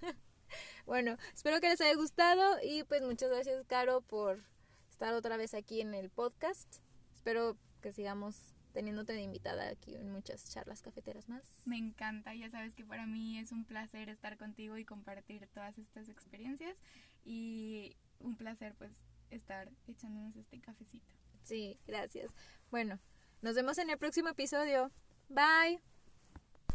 bueno, 0.85 1.17
espero 1.33 1.59
que 1.59 1.69
les 1.69 1.81
haya 1.81 1.95
gustado 1.95 2.57
y 2.61 2.83
pues 2.83 3.01
muchas 3.01 3.31
gracias, 3.31 3.65
Caro, 3.65 4.01
por 4.01 4.43
estar 4.91 5.15
otra 5.15 5.35
vez 5.35 5.55
aquí 5.55 5.81
en 5.81 5.95
el 5.95 6.11
podcast. 6.11 6.77
Espero 7.15 7.57
que 7.81 7.91
sigamos 7.91 8.53
teniéndote 8.77 9.13
de 9.13 9.23
invitada 9.23 9.69
aquí 9.69 9.95
en 9.95 10.11
muchas 10.11 10.51
charlas 10.51 10.83
cafeteras 10.83 11.27
más. 11.27 11.41
Me 11.65 11.77
encanta, 11.77 12.35
ya 12.35 12.47
sabes 12.51 12.75
que 12.75 12.85
para 12.85 13.07
mí 13.07 13.39
es 13.39 13.51
un 13.51 13.65
placer 13.65 14.07
estar 14.07 14.37
contigo 14.37 14.77
y 14.77 14.85
compartir 14.85 15.47
todas 15.47 15.79
estas 15.79 16.09
experiencias 16.09 16.77
y 17.25 17.95
un 18.19 18.35
placer 18.37 18.75
pues 18.77 18.91
estar 19.31 19.71
echándonos 19.87 20.35
este 20.35 20.59
cafecito. 20.59 21.11
Sí, 21.41 21.79
gracias. 21.87 22.31
Bueno, 22.69 22.99
nos 23.41 23.55
vemos 23.55 23.79
en 23.79 23.89
el 23.89 23.97
próximo 23.97 24.29
episodio. 24.29 24.91
Bye. 25.27 25.81